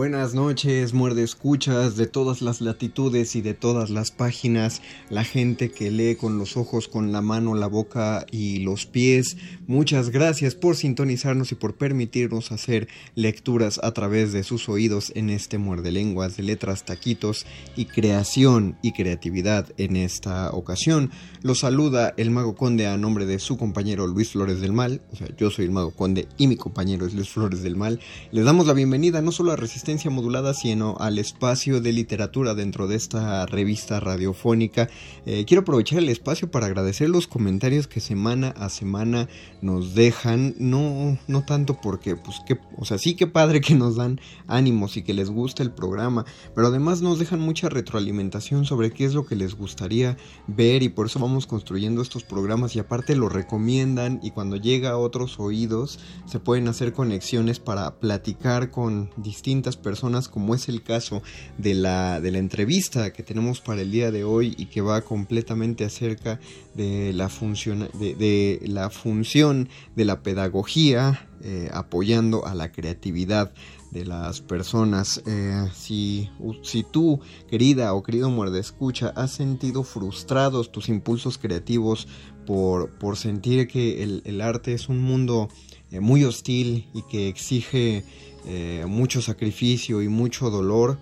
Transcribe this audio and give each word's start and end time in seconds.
Buenas 0.00 0.32
noches, 0.32 0.94
muerde 0.94 1.22
escuchas 1.22 1.94
de 1.94 2.06
todas 2.06 2.40
las 2.40 2.62
latitudes 2.62 3.36
y 3.36 3.42
de 3.42 3.52
todas 3.52 3.90
las 3.90 4.10
páginas, 4.10 4.80
la 5.10 5.24
gente 5.24 5.70
que 5.70 5.90
lee 5.90 6.16
con 6.16 6.38
los 6.38 6.56
ojos, 6.56 6.88
con 6.88 7.12
la 7.12 7.20
mano, 7.20 7.54
la 7.54 7.66
boca 7.66 8.24
y 8.30 8.60
los 8.60 8.86
pies. 8.86 9.36
Muchas 9.66 10.08
gracias 10.08 10.54
por 10.54 10.76
sintonizarnos 10.76 11.52
y 11.52 11.54
por 11.54 11.74
permitirnos 11.74 12.50
hacer 12.50 12.88
lecturas 13.14 13.78
a 13.82 13.92
través 13.92 14.32
de 14.32 14.42
sus 14.42 14.70
oídos 14.70 15.12
en 15.16 15.28
este 15.28 15.58
muerde 15.58 15.92
lenguas 15.92 16.34
de 16.38 16.44
letras, 16.44 16.86
taquitos 16.86 17.44
y 17.76 17.84
creación 17.84 18.78
y 18.80 18.92
creatividad 18.92 19.66
en 19.76 19.96
esta 19.96 20.50
ocasión. 20.52 21.10
Los 21.42 21.58
saluda 21.58 22.14
el 22.16 22.30
Mago 22.30 22.54
Conde 22.54 22.86
a 22.86 22.96
nombre 22.96 23.26
de 23.26 23.38
su 23.38 23.58
compañero 23.58 24.06
Luis 24.06 24.30
Flores 24.30 24.62
del 24.62 24.72
Mal, 24.72 25.02
o 25.12 25.16
sea, 25.16 25.28
yo 25.36 25.50
soy 25.50 25.66
el 25.66 25.72
Mago 25.72 25.90
Conde 25.90 26.26
y 26.38 26.46
mi 26.46 26.56
compañero 26.56 27.04
es 27.04 27.12
Luis 27.12 27.28
Flores 27.28 27.62
del 27.62 27.76
Mal. 27.76 28.00
Les 28.32 28.46
damos 28.46 28.66
la 28.66 28.72
bienvenida 28.72 29.20
no 29.20 29.30
solo 29.30 29.52
a 29.52 29.56
Resistencia 29.56 29.89
modulada, 30.10 30.54
sino 30.54 30.96
al 31.00 31.18
espacio 31.18 31.80
de 31.80 31.92
literatura 31.92 32.54
dentro 32.54 32.86
de 32.86 32.94
esta 32.94 33.44
revista 33.46 33.98
radiofónica. 33.98 34.88
Eh, 35.26 35.44
quiero 35.46 35.62
aprovechar 35.62 35.98
el 35.98 36.08
espacio 36.08 36.50
para 36.50 36.66
agradecer 36.66 37.10
los 37.10 37.26
comentarios 37.26 37.88
que 37.88 38.00
semana 38.00 38.54
a 38.56 38.68
semana 38.68 39.28
nos 39.62 39.94
dejan. 39.94 40.54
No, 40.58 41.18
no 41.26 41.44
tanto 41.44 41.80
porque, 41.80 42.14
pues, 42.14 42.36
que, 42.46 42.58
o 42.76 42.84
sea, 42.84 42.98
sí 42.98 43.14
que 43.14 43.26
padre 43.26 43.60
que 43.60 43.74
nos 43.74 43.96
dan 43.96 44.20
ánimos 44.46 44.96
y 44.96 45.02
que 45.02 45.12
les 45.12 45.28
gusta 45.28 45.64
el 45.64 45.72
programa, 45.72 46.24
pero 46.54 46.68
además 46.68 47.02
nos 47.02 47.18
dejan 47.18 47.40
mucha 47.40 47.68
retroalimentación 47.68 48.64
sobre 48.66 48.92
qué 48.92 49.04
es 49.04 49.14
lo 49.14 49.26
que 49.26 49.34
les 49.34 49.56
gustaría 49.56 50.16
ver 50.46 50.84
y 50.84 50.88
por 50.88 51.06
eso 51.06 51.18
vamos 51.18 51.48
construyendo 51.48 52.00
estos 52.00 52.22
programas 52.22 52.76
y 52.76 52.78
aparte 52.78 53.16
lo 53.16 53.28
recomiendan 53.28 54.20
y 54.22 54.30
cuando 54.30 54.56
llega 54.56 54.90
a 54.90 54.98
otros 54.98 55.40
oídos 55.40 55.98
se 56.26 56.38
pueden 56.38 56.68
hacer 56.68 56.92
conexiones 56.92 57.58
para 57.58 57.98
platicar 57.98 58.70
con 58.70 59.10
distintas 59.16 59.69
personas, 59.76 60.28
como 60.28 60.54
es 60.54 60.68
el 60.68 60.82
caso 60.82 61.22
de 61.58 61.74
la, 61.74 62.20
de 62.20 62.30
la 62.30 62.38
entrevista 62.38 63.12
que 63.12 63.22
tenemos 63.22 63.60
para 63.60 63.82
el 63.82 63.90
día 63.90 64.10
de 64.10 64.24
hoy 64.24 64.54
y 64.58 64.66
que 64.66 64.80
va 64.80 65.02
completamente 65.02 65.84
acerca 65.84 66.40
de 66.74 67.12
la, 67.12 67.28
función, 67.28 67.88
de, 67.94 68.60
la 68.66 68.90
función 68.90 69.68
de 69.96 70.04
la 70.04 70.22
pedagogía 70.22 71.28
eh, 71.42 71.70
apoyando 71.72 72.46
a 72.46 72.54
la 72.54 72.70
creatividad 72.70 73.52
de 73.90 74.04
las 74.04 74.40
personas. 74.40 75.22
Eh, 75.26 75.68
si, 75.74 76.30
si 76.62 76.82
tú, 76.82 77.20
querida 77.48 77.94
o 77.94 78.02
querido 78.02 78.30
muerde 78.30 78.60
escucha, 78.60 79.12
has 79.16 79.32
sentido 79.32 79.82
frustrados 79.82 80.70
tus 80.70 80.88
impulsos 80.88 81.38
creativos 81.38 82.08
por, 82.46 82.90
por 82.98 83.16
sentir 83.16 83.68
que 83.68 84.02
el, 84.02 84.40
arte 84.40 84.74
es 84.74 84.88
un 84.88 85.00
mundo 85.00 85.48
eh, 85.90 86.00
muy 86.00 86.24
hostil 86.24 86.88
y 86.94 87.02
que 87.02 87.28
exige 87.28 88.04
eh, 88.46 88.84
mucho 88.88 89.20
sacrificio 89.20 90.02
y 90.02 90.08
mucho 90.08 90.50
dolor, 90.50 90.98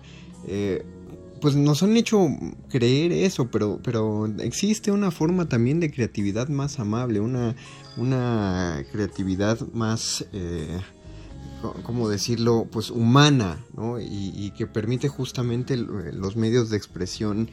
eh, 0.47 0.85
pues 1.41 1.55
nos 1.55 1.83
han 1.83 1.95
hecho 1.95 2.27
creer 2.69 3.13
eso, 3.13 3.49
pero, 3.49 3.79
pero 3.81 4.25
existe 4.39 4.91
una 4.91 5.09
forma 5.09 5.47
también 5.47 5.79
de 5.79 5.89
creatividad 5.89 6.49
más 6.49 6.79
amable, 6.79 7.21
una, 7.21 7.55
una 7.95 8.83
creatividad 8.91 9.59
más, 9.73 10.25
eh, 10.33 10.79
¿cómo 11.83 12.09
decirlo?, 12.09 12.67
pues 12.69 12.91
humana, 12.91 13.63
¿no? 13.73 14.01
y, 14.01 14.33
y, 14.35 14.51
que 14.51 14.67
permite 14.67 15.07
justamente 15.07 15.77
los 15.77 16.35
medios 16.35 16.69
de 16.69 16.77
expresión 16.77 17.49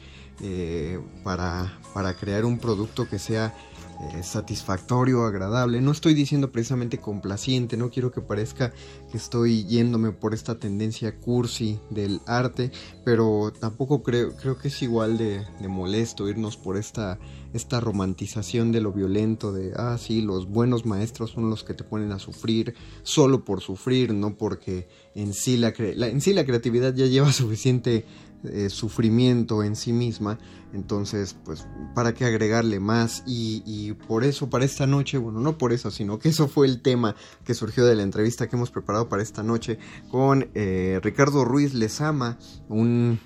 para, 1.23 1.79
para 1.93 2.13
crear 2.13 2.43
un 2.45 2.59
producto 2.59 3.07
que 3.09 3.19
sea 3.19 3.55
eh, 3.99 4.21
satisfactorio, 4.21 5.25
agradable. 5.25 5.81
No 5.81 5.91
estoy 5.91 6.13
diciendo 6.13 6.51
precisamente 6.51 6.99
complaciente, 6.99 7.77
no 7.77 7.89
quiero 7.89 8.11
que 8.11 8.21
parezca 8.21 8.71
que 9.11 9.17
estoy 9.17 9.65
yéndome 9.65 10.11
por 10.11 10.35
esta 10.35 10.59
tendencia 10.59 11.15
cursi 11.19 11.79
del 11.89 12.21
arte, 12.27 12.71
pero 13.03 13.51
tampoco 13.59 14.03
creo, 14.03 14.35
creo 14.35 14.59
que 14.59 14.67
es 14.67 14.81
igual 14.83 15.17
de, 15.17 15.43
molesto 15.67 16.29
irnos 16.29 16.57
por 16.57 16.77
esta, 16.77 17.17
esta 17.53 17.79
romantización 17.79 18.71
de 18.71 18.81
lo 18.81 18.93
violento, 18.93 19.51
de, 19.51 19.73
ah, 19.75 19.97
sí, 19.97 20.21
los 20.21 20.47
buenos 20.47 20.85
maestros 20.85 21.31
son 21.31 21.49
los 21.49 21.63
que 21.63 21.73
te 21.73 21.83
ponen 21.83 22.11
a 22.11 22.19
sufrir 22.19 22.75
solo 23.01 23.45
por 23.45 23.61
sufrir, 23.61 24.13
no 24.13 24.37
porque 24.37 24.87
en 25.15 25.33
sí 25.33 25.57
la, 25.57 25.73
en 25.77 26.21
sí 26.21 26.33
la 26.33 26.45
creatividad 26.45 26.93
ya 26.93 27.07
lleva 27.07 27.31
suficiente 27.33 28.05
eh, 28.43 28.69
sufrimiento 28.69 29.63
en 29.63 29.75
sí 29.75 29.91
misma. 29.91 30.37
Entonces, 30.73 31.35
pues, 31.43 31.65
¿para 31.95 32.13
qué 32.13 32.25
agregarle 32.25 32.79
más? 32.79 33.23
Y, 33.25 33.93
por 34.07 34.23
eso, 34.23 34.49
para 34.49 34.65
esta 34.65 34.85
noche, 34.85 35.17
bueno, 35.17 35.39
no 35.39 35.57
por 35.57 35.73
eso, 35.73 35.89
sino 35.89 36.19
que 36.19 36.29
eso 36.29 36.47
fue 36.47 36.67
el 36.67 36.81
tema 36.81 37.15
que 37.45 37.53
surgió 37.53 37.85
de 37.85 37.95
la 37.95 38.03
entrevista 38.03 38.47
que 38.47 38.57
hemos 38.57 38.69
preparado 38.69 39.09
para 39.09 39.23
esta 39.23 39.43
noche 39.43 39.79
con 40.11 40.49
eh, 40.53 40.99
Ricardo 41.01 41.45
Ruiz 41.45 41.73
Lezama, 41.73 42.37
un, 42.69 43.19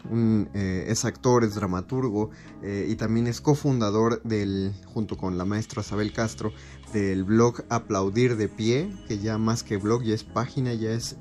eh, 0.53 0.85
es 0.87 1.03
actor, 1.03 1.43
es 1.43 1.55
dramaturgo 1.55 2.29
y 2.63 2.93
también 2.93 3.25
es 3.25 3.41
cofundador 3.41 4.21
del, 4.21 4.71
junto 4.85 5.17
con 5.17 5.35
la 5.35 5.45
maestra 5.45 5.81
Isabel 5.81 6.13
Castro, 6.13 6.53
del 6.93 7.23
blog 7.23 7.63
Aplaudir 7.69 8.37
de 8.37 8.49
Pie, 8.49 8.95
que 9.07 9.17
ya 9.17 9.39
más 9.39 9.63
que 9.63 9.77
blog, 9.77 10.03
ya 10.03 10.13
es 10.13 10.23
página, 10.23 10.75
ya 10.75 10.91
es 10.91 11.17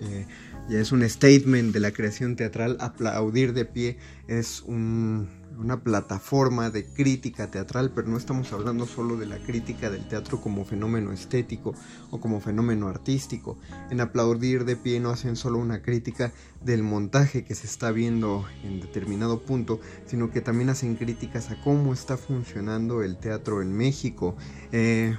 ya 0.70 0.78
es 0.78 0.92
un 0.92 1.06
statement 1.08 1.72
de 1.72 1.80
la 1.80 1.90
creación 1.90 2.36
teatral. 2.36 2.76
Aplaudir 2.78 3.52
de 3.52 3.64
pie 3.64 3.98
es 4.28 4.62
una 4.68 5.82
plataforma 5.82 6.70
de 6.70 6.86
crítica 6.86 7.50
teatral, 7.50 7.90
pero 7.92 8.06
no 8.06 8.16
estamos 8.16 8.52
hablando 8.52 8.86
solo 8.86 9.16
de 9.16 9.26
la 9.26 9.38
crítica 9.38 9.90
del 9.90 10.06
teatro 10.06 10.40
como 10.40 10.64
fenómeno 10.64 11.10
estético 11.10 11.74
o 12.12 12.20
como 12.20 12.40
fenómeno 12.40 12.86
artístico. 12.86 13.58
En 13.90 14.00
Aplaudir 14.00 14.64
de 14.64 14.76
pie 14.76 15.00
no 15.00 15.10
hacen 15.10 15.34
solo 15.34 15.58
una 15.58 15.82
crítica 15.82 16.32
del 16.64 16.84
montaje 16.84 17.44
que 17.44 17.56
se 17.56 17.66
está 17.66 17.90
viendo 17.90 18.46
en 18.62 18.80
determinado 18.80 19.40
punto, 19.40 19.80
sino 20.06 20.30
que 20.30 20.40
también 20.40 20.70
hacen 20.70 20.94
críticas 20.94 21.50
a 21.50 21.60
cómo 21.60 21.92
está 21.92 22.16
funcionando 22.16 23.02
el 23.02 23.16
teatro 23.16 23.60
en 23.60 23.76
México. 23.76 24.36
Eh, 24.70 25.16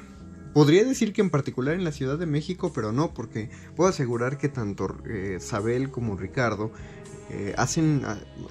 podría 0.53 0.83
decir 0.83 1.13
que 1.13 1.21
en 1.21 1.30
particular 1.30 1.75
en 1.75 1.83
la 1.83 1.92
Ciudad 1.92 2.18
de 2.18 2.25
México, 2.25 2.71
pero 2.74 2.92
no, 2.92 3.13
porque 3.13 3.50
puedo 3.75 3.89
asegurar 3.89 4.38
que 4.38 4.50
tanto 4.50 4.98
eh, 5.06 5.38
Sabel 5.39 5.92
como 5.92 6.18
Ricardo 6.18 6.71
eh, 7.33 7.53
hacen, 7.57 8.01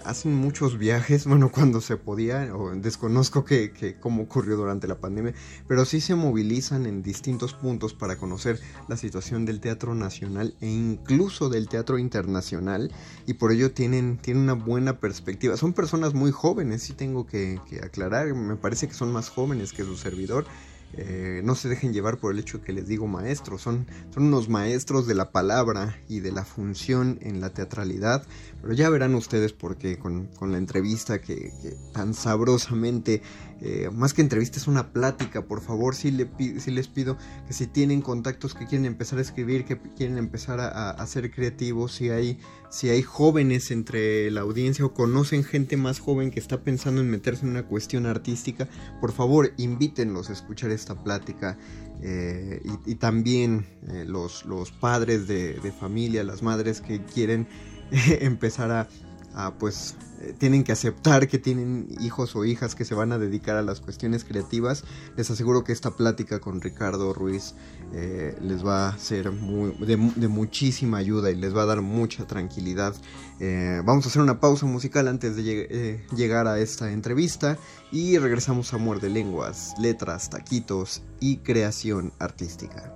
hacen 0.04 0.34
muchos 0.34 0.78
viajes, 0.78 1.26
bueno, 1.26 1.50
cuando 1.52 1.82
se 1.82 1.98
podía, 1.98 2.56
o 2.56 2.70
desconozco 2.70 3.44
que, 3.44 3.96
cómo 4.00 4.22
ocurrió 4.22 4.56
durante 4.56 4.88
la 4.88 4.98
pandemia, 4.98 5.34
pero 5.68 5.84
sí 5.84 6.00
se 6.00 6.14
movilizan 6.14 6.86
en 6.86 7.02
distintos 7.02 7.52
puntos 7.52 7.92
para 7.92 8.16
conocer 8.16 8.58
la 8.88 8.96
situación 8.96 9.44
del 9.44 9.60
teatro 9.60 9.94
nacional 9.94 10.54
e 10.62 10.68
incluso 10.68 11.50
del 11.50 11.68
teatro 11.68 11.98
internacional, 11.98 12.90
y 13.26 13.34
por 13.34 13.52
ello 13.52 13.72
tienen, 13.72 14.16
tienen 14.16 14.44
una 14.44 14.54
buena 14.54 14.98
perspectiva. 14.98 15.58
Son 15.58 15.74
personas 15.74 16.14
muy 16.14 16.30
jóvenes, 16.30 16.82
sí 16.82 16.94
tengo 16.94 17.26
que 17.26 17.60
aclarar, 17.82 18.34
me 18.34 18.56
parece 18.56 18.88
que 18.88 18.94
son 18.94 19.12
más 19.12 19.28
jóvenes 19.28 19.74
que 19.74 19.84
su 19.84 19.98
servidor, 19.98 20.46
eh, 20.94 21.40
no 21.44 21.54
se 21.54 21.68
dejen 21.68 21.92
llevar 21.92 22.18
por 22.18 22.32
el 22.32 22.38
hecho 22.40 22.62
que 22.62 22.72
les 22.72 22.88
digo 22.88 23.06
maestros, 23.06 23.62
son, 23.62 23.86
son 24.12 24.24
unos 24.24 24.48
maestros 24.48 25.06
de 25.06 25.14
la 25.14 25.30
palabra 25.30 25.96
y 26.08 26.20
de 26.20 26.32
la 26.32 26.44
función 26.44 27.18
en 27.22 27.40
la 27.40 27.50
teatralidad, 27.50 28.24
pero 28.60 28.74
ya 28.74 28.90
verán 28.90 29.14
ustedes 29.14 29.52
por 29.52 29.76
qué 29.76 29.98
con, 29.98 30.28
la 30.40 30.58
entrevista 30.58 31.20
que, 31.20 31.52
tan 31.92 32.14
sabrosamente, 32.14 33.22
eh, 33.60 33.90
más 33.92 34.14
que 34.14 34.22
entrevista 34.22 34.58
es 34.58 34.66
una 34.66 34.92
plática, 34.92 35.44
por 35.44 35.60
favor, 35.60 35.94
si 35.94 36.10
le, 36.10 36.28
les 36.38 36.88
pido 36.88 37.16
que 37.46 37.52
si 37.52 37.66
tienen 37.66 38.02
contactos 38.02 38.54
que 38.54 38.66
quieren 38.66 38.86
empezar 38.86 39.18
a 39.18 39.22
escribir, 39.22 39.64
que 39.64 39.78
quieren 39.96 40.18
empezar 40.18 40.60
a, 40.60 40.90
a 40.90 41.06
ser 41.06 41.30
creativos, 41.30 41.92
si 41.92 42.10
hay 42.10 42.38
si 42.70 42.88
hay 42.88 43.02
jóvenes 43.02 43.72
entre 43.72 44.30
la 44.30 44.42
audiencia 44.42 44.84
o 44.84 44.94
conocen 44.94 45.42
gente 45.42 45.76
más 45.76 45.98
joven 45.98 46.30
que 46.30 46.38
está 46.38 46.62
pensando 46.62 47.00
en 47.00 47.10
meterse 47.10 47.44
en 47.44 47.50
una 47.50 47.64
cuestión 47.64 48.06
artística, 48.06 48.68
por 49.00 49.12
favor 49.12 49.52
invítenlos 49.56 50.30
a 50.30 50.32
escuchar 50.32 50.70
esta 50.70 50.94
plática. 51.02 51.58
Eh, 52.02 52.62
y, 52.86 52.94
también 52.94 53.66
eh, 53.88 54.06
los, 54.06 54.46
los, 54.46 54.72
padres 54.72 55.28
de, 55.28 55.54
de, 55.54 55.70
familia, 55.70 56.24
las 56.24 56.42
madres 56.42 56.80
que 56.80 57.04
quieren 57.04 57.46
empezar 58.20 58.88
a, 59.34 59.54
pues 59.58 59.96
eh, 60.00 60.09
tienen 60.38 60.64
que 60.64 60.72
aceptar 60.72 61.28
que 61.28 61.38
tienen 61.38 61.88
hijos 62.00 62.36
o 62.36 62.44
hijas 62.44 62.74
que 62.74 62.84
se 62.84 62.94
van 62.94 63.12
a 63.12 63.18
dedicar 63.18 63.56
a 63.56 63.62
las 63.62 63.80
cuestiones 63.80 64.24
creativas. 64.24 64.84
Les 65.16 65.30
aseguro 65.30 65.64
que 65.64 65.72
esta 65.72 65.92
plática 65.92 66.40
con 66.40 66.60
Ricardo 66.60 67.12
Ruiz 67.12 67.54
eh, 67.94 68.36
les 68.42 68.64
va 68.64 68.88
a 68.88 68.98
ser 68.98 69.30
de, 69.30 69.96
muchísima 70.28 70.98
ayuda 70.98 71.30
y 71.30 71.36
les 71.36 71.56
va 71.56 71.62
a 71.62 71.66
dar 71.66 71.80
mucha 71.80 72.26
tranquilidad. 72.26 72.94
Eh, 73.40 73.80
vamos 73.84 74.04
a 74.04 74.08
hacer 74.08 74.22
una 74.22 74.40
pausa 74.40 74.66
musical 74.66 75.08
antes 75.08 75.36
de 75.36 76.04
llegar 76.14 76.46
a 76.46 76.58
esta 76.58 76.92
entrevista 76.92 77.58
y 77.90 78.18
regresamos 78.18 78.72
a 78.74 78.78
Muerde 78.78 79.08
Lenguas, 79.08 79.74
Letras, 79.78 80.30
Taquitos 80.30 81.02
y 81.20 81.38
Creación 81.38 82.12
Artística. 82.18 82.94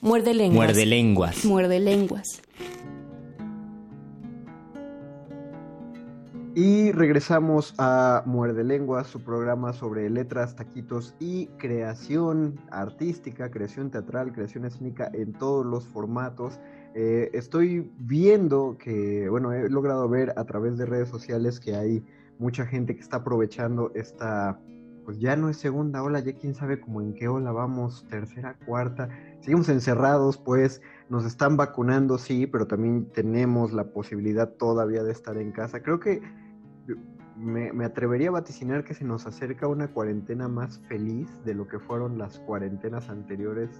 Muerde 0.00 0.32
lenguas. 0.32 0.68
Muerde 0.68 0.86
lenguas. 0.86 1.44
Muerde 1.44 1.80
lenguas. 1.80 2.40
Y 6.54 6.92
regresamos 6.92 7.74
a 7.78 8.22
Muerde 8.26 8.64
Lengua, 8.64 9.04
su 9.04 9.22
programa 9.22 9.72
sobre 9.72 10.10
letras, 10.10 10.56
taquitos 10.56 11.14
y 11.20 11.46
creación 11.58 12.58
artística, 12.70 13.50
creación 13.50 13.90
teatral, 13.90 14.32
creación 14.32 14.64
escénica 14.64 15.10
en 15.12 15.32
todos 15.34 15.64
los 15.64 15.86
formatos. 15.86 16.58
Eh, 16.94 17.30
estoy 17.32 17.92
viendo 17.98 18.76
que, 18.78 19.28
bueno, 19.28 19.52
he 19.52 19.68
logrado 19.68 20.08
ver 20.08 20.32
a 20.36 20.44
través 20.44 20.78
de 20.78 20.86
redes 20.86 21.08
sociales 21.08 21.60
que 21.60 21.76
hay 21.76 22.04
mucha 22.38 22.66
gente 22.66 22.94
que 22.94 23.02
está 23.02 23.18
aprovechando 23.18 23.92
esta, 23.94 24.58
pues 25.04 25.18
ya 25.20 25.36
no 25.36 25.48
es 25.50 25.58
segunda 25.58 26.02
ola, 26.02 26.20
ya 26.20 26.32
quién 26.32 26.54
sabe 26.54 26.80
cómo 26.80 27.02
en 27.02 27.14
qué 27.14 27.28
ola 27.28 27.52
vamos, 27.52 28.06
tercera, 28.08 28.56
cuarta. 28.66 29.08
Seguimos 29.40 29.68
encerrados, 29.68 30.38
pues 30.38 30.80
nos 31.10 31.24
están 31.24 31.56
vacunando, 31.56 32.18
sí, 32.18 32.46
pero 32.46 32.66
también 32.66 33.06
tenemos 33.12 33.72
la 33.72 33.84
posibilidad 33.84 34.50
todavía 34.54 35.02
de 35.02 35.12
estar 35.12 35.36
en 35.38 35.52
casa. 35.52 35.82
Creo 35.82 36.00
que 36.00 36.20
me, 37.38 37.84
atrevería 37.84 38.28
a 38.28 38.32
vaticinar 38.32 38.84
que 38.84 38.94
se 38.94 39.04
nos 39.04 39.26
acerca 39.26 39.68
una 39.68 39.88
cuarentena 39.88 40.48
más 40.48 40.78
feliz 40.88 41.28
de 41.44 41.54
lo 41.54 41.68
que 41.68 41.78
fueron 41.78 42.18
las 42.18 42.38
cuarentenas 42.40 43.08
anteriores, 43.08 43.70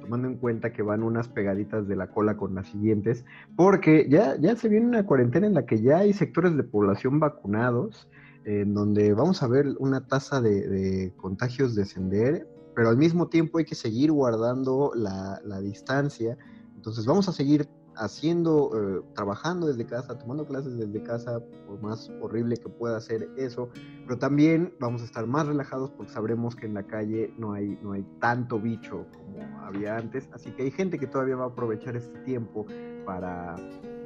tomando 0.00 0.28
en 0.28 0.36
cuenta 0.36 0.72
que 0.72 0.82
van 0.82 1.02
unas 1.02 1.28
pegaditas 1.28 1.88
de 1.88 1.96
la 1.96 2.08
cola 2.08 2.36
con 2.36 2.54
las 2.54 2.68
siguientes, 2.68 3.24
porque 3.56 4.06
ya, 4.08 4.36
ya 4.36 4.56
se 4.56 4.68
viene 4.68 4.86
una 4.86 5.06
cuarentena 5.06 5.46
en 5.46 5.54
la 5.54 5.66
que 5.66 5.80
ya 5.80 5.98
hay 5.98 6.12
sectores 6.12 6.56
de 6.56 6.64
población 6.64 7.18
vacunados, 7.18 8.08
en 8.44 8.74
donde 8.74 9.12
vamos 9.12 9.42
a 9.42 9.48
ver 9.48 9.66
una 9.78 10.06
tasa 10.06 10.40
de, 10.40 11.12
contagios 11.16 11.74
descender, 11.74 12.46
pero 12.74 12.90
al 12.90 12.96
mismo 12.96 13.28
tiempo 13.28 13.58
hay 13.58 13.64
que 13.64 13.74
seguir 13.74 14.12
guardando 14.12 14.92
la, 14.94 15.40
la 15.44 15.60
distancia. 15.60 16.38
Entonces 16.78 17.06
vamos 17.06 17.28
a 17.28 17.32
seguir 17.32 17.68
haciendo, 17.96 18.70
eh, 18.72 19.02
trabajando 19.12 19.66
desde 19.66 19.84
casa, 19.84 20.16
tomando 20.16 20.46
clases 20.46 20.78
desde 20.78 21.02
casa, 21.02 21.42
por 21.66 21.82
más 21.82 22.08
horrible 22.22 22.56
que 22.56 22.68
pueda 22.68 23.00
ser 23.00 23.28
eso, 23.36 23.68
pero 24.06 24.16
también 24.16 24.72
vamos 24.78 25.02
a 25.02 25.06
estar 25.06 25.26
más 25.26 25.48
relajados 25.48 25.90
porque 25.90 26.12
sabremos 26.12 26.54
que 26.54 26.66
en 26.66 26.74
la 26.74 26.84
calle 26.84 27.34
no 27.36 27.52
hay, 27.52 27.76
no 27.82 27.94
hay 27.94 28.06
tanto 28.20 28.60
bicho 28.60 29.06
como 29.12 29.58
había 29.58 29.96
antes, 29.96 30.28
así 30.32 30.52
que 30.52 30.62
hay 30.62 30.70
gente 30.70 31.00
que 31.00 31.08
todavía 31.08 31.34
va 31.34 31.46
a 31.46 31.48
aprovechar 31.48 31.96
este 31.96 32.16
tiempo 32.20 32.64
para 33.04 33.56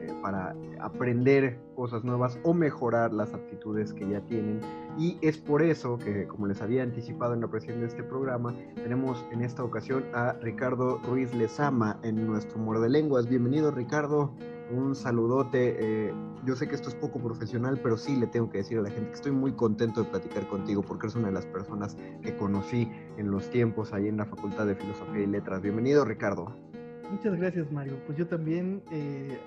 eh, 0.03 0.13
para 0.21 0.55
aprender 0.81 1.59
cosas 1.75 2.05
nuevas 2.05 2.39
o 2.43 2.55
mejorar 2.55 3.13
las 3.13 3.33
aptitudes 3.35 3.93
que 3.93 4.09
ya 4.09 4.21
tienen. 4.23 4.61
Y 4.99 5.17
es 5.23 5.39
por 5.39 5.63
eso 5.63 5.99
que, 5.99 6.27
como 6.27 6.47
les 6.47 6.61
había 6.61 6.83
anticipado 6.83 7.35
en 7.35 7.41
la 7.41 7.49
presentación 7.49 7.81
de 7.81 7.87
este 7.87 8.03
programa, 8.03 8.55
tenemos 8.75 9.25
en 9.31 9.43
esta 9.43 9.63
ocasión 9.63 10.05
a 10.13 10.33
Ricardo 10.41 10.99
Ruiz 11.09 11.33
Lezama 11.35 11.99
en 12.03 12.27
nuestro 12.27 12.59
Muerde 12.59 12.89
Lenguas. 12.89 13.29
Bienvenido, 13.29 13.71
Ricardo. 13.71 14.35
Un 14.71 14.95
saludote. 14.95 15.77
Eh, 15.79 16.15
yo 16.45 16.57
sé 16.57 16.67
que 16.67 16.75
esto 16.75 16.89
es 16.89 16.95
poco 16.95 17.21
profesional, 17.21 17.79
pero 17.83 17.97
sí 17.97 18.17
le 18.17 18.27
tengo 18.27 18.51
que 18.51 18.59
decir 18.59 18.79
a 18.79 18.83
la 18.83 18.91
gente 18.91 19.11
que 19.11 19.15
estoy 19.15 19.33
muy 19.33 19.53
contento 19.53 20.03
de 20.03 20.11
platicar 20.11 20.49
contigo 20.49 20.83
porque 20.83 21.07
eres 21.07 21.17
una 21.17 21.29
de 21.29 21.35
las 21.35 21.47
personas 21.47 21.97
que 22.23 22.37
conocí 22.37 22.91
en 23.17 23.31
los 23.31 23.49
tiempos 23.51 23.93
ahí 23.93 24.09
en 24.09 24.17
la 24.17 24.25
Facultad 24.25 24.67
de 24.67 24.75
Filosofía 24.75 25.23
y 25.23 25.27
Letras. 25.27 25.63
Bienvenido, 25.63 26.05
Ricardo. 26.05 26.72
Muchas 27.13 27.37
gracias, 27.37 27.71
Mario. 27.71 27.99
Pues 28.07 28.17
yo 28.17 28.27
también, 28.27 28.83
eh, 28.91 29.39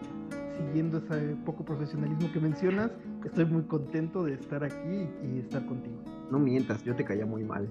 siguiendo 0.55 0.99
ese 0.99 1.35
poco 1.45 1.65
profesionalismo 1.65 2.31
que 2.31 2.39
mencionas, 2.39 2.91
estoy 3.25 3.45
muy 3.45 3.63
contento 3.63 4.23
de 4.23 4.35
estar 4.35 4.63
aquí 4.63 5.09
y 5.23 5.39
estar 5.39 5.65
contigo. 5.65 5.97
No 6.29 6.37
mientas, 6.37 6.83
yo 6.83 6.95
te 6.95 7.03
caía 7.03 7.25
muy 7.25 7.43
mal. 7.43 7.67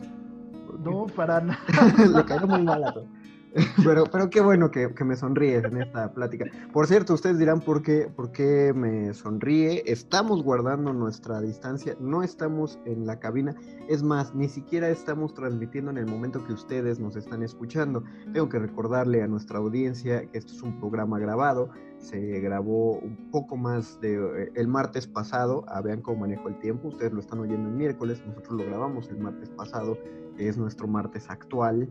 No, 0.84 1.06
para 1.06 1.40
nada. 1.40 1.60
Le 2.12 2.24
caía 2.24 2.44
muy 2.44 2.62
mal 2.62 2.82
a 2.82 2.92
todo. 2.92 3.06
pero, 3.84 4.04
pero 4.10 4.30
qué 4.30 4.40
bueno 4.40 4.70
que, 4.70 4.88
me 5.04 5.16
sonríes 5.16 5.64
en 5.64 5.80
esta 5.80 6.12
plática. 6.12 6.46
Por 6.72 6.86
cierto, 6.86 7.14
ustedes 7.14 7.38
dirán 7.38 7.60
por 7.60 7.82
qué, 7.82 8.08
por 8.14 8.32
qué 8.32 8.72
me 8.74 9.14
sonríe. 9.14 9.82
Estamos 9.86 10.42
guardando 10.42 10.92
nuestra 10.92 11.40
distancia, 11.40 11.96
no 12.00 12.22
estamos 12.22 12.78
en 12.84 13.06
la 13.06 13.20
cabina. 13.20 13.54
Es 13.88 14.02
más, 14.02 14.34
ni 14.34 14.48
siquiera 14.48 14.88
estamos 14.88 15.34
transmitiendo 15.34 15.92
en 15.92 15.98
el 15.98 16.06
momento 16.06 16.44
que 16.44 16.52
ustedes 16.52 16.98
nos 16.98 17.14
están 17.14 17.42
escuchando. 17.42 18.02
Tengo 18.32 18.48
que 18.48 18.58
recordarle 18.58 19.22
a 19.22 19.28
nuestra 19.28 19.58
audiencia 19.58 20.26
que 20.26 20.38
esto 20.38 20.52
es 20.52 20.62
un 20.62 20.80
programa 20.80 21.20
grabado. 21.20 21.70
Se 21.98 22.18
grabó 22.40 22.98
un 22.98 23.30
poco 23.30 23.56
más 23.56 24.00
de 24.00 24.14
eh, 24.14 24.52
el 24.56 24.66
martes 24.66 25.06
pasado. 25.06 25.64
Ah, 25.68 25.80
vean 25.80 26.02
cómo 26.02 26.20
manejo 26.20 26.48
el 26.48 26.58
tiempo. 26.58 26.88
Ustedes 26.88 27.12
lo 27.12 27.20
están 27.20 27.38
oyendo 27.38 27.68
el 27.68 27.74
miércoles. 27.76 28.20
Nosotros 28.26 28.60
lo 28.60 28.66
grabamos 28.66 29.08
el 29.10 29.18
martes 29.18 29.48
pasado, 29.50 29.96
que 30.36 30.48
es 30.48 30.58
nuestro 30.58 30.88
martes 30.88 31.30
actual. 31.30 31.88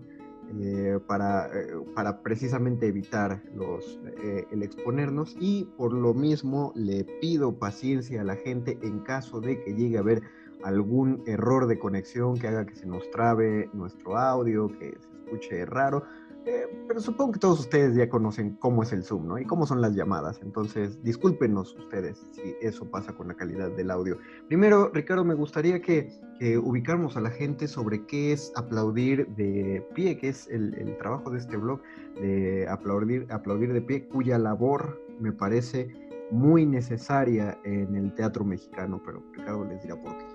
Eh, 0.62 1.00
para, 1.08 1.48
eh, 1.48 1.68
para, 1.96 2.22
precisamente 2.22 2.88
evitar 2.88 3.42
los, 3.56 4.00
eh, 4.24 4.46
el 4.52 4.62
exponernos 4.62 5.36
y 5.40 5.66
por 5.78 5.94
lo 5.94 6.14
mismo 6.14 6.72
le 6.76 7.06
pido 7.22 7.58
paciencia 7.58 8.22
a 8.22 8.24
la 8.24 8.36
gente 8.36 8.78
en 8.82 9.00
caso 9.00 9.40
de 9.40 9.62
que 9.62 9.74
llegue 9.74 9.98
a 9.98 10.02
haber 10.02 10.22
algún 10.64 11.24
error 11.26 11.68
de 11.68 11.80
conexión 11.80 12.38
que 12.38 12.48
haga 12.48 12.66
que 12.66 12.76
se 12.76 12.86
nos 12.86 13.10
trabe 13.12 13.70
nuestro 13.74 14.18
audio, 14.18 14.68
que 14.68 14.98
se 15.00 15.18
escuche 15.24 15.66
raro. 15.66 16.04
Eh, 16.46 16.68
pero 16.88 17.00
supongo 17.00 17.32
que 17.34 17.40
todos 17.40 17.62
ustedes 17.62 17.96
ya 17.96 18.10
conocen 18.10 18.56
cómo 18.58 18.84
es 18.84 18.92
el 18.92 19.04
Zoom, 19.04 19.28
¿no? 19.28 19.38
Y 19.40 19.46
cómo 19.46 19.66
son 19.66 19.82
las 19.82 19.96
llamadas. 19.96 20.42
Entonces, 20.44 21.02
discúlpenos 21.02 21.74
ustedes 21.78 22.26
si 22.34 22.56
eso 22.62 22.90
pasa 22.90 23.14
con 23.14 23.30
la 23.30 23.34
calidad 23.34 23.72
del 23.72 23.90
audio. 23.92 24.18
Primero, 24.48 24.92
Ricardo, 24.94 25.24
me 25.24 25.36
gustaría 25.36 25.82
que, 25.82 26.10
que 26.40 26.58
ubicáramos 26.58 27.16
a 27.16 27.22
la 27.22 27.30
gente 27.30 27.68
sobre 27.68 28.06
qué 28.06 28.34
es 28.34 28.52
aplaudir 28.56 29.28
de 29.36 29.88
pie, 29.96 30.18
que 30.18 30.30
es 30.30 30.48
el, 30.50 30.74
el, 30.74 30.98
trabajo 30.98 31.30
de 31.30 31.40
este 31.40 31.56
blog, 31.56 31.82
de 32.16 32.68
aplaudir, 32.68 33.26
aplaudir 33.30 33.72
de 33.72 33.82
pie, 33.82 34.06
cuya 34.08 34.38
labor 34.38 35.02
me 35.20 35.32
parece 35.32 35.88
muy 36.30 36.66
necesaria 36.66 37.58
en 37.64 37.96
el 37.96 38.14
teatro 38.16 38.44
mexicano, 38.44 39.02
pero 39.06 39.24
Ricardo 39.34 39.64
les 39.66 39.82
dirá 39.82 39.96
por 39.96 40.18
qué. 40.18 40.26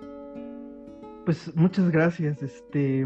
Pues 1.26 1.54
muchas 1.54 1.90
gracias. 1.90 2.42
Este 2.42 3.04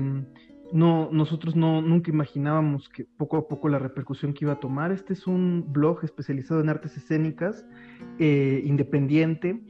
no, 0.72 1.08
nosotros 1.12 1.54
no, 1.54 1.82
nunca 1.82 2.10
imaginábamos 2.10 2.88
que 2.88 3.04
poco 3.04 3.36
a 3.36 3.48
poco 3.48 3.68
la 3.68 3.78
repercusión 3.78 4.32
que 4.32 4.44
iba 4.44 4.54
a 4.54 4.60
tomar. 4.60 4.92
Este 4.92 5.12
es 5.12 5.26
un 5.26 5.72
blog 5.72 6.04
especializado 6.04 6.60
en 6.60 6.68
artes 6.68 6.96
escénicas, 6.96 7.66
eh, 8.18 8.62
independiente, 8.64 9.62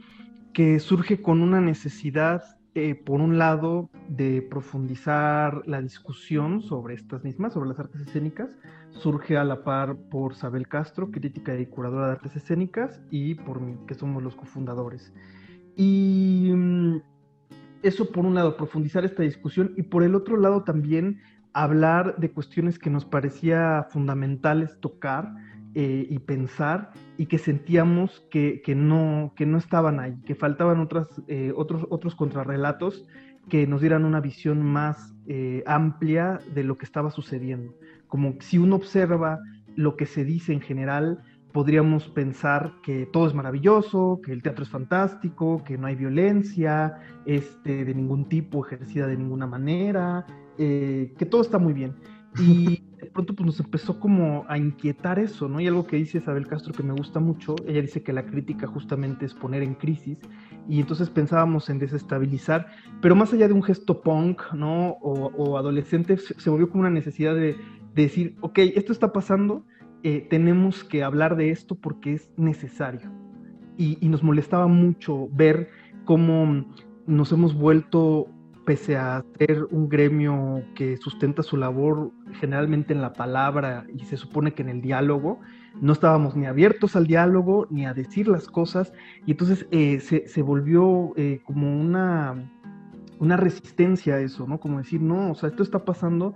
que 0.53 0.79
surge 0.79 1.21
con 1.21 1.41
una 1.41 1.61
necesidad 1.61 2.43
eh, 2.75 2.95
por 2.95 3.21
un 3.21 3.37
lado, 3.37 3.91
de 4.09 4.41
profundizar 4.41 5.61
la 5.67 5.79
discusión 5.79 6.61
sobre 6.61 6.95
estas 6.95 7.23
mismas, 7.23 7.53
sobre 7.53 7.69
las 7.69 7.79
artes 7.79 8.01
escénicas, 8.01 8.49
surge 8.89 9.37
a 9.37 9.43
la 9.43 9.63
par 9.63 9.95
por 10.09 10.33
Sabel 10.33 10.67
Castro, 10.67 11.11
crítica 11.11 11.55
y 11.59 11.67
curadora 11.67 12.07
de 12.07 12.11
artes 12.13 12.35
escénicas, 12.35 12.99
y 13.11 13.35
por 13.35 13.61
mí, 13.61 13.77
que 13.87 13.93
somos 13.93 14.23
los 14.23 14.35
cofundadores. 14.35 15.13
Y 15.75 16.51
mm, 16.51 17.01
eso 17.83 18.11
por 18.11 18.25
un 18.25 18.35
lado, 18.35 18.57
profundizar 18.57 19.05
esta 19.05 19.23
discusión, 19.23 19.73
y 19.77 19.83
por 19.83 20.03
el 20.03 20.15
otro 20.15 20.37
lado 20.37 20.63
también 20.63 21.21
hablar 21.53 22.15
de 22.17 22.31
cuestiones 22.31 22.79
que 22.79 22.89
nos 22.89 23.05
parecía 23.05 23.87
fundamentales 23.91 24.79
tocar 24.79 25.33
eh, 25.75 26.07
y 26.09 26.19
pensar 26.19 26.91
y 27.17 27.27
que 27.27 27.37
sentíamos 27.37 28.23
que, 28.31 28.61
no, 28.75 29.33
que 29.35 29.45
no 29.45 29.57
estaban 29.57 29.99
ahí, 29.99 30.15
que 30.25 30.35
faltaban 30.35 30.79
otras, 30.79 31.07
eh, 31.27 31.53
otros, 31.55 31.85
otros 31.89 32.15
contrarrelatos 32.15 33.07
que 33.49 33.67
nos 33.67 33.81
dieran 33.81 34.05
una 34.05 34.19
visión 34.19 34.63
más 34.63 35.13
eh, 35.27 35.63
amplia 35.67 36.39
de 36.53 36.63
lo 36.63 36.77
que 36.77 36.85
estaba 36.85 37.11
sucediendo. 37.11 37.75
Como 38.07 38.35
si 38.39 38.57
uno 38.57 38.75
observa 38.75 39.39
lo 39.75 39.95
que 39.95 40.05
se 40.05 40.23
dice 40.23 40.53
en 40.53 40.61
general, 40.61 41.23
podríamos 41.53 42.07
pensar 42.09 42.73
que 42.81 43.05
todo 43.05 43.27
es 43.27 43.33
maravilloso, 43.33 44.19
que 44.23 44.33
el 44.33 44.41
teatro 44.41 44.63
es 44.63 44.69
fantástico, 44.69 45.63
que 45.63 45.77
no 45.77 45.87
hay 45.87 45.95
violencia 45.95 46.99
este, 47.25 47.85
de 47.85 47.93
ningún 47.93 48.27
tipo 48.27 48.65
ejercida 48.65 49.07
de 49.07 49.17
ninguna 49.17 49.47
manera, 49.47 50.25
que 50.57 51.27
todo 51.29 51.41
está 51.41 51.59
muy 51.59 51.73
bien. 51.73 51.95
Y 52.39 52.83
de 53.01 53.09
pronto 53.11 53.35
pues 53.35 53.45
nos 53.45 53.59
empezó 53.59 53.99
como 53.99 54.45
a 54.47 54.57
inquietar 54.57 55.19
eso, 55.19 55.47
¿no? 55.47 55.59
Y 55.59 55.67
algo 55.67 55.85
que 55.85 55.97
dice 55.97 56.19
Isabel 56.19 56.47
Castro 56.47 56.73
que 56.73 56.83
me 56.83 56.93
gusta 56.93 57.19
mucho, 57.19 57.55
ella 57.67 57.81
dice 57.81 58.01
que 58.01 58.13
la 58.13 58.25
crítica 58.25 58.67
justamente 58.67 59.25
es 59.25 59.33
poner 59.33 59.61
en 59.61 59.75
crisis 59.75 60.17
y 60.67 60.79
entonces 60.79 61.09
pensábamos 61.09 61.69
en 61.69 61.79
desestabilizar, 61.79 62.67
pero 63.01 63.15
más 63.15 63.33
allá 63.33 63.47
de 63.47 63.53
un 63.53 63.63
gesto 63.63 64.01
punk, 64.01 64.41
¿no? 64.53 64.91
O, 65.01 65.57
adolescente, 65.57 66.17
se, 66.17 66.49
volvió 66.49 66.69
como 66.69 66.81
una 66.81 66.89
necesidad 66.89 67.35
de, 67.35 67.57
decir, 67.93 68.35
ok, 68.41 68.57
esto 68.59 68.91
está 68.91 69.13
pasando, 69.13 69.65
eh, 70.03 70.27
tenemos 70.29 70.83
que 70.83 71.03
hablar 71.03 71.35
de 71.35 71.49
esto 71.49 71.75
porque 71.75 72.13
es 72.13 72.29
necesario. 72.37 73.11
Y, 73.77 73.97
y 74.01 74.09
nos 74.09 74.21
molestaba 74.21 74.67
mucho 74.67 75.27
ver 75.31 75.69
cómo 76.05 76.65
nos 77.07 77.31
hemos 77.31 77.55
vuelto 77.55 78.27
pese 78.65 78.95
a 78.95 79.23
ser 79.37 79.65
un 79.71 79.89
gremio 79.89 80.63
que 80.75 80.97
sustenta 80.97 81.43
su 81.43 81.57
labor 81.57 82.11
generalmente 82.39 82.93
en 82.93 83.01
la 83.01 83.13
palabra 83.13 83.85
y 83.93 84.05
se 84.05 84.17
supone 84.17 84.53
que 84.53 84.61
en 84.61 84.69
el 84.69 84.81
diálogo, 84.81 85.39
no 85.81 85.93
estábamos 85.93 86.35
ni 86.35 86.45
abiertos 86.45 86.95
al 86.95 87.07
diálogo 87.07 87.67
ni 87.69 87.85
a 87.85 87.93
decir 87.93 88.27
las 88.27 88.47
cosas 88.47 88.93
y 89.25 89.31
entonces 89.31 89.67
eh, 89.71 89.99
se, 89.99 90.41
volvió 90.41 91.13
eh, 91.17 91.41
como 91.43 91.79
una, 91.79 92.51
una 93.19 93.37
resistencia 93.37 94.15
a 94.15 94.19
eso, 94.19 94.47
¿no? 94.47 94.59
Como 94.59 94.77
decir, 94.77 95.01
no, 95.01 95.31
o 95.31 95.35
sea, 95.35 95.49
esto 95.49 95.63
está 95.63 95.83
pasando 95.83 96.33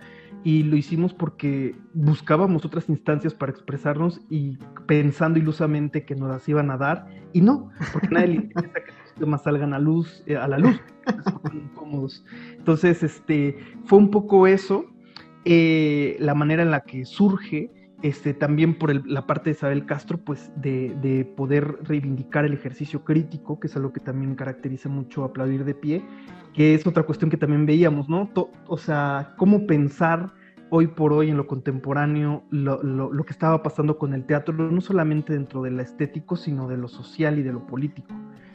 y 0.47 0.63
lo 0.63 0.77
hicimos 0.77 1.13
porque 1.13 1.75
buscábamos 1.93 2.63
otras 2.63 2.87
instancias 2.87 3.33
para 3.33 3.51
expresarnos 3.51 4.21
y 4.29 4.57
pensando 4.87 5.39
ilusamente 5.39 6.05
que 6.05 6.15
nos 6.15 6.29
las 6.29 6.47
iban 6.47 6.71
a 6.71 6.77
dar 6.77 7.05
y 7.33 7.41
no, 7.41 7.69
porque 7.91 8.07
nadie 8.11 8.27
le 8.27 8.35
interesa 8.35 8.75
que 8.75 8.93
los 8.93 9.13
temas 9.15 9.43
salgan 9.43 9.73
a 9.73 9.79
luz, 9.79 10.23
eh, 10.25 10.37
a 10.37 10.47
la 10.47 10.57
luz. 10.57 10.81
Entonces, 12.57 13.03
este, 13.03 13.59
fue 13.83 13.99
un 13.99 14.09
poco 14.09 14.47
eso, 14.47 14.85
eh, 15.43 16.15
la 16.21 16.33
manera 16.33 16.63
en 16.63 16.71
la 16.71 16.85
que 16.85 17.03
surge, 17.03 17.69
este, 18.01 18.33
también 18.33 18.79
por 18.79 19.05
la 19.05 19.27
parte 19.27 19.49
de 19.49 19.57
Isabel 19.57 19.85
Castro, 19.85 20.17
pues 20.17 20.49
de, 20.55 21.29
poder 21.35 21.77
reivindicar 21.83 22.45
el 22.45 22.53
ejercicio 22.53 23.03
crítico, 23.03 23.59
que 23.59 23.67
es 23.67 23.75
algo 23.75 23.91
que 23.91 23.99
también 23.99 24.33
caracteriza 24.35 24.87
mucho 24.87 25.25
aplaudir 25.25 25.65
de 25.65 25.75
pie, 25.75 26.05
que 26.53 26.73
es 26.73 26.87
otra 26.87 27.03
cuestión 27.03 27.29
que 27.29 27.35
también 27.35 27.65
veíamos, 27.65 28.07
¿no? 28.07 28.31
o 28.65 28.77
sea, 28.77 29.33
cómo 29.35 29.67
pensar 29.67 30.36
hoy 30.69 30.87
por 30.87 31.13
hoy 31.13 31.29
en 31.29 31.37
lo 31.37 31.47
contemporáneo 31.47 32.43
lo, 32.49 32.81
lo, 32.83 33.23
que 33.23 33.31
estaba 33.31 33.63
pasando 33.63 33.97
con 33.97 34.13
el 34.13 34.25
teatro, 34.25 34.53
no 34.53 34.81
solamente 34.81 35.33
dentro 35.33 35.61
de 35.61 35.71
lo 35.71 35.81
estético, 35.81 36.35
sino 36.35 36.67
de 36.67 36.77
lo 36.77 36.87
social 36.87 37.39
y 37.39 37.43
de 37.43 37.53
lo 37.53 37.65
político. 37.65 38.13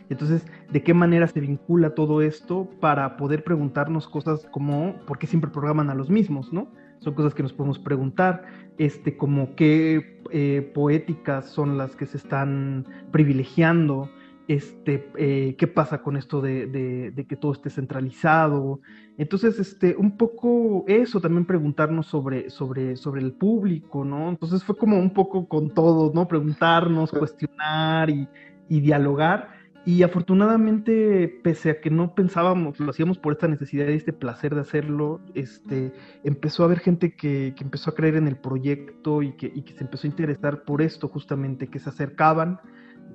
Entonces, 0.09 0.47
¿de 0.71 0.83
qué 0.83 0.93
manera 0.93 1.27
se 1.27 1.41
vincula 1.41 1.95
todo 1.95 2.21
esto 2.21 2.69
para 2.81 3.17
poder 3.17 3.45
preguntarnos 3.45 4.09
cosas 4.09 4.47
como, 4.51 4.97
¿por 5.07 5.19
qué 5.19 5.27
siempre 5.27 5.51
programan 5.51 5.89
a 5.91 5.95
los 5.95 6.11
mismos, 6.11 6.53
no? 6.53 6.69
Son 6.99 7.15
cosas 7.15 7.35
que 7.35 7.43
nos 7.43 7.53
podemos 7.53 7.79
preguntar, 7.79 8.45
este, 8.79 9.17
como 9.17 9.55
qué 9.55 10.21
eh, 10.31 10.71
poéticas 10.75 11.47
son 11.47 11.79
las 11.79 11.97
que 11.97 12.07
se 12.07 12.17
están 12.17 12.87
privilegiando, 13.11 14.11
este, 14.49 15.11
eh, 15.17 15.57
qué 15.57 15.67
pasa 15.67 16.03
con 16.03 16.17
esto 16.17 16.41
de, 16.41 17.15
que 17.29 17.37
todo 17.37 17.53
esté 17.53 17.71
centralizado. 17.71 18.81
Entonces, 19.19 19.59
este, 19.59 19.97
un 19.97 20.17
poco 20.17 20.85
eso, 20.89 21.21
también 21.21 21.47
preguntarnos 21.47 22.07
sobre, 22.07 22.51
sobre, 22.51 22.97
sobre 22.97 23.23
el 23.23 23.33
público, 23.33 24.05
¿no? 24.05 24.29
Entonces 24.31 24.65
fue 24.65 24.77
como 24.77 24.99
un 24.99 25.13
poco 25.13 25.49
con 25.49 25.71
todo, 25.71 26.13
¿no? 26.15 26.27
Preguntarnos, 26.27 27.11
cuestionar 27.11 28.11
y, 28.11 28.29
y 28.69 28.81
dialogar. 28.81 29.63
Y 29.85 30.05
afortunadamente, 30.05 31.41
pese 31.43 31.71
a 31.71 31.81
que 31.81 31.91
no 31.91 32.15
pensábamos, 32.15 32.79
lo 32.79 32.91
hacíamos 32.91 33.19
por 33.19 33.33
esta 33.33 33.49
necesidad 33.49 33.89
y 33.89 33.95
este 33.95 34.13
placer 34.13 34.55
de 34.55 34.61
hacerlo, 34.61 35.21
este, 35.35 35.93
empezó 36.23 36.63
a 36.63 36.67
haber 36.67 36.79
gente 36.79 37.17
que, 37.17 37.53
que 37.57 37.65
empezó 37.65 37.91
a 37.91 37.95
creer 37.95 38.15
en 38.15 38.29
el 38.29 38.37
proyecto 38.37 39.23
y 39.23 39.33
que, 39.33 39.51
y 39.53 39.63
que, 39.63 39.73
se 39.73 39.83
empezó 39.83 40.07
a 40.07 40.11
interesar 40.11 40.63
por 40.63 40.83
esto 40.83 41.09
justamente, 41.09 41.67
que 41.67 41.81
se 41.81 41.89
acercaban. 41.89 42.61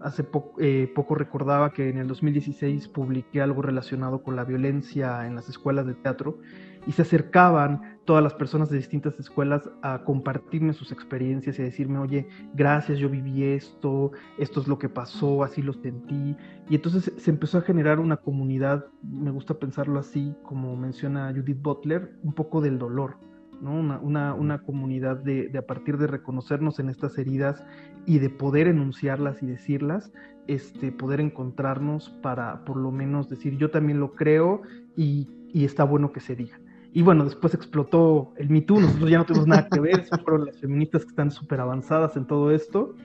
Hace 0.01 0.25
eh, 0.59 0.91
poco 0.95 1.15
recordaba 1.15 1.73
que 1.73 1.89
en 1.89 1.97
el 1.97 2.07
2016 2.07 2.87
publiqué 2.87 3.41
algo 3.41 3.61
relacionado 3.61 4.23
con 4.23 4.35
la 4.35 4.43
violencia 4.43 5.25
en 5.25 5.35
las 5.35 5.49
escuelas 5.49 5.85
de 5.85 5.93
teatro 5.95 6.39
y 6.85 6.93
se 6.93 7.01
acercaban 7.01 7.99
todas 8.05 8.23
las 8.23 8.33
personas 8.33 8.69
de 8.69 8.77
distintas 8.77 9.19
escuelas 9.19 9.69
a 9.81 10.03
compartirme 10.05 10.71
sus 10.71 10.93
experiencias 10.93 11.59
y 11.59 11.61
a 11.61 11.65
decirme, 11.65 11.99
oye, 11.99 12.27
gracias, 12.53 12.97
yo 12.97 13.09
viví 13.09 13.43
esto, 13.43 14.11
esto 14.37 14.61
es 14.61 14.67
lo 14.67 14.79
que 14.79 14.87
pasó, 14.87 15.43
así 15.43 15.61
lo 15.61 15.73
sentí. 15.73 16.37
Y 16.69 16.75
entonces 16.75 17.11
se 17.17 17.29
empezó 17.29 17.57
a 17.57 17.61
generar 17.61 17.99
una 17.99 18.17
comunidad, 18.17 18.85
me 19.03 19.31
gusta 19.31 19.55
pensarlo 19.55 19.99
así, 19.99 20.33
como 20.43 20.77
menciona 20.77 21.33
Judith 21.35 21.61
Butler, 21.61 22.17
un 22.23 22.33
poco 22.33 22.61
del 22.61 22.79
dolor. 22.79 23.17
¿No? 23.61 23.71
Una, 23.73 24.33
una, 24.33 24.59
comunidad 24.59 25.17
de, 25.17 25.51
a 25.57 25.61
partir 25.61 25.97
de 25.97 26.07
reconocernos 26.07 26.79
en 26.79 26.89
estas 26.89 27.17
heridas 27.17 27.63
y 28.05 28.19
de 28.19 28.29
poder 28.29 28.67
enunciarlas 28.67 29.41
y 29.43 29.47
decirlas, 29.47 30.11
este, 30.47 30.91
poder 30.91 31.19
encontrarnos 31.19 32.09
para 32.21 32.63
por 32.65 32.77
lo 32.77 32.91
menos 32.91 33.29
decir 33.29 33.57
yo 33.57 33.69
también 33.69 33.99
lo 33.99 34.13
creo 34.13 34.61
y, 34.95 35.27
y 35.53 35.65
está 35.65 35.83
bueno 35.83 36.11
que 36.11 36.19
se 36.19 36.35
diga. 36.35 36.59
Y 36.93 37.01
bueno, 37.01 37.25
después 37.25 37.53
explotó 37.53 38.33
el 38.37 38.49
Me 38.49 38.61
Too, 38.61 38.79
nosotros 38.79 39.09
ya 39.09 39.19
no 39.19 39.25
tenemos 39.25 39.47
nada 39.47 39.67
que 39.69 39.79
ver, 39.79 40.05
fueron 40.23 40.45
las 40.45 40.57
feministas 40.57 41.03
que 41.03 41.09
están 41.09 41.31
súper 41.31 41.59
avanzadas 41.59 42.15
en 42.17 42.25
todo 42.25 42.51
esto. 42.51 42.95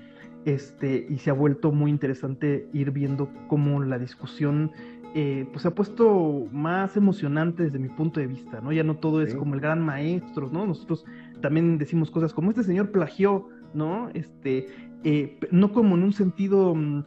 Este, 0.44 1.06
y 1.09 1.18
se 1.18 1.30
ha 1.30 1.35
vuelto 1.35 1.71
muy 1.71 1.90
interesante 1.90 2.68
ir 2.73 2.90
viendo 2.90 3.30
cómo 3.47 3.80
la 3.82 3.99
discusión 3.99 4.73
eh, 5.14 5.47
pues 5.50 5.62
se 5.62 5.69
ha 5.69 5.75
puesto 5.75 6.47
más 6.52 6.97
emocionante 6.97 7.64
desde 7.64 7.78
mi 7.78 7.88
punto 7.88 8.21
de 8.21 8.26
vista, 8.26 8.61
¿no? 8.61 8.73
Ya 8.73 8.83
no 8.83 8.97
todo 8.97 9.23
es 9.23 9.35
como 9.35 9.54
el 9.54 9.61
gran 9.61 9.85
maestro, 9.85 10.49
¿no? 10.50 10.66
Nosotros 10.66 11.04
también 11.40 11.76
decimos 11.76 12.11
cosas 12.11 12.33
como 12.33 12.50
este 12.50 12.62
señor 12.64 12.90
plagió, 12.90 13.49
¿no? 13.75 14.09
Este, 14.14 14.69
eh, 15.04 15.38
no 15.50 15.73
como 15.73 15.97
en 15.97 16.04
un 16.04 16.12
sentido 16.12 16.75
mm, 16.75 17.04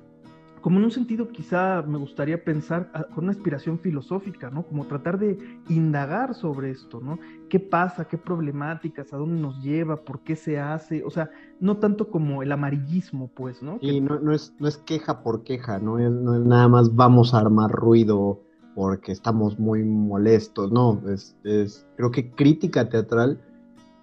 como 0.66 0.80
en 0.80 0.86
un 0.86 0.92
sentido 0.92 1.28
quizá 1.28 1.84
me 1.84 2.00
gustaría 2.00 2.44
pensar 2.44 2.90
ah, 2.96 3.06
con 3.14 3.26
una 3.26 3.34
aspiración 3.34 3.78
filosófica, 3.78 4.50
¿no? 4.50 4.66
Como 4.66 4.88
tratar 4.88 5.20
de 5.20 5.38
indagar 5.70 6.34
sobre 6.34 6.72
esto, 6.72 7.00
¿no? 7.00 7.20
¿Qué 7.50 7.60
pasa? 7.60 8.08
¿Qué 8.08 8.18
problemáticas? 8.18 9.14
¿A 9.14 9.18
dónde 9.18 9.40
nos 9.40 9.62
lleva? 9.62 9.98
¿Por 9.98 10.22
qué 10.22 10.36
se 10.36 10.60
hace? 10.60 11.04
O 11.04 11.12
sea, 11.12 11.30
no 11.60 11.78
tanto 11.78 12.10
como 12.10 12.42
el 12.42 12.52
amarillismo, 12.52 13.28
pues, 13.28 13.62
¿no? 13.62 13.78
Y 13.80 14.02
no, 14.02 14.20
no, 14.20 14.34
es, 14.34 14.56
no 14.58 14.68
es 14.68 14.78
queja 14.78 15.22
por 15.22 15.44
queja, 15.44 15.78
¿no? 15.78 16.00
Es, 16.00 16.10
no 16.10 16.34
es 16.34 16.42
nada 16.44 16.68
más 16.68 16.96
vamos 16.96 17.36
a 17.36 17.42
armar 17.42 17.70
ruido 17.70 18.42
porque 18.74 19.12
estamos 19.12 19.60
muy 19.60 19.84
molestos, 19.84 20.72
no, 20.72 21.00
es, 21.08 21.38
es, 21.44 21.86
creo 21.96 22.10
que 22.10 22.32
crítica 22.32 22.90
teatral, 22.90 23.40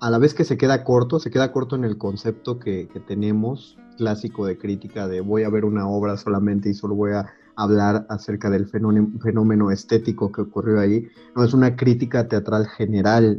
a 0.03 0.11
la 0.11 0.19
vez 0.19 0.35
que 0.35 0.45
se 0.45 0.59
queda 0.59 0.83
corto, 0.83 1.21
se 1.21 1.31
queda 1.31 1.53
corto 1.53 1.77
en 1.77 1.85
el 1.85 1.97
concepto 1.97 2.59
que, 2.59 2.89
tenemos 3.07 3.79
clásico 3.97 4.45
de 4.45 4.59
crítica 4.59 5.07
de 5.07 5.21
voy 5.21 5.45
a 5.45 5.49
ver 5.49 5.65
una 5.65 5.87
obra 5.87 6.17
solamente 6.17 6.69
y 6.69 6.75
solo 6.75 6.97
voy 6.97 7.13
a 7.13 7.33
hablar 7.55 8.05
acerca 8.09 8.51
del 8.51 8.67
fenómeno, 8.67 9.71
estético 9.71 10.33
que 10.33 10.41
ocurrió 10.41 10.81
ahí. 10.81 11.07
No, 11.37 11.45
es 11.45 11.55
una 11.55 11.77
crítica 11.77 12.27
teatral 12.27 12.67
general, 12.67 13.39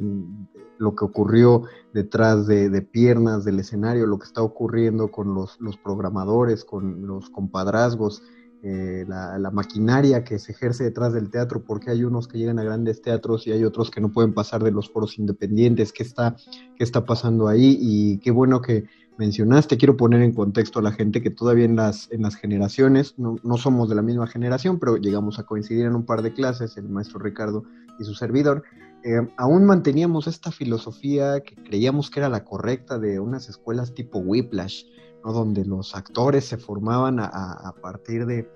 lo 0.78 0.96
que 0.96 1.04
ocurrió 1.04 1.64
detrás 1.94 2.48
de, 2.48 2.82
piernas 2.82 3.44
del 3.44 3.60
escenario, 3.60 4.08
lo 4.08 4.18
que 4.18 4.28
está 4.28 4.42
ocurriendo 4.42 5.12
con 5.12 5.34
los, 5.34 5.58
programadores, 5.84 6.64
con 6.64 7.06
los 7.06 7.30
compadrazgos, 7.30 8.24
eh, 8.66 9.04
la, 9.10 9.38
la, 9.38 9.52
maquinaria 9.52 10.24
que 10.24 10.40
se 10.40 10.54
ejerce 10.54 10.86
detrás 10.86 11.12
del 11.12 11.30
teatro, 11.30 11.66
porque 11.66 11.92
hay 11.92 12.06
unos 12.06 12.30
que 12.30 12.38
llegan 12.38 12.60
a 12.60 12.64
grandes 12.64 13.02
teatros 13.02 13.46
y 13.46 13.52
hay 13.52 13.66
otros 13.66 13.92
que 13.92 14.00
no 14.00 14.14
pueden 14.14 14.34
pasar 14.34 14.64
de 14.64 14.72
los 14.72 14.90
foros 14.90 15.20
independientes, 15.20 15.92
qué 15.92 16.04
está, 16.04 16.38
qué 16.78 16.84
está 16.86 17.06
pasando 17.06 17.50
ahí 17.50 17.78
y 17.78 18.20
qué 18.20 18.32
bueno 18.32 18.62
que 18.62 18.86
mencionaste. 19.18 19.78
Quiero 19.78 19.98
poner 19.98 20.22
en 20.22 20.34
contexto 20.34 20.80
a 20.80 20.82
la 20.82 20.94
gente 20.94 21.22
que 21.22 21.30
todavía 21.30 21.66
en 21.66 21.76
las, 21.76 22.10
en 22.12 22.22
las 22.22 22.36
generaciones, 22.36 23.16
no, 23.18 23.58
somos 23.58 23.90
de 23.90 23.96
la 23.96 24.02
misma 24.02 24.28
generación, 24.28 24.80
pero 24.80 24.96
llegamos 24.96 25.40
a 25.40 25.44
coincidir 25.44 25.86
en 25.86 25.96
un 25.96 26.06
par 26.06 26.22
de 26.22 26.34
clases, 26.34 26.78
el 26.78 26.88
maestro 26.88 27.20
Ricardo 27.20 27.66
y 28.00 28.06
su 28.06 28.14
servidor. 28.14 28.64
Eh, 29.04 29.28
aún 29.36 29.66
manteníamos 29.66 30.28
esta 30.28 30.52
filosofía 30.52 31.42
que 31.42 31.56
creíamos 31.56 32.10
que 32.10 32.22
era 32.22 32.30
la 32.30 32.46
correcta 32.46 32.98
de 32.98 33.20
unas 33.20 33.50
escuelas 33.50 33.94
tipo 33.94 34.20
Whiplash, 34.20 34.86
donde 35.32 35.66
los 35.66 35.96
actores 35.96 36.46
se 36.46 36.58
formaban 36.58 37.20
a, 37.20 37.74
partir 37.82 38.26
de, 38.26 38.50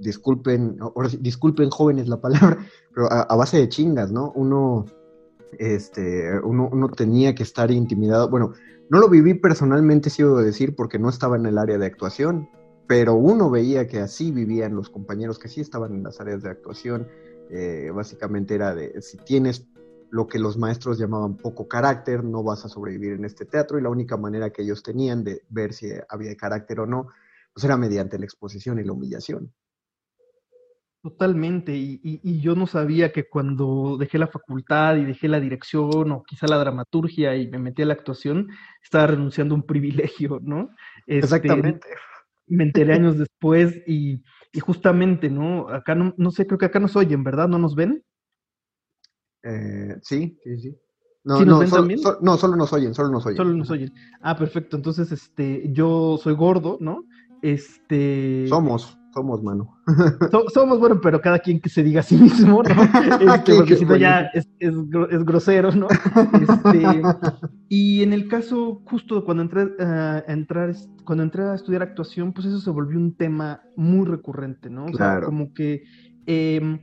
disculpen, 0.00 0.78
disculpen 1.20 1.70
jóvenes 1.70 2.08
la 2.08 2.20
palabra, 2.20 2.58
pero 2.94 3.12
a, 3.12 3.36
base 3.36 3.58
de 3.58 3.68
chingas, 3.68 4.10
¿no? 4.10 4.32
Uno, 4.34 4.86
este, 5.58 6.38
uno, 6.42 6.68
uno 6.72 6.88
tenía 6.88 7.34
que 7.34 7.42
estar 7.42 7.70
intimidado, 7.70 8.28
bueno, 8.30 8.52
no 8.90 9.00
lo 9.00 9.08
viví 9.08 9.34
personalmente, 9.34 10.08
sí 10.08 10.22
debo 10.22 10.38
decir, 10.38 10.74
porque 10.74 10.98
no 10.98 11.10
estaba 11.10 11.36
en 11.36 11.44
el 11.44 11.58
área 11.58 11.76
de 11.76 11.86
actuación, 11.86 12.48
pero 12.86 13.14
uno 13.14 13.50
veía 13.50 13.86
que 13.86 14.00
así 14.00 14.32
vivían 14.32 14.74
los 14.74 14.88
compañeros 14.88 15.38
que 15.38 15.48
sí 15.48 15.60
estaban 15.60 15.94
en 15.94 16.02
las 16.02 16.20
áreas 16.20 16.42
de 16.42 16.48
actuación. 16.48 17.06
Eh, 17.50 17.90
básicamente 17.94 18.54
era 18.54 18.74
de, 18.74 19.00
si 19.02 19.18
tienes 19.18 19.68
lo 20.10 20.26
que 20.26 20.38
los 20.38 20.56
maestros 20.56 20.98
llamaban 20.98 21.36
poco 21.36 21.68
carácter, 21.68 22.24
no 22.24 22.42
vas 22.42 22.64
a 22.64 22.68
sobrevivir 22.68 23.12
en 23.12 23.24
este 23.24 23.44
teatro 23.44 23.78
y 23.78 23.82
la 23.82 23.90
única 23.90 24.16
manera 24.16 24.50
que 24.50 24.62
ellos 24.62 24.82
tenían 24.82 25.24
de 25.24 25.42
ver 25.48 25.72
si 25.72 25.90
había 26.08 26.34
carácter 26.36 26.80
o 26.80 26.86
no, 26.86 27.08
pues 27.52 27.64
era 27.64 27.76
mediante 27.76 28.18
la 28.18 28.24
exposición 28.24 28.78
y 28.78 28.84
la 28.84 28.92
humillación. 28.92 29.52
Totalmente, 31.00 31.76
y, 31.76 32.40
yo 32.40 32.56
no 32.56 32.66
sabía 32.66 33.12
que 33.12 33.28
cuando 33.28 33.96
dejé 33.98 34.18
la 34.18 34.26
facultad 34.26 34.96
y 34.96 35.04
dejé 35.04 35.28
la 35.28 35.38
dirección 35.38 36.10
o 36.10 36.22
quizá 36.24 36.48
la 36.48 36.58
dramaturgia 36.58 37.36
y 37.36 37.48
me 37.48 37.58
metí 37.58 37.82
a 37.82 37.86
la 37.86 37.94
actuación, 37.94 38.48
estaba 38.82 39.06
renunciando 39.06 39.54
a 39.54 39.58
un 39.58 39.62
privilegio, 39.62 40.40
¿no? 40.42 40.70
Este, 41.06 41.36
Exactamente. 41.36 41.86
Me 42.48 42.64
enteré 42.64 42.94
años 42.94 43.16
después 43.16 43.80
y, 43.86 44.22
justamente, 44.60 45.30
¿no? 45.30 45.68
Acá 45.68 45.94
no, 45.94 46.14
no 46.16 46.30
sé, 46.32 46.46
creo 46.46 46.58
que 46.58 46.66
acá 46.66 46.80
nos 46.80 46.96
oyen, 46.96 47.22
¿verdad? 47.22 47.46
¿No 47.46 47.58
nos 47.58 47.76
ven? 47.76 48.02
Eh, 49.42 49.96
sí, 50.02 50.38
sí, 50.42 50.58
sí. 50.58 50.76
No, 51.24 51.44
no, 51.44 51.62
no, 51.62 52.36
solo 52.36 52.56
nos 52.56 52.72
oyen, 52.72 52.94
solo 52.94 53.10
nos 53.10 53.26
oyen. 53.26 53.36
Solo 53.36 53.52
nos 53.52 53.70
oyen. 53.70 53.92
Ah, 54.22 54.36
perfecto. 54.36 54.76
Entonces, 54.76 55.12
este, 55.12 55.70
yo 55.72 56.18
soy 56.22 56.34
gordo, 56.34 56.78
¿no? 56.80 57.04
Este. 57.42 58.46
Somos 58.48 58.98
somos, 59.18 59.42
mano. 59.42 59.76
somos, 60.54 60.78
bueno, 60.78 61.00
pero 61.00 61.20
cada 61.20 61.38
quien 61.38 61.60
que 61.60 61.68
se 61.68 61.82
diga 61.82 62.00
a 62.00 62.02
sí 62.02 62.16
mismo, 62.16 62.62
¿no? 62.62 62.68
Este, 63.34 63.54
porque 63.54 63.76
si 63.76 63.84
no 63.84 63.96
ya 63.96 64.30
es, 64.34 64.48
es, 64.58 64.74
es, 65.10 65.24
grosero, 65.24 65.72
¿no? 65.72 65.88
Este, 65.88 67.02
y 67.68 68.02
en 68.02 68.12
el 68.12 68.28
caso, 68.28 68.82
justo 68.84 69.24
cuando 69.24 69.42
entré, 69.42 69.68
a 69.80 70.24
entrar, 70.28 70.74
cuando 71.04 71.24
entré 71.24 71.42
a 71.42 71.54
estudiar 71.54 71.82
actuación, 71.82 72.32
pues 72.32 72.46
eso 72.46 72.60
se 72.60 72.70
volvió 72.70 72.98
un 72.98 73.16
tema 73.16 73.62
muy 73.76 74.06
recurrente, 74.06 74.70
¿no? 74.70 74.86
O 74.86 74.94
sea, 74.94 75.20
como 75.20 75.52
que 75.52 75.82
em, 76.26 76.80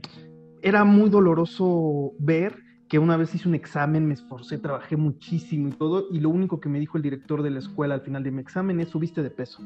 era 0.66 0.82
muy 0.82 1.10
doloroso 1.10 2.14
ver 2.18 2.64
que 2.88 2.98
una 2.98 3.16
vez 3.16 3.32
hice 3.32 3.48
un 3.48 3.54
examen, 3.54 4.04
me 4.04 4.14
esforcé, 4.14 4.58
trabajé 4.58 4.96
muchísimo 4.96 5.68
y 5.68 5.70
todo, 5.70 6.08
y 6.10 6.18
lo 6.18 6.28
único 6.28 6.58
que 6.58 6.68
me 6.68 6.80
dijo 6.80 6.96
el 6.96 7.04
director 7.04 7.44
de 7.44 7.50
la 7.50 7.60
escuela 7.60 7.94
al 7.94 8.00
final 8.00 8.24
de 8.24 8.32
mi 8.32 8.40
examen 8.40 8.80
es 8.80 8.88
subiste 8.88 9.22
de 9.22 9.30
peso. 9.30 9.62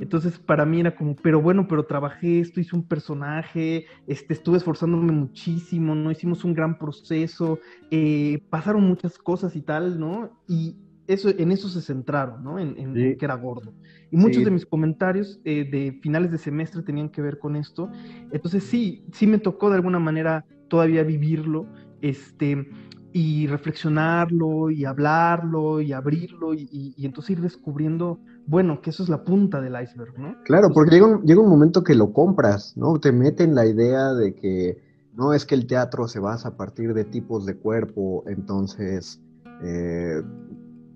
Entonces 0.00 0.40
para 0.40 0.66
mí 0.66 0.80
era 0.80 0.96
como, 0.96 1.14
pero 1.14 1.40
bueno, 1.40 1.68
pero 1.68 1.86
trabajé 1.86 2.40
esto, 2.40 2.58
hice 2.58 2.74
un 2.74 2.88
personaje, 2.88 3.86
este, 4.08 4.34
estuve 4.34 4.56
esforzándome 4.56 5.12
muchísimo, 5.12 5.94
¿no? 5.94 6.10
Hicimos 6.10 6.42
un 6.42 6.52
gran 6.52 6.78
proceso, 6.78 7.60
eh, 7.92 8.44
pasaron 8.50 8.82
muchas 8.82 9.16
cosas 9.18 9.54
y 9.54 9.62
tal, 9.62 10.00
¿no? 10.00 10.42
Y 10.48 10.74
eso, 11.06 11.30
en 11.30 11.52
eso 11.52 11.68
se 11.68 11.80
centraron, 11.80 12.42
¿no? 12.42 12.58
En, 12.58 12.94
que 12.94 13.24
era 13.24 13.34
gordo. 13.34 13.72
Y 14.10 14.16
muchos 14.16 14.44
de 14.44 14.50
mis 14.50 14.66
comentarios 14.66 15.40
eh, 15.44 15.68
de 15.70 15.98
finales 16.02 16.30
de 16.30 16.38
semestre 16.38 16.82
tenían 16.82 17.08
que 17.08 17.22
ver 17.22 17.38
con 17.38 17.56
esto. 17.56 17.90
Entonces 18.32 18.64
sí, 18.64 19.04
sí 19.12 19.26
me 19.26 19.38
tocó 19.38 19.70
de 19.70 19.76
alguna 19.76 19.98
manera 19.98 20.44
todavía 20.68 21.02
vivirlo, 21.02 21.66
este, 22.00 22.68
y 23.12 23.46
reflexionarlo, 23.46 24.70
y 24.70 24.84
hablarlo, 24.84 25.80
y 25.80 25.92
abrirlo, 25.92 26.54
y 26.54 26.94
entonces 26.98 27.30
ir 27.30 27.40
descubriendo 27.40 28.20
bueno, 28.46 28.80
que 28.80 28.90
eso 28.90 29.02
es 29.02 29.08
la 29.08 29.24
punta 29.24 29.60
del 29.60 29.80
iceberg, 29.80 30.18
¿no? 30.18 30.36
Claro, 30.44 30.70
porque 30.72 30.92
llega 30.92 31.06
un, 31.06 31.22
llega 31.22 31.40
un 31.40 31.48
momento 31.48 31.82
que 31.82 31.94
lo 31.94 32.12
compras, 32.12 32.76
¿no? 32.76 32.98
Te 32.98 33.12
meten 33.12 33.54
la 33.54 33.66
idea 33.66 34.14
de 34.14 34.34
que 34.34 34.78
no 35.14 35.32
es 35.32 35.44
que 35.44 35.56
el 35.56 35.66
teatro 35.66 36.06
se 36.06 36.20
basa 36.20 36.48
a 36.48 36.56
partir 36.56 36.94
de 36.94 37.04
tipos 37.04 37.44
de 37.44 37.56
cuerpo, 37.56 38.22
entonces, 38.28 39.20
eh, 39.62 40.22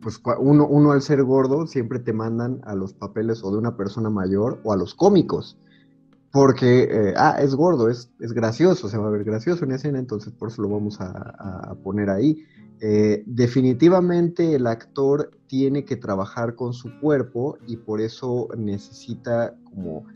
pues 0.02 0.21
uno, 0.38 0.66
uno 0.66 0.92
al 0.92 1.02
ser 1.02 1.23
gordo 1.23 1.66
siempre 1.66 1.99
te 1.99 2.12
mandan 2.12 2.61
a 2.64 2.75
los 2.75 2.95
papeles 2.95 3.42
o 3.45 3.50
de 3.50 3.59
una 3.59 3.76
persona 3.76 4.11
mayor 4.11 4.61
o 4.64 4.72
a 4.72 4.77
los 4.77 4.94
cómicos, 4.94 5.59
porque, 6.33 6.88
eh, 6.90 7.14
ah, 7.16 7.37
es 7.40 7.55
gordo, 7.55 7.88
es, 7.88 8.11
es 8.20 8.33
gracioso, 8.33 8.88
se 8.88 8.98
va 8.98 9.09
a 9.09 9.11
ver 9.11 9.25
gracioso 9.25 9.64
en 9.64 9.72
escena, 9.72 9.98
entonces 9.98 10.33
por 10.33 10.48
eso 10.48 10.62
lo 10.62 10.68
vamos 10.68 11.01
a, 11.01 11.11
a 11.70 11.75
poner 11.83 12.09
ahí. 12.09 12.44
Eh, 12.83 13.22
definitivamente 13.27 14.55
el 14.55 14.66
actor 14.66 15.31
tiene 15.48 15.85
que 15.85 15.96
trabajar 15.96 16.55
con 16.55 16.72
su 16.72 16.98
cuerpo 16.98 17.59
y 17.66 17.77
por 17.77 18.01
eso 18.01 18.48
necesita 18.57 19.55
como 19.64 20.07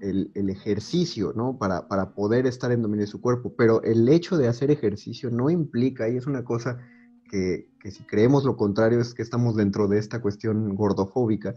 el, 0.00 0.30
ejercicio, 0.34 1.32
¿no? 1.36 1.56
Para, 1.56 2.10
poder 2.14 2.46
estar 2.46 2.72
en 2.72 2.82
dominio 2.82 3.04
de 3.04 3.10
su 3.10 3.20
cuerpo. 3.20 3.54
Pero 3.56 3.82
el 3.84 4.08
hecho 4.08 4.36
de 4.36 4.48
hacer 4.48 4.72
ejercicio 4.72 5.30
no 5.30 5.48
implica, 5.48 6.08
y 6.08 6.16
es 6.16 6.26
una 6.26 6.42
cosa 6.42 6.78
que, 7.32 7.90
si 7.90 8.04
creemos 8.04 8.44
lo 8.44 8.56
contrario 8.56 9.00
es 9.00 9.14
que 9.14 9.22
estamos 9.22 9.56
dentro 9.56 9.88
de 9.88 9.98
esta 9.98 10.20
cuestión 10.20 10.74
gordofóbica, 10.76 11.56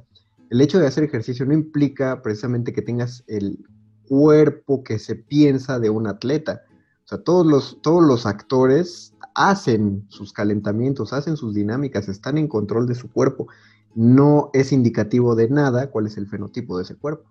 el 0.50 0.62
hecho 0.62 0.80
de 0.80 0.88
hacer 0.88 1.04
ejercicio 1.04 1.46
no 1.46 1.54
implica 1.54 2.22
precisamente 2.22 2.72
que 2.72 2.82
tengas 2.82 3.24
el 3.28 3.60
cuerpo 4.08 4.84
que 4.84 5.00
se 5.00 5.16
piensa 5.16 5.80
de 5.80 5.90
un 5.90 6.08
atleta. 6.08 6.62
O 7.04 7.08
sea, 7.08 7.18
todos 7.24 7.46
los, 7.46 7.82
todos 7.82 8.04
los 8.04 8.26
actores 8.26 9.14
hacen 9.36 10.06
sus 10.08 10.32
calentamientos, 10.32 11.12
hacen 11.12 11.36
sus 11.36 11.54
dinámicas, 11.54 12.08
están 12.08 12.38
en 12.38 12.48
control 12.48 12.88
de 12.88 12.96
su 12.96 13.12
cuerpo. 13.12 13.48
No 13.96 14.52
es 14.54 14.72
indicativo 14.72 15.36
de 15.36 15.50
nada 15.50 15.92
cuál 15.92 16.08
es 16.08 16.16
el 16.18 16.28
fenotipo 16.28 16.78
de 16.78 16.84
ese 16.84 16.96
cuerpo. 16.96 17.30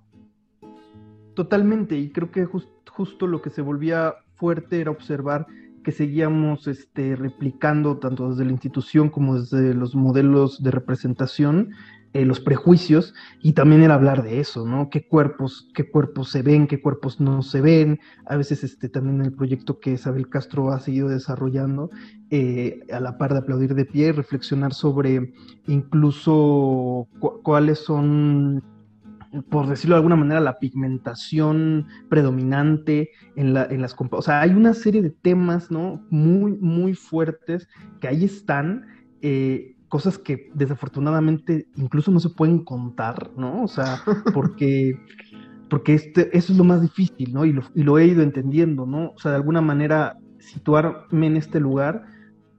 Totalmente, 1.35 1.97
y 1.97 2.11
creo 2.11 2.31
que 2.31 2.45
justo 2.45 3.27
lo 3.27 3.41
que 3.41 3.51
se 3.51 3.63
volvía 3.63 4.15
fuerte 4.35 4.81
era 4.81 4.91
observar 4.91 5.47
que 5.85 5.93
seguíamos 5.93 6.67
este, 6.67 7.15
replicando 7.15 7.99
tanto 7.99 8.31
desde 8.31 8.45
la 8.45 8.53
institución 8.53 9.11
como 9.11 9.39
desde 9.39 9.75
los 9.75 9.95
modelos 9.95 10.61
de 10.63 10.73
representación 10.73 11.71
eh, 12.15 12.25
los 12.25 12.39
prejuicios 12.39 13.13
y 13.43 13.55
también 13.55 13.83
era 13.83 13.95
hablar 13.95 14.23
de 14.23 14.39
eso, 14.39 14.65
¿no? 14.65 14.89
¿Qué 14.89 15.09
cuerpos, 15.09 15.69
qué 15.75 15.91
cuerpos 15.91 16.31
se 16.31 16.43
ven, 16.43 16.69
qué 16.69 16.81
cuerpos 16.81 17.19
no 17.21 17.43
se 17.43 17.61
ven? 17.61 17.99
A 18.25 18.37
veces 18.37 18.63
este, 18.63 18.89
también 18.89 19.21
el 19.21 19.33
proyecto 19.33 19.81
que 19.81 19.91
Isabel 19.91 20.29
Castro 20.29 20.71
ha 20.71 20.79
seguido 20.79 21.09
desarrollando, 21.09 21.91
eh, 22.31 22.87
a 22.93 23.01
la 23.01 23.19
par 23.19 23.33
de 23.33 23.41
aplaudir 23.41 23.75
de 23.75 23.85
pie, 23.85 24.13
reflexionar 24.13 24.75
sobre 24.75 25.35
incluso 25.67 27.09
cuáles 27.43 27.81
son 27.81 28.63
por 29.43 29.67
decirlo 29.67 29.95
de 29.95 29.99
alguna 29.99 30.17
manera, 30.17 30.41
la 30.41 30.59
pigmentación 30.59 31.87
predominante 32.09 33.11
en, 33.37 33.55
la, 33.55 33.65
en 33.65 33.83
las... 33.83 33.95
O 33.99 34.23
sea, 34.23 34.41
hay 34.41 34.51
una 34.51 34.75
serie 34.75 35.03
de 35.03 35.11
temas, 35.11 35.71
¿no? 35.71 36.05
Muy, 36.11 36.53
muy 36.53 36.95
fuertes 36.95 37.69
que 38.01 38.09
ahí 38.09 38.25
están 38.25 38.87
eh, 39.23 39.75
cosas 39.89 40.19
que 40.19 40.51
desafortunadamente 40.55 41.69
incluso 41.77 42.11
no 42.11 42.21
se 42.21 42.31
pueden 42.31 42.65
contar, 42.65 43.31
¿no? 43.37 43.63
O 43.63 43.69
sea, 43.69 44.03
porque, 44.33 44.99
porque 45.71 45.95
este, 45.95 46.37
eso 46.37 46.53
es 46.53 46.59
lo 46.59 46.65
más 46.65 46.83
difícil, 46.83 47.33
¿no? 47.33 47.45
Y 47.45 47.53
lo, 47.53 47.63
y 47.75 47.83
lo 47.83 47.99
he 47.99 48.07
ido 48.07 48.23
entendiendo, 48.23 48.87
¿no? 48.87 49.13
O 49.17 49.19
sea, 49.19 49.31
de 49.31 49.37
alguna 49.37 49.61
manera 49.61 50.19
situarme 50.39 51.27
en 51.27 51.37
este 51.37 51.61
lugar, 51.61 52.05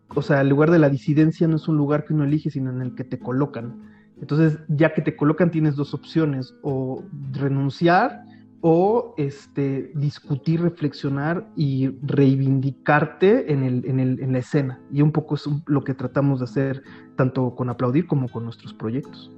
o 0.10 0.22
sea, 0.22 0.42
el 0.42 0.50
lugar 0.50 0.72
de 0.72 0.80
la 0.80 0.90
disidencia 0.90 1.48
no 1.48 1.58
es 1.58 1.68
un 1.68 1.78
lugar 1.78 2.06
que 2.06 2.14
uno 2.14 2.24
elige, 2.24 2.50
sino 2.50 2.72
en 2.72 2.82
el 2.82 2.96
que 2.96 3.04
te 3.04 3.20
colocan. 3.20 3.94
Entonces, 4.19 4.60
ya 4.67 4.93
que 4.93 5.01
te 5.01 5.15
colocan, 5.15 5.51
tienes 5.51 5.75
dos 5.75 5.93
opciones, 5.93 6.54
o 6.62 7.04
renunciar 7.34 8.23
o 8.67 9.13
este, 9.17 9.91
discutir, 9.93 10.60
reflexionar 10.62 11.47
y 11.56 11.89
reivindicarte 12.01 13.54
en, 13.54 13.63
el, 13.63 13.86
en, 13.86 13.99
el, 13.99 14.19
en 14.19 14.34
la 14.34 14.39
escena. 14.39 14.82
Y 14.91 15.04
un 15.04 15.12
poco 15.12 15.36
es 15.36 15.47
lo 15.67 15.84
que 15.84 15.93
tratamos 15.93 16.39
de 16.39 16.45
hacer 16.45 16.84
tanto 17.15 17.54
con 17.54 17.69
aplaudir 17.69 18.08
como 18.08 18.28
con 18.28 18.43
nuestros 18.43 18.73
proyectos. 18.73 19.32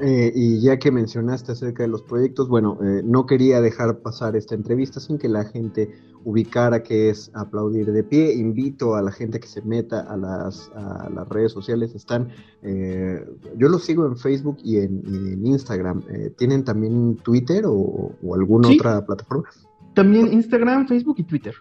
Eh, 0.00 0.32
y 0.34 0.60
ya 0.60 0.78
que 0.78 0.90
mencionaste 0.90 1.52
acerca 1.52 1.82
de 1.82 1.88
los 1.88 2.02
proyectos, 2.02 2.48
bueno, 2.48 2.78
eh, 2.82 3.02
no 3.04 3.26
quería 3.26 3.60
dejar 3.60 3.98
pasar 3.98 4.36
esta 4.36 4.54
entrevista 4.54 5.00
sin 5.00 5.18
que 5.18 5.28
la 5.28 5.44
gente 5.44 5.90
ubicara 6.24 6.82
qué 6.82 7.10
es 7.10 7.30
aplaudir 7.34 7.92
de 7.92 8.02
pie. 8.02 8.32
Invito 8.34 8.94
a 8.94 9.02
la 9.02 9.12
gente 9.12 9.38
que 9.38 9.46
se 9.46 9.60
meta 9.62 10.00
a 10.00 10.16
las, 10.16 10.70
a 10.74 11.10
las 11.10 11.28
redes 11.28 11.52
sociales. 11.52 11.94
Están, 11.94 12.28
eh, 12.62 13.24
yo 13.56 13.68
los 13.68 13.84
sigo 13.84 14.06
en 14.06 14.16
Facebook 14.16 14.58
y 14.64 14.78
en, 14.78 15.44
Instagram. 15.44 16.02
¿Tienen 16.36 16.64
también 16.64 17.16
Twitter 17.16 17.64
o, 17.66 18.12
alguna 18.34 18.68
otra 18.68 19.04
plataforma? 19.04 19.48
También 19.94 20.32
Instagram, 20.32 20.88
Facebook 20.88 21.16
y 21.18 21.24
Twitter. 21.24 21.54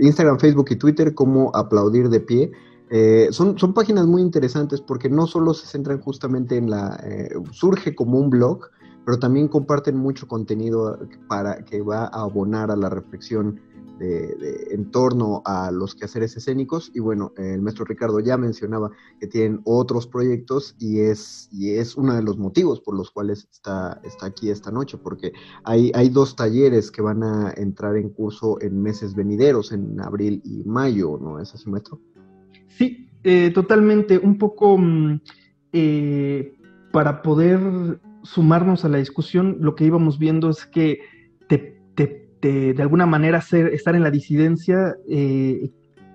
Instagram, 0.00 0.38
Facebook 0.38 0.66
y 0.70 0.76
Twitter 0.76 1.14
como 1.14 1.54
aplaudir 1.54 2.08
de 2.08 2.20
pie. 2.20 2.52
Eh, 2.90 3.28
son, 3.30 3.56
son 3.56 3.72
páginas 3.72 4.06
muy 4.06 4.20
interesantes 4.20 4.80
porque 4.80 5.08
no 5.08 5.26
solo 5.26 5.54
se 5.54 5.66
centran 5.66 6.00
justamente 6.00 6.56
en 6.56 6.70
la... 6.70 7.00
Eh, 7.04 7.30
surge 7.52 7.94
como 7.94 8.18
un 8.18 8.30
blog, 8.30 8.68
pero 9.04 9.18
también 9.18 9.48
comparten 9.48 9.96
mucho 9.96 10.26
contenido 10.26 10.98
para 11.28 11.64
que 11.64 11.82
va 11.82 12.04
a 12.06 12.22
abonar 12.22 12.70
a 12.70 12.76
la 12.76 12.90
reflexión 12.90 13.60
de, 14.00 14.68
en 14.70 14.90
torno 14.90 15.42
a 15.44 15.70
los 15.70 15.94
quehaceres 15.94 16.36
escénicos. 16.36 16.90
Y 16.94 17.00
bueno, 17.00 17.32
el 17.36 17.62
maestro 17.62 17.84
Ricardo 17.84 18.18
ya 18.18 18.36
mencionaba 18.36 18.90
que 19.20 19.26
tienen 19.26 19.60
otros 19.64 20.06
proyectos 20.06 20.74
y 20.78 21.00
es, 21.00 21.48
y 21.52 21.74
es 21.74 21.96
uno 21.96 22.14
de 22.14 22.22
los 22.22 22.38
motivos 22.38 22.80
por 22.80 22.96
los 22.96 23.10
cuales 23.10 23.46
está, 23.52 24.00
está 24.02 24.26
aquí 24.26 24.50
esta 24.50 24.70
noche, 24.70 24.98
porque 24.98 25.32
hay, 25.64 25.92
hay 25.94 26.08
dos 26.08 26.34
talleres 26.34 26.90
que 26.90 27.02
van 27.02 27.22
a 27.22 27.52
entrar 27.56 27.96
en 27.96 28.10
curso 28.10 28.60
en 28.60 28.82
meses 28.82 29.14
venideros, 29.14 29.70
en 29.70 30.00
abril 30.00 30.40
y 30.44 30.64
mayo, 30.64 31.18
¿no 31.20 31.38
es 31.38 31.54
así, 31.54 31.68
maestro? 31.70 32.00
Sí, 32.80 33.10
eh, 33.24 33.50
totalmente. 33.52 34.16
Un 34.16 34.38
poco 34.38 34.78
mm, 34.78 35.20
eh, 35.74 36.54
para 36.92 37.20
poder 37.20 37.60
sumarnos 38.22 38.86
a 38.86 38.88
la 38.88 38.96
discusión, 38.96 39.58
lo 39.60 39.74
que 39.74 39.84
íbamos 39.84 40.18
viendo 40.18 40.48
es 40.48 40.64
que 40.64 41.00
te 41.48 41.80
de, 42.40 42.76
alguna 42.78 43.06
manera 43.06 43.40
ser, 43.40 43.68
estar 43.68 43.94
en 43.94 44.02
la 44.02 44.10
disidencia 44.10 44.96
eh, 45.08 45.70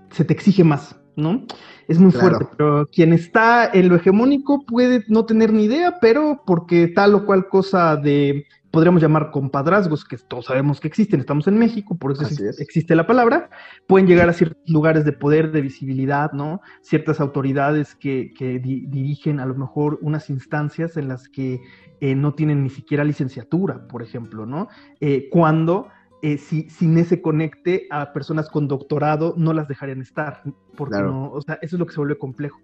se 0.10 0.25
te 0.25 0.34
exige 0.34 0.63
más, 0.63 0.99
¿no? 1.15 1.45
Es 1.88 1.99
muy 1.99 2.12
fuerte, 2.12 2.47
pero 2.58 2.88
quien 2.88 3.13
está 3.13 3.69
en 3.71 3.89
lo 3.89 3.95
hegemónico 3.95 4.65
puede 4.65 5.04
no 5.08 5.25
tener 5.25 5.54
ni 5.54 5.65
idea, 5.65 5.99
pero 6.01 6.41
porque 6.47 6.88
tal 6.88 7.13
o 7.13 7.25
cual 7.25 7.47
cosa 7.47 7.95
de, 7.95 8.47
podríamos 8.76 9.02
llamar 9.02 9.32
compadrazgos, 9.32 10.04
que 10.04 10.18
todos 10.18 10.48
sabemos 10.48 10.82
que 10.82 10.90
existen, 10.90 11.22
estamos 11.22 11.48
en 11.48 11.58
México, 11.58 11.98
por 11.98 12.12
eso 12.12 12.24
existe 12.60 12.94
la 12.94 13.08
palabra, 13.08 13.50
pueden 13.88 14.06
llegar 14.06 14.28
a 14.28 14.34
ciertos 14.34 14.70
lugares 14.70 15.06
de 15.06 15.14
poder, 15.14 15.54
de 15.54 15.62
visibilidad, 15.62 16.34
¿no? 16.34 16.60
Ciertas 16.82 17.22
autoridades 17.22 17.96
que, 17.96 18.34
dirigen 18.62 19.40
a 19.40 19.46
lo 19.46 19.56
mejor 19.56 19.98
unas 20.02 20.30
instancias 20.30 20.98
en 20.98 21.08
las 21.08 21.30
que 21.30 21.62
eh, 22.02 22.16
no 22.16 22.34
tienen 22.34 22.64
ni 22.64 22.70
siquiera 22.70 23.06
licenciatura, 23.06 23.88
por 23.88 24.04
ejemplo, 24.04 24.46
¿no? 24.46 24.68
Eh, 25.00 25.30
cuando 25.32 25.88
eh, 26.22 26.38
si, 26.38 26.70
sin 26.70 26.98
ese 26.98 27.22
conecte 27.22 27.88
a 27.92 28.12
personas 28.12 28.50
con 28.50 28.68
doctorado 28.68 29.36
no 29.38 29.54
las 29.54 29.70
dejarían 29.70 30.02
estar, 30.02 30.42
porque 30.76 31.02
no, 31.02 31.32
o 31.32 31.42
sea, 31.42 31.60
eso 31.62 31.78
es 31.78 31.80
lo 31.80 31.86
que 31.86 31.94
se 31.94 32.02
vuelve 32.02 32.18
complejo. 32.18 32.60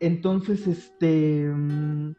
Entonces, 0.00 0.66
este, 0.66 1.52
mm, 1.54 2.14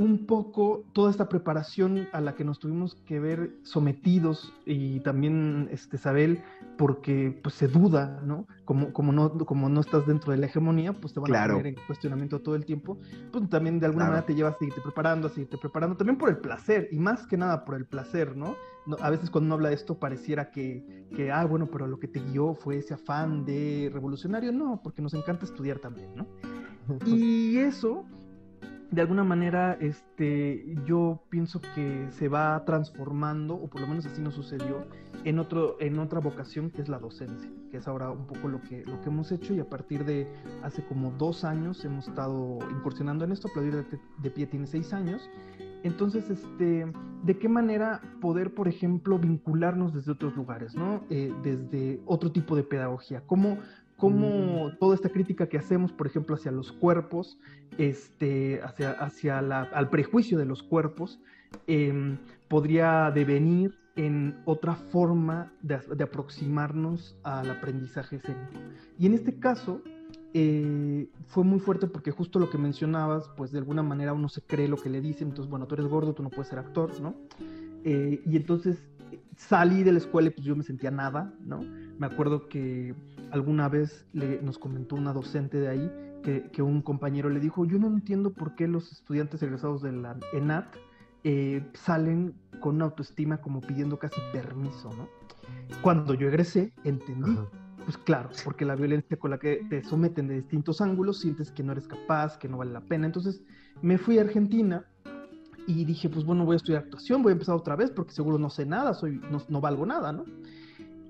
un 0.00 0.24
poco 0.24 0.82
toda 0.94 1.10
esta 1.10 1.28
preparación 1.28 2.08
a 2.12 2.22
la 2.22 2.34
que 2.34 2.42
nos 2.42 2.58
tuvimos 2.58 2.94
que 3.04 3.20
ver 3.20 3.50
sometidos 3.64 4.50
y 4.64 5.00
también 5.00 5.68
este 5.72 5.96
Isabel 5.96 6.42
porque 6.78 7.38
pues 7.42 7.54
se 7.56 7.68
duda, 7.68 8.18
¿no? 8.24 8.46
Como, 8.64 8.94
como 8.94 9.12
no 9.12 9.30
como 9.44 9.68
no 9.68 9.78
estás 9.78 10.06
dentro 10.06 10.32
de 10.32 10.38
la 10.38 10.46
hegemonía, 10.46 10.94
pues 10.94 11.12
te 11.12 11.20
van 11.20 11.36
a 11.36 11.48
poner 11.48 11.66
en 11.66 11.74
cuestionamiento 11.86 12.40
todo 12.40 12.54
el 12.54 12.64
tiempo, 12.64 12.96
pues 13.30 13.46
también 13.50 13.78
de 13.78 13.84
alguna 13.84 14.06
manera 14.06 14.24
te 14.24 14.34
lleva 14.34 14.48
a 14.48 14.58
seguirte 14.58 14.80
preparando, 14.80 15.26
a 15.26 15.30
seguirte 15.30 15.58
preparando, 15.58 15.98
también 15.98 16.16
por 16.16 16.30
el 16.30 16.38
placer 16.38 16.88
y 16.90 16.98
más 16.98 17.26
que 17.26 17.36
nada 17.36 17.66
por 17.66 17.74
el 17.74 17.84
placer, 17.84 18.34
¿no? 18.34 18.56
a 19.00 19.10
veces 19.10 19.28
cuando 19.28 19.48
uno 19.48 19.56
habla 19.56 19.68
de 19.68 19.74
esto 19.74 19.98
pareciera 19.98 20.50
que, 20.50 21.04
que, 21.14 21.30
ah, 21.30 21.44
bueno, 21.44 21.68
pero 21.70 21.86
lo 21.86 21.98
que 21.98 22.08
te 22.08 22.20
guió 22.20 22.54
fue 22.54 22.78
ese 22.78 22.94
afán 22.94 23.44
de 23.44 23.90
revolucionario, 23.92 24.50
no, 24.50 24.80
porque 24.82 25.02
nos 25.02 25.12
encanta 25.12 25.44
estudiar 25.44 25.78
también, 25.78 26.14
¿no? 26.16 26.26
Y 27.06 27.58
eso 27.58 28.06
de 28.90 29.00
alguna 29.00 29.22
manera, 29.22 29.76
este, 29.80 30.74
yo 30.84 31.22
pienso 31.30 31.60
que 31.74 32.08
se 32.10 32.28
va 32.28 32.64
transformando, 32.64 33.54
o 33.54 33.68
por 33.68 33.80
lo 33.80 33.86
menos 33.86 34.06
así 34.06 34.20
nos 34.20 34.34
sucedió, 34.34 34.86
en, 35.24 35.38
otro, 35.38 35.76
en 35.80 35.98
otra 35.98 36.18
vocación 36.18 36.70
que 36.70 36.82
es 36.82 36.88
la 36.88 36.98
docencia, 36.98 37.48
que 37.70 37.76
es 37.76 37.86
ahora 37.86 38.10
un 38.10 38.26
poco 38.26 38.48
lo 38.48 38.60
que, 38.62 38.84
lo 38.84 39.00
que 39.00 39.08
hemos 39.08 39.30
hecho 39.30 39.54
y 39.54 39.60
a 39.60 39.68
partir 39.68 40.04
de 40.04 40.26
hace 40.62 40.82
como 40.84 41.12
dos 41.12 41.44
años 41.44 41.84
hemos 41.84 42.08
estado 42.08 42.58
incursionando 42.70 43.24
en 43.24 43.32
esto, 43.32 43.48
Aplaudir 43.48 43.86
de, 44.18 44.30
Pie 44.30 44.46
tiene 44.46 44.66
seis 44.66 44.92
años, 44.92 45.30
entonces, 45.82 46.28
este, 46.28 46.92
¿de 47.22 47.38
qué 47.38 47.48
manera 47.48 48.02
poder, 48.20 48.54
por 48.54 48.68
ejemplo, 48.68 49.18
vincularnos 49.18 49.94
desde 49.94 50.12
otros 50.12 50.36
lugares, 50.36 50.74
¿no? 50.74 51.02
Eh, 51.08 51.32
desde 51.42 52.00
otro 52.04 52.32
tipo 52.32 52.54
de 52.54 52.62
pedagogía? 52.64 53.22
¿Cómo, 53.26 53.58
cómo 54.00 54.72
toda 54.80 54.94
esta 54.94 55.10
crítica 55.10 55.48
que 55.48 55.58
hacemos, 55.58 55.92
por 55.92 56.06
ejemplo, 56.06 56.34
hacia 56.34 56.50
los 56.50 56.72
cuerpos, 56.72 57.38
este, 57.78 58.60
hacia, 58.62 58.92
hacia 58.92 59.38
al 59.38 59.90
prejuicio 59.90 60.38
de 60.38 60.46
los 60.46 60.62
cuerpos, 60.62 61.20
em, 61.66 62.16
podría 62.48 63.10
devenir 63.10 63.78
en 63.96 64.40
otra 64.46 64.74
forma 64.74 65.52
de, 65.62 65.74
aproximarnos 66.02 67.16
al 67.22 67.50
aprendizaje 67.50 68.16
escénico. 68.16 68.58
Y 68.98 69.06
en 69.06 69.14
este 69.14 69.38
caso, 69.38 69.82
eh, 70.32 71.08
fue 71.26 71.44
muy 71.44 71.60
fuerte 71.60 71.86
porque 71.86 72.10
justo 72.10 72.38
lo 72.38 72.48
que 72.48 72.56
mencionabas, 72.56 73.28
pues 73.36 73.52
de 73.52 73.58
alguna 73.58 73.82
manera 73.82 74.14
uno 74.14 74.28
se 74.28 74.40
cree 74.40 74.68
lo 74.68 74.76
que 74.76 74.88
le 74.88 75.00
dicen, 75.00 75.28
entonces, 75.28 75.50
bueno, 75.50 75.66
tú 75.66 75.74
eres 75.74 75.86
gordo, 75.86 76.14
tú 76.14 76.22
no 76.22 76.30
puedes 76.30 76.48
ser 76.48 76.58
actor, 76.58 76.98
¿no? 77.00 77.14
Eh, 77.84 78.22
y 78.24 78.36
entonces 78.36 78.78
salí 79.36 79.82
de 79.82 79.92
la 79.92 79.98
escuela 79.98 80.28
y 80.28 80.30
pues 80.30 80.46
yo 80.46 80.54
me 80.54 80.62
sentía 80.62 80.90
nada, 80.90 81.32
¿no? 81.40 81.60
Me 81.98 82.06
acuerdo 82.06 82.48
que 82.48 82.94
alguna 83.32 83.68
vez 83.68 84.06
le, 84.12 84.40
nos 84.42 84.58
comentó 84.58 84.96
una 84.96 85.12
docente 85.12 85.58
de 85.58 85.68
ahí 85.68 85.92
que, 86.22 86.62
un 86.62 86.82
compañero 86.82 87.30
le 87.30 87.40
dijo, 87.40 87.64
yo 87.64 87.78
no 87.78 87.88
entiendo 87.88 88.32
por 88.32 88.54
qué 88.54 88.68
los 88.68 88.92
estudiantes 88.92 89.42
egresados 89.42 89.82
de 89.82 89.92
la 89.92 90.16
ENAT 90.32 90.66
eh, 91.24 91.64
salen 91.72 92.34
con 92.60 92.76
una 92.76 92.86
autoestima 92.86 93.40
como 93.40 93.60
pidiendo 93.60 93.98
casi 93.98 94.20
permiso, 94.32 94.90
¿no? 94.94 95.08
Cuando 95.82 96.14
yo 96.14 96.28
egresé, 96.28 96.72
entendí. 96.84 97.36
Pues 97.84 97.96
claro, 97.96 98.28
porque 98.44 98.64
la 98.64 98.76
violencia 98.76 99.18
con 99.18 99.30
la 99.30 99.38
que 99.38 99.64
te 99.70 99.82
someten 99.82 100.28
de 100.28 100.34
distintos 100.34 100.80
ángulos, 100.80 101.20
sientes 101.20 101.50
que 101.50 101.62
no 101.62 101.72
eres 101.72 101.88
capaz, 101.88 102.36
que 102.36 102.48
no 102.48 102.58
vale 102.58 102.72
la 102.72 102.82
pena. 102.82 103.06
Entonces 103.06 103.42
me 103.80 103.96
fui 103.96 104.18
a 104.18 104.22
Argentina 104.22 104.84
y 105.66 105.84
dije, 105.84 106.08
pues 106.08 106.24
bueno, 106.24 106.44
voy 106.44 106.54
a 106.54 106.56
estudiar 106.56 106.82
actuación, 106.82 107.22
voy 107.22 107.30
a 107.30 107.34
empezar 107.34 107.54
otra 107.54 107.76
vez 107.76 107.90
porque 107.90 108.12
seguro 108.12 108.38
no 108.38 108.50
sé 108.50 108.66
nada, 108.66 108.94
soy, 108.94 109.20
no, 109.48 109.60
valgo 109.60 109.86
nada, 109.86 110.12
¿no? 110.12 110.24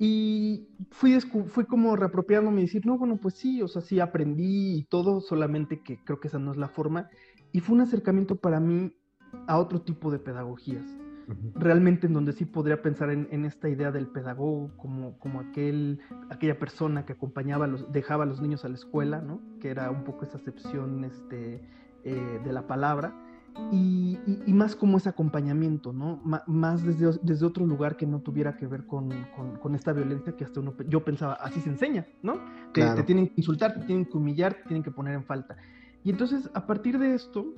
Y 0.02 0.66
fui, 0.92 1.20
fui 1.20 1.66
como 1.66 1.94
reapropiándome 1.94 2.62
y 2.62 2.64
decir, 2.64 2.86
no, 2.86 2.96
bueno, 2.96 3.18
pues 3.18 3.34
sí, 3.34 3.60
o 3.60 3.68
sea, 3.68 3.82
sí 3.82 4.00
aprendí 4.00 4.76
y 4.78 4.84
todo, 4.84 5.20
solamente 5.20 5.82
que 5.82 6.02
creo 6.02 6.20
que 6.20 6.28
esa 6.28 6.38
no 6.38 6.52
es 6.52 6.56
la 6.56 6.68
forma. 6.68 7.10
Y 7.52 7.60
fue 7.60 7.74
un 7.74 7.82
acercamiento 7.82 8.36
para 8.36 8.60
mí 8.60 8.94
a 9.46 9.58
otro 9.58 9.82
tipo 9.82 10.10
de 10.10 10.18
pedagogías. 10.18 10.86
Realmente 11.54 12.06
en 12.06 12.14
donde 12.14 12.32
sí 12.32 12.46
podría 12.46 12.80
pensar 12.80 13.10
en, 13.10 13.44
esta 13.44 13.68
idea 13.68 13.92
del 13.92 14.08
pedagogo 14.08 14.70
como, 14.78 15.18
como 15.18 15.40
aquel, 15.40 16.00
aquella 16.30 16.58
persona 16.58 17.04
que 17.04 17.12
acompañaba, 17.12 17.66
los, 17.66 17.92
dejaba 17.92 18.24
a 18.24 18.26
los 18.26 18.40
niños 18.40 18.64
a 18.64 18.68
la 18.68 18.76
escuela, 18.76 19.20
¿no? 19.20 19.42
Que 19.60 19.68
era 19.68 19.90
un 19.90 20.04
poco 20.04 20.24
esa 20.24 20.38
acepción 20.38 21.04
este, 21.04 21.60
eh, 22.04 22.40
de 22.42 22.52
la 22.52 22.66
palabra 22.66 23.14
y, 23.72 24.18
más 24.52 24.76
como 24.76 24.98
ese 24.98 25.08
acompañamiento, 25.08 25.92
¿no? 25.92 26.20
más 26.46 26.84
desde, 26.84 27.18
desde, 27.22 27.46
otro 27.46 27.66
lugar 27.66 27.96
que 27.96 28.06
no 28.06 28.20
tuviera 28.20 28.56
que 28.56 28.66
ver 28.66 28.84
con, 28.86 29.10
con, 29.60 29.74
esta 29.74 29.92
violencia 29.92 30.36
que 30.36 30.44
hasta 30.44 30.60
uno, 30.60 30.74
yo 30.88 31.04
pensaba, 31.04 31.34
así 31.34 31.60
se 31.60 31.70
enseña, 31.70 32.06
¿no? 32.22 32.34
Te, 32.72 32.84
te, 32.94 33.02
tienen 33.04 33.28
que 33.28 33.34
insultar, 33.36 33.74
te 33.74 33.80
tienen 33.86 34.04
que 34.04 34.16
humillar, 34.16 34.54
te 34.54 34.62
tienen 34.64 34.82
que 34.82 34.90
poner 34.90 35.14
en 35.14 35.24
falta. 35.24 35.56
Y 36.04 36.10
entonces, 36.10 36.50
a 36.54 36.66
partir 36.66 36.98
de 36.98 37.14
esto, 37.14 37.54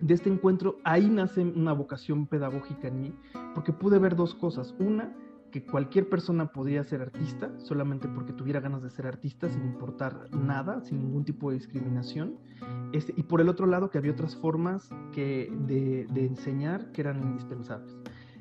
de 0.00 0.14
este 0.14 0.30
encuentro, 0.30 0.78
ahí 0.84 1.08
nace 1.08 1.42
una 1.42 1.72
vocación 1.72 2.26
pedagógica 2.26 2.88
en 2.88 3.00
mí, 3.00 3.14
porque 3.54 3.72
pude 3.72 3.98
ver 3.98 4.16
dos 4.16 4.34
cosas. 4.34 4.74
Una, 4.78 5.14
que 5.50 5.64
cualquier 5.64 6.08
persona 6.08 6.52
podía 6.52 6.82
ser 6.84 7.02
artista 7.02 7.50
solamente 7.58 8.08
porque 8.08 8.32
tuviera 8.32 8.60
ganas 8.60 8.82
de 8.82 8.90
ser 8.90 9.06
artista 9.06 9.48
sin 9.48 9.64
importar 9.64 10.28
nada, 10.34 10.80
sin 10.82 10.98
ningún 10.98 11.24
tipo 11.24 11.50
de 11.50 11.56
discriminación. 11.56 12.36
Este, 12.92 13.14
y 13.16 13.22
por 13.22 13.40
el 13.40 13.48
otro 13.48 13.66
lado 13.66 13.90
que 13.90 13.98
había 13.98 14.12
otras 14.12 14.36
formas 14.36 14.90
que, 15.12 15.52
de, 15.66 16.06
enseñar 16.24 16.92
que 16.92 17.00
eran 17.02 17.22
indispensables. 17.22 17.96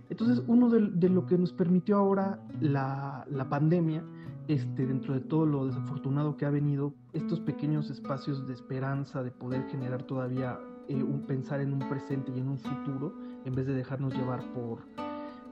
Entonces, 0.10 0.44
uno 0.48 0.70
de, 0.70 1.10
lo 1.10 1.26
que 1.26 1.38
nos 1.38 1.52
permitió 1.52 1.98
ahora 1.98 2.40
la, 2.62 3.26
la, 3.30 3.50
pandemia, 3.50 4.04
este, 4.48 4.86
dentro 4.86 5.16
de 5.16 5.22
todo 5.22 5.46
lo 5.46 5.66
desafortunado 5.66 6.38
que 6.38 6.46
ha 6.46 6.52
venido, 6.52 6.94
estos 7.14 7.40
pequeños 7.40 7.90
espacios 7.90 8.46
de 8.48 8.54
esperanza, 8.54 9.24
de 9.24 9.32
poder 9.32 9.68
generar 9.70 10.04
todavía 10.04 10.60
eh, 10.88 11.04
pensar 11.28 11.62
en 11.62 11.74
un 11.74 11.80
presente 11.90 12.32
y 12.36 12.40
en 12.40 12.50
un 12.50 12.60
futuro, 12.60 13.16
en 13.46 13.56
vez 13.56 13.66
de 13.66 13.74
dejarnos 13.74 14.14
llevar 14.14 14.44
por, 14.54 14.80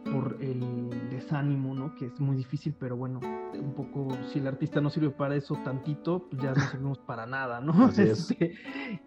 por 0.04 0.38
el 0.42 1.10
desánimo, 1.10 1.74
¿no? 1.74 1.96
Que 1.96 2.08
es 2.08 2.20
muy 2.20 2.36
difícil, 2.36 2.76
pero 2.78 2.96
bueno, 2.96 3.20
un 3.54 3.74
poco, 3.74 4.10
si 4.32 4.40
el 4.40 4.48
artista 4.48 4.82
no 4.82 4.90
sirve 4.90 5.10
para 5.10 5.36
eso 5.36 5.58
tantito, 5.64 6.28
pues 6.30 6.42
ya 6.42 6.54
no 6.54 6.62
servimos 6.62 7.00
para 7.00 7.26
nada, 7.26 7.62
¿no? 7.62 7.74
Este, 7.98 8.54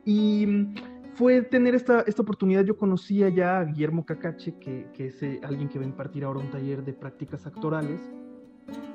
y 0.05 0.69
fue 1.15 1.43
tener 1.43 1.75
esta, 1.75 2.01
esta 2.03 2.23
oportunidad, 2.23 2.65
yo 2.65 2.77
conocía 2.77 3.29
ya 3.29 3.59
a 3.59 3.65
Guillermo 3.65 4.05
Cacache, 4.05 4.59
que, 4.59 4.89
que 4.95 5.09
es 5.09 5.23
eh, 5.23 5.41
alguien 5.43 5.69
que 5.69 5.79
va 5.79 5.85
a 5.85 5.89
impartir 5.89 6.25
ahora 6.25 6.41
un 6.41 6.51
taller 6.51 6.85
de 6.85 6.93
prácticas 6.93 7.47
actorales, 7.47 8.01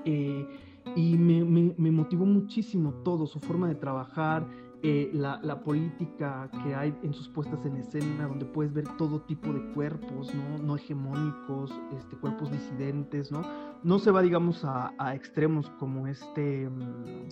eh, 0.05 0.47
y 0.95 1.17
me, 1.17 1.43
me, 1.43 1.73
me 1.77 1.91
motivó 1.91 2.25
muchísimo 2.25 2.93
todo, 3.03 3.27
su 3.27 3.39
forma 3.39 3.67
de 3.67 3.75
trabajar, 3.75 4.47
eh, 4.83 5.11
la, 5.13 5.39
la, 5.43 5.61
política 5.61 6.49
que 6.63 6.73
hay 6.73 6.95
en 7.03 7.13
sus 7.13 7.29
puestas 7.29 7.63
en 7.65 7.77
escena, 7.77 8.27
donde 8.27 8.45
puedes 8.45 8.73
ver 8.73 8.85
todo 8.97 9.21
tipo 9.21 9.53
de 9.53 9.61
cuerpos, 9.73 10.33
¿no? 10.33 10.57
No 10.57 10.75
hegemónicos, 10.75 11.71
este, 11.97 12.15
cuerpos 12.17 12.51
disidentes, 12.51 13.31
¿no? 13.31 13.43
No 13.83 13.99
se 13.99 14.09
va, 14.09 14.23
digamos, 14.23 14.65
a, 14.65 14.93
a 14.97 15.13
extremos 15.13 15.69
como 15.79 16.07
este, 16.07 16.67
mm, 16.67 17.29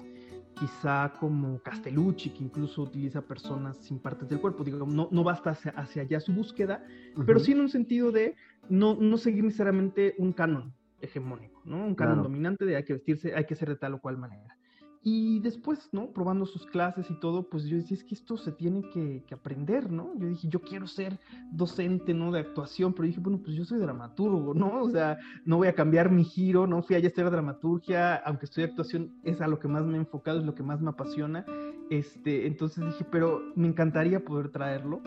quizá 0.59 1.13
como 1.19 1.59
Castellucci, 1.59 2.29
que 2.31 2.43
incluso 2.43 2.83
utiliza 2.83 3.21
personas 3.21 3.77
sin 3.77 3.99
partes 3.99 4.29
del 4.29 4.39
cuerpo. 4.39 4.63
Digo, 4.63 4.85
no, 4.85 5.07
no 5.09 5.23
basta 5.23 5.51
hacia, 5.51 5.71
hacia 5.71 6.03
allá 6.03 6.19
su 6.19 6.33
búsqueda, 6.33 6.85
pero 7.25 7.39
sí 7.39 7.53
en 7.53 7.61
un 7.61 7.69
sentido 7.69 8.11
de 8.11 8.35
no, 8.69 8.95
no 8.95 9.17
seguir 9.17 9.43
necesariamente 9.43 10.15
un 10.17 10.33
canon 10.33 10.73
hegemónico, 11.01 11.61
¿no? 11.65 11.85
Un 11.85 11.95
canon 11.95 12.21
dominante 12.21 12.65
de 12.65 12.75
hay 12.75 12.83
que 12.83 12.93
vestirse, 12.93 13.33
hay 13.33 13.45
que 13.45 13.55
ser 13.55 13.69
de 13.69 13.77
tal 13.77 13.95
o 13.95 14.01
cual 14.01 14.17
manera. 14.17 14.58
Y 15.01 15.39
después, 15.39 15.87
¿no? 15.93 16.11
Probando 16.11 16.45
sus 16.45 16.65
clases 16.65 17.09
y 17.09 17.13
todo, 17.19 17.49
pues 17.49 17.63
yo 17.65 17.77
decía, 17.77 17.95
es 17.95 18.03
que 18.03 18.15
esto 18.15 18.37
se 18.37 18.51
tiene 18.51 18.81
que, 18.89 19.23
aprender, 19.31 19.89
¿no? 19.89 20.11
Yo 20.17 20.27
dije, 20.27 20.49
yo 20.49 20.61
quiero 20.61 20.87
ser 20.87 21.17
docente, 21.51 22.13
¿no? 22.13 22.31
De 22.31 22.41
actuación, 22.41 22.93
pero 22.93 23.07
dije, 23.07 23.21
bueno, 23.21 23.39
pues 23.41 23.55
yo 23.55 23.63
soy 23.63 23.79
dramaturgo, 23.79 24.53
¿no? 24.53 24.81
O 24.81 24.89
sea, 24.89 25.17
no 25.45 25.57
voy 25.57 25.69
a 25.69 25.75
cambiar 25.75 26.11
mi 26.11 26.25
giro, 26.25 26.67
no 26.67 26.83
fui 26.83 26.97
a 26.97 26.99
estudiar 26.99 27.31
dramaturgia, 27.31 28.15
aunque 28.15 28.45
estudié 28.45 28.67
actuación, 28.67 29.13
es 29.23 29.39
a 29.39 29.47
lo 29.47 29.59
que 29.59 29.69
más 29.69 29.85
me 29.85 29.93
he 29.93 29.99
enfocado, 29.99 30.39
es 30.39 30.45
lo 30.45 30.53
que 30.55 30.63
más 30.63 30.81
me 30.81 30.89
apasiona. 30.89 31.45
Este, 31.89 32.45
entonces 32.45 32.85
dije, 32.85 33.05
pero 33.09 33.41
me 33.55 33.67
encantaría 33.67 34.23
poder 34.25 34.49
traerlo. 34.49 35.01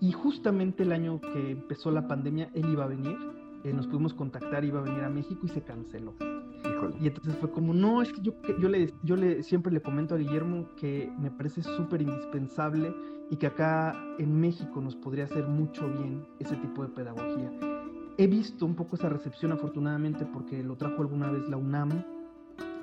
Y 0.00 0.12
justamente 0.12 0.84
el 0.84 0.92
año 0.92 1.20
que 1.20 1.50
empezó 1.52 1.90
la 1.90 2.06
pandemia, 2.06 2.50
él 2.54 2.68
iba 2.70 2.84
a 2.84 2.88
venir, 2.88 3.16
eh, 3.64 3.72
nos 3.72 3.86
pudimos 3.86 4.12
contactar, 4.12 4.62
iba 4.64 4.80
a 4.80 4.82
venir 4.82 5.02
a 5.02 5.08
México 5.08 5.40
y 5.44 5.48
se 5.48 5.62
canceló. 5.62 6.14
Y 7.00 7.06
entonces 7.06 7.34
fue 7.36 7.50
como, 7.50 7.72
no, 7.72 8.02
es 8.02 8.12
que 8.12 8.20
yo, 8.20 8.34
yo, 8.58 8.68
le, 8.68 8.92
yo 9.02 9.16
le, 9.16 9.42
siempre 9.42 9.72
le 9.72 9.80
comento 9.80 10.14
a 10.14 10.18
Guillermo 10.18 10.68
que 10.76 11.10
me 11.18 11.30
parece 11.30 11.62
súper 11.62 12.02
indispensable 12.02 12.94
y 13.30 13.36
que 13.36 13.46
acá 13.46 13.94
en 14.18 14.38
México 14.38 14.82
nos 14.82 14.94
podría 14.94 15.24
hacer 15.24 15.48
mucho 15.48 15.88
bien 15.88 16.26
ese 16.38 16.56
tipo 16.56 16.82
de 16.82 16.88
pedagogía. 16.88 17.50
He 18.18 18.26
visto 18.26 18.66
un 18.66 18.74
poco 18.74 18.96
esa 18.96 19.08
recepción 19.08 19.50
afortunadamente 19.52 20.26
porque 20.26 20.62
lo 20.62 20.76
trajo 20.76 21.00
alguna 21.00 21.30
vez 21.30 21.48
la 21.48 21.56
UNAM 21.56 22.04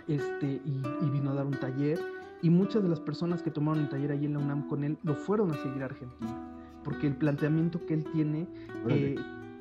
este, 0.08 0.62
y, 0.66 1.10
vino 1.12 1.32
a 1.32 1.36
dar 1.36 1.46
un 1.46 1.60
taller 1.60 2.00
y 2.42 2.50
muchas 2.50 2.82
de 2.82 2.90
las 2.90 3.00
personas 3.00 3.44
que 3.44 3.52
tomaron 3.52 3.84
el 3.84 3.90
taller 3.90 4.12
ahí 4.12 4.26
en 4.26 4.34
la 4.34 4.40
UNAM 4.40 4.68
con 4.68 4.84
él 4.84 4.98
lo 5.04 5.14
fueron 5.14 5.52
a 5.52 5.58
seguir 5.62 5.84
a 5.84 5.86
Argentina 5.86 6.52
porque 6.84 7.08
el 7.08 7.16
planteamiento 7.16 7.86
que 7.86 7.94
él 7.94 8.04
tiene 8.12 8.48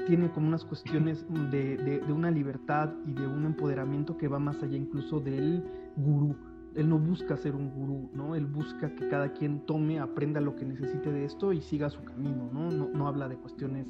tiene 0.06 0.30
como 0.30 0.48
unas 0.48 0.64
cuestiones 0.64 1.24
de, 1.50 1.76
de, 1.76 2.12
una 2.12 2.30
libertad 2.30 2.90
y 3.06 3.12
de 3.12 3.26
un 3.26 3.44
empoderamiento 3.46 4.16
que 4.16 4.28
va 4.28 4.38
más 4.38 4.62
allá 4.62 4.76
incluso 4.76 5.20
del 5.20 5.64
gurú. 5.96 6.36
Él 6.74 6.88
no 6.88 6.98
busca 6.98 7.36
ser 7.36 7.56
un 7.56 7.70
gurú, 7.70 8.10
¿no? 8.14 8.36
Él 8.36 8.46
busca 8.46 8.94
que 8.94 9.08
cada 9.08 9.32
quien 9.32 9.66
tome, 9.66 9.98
aprenda 9.98 10.40
lo 10.40 10.54
que 10.54 10.64
necesite 10.64 11.10
de 11.10 11.24
esto 11.24 11.52
y 11.52 11.60
siga 11.62 11.90
su 11.90 12.04
camino, 12.04 12.48
¿no? 12.52 12.70
No, 12.70 12.88
no 12.88 13.08
habla 13.08 13.28
de 13.28 13.36
cuestiones, 13.36 13.86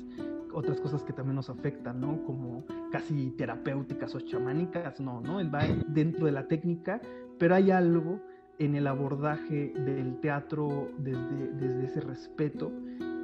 otras 0.55 0.81
cosas 0.81 1.03
que 1.05 1.13
también 1.13 1.37
nos 1.37 1.51
afectan, 1.51 2.01
¿no? 2.01 2.23
Como 2.25 2.65
casi 2.91 3.33
terapéuticas 3.33 4.15
o 4.15 4.21
chamánicas, 4.21 4.99
no, 4.99 5.21
¿no? 5.21 5.41
Él 5.41 5.55
va 5.55 5.61
dentro 5.89 6.27
de 6.27 6.33
la 6.33 6.49
técnica, 6.49 7.01
pero 7.39 7.55
hay 7.55 7.71
algo 7.71 8.21
en 8.59 8.75
el 8.75 8.87
abordaje 8.87 9.73
del 9.75 10.21
teatro 10.21 10.91
desde, 10.99 11.49
desde 11.55 11.85
ese 11.85 12.01
respeto 12.01 12.71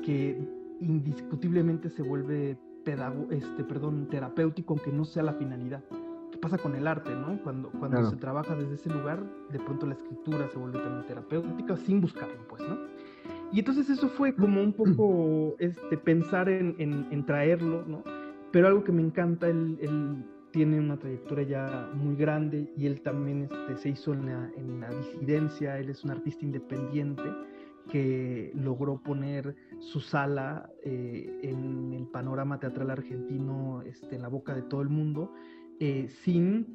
que 0.02 0.38
indiscutiblemente 0.80 1.90
se 1.90 2.02
vuelve 2.02 2.58
este, 3.30 3.64
perdón, 3.64 4.08
terapéutico, 4.08 4.74
aunque 4.74 4.92
no 4.92 5.04
sea 5.04 5.22
la 5.22 5.34
finalidad. 5.34 5.82
¿Qué 6.30 6.38
pasa 6.38 6.58
con 6.58 6.74
el 6.74 6.86
arte, 6.86 7.14
no? 7.14 7.40
Cuando, 7.42 7.70
cuando 7.70 8.10
se 8.10 8.16
trabaja 8.16 8.54
desde 8.54 8.74
ese 8.74 8.90
lugar, 8.90 9.24
de 9.50 9.58
pronto 9.58 9.86
la 9.86 9.94
escritura 9.94 10.48
se 10.48 10.58
vuelve 10.58 10.78
también 10.78 11.06
terapéutica 11.06 11.76
sin 11.76 12.00
buscarlo, 12.00 12.46
pues, 12.48 12.62
¿no? 12.68 12.76
Y 13.52 13.60
entonces 13.60 13.88
eso 13.90 14.08
fue 14.08 14.34
como 14.34 14.62
un 14.62 14.72
poco 14.72 15.56
este, 15.58 15.96
pensar 15.96 16.48
en, 16.48 16.76
en, 16.78 17.26
traerlo, 17.26 17.84
¿no? 17.86 18.02
Pero 18.52 18.68
algo 18.68 18.84
que 18.84 18.92
me 18.92 19.02
encanta, 19.02 19.48
él, 19.48 19.78
él, 19.80 20.24
tiene 20.52 20.80
una 20.80 20.96
trayectoria 20.96 21.44
ya 21.46 21.90
muy 21.92 22.16
grande 22.16 22.72
y 22.78 22.86
él 22.86 23.02
también 23.02 23.42
este, 23.42 23.76
se 23.76 23.88
hizo 23.90 24.14
en 24.14 24.26
la, 24.26 24.50
en 24.56 24.80
la 24.80 24.88
disidencia, 24.88 25.78
él 25.78 25.90
es 25.90 26.02
un 26.02 26.12
artista 26.12 26.46
independiente 26.46 27.22
que 27.90 28.52
logró 28.54 29.02
poner 29.02 29.54
su 29.80 30.00
sala 30.00 30.70
eh, 30.84 31.40
en 31.42 31.92
el 31.92 32.06
panorama 32.06 32.58
teatral 32.58 32.90
argentino 32.90 33.82
este, 33.82 34.16
en 34.16 34.22
la 34.22 34.28
boca 34.28 34.54
de 34.54 34.62
todo 34.62 34.82
el 34.82 34.88
mundo, 34.88 35.32
eh, 35.78 36.08
sin 36.22 36.66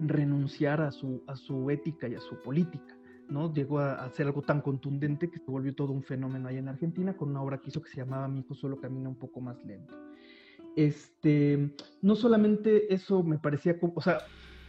renunciar 0.00 0.80
a 0.80 0.90
su, 0.90 1.22
a 1.26 1.36
su 1.36 1.70
ética 1.70 2.08
y 2.08 2.14
a 2.14 2.20
su 2.20 2.40
política. 2.42 2.96
¿no? 3.28 3.52
Llegó 3.52 3.78
a, 3.78 4.04
hacer 4.04 4.26
algo 4.26 4.42
tan 4.42 4.60
contundente 4.60 5.30
que 5.30 5.38
se 5.38 5.50
volvió 5.50 5.74
todo 5.74 5.92
un 5.92 6.02
fenómeno 6.02 6.48
ahí 6.48 6.58
en 6.58 6.68
Argentina 6.68 7.16
con 7.16 7.30
una 7.30 7.42
obra 7.42 7.58
que 7.58 7.68
hizo 7.68 7.80
que 7.80 7.90
se 7.90 7.98
llamaba 7.98 8.28
Mi 8.28 8.40
hijo 8.40 8.54
solo 8.54 8.80
camina 8.80 9.08
un 9.08 9.18
poco 9.18 9.40
más 9.40 9.64
lento. 9.64 9.94
Este, 10.76 11.74
no 12.02 12.14
solamente 12.14 12.92
eso 12.92 13.22
me 13.22 13.38
parecía, 13.38 13.76
o 13.80 14.00
sea, 14.00 14.18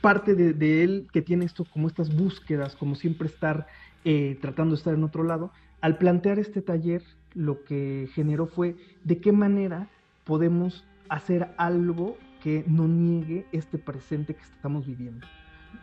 parte 0.01 0.36
de, 0.36 0.84
él 0.84 1.08
que 1.13 1.21
tiene 1.21 1.45
esto 1.45 1.63
como 1.65 1.88
estas 1.88 2.15
búsquedas, 2.15 2.75
como 2.75 2.95
siempre 2.95 3.27
estar 3.27 3.67
eh, 4.04 4.38
tratando 4.41 4.73
de 4.73 4.80
estar 4.80 4.93
en 4.93 5.04
otro 5.04 5.23
lado, 5.23 5.51
al 5.81 5.97
plantear 5.97 6.39
este 6.39 6.61
taller, 6.61 7.03
lo 7.33 7.63
que 7.63 8.09
generó 8.13 8.45
fue 8.45 8.75
de 9.03 9.19
qué 9.19 9.31
manera 9.31 9.89
podemos 10.23 10.85
hacer 11.09 11.53
algo 11.57 12.17
que 12.41 12.63
no 12.67 12.87
niegue 12.87 13.45
este 13.51 13.77
presente 13.77 14.35
que 14.35 14.41
estamos 14.41 14.85
viviendo. 14.85 15.25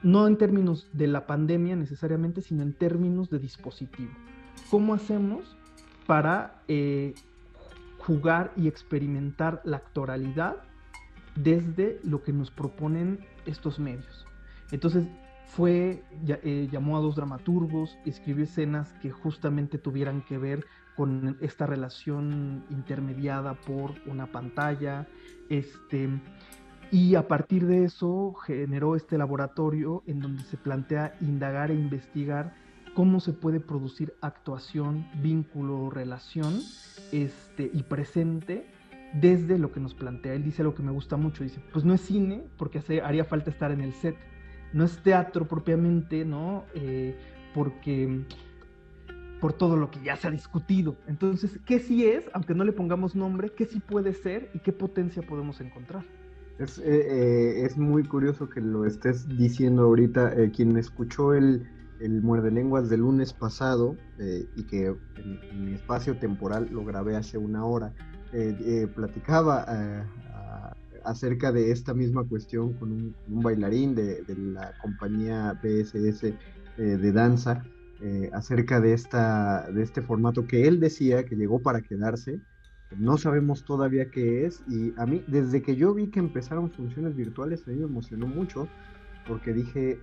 No 0.02 0.26
en 0.26 0.36
términos 0.36 0.88
de 0.92 1.06
la 1.06 1.26
pandemia 1.26 1.76
necesariamente, 1.76 2.42
sino 2.42 2.62
en 2.62 2.72
términos 2.72 3.30
de 3.30 3.38
dispositivo. 3.38 4.10
¿Cómo 4.70 4.94
hacemos 4.94 5.56
para 6.06 6.62
eh, 6.68 7.14
jugar 7.98 8.52
y 8.56 8.68
experimentar 8.68 9.60
la 9.64 9.78
actoralidad 9.78 10.56
desde 11.34 12.00
lo 12.04 12.22
que 12.22 12.32
nos 12.32 12.50
proponen 12.50 13.20
estos 13.46 13.78
medios? 13.78 14.26
Entonces, 14.70 15.06
fue, 15.48 16.04
eh, 16.26 16.68
llamó 16.70 16.96
a 16.96 17.00
dos 17.00 17.16
dramaturgos, 17.16 17.98
escribió 18.04 18.44
escenas 18.44 18.92
que 19.00 19.10
justamente 19.10 19.78
tuvieran 19.78 20.22
que 20.22 20.38
ver 20.38 20.66
con 20.96 21.36
esta 21.40 21.66
relación 21.66 22.64
intermediada 22.70 23.54
por 23.54 23.94
una 24.06 24.26
pantalla, 24.26 25.08
este, 25.48 26.08
y 26.90 27.14
a 27.14 27.26
partir 27.28 27.66
de 27.66 27.84
eso 27.84 28.34
generó 28.34 28.94
este 28.94 29.16
laboratorio 29.18 30.02
en 30.06 30.20
donde 30.20 30.42
se 30.44 30.56
plantea 30.56 31.16
indagar 31.20 31.70
e 31.70 31.74
investigar 31.74 32.54
cómo 32.94 33.20
se 33.20 33.32
puede 33.32 33.60
producir 33.60 34.14
actuación, 34.20 35.06
vínculo, 35.22 35.88
relación 35.90 36.60
este, 37.12 37.70
y 37.72 37.82
presente 37.84 38.66
desde 39.14 39.58
lo 39.58 39.72
que 39.72 39.80
nos 39.80 39.94
plantea. 39.94 40.34
Él 40.34 40.44
dice 40.44 40.62
algo 40.62 40.74
que 40.74 40.82
me 40.82 40.92
gusta 40.92 41.16
mucho, 41.16 41.42
dice, 41.42 41.60
pues 41.72 41.84
no 41.84 41.94
es 41.94 42.02
cine 42.02 42.44
porque 42.58 42.82
haría 43.02 43.24
falta 43.24 43.50
estar 43.50 43.70
en 43.70 43.80
el 43.80 43.94
set, 43.94 44.16
no 44.72 44.84
es 44.84 44.98
teatro 45.02 45.46
propiamente, 45.46 46.24
¿no? 46.24 46.64
Eh, 46.74 47.16
porque 47.54 48.24
por 49.40 49.52
todo 49.52 49.76
lo 49.76 49.90
que 49.90 50.00
ya 50.02 50.16
se 50.16 50.28
ha 50.28 50.30
discutido. 50.30 50.96
Entonces, 51.06 51.58
¿qué 51.64 51.78
sí 51.78 52.04
es, 52.04 52.24
aunque 52.32 52.54
no 52.54 52.64
le 52.64 52.72
pongamos 52.72 53.14
nombre, 53.14 53.52
qué 53.56 53.66
sí 53.66 53.80
puede 53.80 54.12
ser 54.12 54.50
y 54.52 54.58
qué 54.58 54.72
potencia 54.72 55.22
podemos 55.22 55.60
encontrar? 55.60 56.04
Es, 56.58 56.78
eh, 56.78 56.82
eh, 56.86 57.64
es 57.64 57.76
muy 57.76 58.02
curioso 58.02 58.48
que 58.48 58.60
lo 58.60 58.84
estés 58.84 59.28
diciendo 59.28 59.84
ahorita. 59.84 60.34
quien 60.54 60.76
escuchó 60.76 61.34
el, 61.34 61.68
el 62.00 62.20
Muerde 62.20 62.50
Lenguas 62.50 62.88
del 62.88 63.00
lunes 63.00 63.32
pasado 63.32 63.96
y 64.56 64.64
que 64.64 64.86
en, 65.16 65.64
mi 65.64 65.74
espacio 65.74 66.18
temporal 66.18 66.68
lo 66.72 66.84
grabé 66.84 67.14
hace 67.16 67.38
una 67.38 67.64
hora, 67.64 67.94
platicaba 68.96 70.04
acerca 71.08 71.52
de 71.52 71.70
esta 71.70 71.94
misma 71.94 72.24
cuestión 72.24 72.74
con 72.74 72.92
un, 72.92 73.42
bailarín 73.42 73.94
de, 73.94 74.22
la 74.36 74.72
compañía 74.80 75.58
BSS 75.62 76.24
eh, 76.24 76.36
de 76.76 77.12
danza, 77.12 77.64
eh, 78.00 78.30
acerca 78.32 78.80
de, 78.80 78.92
esta, 78.92 79.68
de 79.72 79.82
este 79.82 80.02
formato 80.02 80.46
que 80.46 80.68
él 80.68 80.78
decía 80.78 81.24
que 81.24 81.36
llegó 81.36 81.60
para 81.60 81.80
quedarse. 81.80 82.40
No 82.96 83.18
sabemos 83.18 83.64
todavía 83.64 84.10
qué 84.10 84.46
es 84.46 84.62
y 84.68 84.94
a 84.96 85.04
mí, 85.04 85.22
desde 85.26 85.62
que 85.62 85.76
yo 85.76 85.92
vi 85.94 86.08
que 86.08 86.20
empezaron 86.20 86.70
funciones 86.70 87.16
virtuales, 87.16 87.66
a 87.66 87.70
mí 87.70 87.76
me 87.76 87.84
emocionó 87.84 88.26
mucho 88.26 88.68
porque 89.26 89.52
dije, 89.52 90.00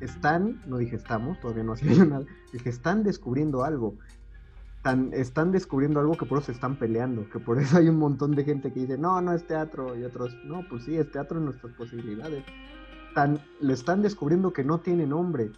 están, 0.00 0.62
no 0.66 0.78
dije 0.78 0.96
estamos, 0.96 1.38
todavía 1.40 1.64
no 1.64 1.72
hacía 1.72 1.92
nada, 2.04 2.24
dije, 2.52 2.68
están 2.68 3.02
descubriendo 3.02 3.64
algo 3.64 3.96
están 5.12 5.52
descubriendo 5.52 6.00
algo 6.00 6.16
que 6.16 6.26
por 6.26 6.38
eso 6.38 6.46
se 6.46 6.52
están 6.52 6.76
peleando, 6.76 7.28
que 7.28 7.38
por 7.38 7.58
eso 7.58 7.78
hay 7.78 7.88
un 7.88 7.98
montón 7.98 8.34
de 8.34 8.44
gente 8.44 8.72
que 8.72 8.80
dice, 8.80 8.98
no, 8.98 9.20
no 9.20 9.32
es 9.32 9.46
teatro, 9.46 9.96
y 9.96 10.04
otros, 10.04 10.36
no, 10.44 10.64
pues 10.68 10.84
sí, 10.84 10.96
es 10.96 11.10
teatro 11.10 11.38
en 11.38 11.46
nuestras 11.46 11.72
posibilidades. 11.74 12.44
Tan, 13.14 13.40
le 13.60 13.72
están 13.72 14.02
descubriendo 14.02 14.52
que 14.52 14.62
no 14.62 14.78
tiene 14.78 15.06
nombre. 15.06 15.50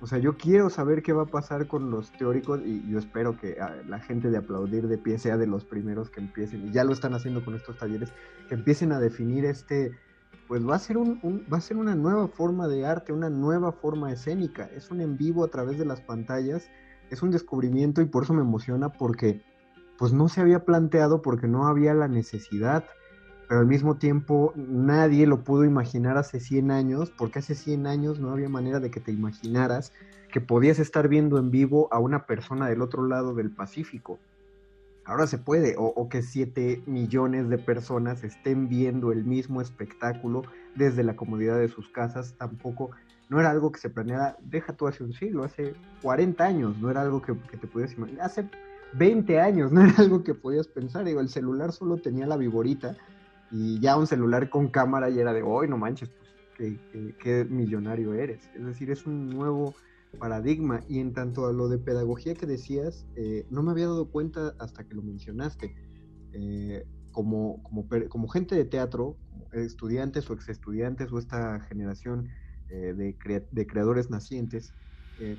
O 0.00 0.06
sea, 0.06 0.18
yo 0.18 0.36
quiero 0.36 0.68
saber 0.68 1.02
qué 1.02 1.12
va 1.12 1.22
a 1.22 1.26
pasar 1.26 1.68
con 1.68 1.90
los 1.90 2.10
teóricos 2.12 2.60
y 2.64 2.88
yo 2.90 2.98
espero 2.98 3.36
que 3.36 3.58
ah, 3.60 3.76
la 3.86 4.00
gente 4.00 4.30
de 4.30 4.38
aplaudir 4.38 4.88
de 4.88 4.98
pie 4.98 5.16
sea 5.18 5.36
de 5.36 5.46
los 5.46 5.64
primeros 5.64 6.10
que 6.10 6.20
empiecen, 6.20 6.68
y 6.68 6.72
ya 6.72 6.82
lo 6.82 6.92
están 6.92 7.14
haciendo 7.14 7.44
con 7.44 7.54
estos 7.54 7.78
talleres, 7.78 8.12
que 8.48 8.54
empiecen 8.54 8.90
a 8.92 8.98
definir 8.98 9.44
este, 9.44 9.92
pues 10.48 10.66
va 10.68 10.74
a 10.74 10.78
ser 10.80 10.96
un, 10.96 11.46
va 11.52 11.58
a 11.58 11.60
ser 11.60 11.76
una 11.76 11.94
nueva 11.94 12.26
forma 12.26 12.66
de 12.66 12.84
arte, 12.84 13.12
una 13.12 13.30
nueva 13.30 13.70
forma 13.70 14.10
escénica, 14.10 14.68
es 14.74 14.90
un 14.90 15.00
en 15.00 15.16
vivo 15.16 15.44
a 15.44 15.48
través 15.48 15.78
de 15.78 15.84
las 15.84 16.00
pantallas 16.00 16.68
es 17.12 17.22
un 17.22 17.30
descubrimiento 17.30 18.00
y 18.00 18.06
por 18.06 18.24
eso 18.24 18.32
me 18.32 18.40
emociona 18.40 18.88
porque 18.88 19.42
pues 19.98 20.12
no 20.12 20.28
se 20.28 20.40
había 20.40 20.64
planteado 20.64 21.20
porque 21.20 21.46
no 21.46 21.66
había 21.66 21.94
la 21.94 22.08
necesidad. 22.08 22.84
pero 23.48 23.60
al 23.60 23.66
mismo 23.66 23.96
tiempo 23.96 24.54
nadie 24.56 25.26
lo 25.26 25.44
pudo 25.44 25.64
imaginar 25.64 26.16
hace 26.16 26.40
100 26.40 26.70
años, 26.70 27.10
porque 27.10 27.40
hace 27.40 27.54
100 27.54 27.86
años 27.86 28.18
no 28.18 28.30
había 28.30 28.48
manera 28.48 28.80
de 28.80 28.90
que 28.90 29.00
te 29.00 29.12
imaginaras 29.12 29.92
que 30.32 30.40
podías 30.40 30.78
estar 30.78 31.08
viendo 31.08 31.36
en 31.38 31.50
vivo 31.50 31.88
a 31.92 31.98
una 31.98 32.24
persona 32.24 32.66
del 32.68 32.80
otro 32.80 33.06
lado 33.06 33.34
del 33.34 33.50
Pacífico. 33.50 34.18
Ahora 35.04 35.26
se 35.26 35.36
puede, 35.36 35.74
o, 35.76 36.08
que 36.08 36.22
7 36.22 36.84
millones 36.86 37.50
de 37.50 37.58
personas 37.58 38.24
estén 38.24 38.68
viendo 38.68 39.12
el 39.12 39.24
mismo 39.24 39.60
espectáculo 39.60 40.42
desde 40.74 41.02
la 41.02 41.16
comodidad 41.16 41.58
de 41.58 41.68
sus 41.68 41.88
casas, 41.88 42.34
tampoco, 42.38 42.92
no 43.32 43.40
era 43.40 43.50
algo 43.50 43.72
que 43.72 43.80
se 43.80 43.88
planeara, 43.88 44.36
deja 44.42 44.74
tú 44.74 44.86
hace 44.86 45.02
un 45.02 45.14
siglo, 45.14 45.42
hace 45.42 45.74
40 46.02 46.44
años, 46.44 46.78
no 46.78 46.90
era 46.90 47.00
algo 47.00 47.22
que, 47.22 47.34
que 47.50 47.56
te 47.56 47.66
podías 47.66 47.94
imaginar, 47.94 48.26
hace 48.26 48.46
20 48.92 49.40
años, 49.40 49.72
no 49.72 49.80
era 49.82 49.94
algo 49.96 50.22
que 50.22 50.34
podías 50.34 50.68
pensar, 50.68 51.08
el 51.08 51.28
celular 51.30 51.72
solo 51.72 51.96
tenía 51.96 52.26
la 52.26 52.36
viborita 52.36 52.94
y 53.50 53.80
ya 53.80 53.96
un 53.96 54.06
celular 54.06 54.50
con 54.50 54.68
cámara 54.68 55.08
y 55.08 55.18
era 55.18 55.32
de, 55.32 55.42
hoy 55.42 55.66
no 55.66 55.78
manches, 55.78 56.10
pues 56.58 56.74
qué, 57.18 57.46
millonario 57.48 58.12
eres. 58.12 58.50
Es 58.54 58.66
decir, 58.66 58.90
es 58.90 59.06
un 59.06 59.30
nuevo 59.30 59.74
paradigma 60.18 60.80
y 60.86 61.00
en 61.00 61.14
tanto 61.14 61.46
a 61.46 61.54
lo 61.54 61.68
de 61.68 61.78
pedagogía 61.78 62.34
que 62.34 62.44
decías, 62.44 63.06
eh, 63.16 63.46
no 63.48 63.62
me 63.62 63.70
había 63.70 63.86
dado 63.86 64.10
cuenta 64.10 64.54
hasta 64.58 64.84
que 64.84 64.94
lo 64.94 65.00
mencionaste. 65.00 65.74
Eh, 66.34 66.86
como, 67.12 67.62
como, 67.62 67.88
como, 68.10 68.28
gente 68.28 68.54
de 68.54 68.66
teatro, 68.66 69.16
estudiantes 69.52 70.28
o 70.28 70.34
exestudiantes 70.34 71.10
o 71.12 71.18
esta 71.18 71.60
generación 71.60 72.28
eh, 72.72 73.14
de, 73.50 73.66
creadores 73.66 74.10
nacientes, 74.10 74.72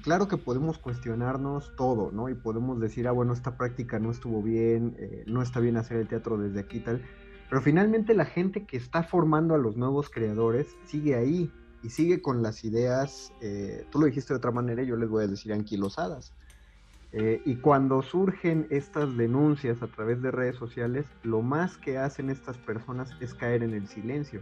claro 0.02 0.30
que 0.30 0.38
podemos 0.38 0.78
cuestionarnos 0.78 1.76
todo, 1.76 2.10
¿no? 2.14 2.30
Y 2.30 2.36
podemos 2.36 2.80
decir, 2.80 3.06
ah, 3.10 3.12
bueno, 3.12 3.34
esta 3.34 3.58
práctica 3.58 4.00
no 4.00 4.12
estuvo 4.12 4.42
bien, 4.42 4.96
no 5.26 5.42
está 5.42 5.60
bien 5.60 5.76
hacer 5.76 5.98
el 5.98 6.08
teatro 6.08 6.38
desde 6.38 6.62
aquí 6.62 6.80
tal, 6.80 7.02
pero 7.50 7.62
finalmente 7.62 8.14
la 8.16 8.26
gente 8.26 8.66
que 8.66 8.78
está 8.78 9.04
formando 9.04 9.54
a 9.54 9.60
los 9.60 9.76
nuevos 9.78 10.10
creadores 10.10 10.76
sigue 10.86 11.16
ahí 11.16 11.52
y 11.84 11.90
sigue 11.90 12.22
con 12.22 12.42
las 12.42 12.64
ideas, 12.64 13.32
eh, 13.42 13.86
tú 13.92 14.00
lo 14.00 14.06
dijiste 14.06 14.34
de 14.34 14.38
otra 14.38 14.52
manera, 14.52 14.82
yo 14.84 14.96
les 14.96 15.10
voy 15.10 15.26
a 15.26 15.28
decir 15.28 15.54
anquilosadas. 15.54 16.34
Eh, 17.12 17.44
y 17.46 17.58
cuando 17.58 18.02
surgen 18.02 18.66
estas 18.72 19.16
denuncias 19.16 19.84
a 19.84 19.88
través 19.88 20.22
de 20.22 20.32
redes 20.32 20.56
sociales, 20.56 21.06
lo 21.22 21.44
más 21.44 21.78
que 21.78 22.00
hacen 22.00 22.32
estas 22.32 22.58
personas 22.58 23.12
es 23.20 23.36
caer 23.36 23.62
en 23.62 23.74
el 23.74 23.88
silencio. 23.88 24.42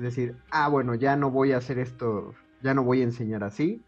Decir, 0.00 0.36
ah, 0.50 0.68
bueno, 0.68 0.94
ya 0.94 1.16
no 1.16 1.30
voy 1.30 1.52
a 1.52 1.58
hacer 1.58 1.78
esto, 1.78 2.34
ya 2.62 2.74
no 2.74 2.84
voy 2.84 3.00
a 3.00 3.04
enseñar 3.04 3.44
así, 3.44 3.82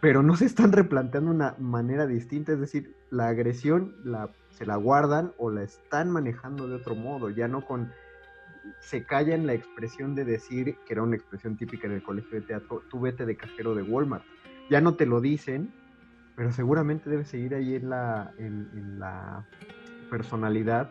pero 0.00 0.22
no 0.22 0.36
se 0.36 0.46
están 0.46 0.72
replanteando 0.72 1.30
una 1.30 1.54
manera 1.58 2.06
distinta, 2.06 2.52
es 2.52 2.60
decir, 2.60 2.94
la 3.10 3.28
agresión 3.28 3.94
la 4.04 4.30
se 4.50 4.66
la 4.66 4.74
guardan 4.74 5.32
o 5.38 5.50
la 5.50 5.62
están 5.62 6.10
manejando 6.10 6.66
de 6.66 6.74
otro 6.74 6.96
modo, 6.96 7.30
ya 7.30 7.46
no 7.46 7.64
con 7.64 7.92
se 8.80 9.04
callan 9.04 9.46
la 9.46 9.54
expresión 9.54 10.14
de 10.14 10.24
decir, 10.24 10.76
que 10.84 10.94
era 10.94 11.02
una 11.02 11.16
expresión 11.16 11.56
típica 11.56 11.86
en 11.86 11.94
el 11.94 12.02
colegio 12.02 12.40
de 12.40 12.46
teatro, 12.46 12.82
tú 12.90 13.00
vete 13.00 13.24
de 13.24 13.36
cajero 13.36 13.74
de 13.74 13.82
Walmart. 13.82 14.24
Ya 14.68 14.80
no 14.80 14.94
te 14.94 15.06
lo 15.06 15.20
dicen, 15.20 15.72
pero 16.36 16.52
seguramente 16.52 17.08
debe 17.08 17.24
seguir 17.24 17.54
ahí 17.54 17.76
en 17.76 17.88
la, 17.88 18.32
en, 18.38 18.98
la 18.98 19.46
personalidad, 20.10 20.90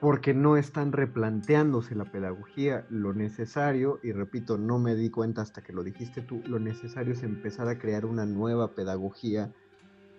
porque 0.00 0.32
no 0.32 0.56
están 0.56 0.92
replanteándose 0.92 1.94
la 1.94 2.04
pedagogía. 2.04 2.86
Lo 2.88 3.14
necesario, 3.14 3.98
y 4.02 4.12
repito, 4.12 4.58
no 4.58 4.78
me 4.78 4.94
di 4.94 5.10
cuenta 5.10 5.42
hasta 5.42 5.62
que 5.62 5.72
lo 5.72 5.82
dijiste 5.82 6.22
tú, 6.22 6.42
lo 6.46 6.58
necesario 6.58 7.12
es 7.12 7.22
empezar 7.22 7.68
a 7.68 7.78
crear 7.78 8.04
una 8.04 8.24
nueva 8.24 8.72
pedagogía 8.72 9.50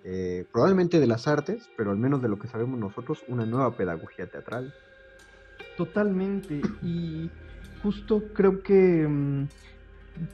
eh, 0.04 0.46
probablemente 0.52 1.00
de 1.00 1.08
las 1.08 1.28
artes, 1.28 1.70
pero 1.78 1.92
al 1.92 1.98
menos 1.98 2.22
de 2.22 2.30
lo 2.30 2.40
que 2.40 2.48
sabemos 2.48 2.80
nosotros, 2.80 3.24
una 3.28 3.46
nueva 3.46 3.76
pedagogía 3.76 4.28
teatral. 4.28 4.74
Totalmente, 5.78 6.62
y 6.84 7.30
justo 7.84 8.24
creo 8.34 8.64
que 8.64 9.08
mm, 9.08 9.48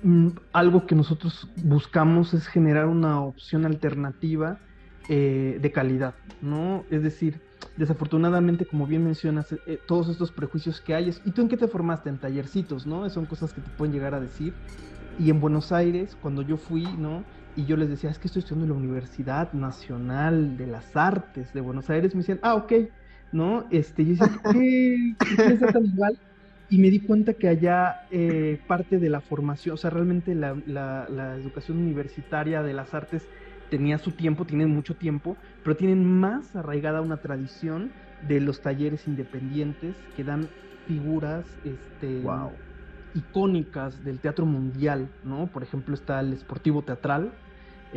mm, 0.03 0.27
algo 0.53 0.85
que 0.85 0.95
nosotros 0.95 1.49
buscamos 1.63 2.33
es 2.33 2.47
generar 2.47 2.85
una 2.87 3.21
opción 3.21 3.65
alternativa 3.65 4.59
eh, 5.07 5.59
de 5.61 5.71
calidad, 5.71 6.15
¿no? 6.41 6.83
Es 6.89 7.03
decir, 7.03 7.41
desafortunadamente, 7.77 8.65
como 8.65 8.87
bien 8.87 9.03
mencionas, 9.03 9.51
eh, 9.51 9.79
todos 9.87 10.09
estos 10.09 10.31
prejuicios 10.31 10.81
que 10.81 10.95
hay, 10.95 11.13
¿y 11.25 11.31
tú 11.31 11.41
en 11.41 11.49
qué 11.49 11.57
te 11.57 11.67
formaste? 11.67 12.09
En 12.09 12.17
tallercitos, 12.17 12.85
¿no? 12.85 13.09
Son 13.09 13.25
cosas 13.25 13.53
que 13.53 13.61
te 13.61 13.69
pueden 13.71 13.93
llegar 13.93 14.13
a 14.13 14.19
decir. 14.19 14.53
Y 15.19 15.29
en 15.29 15.39
Buenos 15.39 15.71
Aires, 15.71 16.17
cuando 16.21 16.41
yo 16.41 16.57
fui, 16.57 16.83
¿no? 16.83 17.23
y 17.55 17.65
yo 17.65 17.77
les 17.77 17.89
decía, 17.89 18.09
es 18.09 18.19
que 18.19 18.27
estoy 18.27 18.41
estudiando 18.41 18.65
en 18.65 18.71
la 18.71 18.85
Universidad 18.85 19.53
Nacional 19.53 20.57
de 20.57 20.67
las 20.67 20.95
Artes 20.95 21.53
de 21.53 21.61
Buenos 21.61 21.89
Aires, 21.89 22.13
me 22.13 22.19
decían, 22.19 22.39
ah, 22.41 22.55
ok, 22.55 22.73
¿no? 23.31 23.65
Este, 23.71 24.03
yo 24.03 24.11
decía, 24.11 24.29
¿qué, 24.51 25.15
¿qué 25.37 25.65
tan 25.71 25.85
igual? 25.85 26.17
Y 26.69 26.79
me 26.79 26.89
di 26.89 26.99
cuenta 26.99 27.33
que 27.33 27.47
allá 27.47 28.07
eh, 28.11 28.59
parte 28.67 28.97
de 28.97 29.09
la 29.09 29.21
formación, 29.21 29.75
o 29.75 29.77
sea, 29.77 29.89
realmente 29.89 30.35
la, 30.35 30.55
la, 30.65 31.35
educación 31.37 31.77
universitaria 31.77 32.61
de 32.63 32.73
las 32.73 32.93
artes 32.93 33.25
tenía 33.69 33.97
su 33.97 34.11
tiempo, 34.11 34.45
tienen 34.45 34.69
mucho 34.69 34.95
tiempo, 34.95 35.37
pero 35.63 35.75
tienen 35.75 36.05
más 36.05 36.55
arraigada 36.55 37.01
una 37.01 37.17
tradición 37.17 37.91
de 38.21 38.39
los 38.39 38.61
talleres 38.61 39.07
independientes 39.07 39.95
que 40.15 40.23
dan 40.23 40.49
figuras, 40.85 41.59
este, 41.63 42.23
icónicas 43.13 44.03
del 44.03 44.19
teatro 44.19 44.45
mundial, 44.45 45.09
¿no? 45.23 45.51
Por 45.51 45.63
ejemplo, 45.63 45.95
está 45.95 46.19
el 46.19 46.33
Esportivo 46.33 46.83
Teatral, 46.83 47.33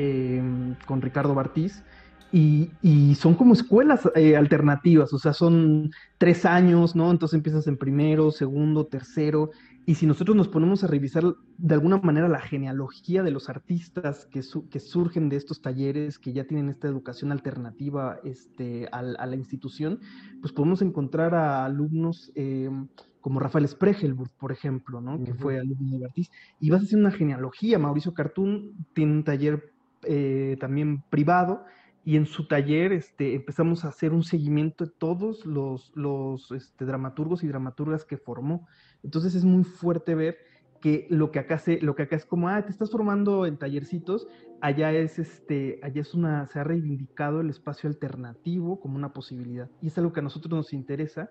Em, 0.00 0.76
con 0.86 1.02
Ricardo 1.02 1.34
Bartiz. 1.34 1.84
Y, 2.30 3.16
son 3.16 3.34
como 3.34 3.52
escuelas 3.54 4.08
eh, 4.14 4.36
alternativas, 4.36 5.12
o 5.12 5.18
sea, 5.18 5.32
son 5.32 5.90
tres 6.18 6.44
años, 6.44 6.94
¿no? 6.94 7.10
Entonces 7.10 7.36
empiezas 7.36 7.66
en 7.66 7.76
primero, 7.76 8.30
segundo, 8.30 8.86
tercero, 8.86 9.50
y 9.88 9.94
si 9.94 10.04
nosotros 10.04 10.36
nos 10.36 10.48
ponemos 10.48 10.84
a 10.84 10.86
revisar 10.86 11.24
de 11.56 11.74
alguna 11.74 11.96
manera 11.96 12.28
la 12.28 12.42
genealogía 12.42 13.22
de 13.22 13.30
los 13.30 13.48
artistas 13.48 14.26
que, 14.26 14.42
que 14.70 14.80
surgen 14.80 15.30
de 15.30 15.36
estos 15.36 15.62
talleres, 15.62 16.18
que 16.18 16.34
ya 16.34 16.44
tienen 16.44 16.68
esta 16.68 16.88
educación 16.88 17.32
alternativa 17.32 18.20
este, 18.22 18.86
a, 18.92 19.00
la 19.00 19.34
institución, 19.34 20.00
pues 20.42 20.52
podemos 20.52 20.82
encontrar 20.82 21.34
a 21.34 21.64
alumnos 21.64 22.30
em, 22.34 22.88
como 23.22 23.40
Rafael 23.40 23.66
Spregelburg, 23.66 24.30
por 24.38 24.52
ejemplo, 24.52 25.00
¿no? 25.00 25.24
Que 25.24 25.32
fue 25.32 25.58
alumno 25.58 25.92
de 25.92 26.00
Bartiz, 26.00 26.30
y 26.60 26.68
vas 26.68 26.82
a 26.82 26.84
hacer 26.84 26.98
una 26.98 27.10
genealogía. 27.10 27.78
Mauricio 27.78 28.12
Cartún 28.12 28.86
tiene 28.92 29.12
un 29.12 29.24
taller 29.24 29.72
eh, 30.02 30.58
también 30.60 31.02
privado 31.08 31.64
y 32.04 32.16
en 32.16 32.26
su 32.26 32.46
taller 32.46 32.92
este, 32.92 33.34
empezamos 33.34 33.84
a 33.84 33.88
hacer 33.88 34.12
un 34.12 34.22
seguimiento 34.22 34.84
de 34.84 34.90
todos 34.90 35.44
los, 35.44 35.92
los 35.94 36.50
este, 36.52 36.84
dramaturgos 36.84 37.42
y 37.42 37.48
dramaturgas 37.48 38.04
que 38.04 38.18
formó. 38.18 38.66
Entonces 39.02 39.34
es 39.34 39.44
muy 39.44 39.64
fuerte 39.64 40.14
ver 40.14 40.38
que 40.80 41.06
lo 41.10 41.32
que 41.32 41.40
acá 41.40 41.58
se, 41.58 41.80
lo 41.80 41.96
que 41.96 42.04
acá 42.04 42.16
es 42.16 42.24
como, 42.24 42.48
ah, 42.48 42.64
te 42.64 42.70
estás 42.70 42.90
formando 42.90 43.46
en 43.46 43.56
tallercitos, 43.56 44.28
allá 44.60 44.92
es 44.92 45.18
este, 45.18 45.80
allá 45.82 46.00
es 46.00 46.14
una, 46.14 46.46
se 46.46 46.60
ha 46.60 46.64
reivindicado 46.64 47.40
el 47.40 47.50
espacio 47.50 47.88
alternativo 47.88 48.80
como 48.80 48.96
una 48.96 49.12
posibilidad. 49.12 49.68
Y 49.82 49.88
es 49.88 49.98
algo 49.98 50.12
que 50.12 50.20
a 50.20 50.22
nosotros 50.22 50.52
nos 50.52 50.72
interesa. 50.72 51.30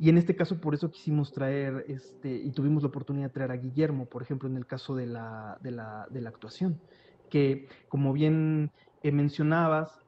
Y 0.00 0.10
en 0.10 0.18
este 0.18 0.36
caso, 0.36 0.60
por 0.60 0.74
eso 0.74 0.90
quisimos 0.90 1.32
traer, 1.32 1.84
este, 1.88 2.32
y 2.32 2.50
tuvimos 2.52 2.82
la 2.82 2.88
oportunidad 2.88 3.28
de 3.28 3.32
traer 3.32 3.50
a 3.50 3.56
Guillermo, 3.56 4.06
por 4.06 4.22
ejemplo, 4.22 4.48
en 4.48 4.56
el 4.56 4.66
caso 4.66 4.94
de 4.94 5.06
la, 5.06 5.58
de 5.60 5.72
la, 5.72 6.06
de 6.10 6.20
la 6.20 6.28
actuación 6.28 6.80
que 7.28 7.68
como 7.88 8.12
bien 8.12 8.72
eh, 9.02 9.12
mencionabas, 9.12 10.04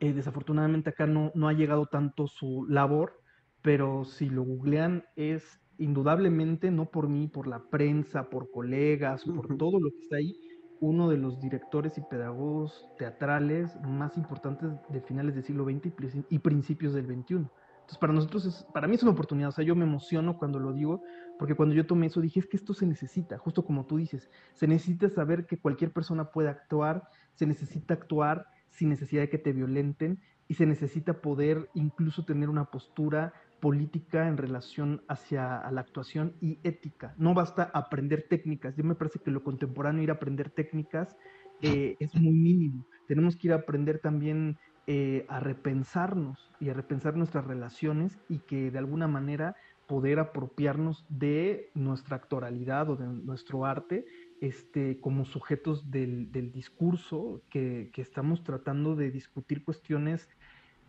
eh, 0.00 0.12
desafortunadamente 0.12 0.90
acá 0.90 1.06
no, 1.06 1.30
no 1.34 1.48
ha 1.48 1.52
llegado 1.52 1.86
tanto 1.86 2.26
su 2.26 2.66
labor, 2.68 3.20
pero 3.62 4.04
si 4.04 4.28
lo 4.28 4.42
googlean 4.42 5.04
es 5.16 5.59
indudablemente, 5.80 6.70
no 6.70 6.90
por 6.90 7.08
mí, 7.08 7.26
por 7.26 7.46
la 7.46 7.58
prensa, 7.70 8.28
por 8.28 8.50
colegas, 8.50 9.24
por 9.24 9.56
todo 9.56 9.80
lo 9.80 9.90
que 9.90 9.98
está 10.02 10.16
ahí, 10.16 10.36
uno 10.80 11.08
de 11.08 11.16
los 11.16 11.40
directores 11.40 11.96
y 11.98 12.02
pedagogos 12.02 12.88
teatrales 12.98 13.76
más 13.82 14.16
importantes 14.16 14.70
de 14.90 15.00
finales 15.00 15.34
del 15.34 15.44
siglo 15.44 15.64
XX 15.64 16.24
y 16.28 16.38
principios 16.38 16.94
del 16.94 17.06
XXI. 17.06 17.34
Entonces, 17.34 17.98
para 17.98 18.12
nosotros, 18.12 18.46
es, 18.46 18.66
para 18.72 18.86
mí 18.86 18.94
es 18.94 19.02
una 19.02 19.12
oportunidad, 19.12 19.48
o 19.48 19.52
sea, 19.52 19.64
yo 19.64 19.74
me 19.74 19.84
emociono 19.84 20.38
cuando 20.38 20.58
lo 20.58 20.72
digo, 20.72 21.02
porque 21.38 21.54
cuando 21.54 21.74
yo 21.74 21.86
tomé 21.86 22.06
eso 22.06 22.20
dije, 22.20 22.40
es 22.40 22.46
que 22.46 22.56
esto 22.56 22.74
se 22.74 22.86
necesita, 22.86 23.38
justo 23.38 23.64
como 23.64 23.86
tú 23.86 23.96
dices, 23.96 24.30
se 24.54 24.68
necesita 24.68 25.08
saber 25.08 25.46
que 25.46 25.58
cualquier 25.58 25.92
persona 25.92 26.30
puede 26.30 26.50
actuar, 26.50 27.08
se 27.34 27.46
necesita 27.46 27.94
actuar 27.94 28.46
sin 28.68 28.90
necesidad 28.90 29.22
de 29.22 29.30
que 29.30 29.38
te 29.38 29.52
violenten 29.52 30.20
y 30.46 30.54
se 30.54 30.66
necesita 30.66 31.20
poder 31.20 31.68
incluso 31.74 32.24
tener 32.24 32.48
una 32.48 32.66
postura 32.66 33.32
política 33.60 34.26
en 34.26 34.36
relación 34.36 35.02
hacia 35.08 35.70
la 35.70 35.80
actuación 35.80 36.34
y 36.40 36.58
ética. 36.64 37.14
No 37.18 37.34
basta 37.34 37.70
aprender 37.74 38.26
técnicas. 38.28 38.76
Yo 38.76 38.84
me 38.84 38.94
parece 38.94 39.18
que 39.18 39.30
lo 39.30 39.44
contemporáneo 39.44 40.02
ir 40.02 40.10
a 40.10 40.14
aprender 40.14 40.50
técnicas 40.50 41.16
eh, 41.62 41.96
es 42.00 42.14
muy 42.14 42.32
mínimo. 42.32 42.86
Tenemos 43.06 43.36
que 43.36 43.48
ir 43.48 43.52
a 43.52 43.56
aprender 43.56 43.98
también 43.98 44.58
eh, 44.86 45.26
a 45.28 45.40
repensarnos 45.40 46.50
y 46.58 46.70
a 46.70 46.74
repensar 46.74 47.16
nuestras 47.16 47.44
relaciones 47.44 48.18
y 48.28 48.38
que 48.38 48.70
de 48.70 48.78
alguna 48.78 49.06
manera 49.06 49.54
poder 49.86 50.20
apropiarnos 50.20 51.04
de 51.08 51.70
nuestra 51.74 52.16
actoralidad 52.16 52.88
o 52.90 52.96
de 52.96 53.06
nuestro 53.06 53.66
arte 53.66 54.06
este, 54.40 55.00
como 55.00 55.24
sujetos 55.24 55.90
del, 55.90 56.30
discurso 56.52 57.42
que, 57.50 57.90
estamos 57.96 58.42
tratando 58.42 58.96
de 58.96 59.10
discutir 59.10 59.64
cuestiones 59.64 60.28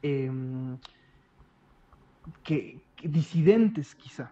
em, 0.04 0.78
que, 2.44 2.82
disidentes 3.04 3.96
quizá, 3.96 4.32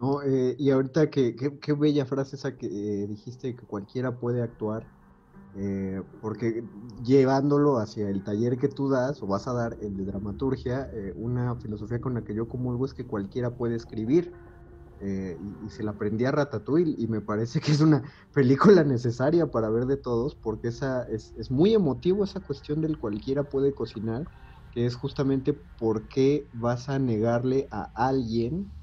No, 0.00 0.22
eh, 0.22 0.56
y 0.58 0.70
ahorita 0.70 1.10
que, 1.10 1.36
qué 1.36 1.72
bella 1.74 2.06
frase 2.06 2.36
esa 2.36 2.56
que 2.56 2.66
eh, 2.66 3.06
dijiste 3.06 3.54
que 3.54 3.66
cualquiera 3.66 4.18
puede 4.18 4.42
actuar, 4.42 4.86
eh, 5.54 6.02
porque 6.22 6.64
llevándolo 7.04 7.76
hacia 7.78 8.08
el 8.08 8.24
taller 8.24 8.56
que 8.56 8.68
tú 8.68 8.88
das 8.88 9.22
o 9.22 9.26
vas 9.26 9.46
a 9.46 9.52
dar, 9.52 9.76
el 9.82 9.96
de 9.96 10.04
dramaturgia, 10.06 10.90
una 11.16 11.54
filosofía 11.56 12.00
con 12.00 12.14
la 12.14 12.22
que 12.22 12.34
yo 12.34 12.48
comulgo 12.48 12.86
es 12.86 12.94
que 12.94 13.04
cualquiera 13.04 13.50
puede 13.50 13.76
escribir. 13.76 14.32
y, 15.02 15.68
se 15.68 15.82
la 15.82 15.90
aprendí 15.90 16.24
a 16.24 16.30
Ratatouille 16.30 16.94
y 16.96 17.08
me 17.08 17.20
parece 17.20 17.60
que 17.60 17.72
es 17.72 17.80
una 17.80 18.02
película 18.32 18.84
necesaria 18.84 19.50
para 19.50 19.68
ver 19.68 19.86
de 19.86 19.96
todos 19.96 20.36
porque 20.36 20.68
esa 20.68 21.02
es, 21.04 21.34
es 21.36 21.50
muy 21.50 21.74
emotivo 21.74 22.22
esa 22.24 22.40
cuestión 22.40 22.80
del 22.80 22.98
cualquiera 22.98 23.42
puede 23.42 23.74
cocinar 23.74 24.24
que 24.72 24.86
es 24.86 24.96
justamente 24.96 25.54
por 25.54 26.08
qué 26.08 26.50
vas 26.52 26.90
a 26.90 26.98
negarle 26.98 27.68
a 27.72 27.84
alguien 27.96 28.74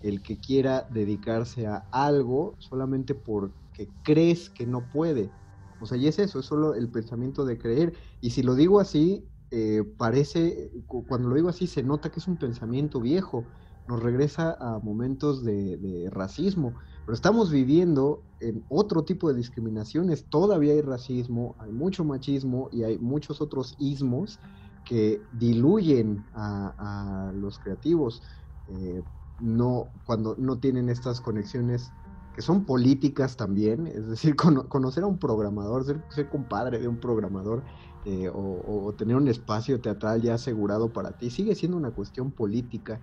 el 0.00 0.22
que 0.22 0.40
quiera 0.40 0.86
dedicarse 0.90 1.66
a 1.66 1.88
algo 1.90 2.56
solamente 2.58 3.14
porque 3.14 3.94
crees 4.02 4.50
que 4.50 4.66
no 4.66 4.88
puede. 4.90 5.34
O 5.78 5.86
sea, 5.86 5.98
y 5.98 6.06
es 6.08 6.18
eso, 6.18 6.40
es 6.40 6.46
solo 6.46 6.74
el 6.74 6.90
pensamiento 6.90 7.44
de 7.44 7.58
creer. 7.58 7.96
Y 8.20 8.30
si 8.30 8.42
lo 8.42 8.54
digo 8.54 8.80
así, 8.80 9.30
eh, 9.50 9.82
parece, 9.98 10.70
cuando 10.86 11.28
lo 11.28 11.36
digo 11.36 11.48
así, 11.48 11.66
se 11.66 11.82
nota 11.82 12.10
que 12.10 12.20
es 12.20 12.28
un 12.28 12.38
pensamiento 12.38 13.00
viejo, 13.00 13.48
nos 13.86 14.02
regresa 14.02 14.56
a 14.60 14.78
momentos 14.80 15.44
de, 15.44 15.76
de 15.76 16.10
racismo. 16.10 16.76
Pero 17.04 17.14
estamos 17.14 17.50
viviendo 17.50 18.26
en 18.40 18.64
otro 18.68 19.04
tipo 19.04 19.28
de 19.28 19.36
discriminaciones, 19.36 20.28
todavía 20.28 20.72
hay 20.72 20.80
racismo, 20.82 21.56
hay 21.58 21.72
mucho 21.72 22.04
machismo 22.04 22.68
y 22.72 22.82
hay 22.82 22.98
muchos 22.98 23.40
otros 23.40 23.74
ismos 23.78 24.40
que 24.86 25.20
diluyen 25.32 26.24
a, 26.32 27.32
los 27.34 27.58
creativos. 27.58 28.22
Eh, 28.68 29.02
no, 29.40 29.88
cuando 30.06 30.34
no 30.38 30.58
tienen 30.58 30.88
estas 30.88 31.20
conexiones 31.20 31.92
que 32.34 32.40
son 32.40 32.64
políticas 32.64 33.36
también, 33.36 33.86
es 33.86 34.06
decir, 34.08 34.36
conocer 34.68 35.04
a 35.04 35.06
un 35.06 35.18
programador, 35.18 35.84
ser, 35.84 36.28
compadre 36.30 36.78
de 36.78 36.88
un 36.88 36.98
programador 36.98 37.62
eh, 38.04 38.30
o, 38.32 38.94
tener 38.96 39.16
un 39.16 39.28
espacio 39.28 39.80
teatral 39.80 40.22
ya 40.22 40.34
asegurado 40.34 40.92
para 40.92 41.10
ti, 41.12 41.30
sigue 41.30 41.54
siendo 41.54 41.76
una 41.76 41.90
cuestión 41.90 42.30
política. 42.30 43.00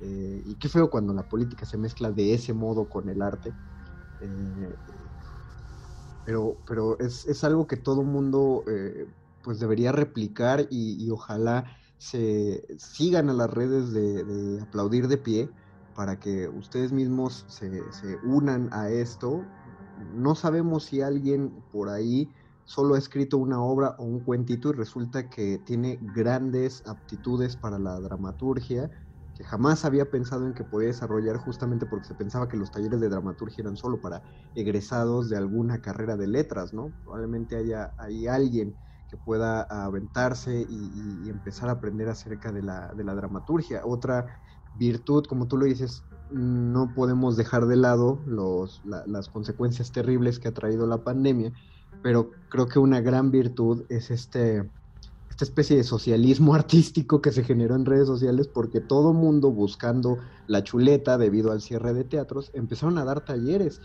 Eh, 0.00 0.42
y 0.44 0.54
qué 0.56 0.68
feo 0.68 0.90
cuando 0.90 1.14
la 1.14 1.28
política 1.28 1.64
se 1.64 1.78
mezcla 1.78 2.10
de 2.10 2.34
ese 2.34 2.52
modo 2.52 2.88
con 2.88 3.08
el 3.08 3.22
arte. 3.22 3.52
pero 6.24 6.56
pero 6.66 6.98
es, 6.98 7.26
es, 7.26 7.44
algo 7.44 7.66
que 7.66 7.76
todo 7.76 8.02
mundo 8.02 8.64
pues 9.46 9.60
debería 9.60 9.92
replicar 9.92 10.66
y, 10.70 11.08
ojalá 11.08 11.64
se 11.98 12.66
sigan 12.78 13.30
a 13.30 13.32
las 13.32 13.48
redes 13.48 13.92
de, 13.92 14.58
aplaudir 14.60 15.06
de 15.06 15.18
pie 15.18 15.48
para 15.94 16.18
que 16.18 16.48
ustedes 16.48 16.90
mismos 16.90 17.46
se, 17.48 17.70
unan 18.24 18.68
a 18.72 18.90
esto. 18.90 19.44
No 20.16 20.34
sabemos 20.34 20.86
si 20.86 21.00
alguien 21.00 21.62
por 21.70 21.88
ahí 21.88 22.28
solo 22.64 22.96
ha 22.96 22.98
escrito 22.98 23.38
una 23.38 23.62
obra 23.62 23.94
o 24.00 24.04
un 24.04 24.18
cuentito 24.24 24.70
y 24.70 24.72
resulta 24.72 25.30
que 25.30 25.58
tiene 25.64 26.00
grandes 26.12 26.82
aptitudes 26.84 27.54
para 27.54 27.78
la 27.78 28.00
dramaturgia, 28.00 28.90
que 29.36 29.44
jamás 29.44 29.84
había 29.84 30.10
pensado 30.10 30.44
en 30.44 30.54
que 30.54 30.64
podía 30.64 30.88
desarrollar 30.88 31.36
justamente 31.36 31.86
porque 31.86 32.08
se 32.08 32.16
pensaba 32.16 32.48
que 32.48 32.56
los 32.56 32.72
talleres 32.72 33.00
de 33.00 33.08
dramaturgia 33.08 33.62
eran 33.62 33.76
solo 33.76 34.00
para 34.00 34.24
egresados 34.56 35.28
de 35.28 35.36
alguna 35.36 35.80
carrera 35.80 36.16
de 36.16 36.26
letras, 36.26 36.74
¿no? 36.74 36.92
Probablemente 37.04 37.54
haya 37.54 37.94
hay 37.96 38.26
alguien 38.26 38.76
que 39.08 39.16
pueda 39.16 39.62
aventarse 39.62 40.66
y, 40.68 41.28
empezar 41.28 41.68
a 41.68 41.72
aprender 41.72 42.08
acerca 42.08 42.52
de 42.52 42.62
la, 42.62 42.92
de 42.94 43.04
la, 43.04 43.14
dramaturgia. 43.14 43.82
Otra 43.84 44.40
virtud, 44.78 45.24
como 45.26 45.46
tú 45.46 45.56
lo 45.56 45.66
dices, 45.66 46.02
no 46.30 46.92
podemos 46.94 47.36
dejar 47.36 47.66
de 47.66 47.76
lado 47.76 48.20
los, 48.26 48.82
las 48.84 49.28
consecuencias 49.28 49.92
terribles 49.92 50.38
que 50.38 50.48
ha 50.48 50.54
traído 50.54 50.86
la 50.86 51.04
pandemia, 51.04 51.52
pero 52.02 52.30
creo 52.48 52.66
que 52.66 52.78
una 52.78 53.00
gran 53.00 53.30
virtud 53.30 53.84
es 53.88 54.10
este, 54.10 54.68
esta 55.30 55.44
especie 55.44 55.76
de 55.76 55.84
socialismo 55.84 56.54
artístico 56.56 57.20
que 57.20 57.32
se 57.32 57.44
generó 57.44 57.76
en 57.76 57.84
redes 57.84 58.06
sociales 58.06 58.48
porque 58.48 58.80
todo 58.80 59.12
mundo 59.12 59.50
buscando 59.50 60.18
la 60.46 60.64
chuleta 60.64 61.18
debido 61.18 61.52
al 61.52 61.60
cierre 61.60 61.92
de 61.94 62.04
teatros 62.04 62.50
empezaron 62.54 62.98
a 62.98 63.04
dar 63.04 63.24
talleres 63.24 63.80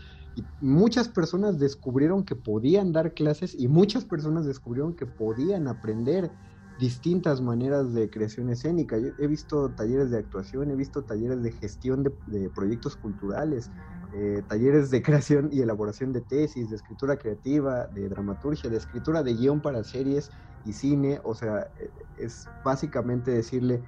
muchas 0.60 1.08
personas 1.08 1.58
descubrieron 1.58 2.24
que 2.24 2.36
podían 2.36 2.92
dar 2.92 3.14
clases 3.14 3.54
y 3.58 3.68
muchas 3.68 4.04
personas 4.04 4.46
descubrieron 4.46 4.94
que 4.94 5.06
podían 5.06 5.68
aprender 5.68 6.30
distintas 6.78 7.40
maneras 7.40 7.92
de 7.92 8.10
creación 8.10 8.50
escénica. 8.50 8.96
He 8.96 9.26
visto 9.26 9.70
talleres 9.70 10.10
de 10.10 10.18
actuación, 10.18 10.70
he 10.70 10.76
visto 10.76 11.02
talleres 11.02 11.42
de 11.42 11.52
gestión 11.52 12.02
de, 12.02 12.50
proyectos 12.50 12.96
culturales, 12.96 13.70
eh, 14.14 14.42
talleres 14.48 14.90
de 14.90 15.02
creación 15.02 15.48
y 15.52 15.60
elaboración 15.60 16.12
de 16.12 16.22
tesis, 16.22 16.70
de 16.70 16.76
escritura 16.76 17.16
creativa, 17.16 17.86
de 17.86 18.08
dramaturgia, 18.08 18.70
de 18.70 18.78
escritura 18.78 19.22
de 19.22 19.34
guion 19.34 19.60
para 19.60 19.84
series 19.84 20.30
y 20.64 20.72
cine. 20.72 21.20
O 21.24 21.34
sea, 21.34 21.70
eh, 21.78 21.90
es 22.18 22.48
básicamente 22.64 23.30
decirle, 23.30 23.82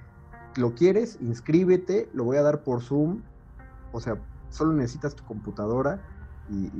lo 0.55 0.73
quieres, 0.73 1.17
inscríbete, 1.21 2.09
lo 2.13 2.23
voy 2.23 2.37
a 2.37 2.43
dar 2.43 2.63
por 2.63 2.81
Zoom. 2.81 3.23
O 3.91 3.99
sea, 3.99 4.21
solo 4.49 4.73
necesitas 4.73 5.15
tu 5.15 5.25
computadora 5.25 6.01
y, 6.49 6.71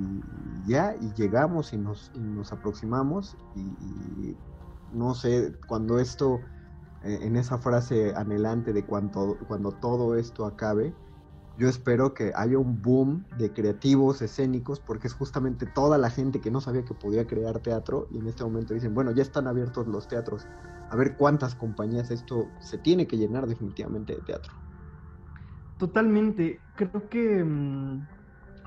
ya, 0.66 0.96
y 1.00 1.14
llegamos 1.14 1.74
y 1.74 1.78
nos, 1.78 2.12
nos 2.16 2.52
aproximamos 2.52 3.36
y, 3.56 4.36
no 4.94 5.14
sé, 5.14 5.54
cuando 5.68 6.00
esto, 6.00 6.42
eh, 7.04 7.20
en 7.22 7.36
esa 7.36 7.58
frase 7.58 8.14
anhelante 8.16 8.74
de 8.74 8.86
cuando 8.86 9.72
todo 9.82 10.16
esto 10.16 10.46
acabe, 10.46 10.94
yo 11.58 11.70
espero 11.70 12.14
que 12.14 12.34
haya 12.36 12.58
un 12.58 12.82
boom 12.82 13.26
de 13.38 13.54
creativos 13.54 14.22
escénicos, 14.22 14.82
porque 14.82 15.08
es 15.08 15.14
justamente 15.14 15.66
toda 15.66 15.98
la 15.98 16.10
gente 16.10 16.42
que 16.42 16.52
no 16.52 16.60
sabía 16.60 16.84
que 16.84 16.94
podía 16.94 17.26
crear 17.26 17.60
teatro 17.60 18.08
y 18.12 18.18
en 18.18 18.28
este 18.28 18.44
momento 18.44 18.74
dicen, 18.74 18.94
bueno, 18.94 19.12
ya 19.12 19.22
están 19.22 19.48
abiertos 19.48 19.88
los 19.88 20.08
teatros, 20.08 20.46
a 20.90 20.96
ver 20.98 21.16
cuántas 21.16 21.56
compañías 21.56 22.12
esto 22.12 22.50
se 22.60 22.78
tiene 22.78 23.08
que 23.08 23.18
llenar 23.18 23.48
definitivamente 23.48 24.16
de 24.16 24.22
teatro. 24.22 24.52
Totalmente, 25.78 26.60
creo 26.76 27.10
que 27.10 27.44
mm, 27.44 28.06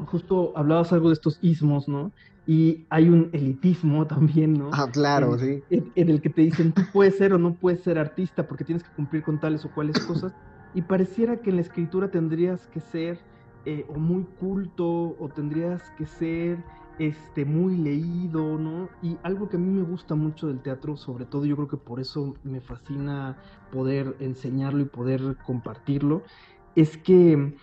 justo 0.07 0.53
hablabas 0.57 0.93
algo 0.93 1.09
de 1.09 1.15
estos 1.15 1.39
ismos, 1.43 1.89
¿no? 1.89 2.13
Y 2.47 2.87
hay 2.91 3.09
un 3.09 3.31
elitismo 3.33 4.07
también, 4.09 4.55
¿no? 4.55 4.71
Ah, 4.73 4.89
claro, 4.91 5.39
sí. 5.39 5.63
En, 5.71 6.09
el 6.09 6.21
que 6.21 6.31
te 6.31 6.43
dicen, 6.43 6.73
tú 6.73 6.83
puedes 6.93 7.17
ser 7.17 7.33
o 7.33 7.39
no 7.39 7.55
puedes 7.55 7.83
ser 7.83 7.99
artista 7.99 8.47
porque 8.47 8.65
tienes 8.65 8.83
que 8.83 8.95
cumplir 8.95 9.23
con 9.23 9.39
tales 9.39 9.65
o 9.65 9.71
cuales 9.71 9.99
cosas. 10.07 10.33
Y 10.75 10.83
pareciera 10.83 11.39
que 11.39 11.51
en 11.51 11.57
la 11.57 11.63
escritura 11.63 12.11
tendrías 12.11 12.67
que 12.69 12.81
ser 12.81 13.19
eh, 13.65 13.85
o 13.89 13.99
muy 13.99 14.25
culto 14.39 15.17
o 15.19 15.29
tendrías 15.35 15.83
que 15.97 16.07
ser 16.07 16.63
este, 16.99 17.45
muy 17.45 17.77
leído, 17.77 18.59
¿no? 18.59 18.89
Y 19.03 19.19
algo 19.23 19.49
que 19.49 19.57
a 19.57 19.61
mí 19.61 19.71
me 19.71 19.83
gusta 19.83 20.15
mucho 20.15 20.49
del 20.49 20.61
teatro, 20.61 20.97
sobre 20.97 21.27
todo 21.27 21.45
yo 21.45 21.57
creo 21.57 21.69
que 21.69 21.77
por 21.77 22.01
eso 22.01 22.35
me 22.45 22.61
fascina 22.61 23.37
poder 23.73 24.17
enseñarlo 24.21 24.81
y 24.81 24.87
poder 24.87 25.37
compartirlo, 25.45 26.23
es 26.75 26.97
que 26.97 27.55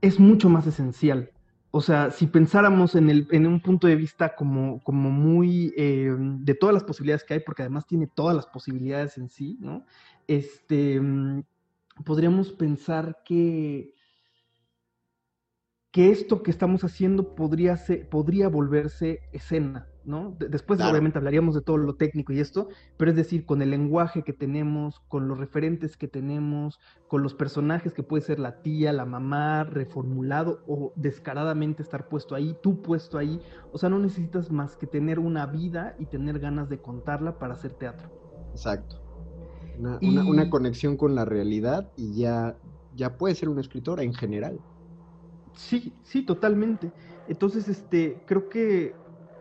es 0.00 0.20
mucho 0.20 0.48
más 0.48 0.66
esencial 0.66 1.30
o 1.70 1.80
sea, 1.82 2.10
si 2.10 2.26
pensáramos 2.26 2.94
en, 2.94 3.10
el, 3.10 3.28
en 3.30 3.46
un 3.46 3.60
punto 3.60 3.86
de 3.86 3.96
vista 3.96 4.34
como, 4.34 4.82
como 4.82 5.10
muy 5.10 5.74
eh, 5.76 6.14
de 6.18 6.54
todas 6.54 6.72
las 6.72 6.84
posibilidades 6.84 7.24
que 7.24 7.34
hay, 7.34 7.40
porque 7.40 7.62
además 7.62 7.86
tiene 7.86 8.06
todas 8.06 8.34
las 8.34 8.46
posibilidades 8.46 9.18
en 9.18 9.28
sí, 9.28 9.58
¿no? 9.60 9.84
Este, 10.26 10.98
mm, 11.00 11.42
podríamos 12.04 12.52
pensar 12.52 13.18
que, 13.24 13.92
que 15.98 16.12
esto 16.12 16.44
que 16.44 16.52
estamos 16.52 16.84
haciendo 16.84 17.34
podría, 17.34 17.76
ser, 17.76 18.08
podría 18.08 18.48
volverse 18.48 19.18
escena, 19.32 19.88
¿no? 20.04 20.36
después 20.38 20.80
obviamente 20.80 21.18
hablaríamos 21.18 21.56
de 21.56 21.60
todo 21.60 21.76
lo 21.76 21.96
técnico 21.96 22.32
y 22.32 22.38
esto, 22.38 22.68
pero 22.96 23.10
es 23.10 23.16
decir, 23.16 23.44
con 23.44 23.62
el 23.62 23.70
lenguaje 23.70 24.22
que 24.22 24.32
tenemos, 24.32 25.00
con 25.08 25.26
los 25.26 25.38
referentes 25.38 25.96
que 25.96 26.06
tenemos, 26.06 26.78
con 27.08 27.24
los 27.24 27.34
personajes 27.34 27.94
que 27.94 28.04
puede 28.04 28.22
ser 28.22 28.38
la 28.38 28.62
tía, 28.62 28.92
la 28.92 29.06
mamá, 29.06 29.64
reformulado 29.64 30.62
o 30.68 30.92
descaradamente 30.94 31.82
estar 31.82 32.08
puesto 32.08 32.36
ahí, 32.36 32.56
tú 32.62 32.80
puesto 32.80 33.18
ahí, 33.18 33.40
o 33.72 33.78
sea, 33.78 33.88
no 33.88 33.98
necesitas 33.98 34.52
más 34.52 34.76
que 34.76 34.86
tener 34.86 35.18
una 35.18 35.46
vida 35.46 35.96
y 35.98 36.06
tener 36.06 36.38
ganas 36.38 36.68
de 36.68 36.78
contarla 36.78 37.40
para 37.40 37.54
hacer 37.54 37.72
teatro. 37.72 38.08
Exacto. 38.52 39.02
Una, 40.00 40.48
conexión 40.48 40.96
con 40.96 41.16
la 41.16 41.24
realidad 41.24 41.90
y 41.96 42.14
ya, 42.14 42.56
ya 42.94 43.18
puede 43.18 43.34
ser 43.34 43.48
una 43.48 43.62
escritora 43.62 44.04
en 44.04 44.14
general. 44.14 44.60
Sí, 45.54 45.92
sí, 46.02 46.22
totalmente. 46.24 46.92
Entonces, 47.28 47.68
este, 47.68 48.22
creo 48.26 48.48
que 48.48 48.94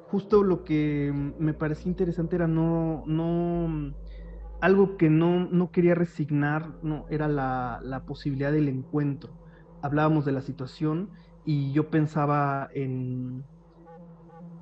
justo 0.09 0.43
lo 0.43 0.63
que 0.63 1.11
me 1.37 1.53
parecía 1.53 1.89
interesante 1.89 2.35
era 2.35 2.47
no, 2.47 3.03
no, 3.05 3.93
algo 4.61 4.97
que 4.97 5.09
no, 5.09 5.47
no 5.49 5.71
quería 5.71 5.95
resignar, 5.95 6.73
no, 6.81 7.05
era 7.09 7.27
la, 7.27 7.79
la, 7.83 8.05
posibilidad 8.05 8.51
del 8.51 8.69
encuentro. 8.69 9.31
Hablábamos 9.81 10.25
de 10.25 10.31
la 10.31 10.41
situación 10.41 11.09
y 11.45 11.71
yo 11.71 11.89
pensaba 11.89 12.69
en, 12.73 13.43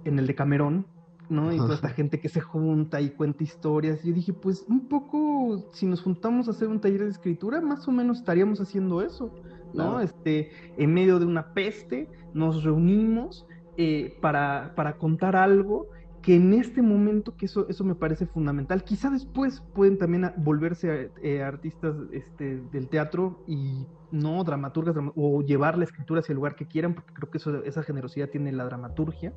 en 0.03 0.19
el 0.19 0.27
de 0.27 0.35
Camerón, 0.35 0.87
¿no? 1.29 1.53
Y 1.53 1.57
toda 1.57 1.75
esta 1.75 1.89
gente 1.89 2.19
que 2.19 2.29
se 2.29 2.41
junta 2.41 3.01
y 3.01 3.11
cuenta 3.11 3.43
historias. 3.43 4.03
Y 4.03 4.09
yo 4.09 4.13
dije, 4.13 4.33
pues 4.33 4.65
un 4.67 4.87
poco, 4.87 5.69
si 5.73 5.85
nos 5.85 6.01
juntamos 6.01 6.47
a 6.47 6.51
hacer 6.51 6.67
un 6.67 6.79
taller 6.79 7.03
de 7.03 7.09
escritura, 7.09 7.61
más 7.61 7.87
o 7.87 7.91
menos 7.91 8.19
estaríamos 8.19 8.59
haciendo 8.61 9.01
eso. 9.01 9.31
¿No? 9.75 9.99
Este, 9.99 10.51
en 10.77 10.93
medio 10.93 11.19
de 11.19 11.25
una 11.25 11.53
peste, 11.53 12.09
nos 12.33 12.63
reunimos 12.63 13.45
eh, 13.77 14.17
para, 14.21 14.73
para 14.75 14.97
contar 14.97 15.35
algo 15.35 15.89
que 16.25 16.35
en 16.35 16.55
este 16.55 16.81
momento, 16.81 17.37
que 17.37 17.45
eso, 17.45 17.67
eso 17.69 17.83
me 17.83 17.93
parece 17.93 18.25
fundamental, 18.25 18.83
quizá 18.83 19.11
después 19.11 19.61
pueden 19.75 19.99
también 19.99 20.33
volverse 20.37 21.11
eh, 21.21 21.43
artistas 21.43 21.95
este, 22.11 22.61
del 22.71 22.87
teatro 22.87 23.43
y 23.45 23.85
no 24.09 24.43
dramaturgas 24.43 24.95
o 25.15 25.43
llevar 25.43 25.77
la 25.77 25.83
escritura 25.83 26.21
hacia 26.21 26.33
el 26.33 26.37
lugar 26.37 26.55
que 26.55 26.65
quieran, 26.65 26.95
porque 26.95 27.13
creo 27.13 27.29
que 27.29 27.37
eso, 27.37 27.63
esa 27.63 27.83
generosidad 27.83 28.29
tiene 28.29 28.51
la 28.53 28.65
dramaturgia, 28.65 29.33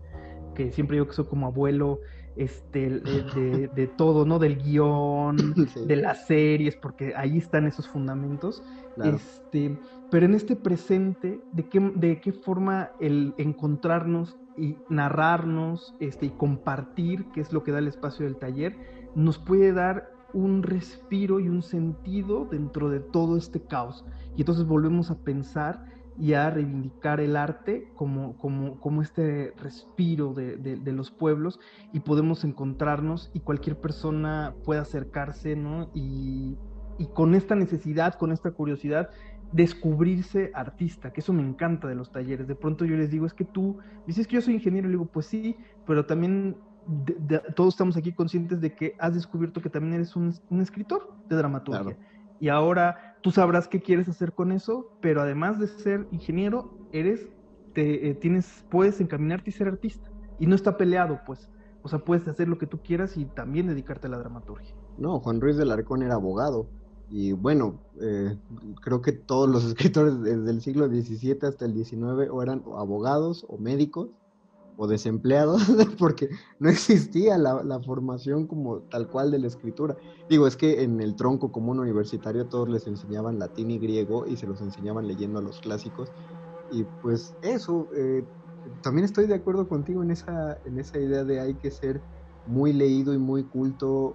que 0.55 0.73
siempre 0.73 0.97
yo 0.97 1.07
que 1.07 1.13
soy 1.13 1.27
como 1.27 1.47
abuelo 1.47 2.01
este, 2.37 2.89
de, 3.75 3.91
todo, 3.99 4.25
¿no? 4.25 4.39
Del 4.39 4.57
guion, 4.57 5.37
de 5.87 5.97
las 5.97 6.27
series, 6.27 6.75
porque 6.77 7.13
ahí 7.15 7.37
están 7.37 7.67
esos 7.67 7.87
fundamentos. 7.87 8.63
Este, 9.05 9.77
pero 10.11 10.27
en 10.27 10.35
este 10.35 10.57
presente, 10.57 11.41
¿de 11.53 11.69
qué, 11.69 11.81
de 11.81 12.21
qué 12.21 12.33
forma 12.33 12.91
el 13.01 13.35
encontrarnos 13.37 14.37
y 14.57 14.77
narrarnos 14.89 15.95
este, 16.01 16.27
y 16.27 16.31
compartir, 16.31 17.27
que 17.33 17.41
es 17.41 17.53
lo 17.53 17.63
que 17.63 17.73
da 17.73 17.79
el 17.79 17.89
espacio 17.89 18.25
del 18.25 18.37
taller, 18.37 18.77
nos 19.15 19.39
puede 19.39 19.73
dar 19.73 20.11
un 20.33 20.63
respiro 20.63 21.41
y 21.41 21.49
un 21.49 21.63
sentido 21.63 22.47
dentro 22.51 22.91
de 22.91 23.01
todo 23.01 23.37
este 23.37 23.63
caos. 23.63 24.05
Y 24.37 24.43
entonces 24.43 24.67
volvemos 24.67 25.11
a 25.11 25.19
pensar 25.19 25.85
y 26.19 26.33
a 26.33 26.51
reivindicar 26.51 27.21
el 27.21 27.37
arte 27.37 27.89
como, 27.95 28.37
como, 28.39 28.81
como 28.81 29.03
este 29.03 29.53
respiro 29.63 30.35
de, 30.35 30.57
de, 30.57 30.93
los 30.93 31.13
pueblos 31.13 31.61
y 31.93 32.01
podemos 32.01 32.43
encontrarnos 32.43 33.31
y 33.35 33.41
cualquier 33.41 33.81
persona 33.81 34.55
puede 34.65 34.81
acercarse, 34.81 35.55
¿no? 35.55 35.91
Y, 35.95 36.57
y 36.99 37.07
con 37.07 37.35
esta 37.35 37.55
necesidad, 37.55 38.15
con 38.15 38.33
esta 38.33 38.51
curiosidad, 38.51 39.11
descubrirse 39.53 40.51
artista, 40.55 41.13
que 41.13 41.21
eso 41.21 41.33
me 41.33 41.43
encanta 41.43 41.89
de 41.89 41.95
los 41.95 42.13
talleres. 42.13 42.47
De 42.47 42.55
pronto 42.55 42.85
yo 42.85 42.97
les 42.97 43.11
digo, 43.11 43.27
es 43.27 43.35
que 43.35 43.45
tú, 43.45 43.79
dices 44.07 44.27
que 44.27 44.37
yo 44.37 44.43
soy 44.43 44.55
ingeniero, 44.55 44.89
y 44.89 44.91
le 44.91 44.99
digo, 44.99 45.07
pues 45.07 45.27
sí, 45.27 45.57
pero 45.87 46.07
también 46.07 46.57
todos 47.55 47.75
estamos 47.75 47.97
aquí 47.97 48.13
conscientes 48.13 48.61
de 48.61 48.75
que 48.75 48.95
has 48.99 49.15
descubierto 49.15 49.61
que 49.61 49.69
también 49.69 49.95
eres 49.95 50.17
un, 50.17 50.35
escritor 50.61 51.13
de 51.29 51.37
dramaturgia. 51.37 51.97
Y 52.41 52.49
ahora 52.49 53.17
tú 53.23 53.31
sabrás 53.31 53.69
qué 53.69 53.81
quieres 53.81 54.09
hacer 54.09 54.33
con 54.33 54.53
eso, 54.53 54.93
pero 55.01 55.21
además 55.21 55.59
de 55.59 55.67
ser 55.67 56.07
ingeniero, 56.13 56.73
eres, 56.93 57.27
te, 57.75 58.11
eh, 58.11 58.15
tienes, 58.15 58.65
puedes 58.71 59.01
encaminarte 59.01 59.51
y 59.51 59.53
ser 59.53 59.69
artista. 59.69 60.09
Y 60.39 60.47
no 60.47 60.55
está 60.55 60.77
peleado, 60.77 61.21
pues. 61.27 61.51
O 61.83 61.89
sea, 61.89 61.99
puedes 61.99 62.27
hacer 62.29 62.49
lo 62.49 62.59
que 62.59 62.67
tú 62.67 62.79
quieras 62.79 63.17
y 63.17 63.25
también 63.25 63.67
dedicarte 63.67 64.07
a 64.07 64.11
la 64.11 64.19
dramaturgia. 64.19 64.75
No, 64.99 65.21
Juan 65.21 65.41
Ruiz 65.41 65.57
del 65.57 65.71
Arcón 65.71 66.03
era 66.03 66.15
abogado 66.15 66.69
y 67.11 67.33
bueno, 67.33 67.79
eh, 68.01 68.37
creo 68.83 69.01
que 69.01 69.13
todos 69.13 69.49
los 69.49 69.65
escritores 69.69 70.21
desde 70.21 70.51
el 70.51 70.61
siglo 70.61 70.89
XVII 70.89 71.39
hasta 71.43 71.65
el 71.65 71.73
XIX 71.73 72.31
eran 72.43 72.63
abogados 72.77 73.47
o 73.49 73.59
médicos 73.59 74.11
o 74.81 74.87
desempleados, 74.87 75.63
porque 75.99 76.29
no 76.61 76.69
existía 76.69 77.37
la, 77.37 77.81
formación 77.81 78.47
como 78.47 78.79
tal 78.79 79.09
cual 79.09 79.33
de 79.33 79.41
la 79.41 79.49
escritura. 79.49 79.97
Digo, 80.29 80.47
es 80.47 80.57
que 80.57 80.83
en 80.85 81.01
el 81.01 81.17
tronco 81.17 81.51
común 81.51 81.81
universitario 81.81 82.47
todos 82.47 82.69
les 82.69 82.87
enseñaban 82.87 83.41
latín 83.41 83.73
y 83.73 83.79
griego 83.79 84.25
y 84.27 84.37
se 84.37 84.47
los 84.47 84.61
enseñaban 84.61 85.09
leyendo 85.09 85.41
a 85.41 85.43
los 85.43 85.59
clásicos. 85.59 86.13
Y 86.71 86.85
pues 87.03 87.35
eso, 87.43 87.89
eh, 87.93 88.25
también 88.83 89.05
estoy 89.05 89.27
de 89.27 89.35
acuerdo 89.35 89.69
contigo 89.69 90.05
en 90.05 90.13
esa, 90.13 90.59
en 90.65 90.79
esa 90.79 90.99
idea 91.01 91.25
de 91.25 91.41
hay 91.41 91.55
que 91.55 91.73
ser 91.73 92.01
muy 92.47 92.73
leído 92.73 93.13
y 93.13 93.19
muy 93.19 93.43
culto, 93.43 94.15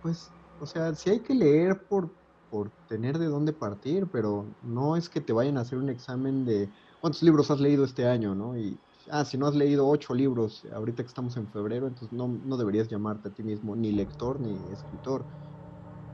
pues 0.00 0.30
o 0.58 0.66
sea, 0.66 0.94
sí 0.94 1.10
hay 1.10 1.22
que 1.22 1.34
leer 1.34 1.86
por, 1.88 2.18
por 2.48 2.72
tener 2.86 3.18
de 3.18 3.26
dónde 3.26 3.52
partir, 3.52 4.10
pero 4.10 4.56
no 4.60 4.96
es 4.96 5.08
que 5.08 5.20
te 5.20 5.32
vayan 5.32 5.58
a 5.58 5.62
hacer 5.62 5.78
un 5.78 5.88
examen 5.88 6.44
de 6.44 6.72
cuántos 7.00 7.22
libros 7.22 7.50
has 7.50 7.60
leído 7.60 7.84
este 7.84 8.06
año, 8.06 8.34
¿no? 8.34 8.56
Y, 8.58 8.82
ah, 9.10 9.24
si 9.24 9.38
no 9.38 9.46
has 9.46 9.54
leído 9.54 9.86
ocho 9.88 10.14
libros 10.14 10.66
ahorita 10.72 11.02
que 11.02 11.08
estamos 11.08 11.36
en 11.36 11.50
febrero, 11.50 11.86
entonces 11.86 12.12
no, 12.16 12.28
no 12.28 12.56
deberías 12.56 12.88
llamarte 12.88 13.28
a 13.28 13.34
ti 13.34 13.42
mismo 13.42 13.76
ni 13.76 13.92
lector 13.92 14.40
ni 14.40 14.70
escritor. 14.70 15.28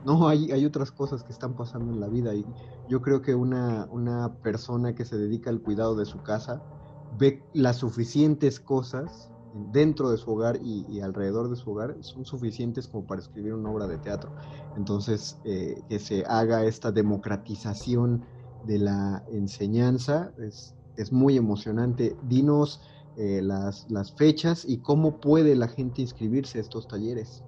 No, 0.01 0.27
hay, 0.27 0.51
hay 0.51 0.65
otras 0.65 0.91
cosas 0.91 1.23
que 1.23 1.31
están 1.31 1.55
pasando 1.55 1.93
en 1.93 1.99
la 1.99 2.09
vida 2.09 2.35
y 2.35 2.53
yo 2.85 3.01
creo 3.01 3.21
que 3.21 3.35
una, 3.35 3.87
una 3.89 4.37
persona 4.41 4.95
que 4.95 5.05
se 5.05 5.17
dedica 5.17 5.49
al 5.49 5.61
cuidado 5.61 5.95
de 5.95 6.05
su 6.05 6.21
casa 6.21 6.65
ve 7.09 7.49
las 7.53 7.77
suficientes 7.77 8.59
cosas 8.59 9.31
dentro 9.71 10.09
de 10.09 10.17
su 10.17 10.31
hogar 10.31 10.59
y, 10.63 10.99
alrededor 11.01 11.49
de 11.49 11.55
su 11.55 11.71
hogar 11.71 11.95
son 12.01 12.25
suficientes 12.25 12.87
como 12.87 13.05
para 13.05 13.21
escribir 13.21 13.53
una 13.53 13.69
obra 13.69 13.87
de 13.87 13.97
teatro. 13.97 14.31
Entonces, 14.77 15.39
eh, 15.45 15.81
que 15.89 15.99
se 15.99 16.23
haga 16.25 16.65
esta 16.65 16.91
democratización 16.91 18.23
de 18.65 18.79
la 18.79 19.23
enseñanza 19.31 20.31
es, 20.39 20.75
es 20.97 21.11
muy 21.11 21.37
emocionante. 21.37 22.15
Dinos 22.23 22.81
eh, 23.17 23.41
las, 23.43 23.89
las, 23.91 24.13
fechas 24.15 24.65
y 24.67 24.77
cómo 24.79 25.19
puede 25.19 25.55
la 25.55 25.67
gente 25.67 26.01
inscribirse 26.01 26.57
a 26.57 26.61
estos 26.61 26.87
talleres. 26.87 27.43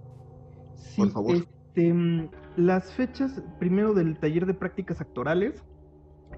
Por 0.95 1.09
favor. 1.09 1.35
Este, 1.35 1.91
mm, 1.91 2.29
las 2.57 2.91
fechas, 2.93 3.41
primero 3.59 3.93
del 3.93 4.19
taller 4.19 4.45
de 4.45 4.53
prácticas 4.53 5.01
actorales, 5.01 5.63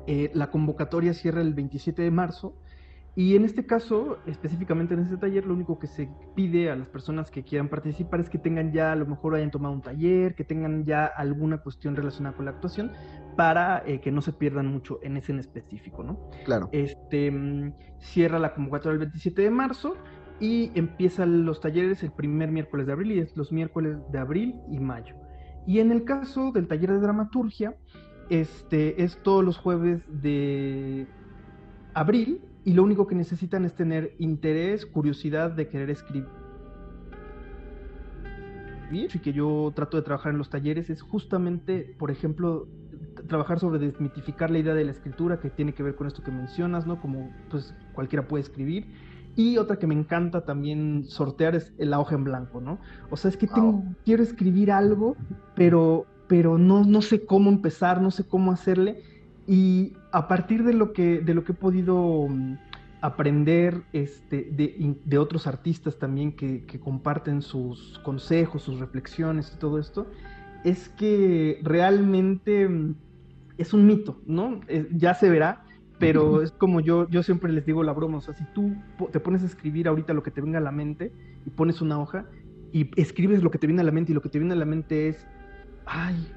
eh, 0.07 0.31
la 0.33 0.49
convocatoria 0.49 1.13
cierra 1.13 1.41
el 1.41 1.53
27 1.53 2.01
de 2.01 2.11
marzo 2.11 2.53
y 3.17 3.35
en 3.35 3.45
este 3.45 3.65
caso, 3.65 4.19
específicamente 4.27 4.93
en 4.93 4.99
este 4.99 5.17
taller, 5.17 5.43
lo 5.43 5.55
único 5.55 5.79
que 5.79 5.87
se 5.87 6.07
pide 6.35 6.69
a 6.69 6.75
las 6.75 6.87
personas 6.87 7.31
que 7.31 7.41
quieran 7.41 7.67
participar 7.67 8.19
es 8.19 8.29
que 8.29 8.37
tengan 8.37 8.71
ya, 8.71 8.91
a 8.91 8.95
lo 8.95 9.07
mejor 9.07 9.33
hayan 9.33 9.49
tomado 9.49 9.73
un 9.73 9.81
taller, 9.81 10.35
que 10.35 10.43
tengan 10.43 10.85
ya 10.85 11.07
alguna 11.07 11.57
cuestión 11.57 11.95
relacionada 11.95 12.35
con 12.35 12.45
la 12.45 12.51
actuación, 12.51 12.91
para 13.35 13.81
eh, 13.87 14.01
que 14.01 14.11
no 14.11 14.21
se 14.21 14.33
pierdan 14.33 14.67
mucho 14.67 14.99
en 15.01 15.17
ese 15.17 15.31
en 15.31 15.39
específico, 15.39 16.03
¿no? 16.03 16.29
Claro. 16.45 16.69
Este, 16.71 17.31
mm, 17.31 17.73
cierra 17.97 18.37
la 18.37 18.53
convocatoria 18.53 18.93
el 18.93 18.99
27 18.99 19.41
de 19.41 19.49
marzo 19.49 19.95
y 20.39 20.69
empiezan 20.75 21.43
los 21.43 21.59
talleres 21.59 22.03
el 22.03 22.11
primer 22.11 22.51
miércoles 22.51 22.85
de 22.85 22.93
abril 22.93 23.13
y 23.13 23.19
es 23.21 23.35
los 23.35 23.51
miércoles 23.51 23.97
de 24.11 24.19
abril 24.19 24.53
y 24.69 24.77
mayo. 24.77 25.15
Y 25.65 25.79
en 25.79 25.91
el 25.91 26.03
caso 26.03 26.51
del 26.51 26.67
taller 26.67 26.91
de 26.91 26.99
dramaturgia, 26.99 27.75
este, 28.29 29.01
es 29.01 29.17
todos 29.23 29.43
los 29.43 29.57
jueves 29.57 30.03
de 30.07 31.07
abril 31.95 32.43
y 32.67 32.73
lo 32.73 32.83
único 32.83 33.07
que 33.07 33.15
necesitan 33.15 33.63
es 33.63 33.73
tener 33.75 34.13
interés, 34.19 34.85
curiosidad 34.85 35.51
de 35.51 35.69
querer 35.69 35.89
escribir. 35.89 36.27
Y 38.91 39.07
que 39.07 39.31
yo 39.31 39.71
trato 39.73 39.95
de 39.95 40.03
trabajar 40.03 40.33
en 40.33 40.37
los 40.37 40.49
talleres 40.49 40.89
es 40.89 41.01
justamente, 41.01 41.95
por 41.97 42.11
ejemplo, 42.11 42.67
trabajar 43.29 43.61
sobre 43.61 43.79
desmitificar 43.79 44.51
la 44.51 44.59
idea 44.59 44.73
de 44.73 44.83
la 44.83 44.91
escritura 44.91 45.39
que 45.39 45.49
tiene 45.49 45.73
que 45.73 45.81
ver 45.81 45.95
con 45.95 46.07
esto 46.07 46.23
que 46.23 46.31
mencionas, 46.31 46.85
¿no? 46.85 46.99
Como 46.99 47.31
pues 47.49 47.73
cualquiera 47.93 48.27
puede 48.27 48.43
escribir. 48.43 48.85
Y 49.37 49.57
otra 49.59 49.79
que 49.79 49.87
me 49.87 49.95
encanta 49.95 50.43
también 50.43 51.05
sortear 51.05 51.55
es 51.55 51.71
la 51.77 52.01
hoja 52.01 52.15
en 52.15 52.25
blanco, 52.25 52.59
¿no? 52.59 52.79
O 53.09 53.15
sea, 53.15 53.31
es 53.31 53.37
que 53.37 53.47
tengo, 53.47 53.81
quiero 54.03 54.23
escribir 54.23 54.73
algo, 54.73 55.15
pero, 55.55 56.05
pero 56.27 56.57
no, 56.57 56.83
no 56.83 57.01
sé 57.01 57.25
cómo 57.25 57.49
empezar, 57.49 58.01
no 58.01 58.11
sé 58.11 58.27
cómo 58.27 58.51
hacerle 58.51 59.16
y 59.47 59.93
a 60.11 60.27
partir 60.27 60.63
de 60.63 60.73
lo 60.73 60.91
que, 60.91 61.21
de 61.21 61.33
lo 61.33 61.45
que 61.45 61.53
he 61.53 61.55
podido 61.55 62.27
mm, 62.27 62.57
aprender 63.01 63.83
este, 63.93 64.49
de, 64.51 65.17
otros 65.17 65.47
artistas 65.47 65.97
también 65.97 66.33
que, 66.33 66.65
comparten 66.79 67.41
sus 67.41 67.99
consejos, 67.99 68.63
sus 68.63 68.79
reflexiones 68.79 69.53
y 69.55 69.59
todo 69.59 69.79
esto, 69.79 70.07
es 70.65 70.89
que 70.89 71.59
realmente 71.63 72.67
mm, 72.67 72.95
es 73.57 73.73
un 73.73 73.87
mito, 73.87 74.19
¿no? 74.25 74.59
Eh, 74.67 74.87
ya 74.91 75.13
se 75.13 75.29
verá, 75.29 75.63
pero 75.97 76.41
es 76.41 76.51
como 76.51 76.81
yo, 76.81 77.09
yo 77.09 77.23
siempre 77.23 77.51
les 77.51 77.65
digo 77.65 77.83
la 77.83 77.93
broma, 77.93 78.17
o 78.17 78.21
sea, 78.21 78.33
si 78.33 78.43
tú 78.53 78.75
te 79.11 79.19
pones 79.19 79.43
a 79.43 79.45
escribir 79.45 79.87
ahorita 79.87 80.13
lo 80.13 80.23
que 80.23 80.31
te 80.31 80.41
venga 80.41 80.59
a 80.59 80.61
la 80.61 80.71
mente 80.71 81.11
y 81.45 81.49
pones 81.51 81.81
una 81.81 81.99
hoja 81.99 82.25
y 82.71 82.91
escribes 82.99 83.41
lo 83.41 83.49
que 83.49 83.57
te 83.57 83.65
viene 83.65 83.81
a 83.81 83.85
la 83.85 83.91
mente 83.91 84.11
y 84.11 84.15
lo 84.15 84.21
que 84.21 84.29
te 84.29 84.39
viene 84.39 84.53
a 84.53 84.57
la 84.57 84.65
mente 84.65 85.07
es, 85.07 85.25
ay, 85.85 86.27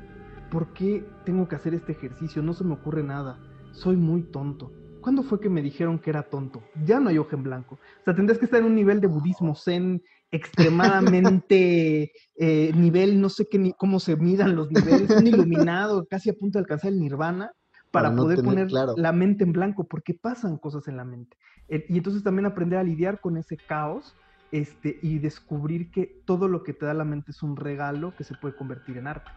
¿por 0.50 0.72
qué 0.72 1.04
tengo 1.24 1.48
que 1.48 1.56
hacer 1.56 1.74
este 1.74 1.92
ejercicio? 1.92 2.42
No 2.42 2.52
se 2.52 2.64
me 2.64 2.74
ocurre 2.74 3.02
nada. 3.02 3.38
Soy 3.72 3.96
muy 3.96 4.22
tonto. 4.22 4.72
¿Cuándo 5.00 5.22
fue 5.22 5.40
que 5.40 5.48
me 5.48 5.62
dijeron 5.62 5.98
que 5.98 6.10
era 6.10 6.24
tonto? 6.24 6.62
Ya 6.84 7.00
no 7.00 7.08
hay 7.08 7.16
hoja 7.16 7.36
en 7.36 7.44
blanco. 7.44 7.76
O 7.76 8.04
sea, 8.04 8.14
tendrías 8.14 8.38
que 8.38 8.44
estar 8.44 8.60
en 8.60 8.66
un 8.66 8.74
nivel 8.74 9.00
de 9.00 9.06
budismo 9.06 9.54
zen 9.54 10.02
extremadamente 10.30 12.12
eh, 12.36 12.72
nivel, 12.74 13.20
no 13.20 13.30
sé 13.30 13.46
qué 13.50 13.58
ni, 13.58 13.72
cómo 13.72 13.98
se 13.98 14.16
midan 14.16 14.54
los 14.54 14.70
niveles, 14.70 15.10
un 15.10 15.26
iluminado, 15.26 16.06
casi 16.06 16.30
a 16.30 16.34
punto 16.34 16.58
de 16.58 16.64
alcanzar 16.64 16.92
el 16.92 17.00
nirvana, 17.00 17.50
para, 17.90 18.14
poder 18.14 18.42
poner 18.42 18.70
la 18.70 19.12
mente 19.12 19.42
en 19.42 19.52
blanco, 19.52 19.84
porque 19.84 20.14
pasan 20.14 20.58
cosas 20.58 20.86
en 20.86 20.96
la 20.96 21.04
mente. 21.04 21.36
Eh, 21.68 21.86
y 21.88 21.96
entonces 21.96 22.22
también 22.22 22.46
aprender 22.46 22.78
a 22.78 22.84
lidiar 22.84 23.20
con 23.20 23.36
ese 23.36 23.56
caos 23.56 24.14
este, 24.52 24.98
y 25.02 25.18
descubrir 25.18 25.90
que 25.90 26.22
todo 26.24 26.46
lo 26.46 26.62
que 26.62 26.72
te 26.72 26.86
da 26.86 26.94
la 26.94 27.04
mente 27.04 27.32
es 27.32 27.42
un 27.42 27.56
regalo 27.56 28.14
que 28.16 28.22
se 28.22 28.34
puede 28.34 28.54
convertir 28.54 28.98
en 28.98 29.08
arte 29.08 29.30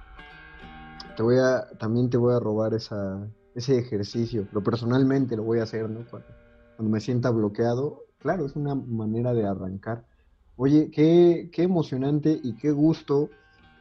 te 1.15 1.23
voy 1.23 1.37
a, 1.37 1.67
también 1.77 2.09
te 2.09 2.17
voy 2.17 2.33
a 2.33 2.39
robar 2.39 2.73
esa, 2.73 3.27
ese 3.55 3.77
ejercicio, 3.77 4.47
pero 4.49 4.63
personalmente 4.63 5.35
lo 5.35 5.43
voy 5.43 5.59
a 5.59 5.63
hacer, 5.63 5.89
¿no? 5.89 6.05
Cuando, 6.09 6.27
me 6.79 6.99
sienta 6.99 7.29
bloqueado, 7.29 8.03
claro, 8.19 8.45
es 8.45 8.55
una 8.55 8.75
manera 8.75 9.33
de 9.33 9.45
arrancar. 9.45 10.05
Oye, 10.55 10.91
qué, 10.91 11.49
qué 11.51 11.63
emocionante 11.63 12.39
y 12.43 12.55
qué 12.55 12.71
gusto 12.71 13.29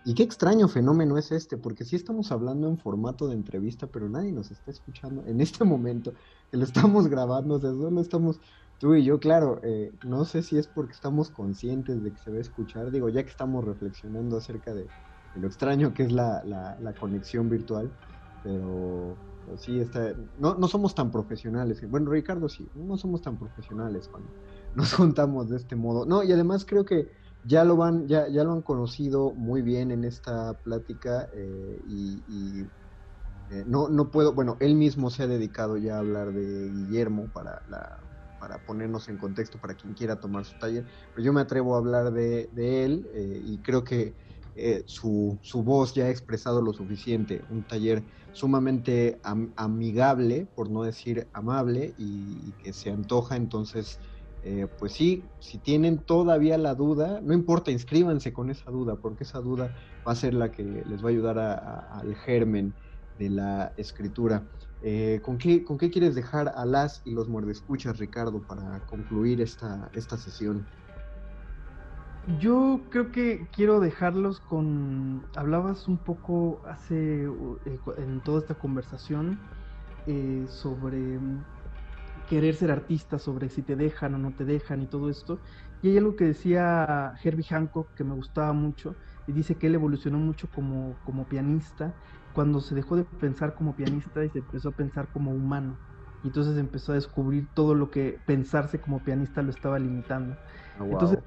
y 0.05 0.14
qué 0.14 0.22
extraño 0.22 0.68
fenómeno 0.68 1.16
es 1.16 1.33
este, 1.33 1.57
porque 1.57 1.85
sí 1.85 1.97
estamos 1.97 2.33
hablando 2.33 2.68
en 2.68 2.78
formato 2.78 3.28
de 3.28 3.35
entrevista, 3.35 3.87
pero 3.87 4.09
nadie 4.09 4.33
nos 4.33 4.51
está 4.51 4.70
escuchando 4.70 5.24
en 5.26 5.41
este 5.41 5.64
momento, 5.64 6.12
que 6.51 6.57
lo 6.57 6.64
estamos 6.64 7.09
grabando, 7.09 7.55
o 7.55 7.61
sea, 7.61 7.70
solo 7.70 8.01
estamos 8.01 8.41
tú 8.78 8.95
y 8.95 9.05
yo, 9.05 9.20
claro, 9.20 9.61
eh, 9.62 9.93
no 10.05 10.24
sé 10.24 10.43
si 10.43 10.59
es 10.59 10.66
porque 10.66 10.93
estamos 10.93 11.30
conscientes 11.30 12.03
de 12.03 12.12
que 12.12 12.18
se 12.18 12.30
va 12.30 12.39
a 12.39 12.41
escuchar, 12.41 12.91
digo, 12.91 13.09
ya 13.09 13.22
que 13.22 13.30
estamos 13.30 13.64
reflexionando 13.64 14.37
acerca 14.37 14.74
de, 14.74 14.89
lo 15.37 15.47
extraño 15.47 15.95
que 15.95 16.05
es 16.05 16.12
la, 16.12 16.43
la, 16.45 16.93
conexión 16.95 17.49
virtual, 17.49 17.91
pero, 18.43 19.16
sí, 19.57 19.80
está, 19.80 20.12
no, 20.39 20.55
no 20.55 20.68
somos 20.68 20.95
tan 20.95 21.11
profesionales, 21.11 21.80
bueno, 21.91 22.11
Ricardo 22.11 22.49
sí, 22.49 22.68
no 22.74 22.97
somos 22.97 23.22
tan 23.22 23.39
profesionales 23.39 24.09
cuando 24.09 24.30
nos 24.74 24.95
juntamos 24.95 25.49
de 25.49 25.57
este 25.57 25.76
modo, 25.76 26.07
no, 26.07 26.22
y 26.22 26.33
además 26.33 26.64
creo 26.64 26.85
que 26.85 27.11
ya 27.45 27.64
lo 27.64 27.76
van, 27.76 28.07
ya, 28.07 28.28
ya 28.28 28.45
lo 28.45 28.53
han 28.53 28.62
conocido 28.62 29.33
muy 29.33 29.62
bien 29.62 29.91
en 29.91 30.05
esta 30.05 30.55
plática 30.55 31.28
eh, 31.35 31.80
y, 31.89 32.66
eh, 33.51 33.64
no, 33.66 33.89
no 33.89 34.11
puedo, 34.11 34.33
bueno, 34.33 34.57
él 34.61 34.76
mismo 34.76 35.11
se 35.11 35.24
ha 35.24 35.26
dedicado 35.26 35.76
ya 35.76 35.97
a 35.97 35.99
hablar 35.99 36.33
de 36.33 36.70
Guillermo 36.70 37.26
para 37.33 37.62
la 37.68 37.99
para 38.43 38.59
ponernos 38.59 39.09
en 39.09 39.18
contexto 39.18 39.61
para 39.61 39.74
quien 39.74 39.95
quiera 39.95 40.16
tomar 40.18 40.45
su 40.45 40.59
taller, 40.59 40.85
pero 41.14 41.24
yo 41.24 41.33
me 41.33 41.41
atrevo 41.41 41.76
a 41.76 41.78
hablar 41.78 42.12
de, 42.12 42.49
él 42.57 43.09
eh, 43.14 43.41
y 43.41 43.59
creo 43.59 43.85
que 43.85 44.14
su, 44.87 45.39
su, 45.43 45.63
voz 45.63 45.95
ya 45.95 46.05
ha 46.05 46.11
expresado 46.11 46.61
lo 46.61 46.73
suficiente, 46.73 47.43
un 47.49 47.65
taller 47.65 48.05
sumamente 48.33 49.21
amigable, 49.57 50.47
por 50.55 50.71
no 50.71 50.83
decir 50.83 51.29
amable, 51.33 51.95
y 51.97 52.53
que 52.55 52.73
se 52.73 52.91
antoja 52.91 53.37
entonces 53.37 53.99
eh, 54.45 54.67
pues 54.77 54.93
sí, 54.95 55.31
si 55.39 55.59
tienen 55.59 55.99
todavía 56.05 56.59
la 56.59 56.75
duda, 56.75 57.21
no 57.23 57.33
importa, 57.33 57.71
inscríbanse 57.71 58.33
con 58.33 58.51
esa 58.51 58.73
duda, 58.73 58.97
porque 58.97 59.23
esa 59.23 59.39
duda 59.39 59.73
va 60.07 60.13
a 60.13 60.17
ser 60.17 60.35
la 60.35 60.51
que 60.51 60.65
les 60.65 61.03
va 61.03 61.09
a 61.09 61.11
ayudar 61.11 61.39
al 61.39 62.17
germen 62.17 62.75
de 63.15 63.31
la 63.31 63.73
escritura. 63.77 64.49
Eh, 64.81 65.21
¿con, 65.23 65.39
qué, 65.39 65.63
¿Con 65.63 65.79
qué 65.79 65.91
quieres 65.91 66.17
dejar 66.17 66.53
a 66.57 66.67
las 66.67 67.03
y 67.05 67.13
los 67.13 67.29
muerdescuchas, 67.29 67.99
Ricardo, 67.99 68.45
para 68.45 68.85
concluir 68.85 69.41
esta, 69.41 69.89
esta 69.95 70.17
sesión? 70.17 70.67
Yo 72.25 72.81
creo 72.91 73.11
que 73.11 73.49
quiero 73.53 73.81
dejarlos 73.81 74.41
con. 74.41 75.27
Hablabas 75.35 75.89
un 75.89 75.99
poco 75.99 76.62
hace. 76.66 77.25
Eh, 77.25 77.79
en 77.99 78.20
toda 78.23 78.41
esta 78.41 78.55
conversación 78.55 79.39
sobre 80.49 81.18
querer 82.29 82.55
ser 82.55 82.70
artista, 82.70 83.18
sobre 83.18 83.49
si 83.49 83.62
te 83.62 83.77
dejan 83.77 84.14
o 84.14 84.18
no 84.18 84.33
te 84.35 84.45
dejan 84.45 84.83
y 84.83 84.87
todo 84.89 85.11
esto. 85.11 85.41
Y 85.81 85.91
hay 85.91 85.99
algo 85.99 86.16
que 86.16 86.25
decía 86.25 87.12
Herbie 87.23 87.45
Hancock 87.49 87.89
que 87.95 88.05
me 88.05 88.14
gustaba 88.14 88.53
mucho, 88.53 88.97
y 89.27 89.33
dice 89.33 89.57
que 89.57 89.66
él 89.66 89.75
evolucionó 89.75 90.18
mucho 90.18 90.49
como, 90.49 90.97
como 91.05 91.27
pianista, 91.27 91.95
cuando 92.33 92.61
se 92.61 92.75
dejó 92.75 92.97
de 92.97 93.05
pensar 93.05 93.55
como 93.55 93.75
pianista 93.75 94.25
y 94.25 94.31
se 94.31 94.39
empezó 94.39 94.70
a 94.70 94.73
pensar 94.73 95.09
como 95.12 95.33
humano. 95.33 95.77
Y 96.23 96.29
entonces 96.29 96.57
empezó 96.57 96.93
a 96.93 96.95
descubrir 96.95 97.49
todo 97.55 97.75
lo 97.75 97.91
que 97.91 98.18
pensarse 98.27 98.81
como 98.81 99.03
pianista 99.03 99.43
lo 99.43 99.51
estaba 99.51 99.79
limitando. 99.79 100.35
Ah, 100.79 100.85
entonces, 100.91 101.18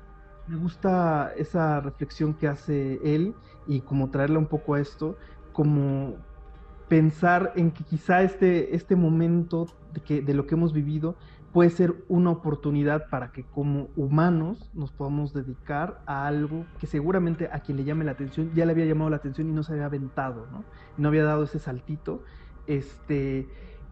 me 0.47 0.57
gusta 0.57 1.33
esa 1.37 1.81
reflexión 1.81 2.33
que 2.33 2.47
hace 2.47 2.99
él 3.03 3.33
y 3.67 3.81
como 3.81 4.09
traerla 4.09 4.39
un 4.39 4.45
poco 4.45 4.75
a 4.75 4.79
esto, 4.79 5.17
como 5.53 6.15
pensar 6.87 7.53
en 7.55 7.71
que 7.71 7.83
quizá 7.83 8.21
este, 8.21 8.75
este 8.75 8.95
momento 8.95 9.67
de, 9.93 10.01
que, 10.01 10.21
de 10.21 10.33
lo 10.33 10.45
que 10.45 10.55
hemos 10.55 10.73
vivido 10.73 11.15
puede 11.51 11.69
ser 11.69 11.95
una 12.09 12.31
oportunidad 12.31 13.07
para 13.09 13.31
que 13.31 13.43
como 13.43 13.87
humanos 13.95 14.69
nos 14.73 14.91
podamos 14.91 15.33
dedicar 15.33 16.01
a 16.05 16.27
algo 16.27 16.65
que 16.79 16.85
seguramente 16.85 17.49
a 17.51 17.61
quien 17.61 17.77
le 17.77 17.85
llame 17.85 18.03
la 18.03 18.11
atención 18.11 18.51
ya 18.53 18.65
le 18.65 18.73
había 18.73 18.85
llamado 18.85 19.09
la 19.09 19.15
atención 19.15 19.49
y 19.49 19.53
no 19.53 19.63
se 19.63 19.71
había 19.71 19.85
aventado, 19.85 20.47
¿no? 20.51 20.65
No 20.97 21.07
había 21.07 21.23
dado 21.23 21.45
ese 21.45 21.59
saltito, 21.59 22.23
este, 22.67 23.47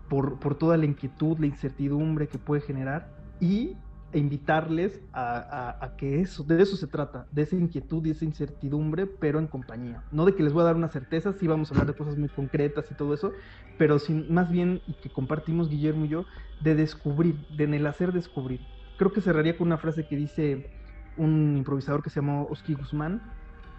por, 0.09 0.39
por 0.39 0.55
toda 0.55 0.75
la 0.75 0.85
inquietud, 0.85 1.39
la 1.39 1.45
incertidumbre 1.45 2.27
que 2.27 2.37
puede 2.37 2.61
generar 2.61 3.15
y 3.39 3.77
e 4.13 4.19
invitarles 4.19 5.01
a, 5.11 5.93
que 5.97 6.21
eso, 6.21 6.43
de 6.43 6.61
eso 6.61 6.77
se 6.77 6.85
trata, 6.85 7.25
de 7.31 7.41
esa 7.41 7.55
inquietud 7.55 8.05
y 8.05 8.11
esa 8.11 8.25
incertidumbre, 8.25 9.07
pero 9.07 9.39
en 9.39 9.47
compañía. 9.47 10.03
No 10.11 10.25
de 10.25 10.35
que 10.35 10.43
les 10.43 10.53
voy 10.53 10.61
a 10.61 10.65
dar 10.65 10.75
una 10.75 10.87
certeza, 10.87 11.33
sí 11.33 11.47
vamos 11.47 11.69
a 11.69 11.73
hablar 11.73 11.87
de 11.87 11.95
cosas 11.95 12.17
muy 12.17 12.29
concretas 12.29 12.89
y 12.91 12.93
todo 12.93 13.15
eso, 13.15 13.31
pero 13.79 13.97
sin, 13.97 14.31
más 14.31 14.51
bien, 14.51 14.81
y 14.87 14.93
que 14.93 15.09
compartimos 15.09 15.67
Guillermo 15.67 16.05
y 16.05 16.09
yo, 16.09 16.25
de 16.61 16.75
descubrir, 16.75 17.35
de 17.57 17.63
en 17.63 17.73
el 17.73 17.87
hacer 17.87 18.13
descubrir. 18.13 18.61
Creo 18.97 19.11
que 19.11 19.19
cerraría 19.19 19.57
con 19.57 19.67
una 19.67 19.77
frase 19.77 20.07
que 20.07 20.15
dice 20.15 20.69
un 21.17 21.57
improvisador 21.57 22.03
que 22.03 22.11
se 22.11 22.19
llamó 22.19 22.47
Oski 22.51 22.75
Guzmán, 22.75 23.21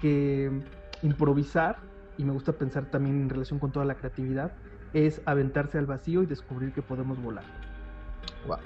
que 0.01 0.51
improvisar, 1.03 1.78
y 2.18 2.24
me 2.24 2.32
gusta 2.32 2.53
pensar 2.53 2.91
también 2.91 3.22
en 3.22 3.28
relación 3.28 3.61
con 3.61 3.70
toda 3.70 3.85
la 3.85 3.95
creatividad, 3.95 4.53
es 4.93 5.22
aventarse 5.26 5.78
al 5.78 5.87
vacío 5.87 6.22
y 6.24 6.26
descubrir 6.26 6.72
que 6.72 6.82
podemos 6.82 7.22
volar. 7.22 7.45
Wow. 8.47 8.59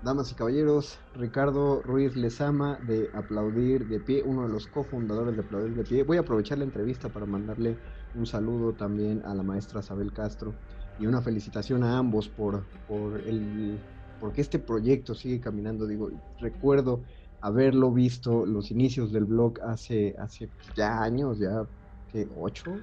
Damas 0.00 0.30
y 0.30 0.34
caballeros, 0.34 1.02
Ricardo 1.12 1.82
Ruiz 1.82 2.16
Lezama 2.16 2.78
de 2.82 3.10
Aplaudir 3.14 3.86
de 3.86 4.00
Pie, 4.00 4.22
uno 4.24 4.44
de 4.44 4.48
los 4.50 4.68
cofundadores 4.68 5.34
de 5.34 5.42
Aplaudir 5.42 5.74
de 5.74 5.84
Pie. 5.84 6.02
Voy 6.04 6.18
a 6.18 6.20
aprovechar 6.20 6.58
la 6.58 6.64
entrevista 6.64 7.10
para 7.10 7.26
mandarle 7.26 7.80
un 8.12 8.26
saludo 8.26 8.76
también 8.76 9.22
a 9.24 9.34
la 9.34 9.42
maestra 9.42 9.80
Isabel 9.80 10.12
Castro 10.12 10.58
y 10.96 11.06
una 11.06 11.22
felicitación 11.22 11.82
a 11.82 11.98
ambos 11.98 12.28
por, 12.28 12.68
por 12.86 13.20
el 13.26 13.84
porque 14.18 14.40
este 14.42 14.58
proyecto 14.58 15.14
sigue 15.14 15.40
caminando. 15.40 15.86
Digo, 15.86 16.10
recuerdo 16.38 17.02
haberlo 17.40 17.92
visto 17.92 18.46
los 18.46 18.70
inicios 18.70 19.12
del 19.12 19.24
blog 19.24 19.60
hace, 19.62 20.14
hace 20.18 20.52
ya 20.74 21.02
años, 21.02 21.38
ya 21.38 21.66
que 22.08 22.28
ocho, 22.34 22.82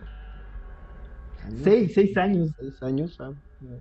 Seis, 1.63 1.93
seis 1.93 2.15
años. 2.17 2.51
Seis 2.57 2.81
años, 2.81 3.15
ah, 3.19 3.33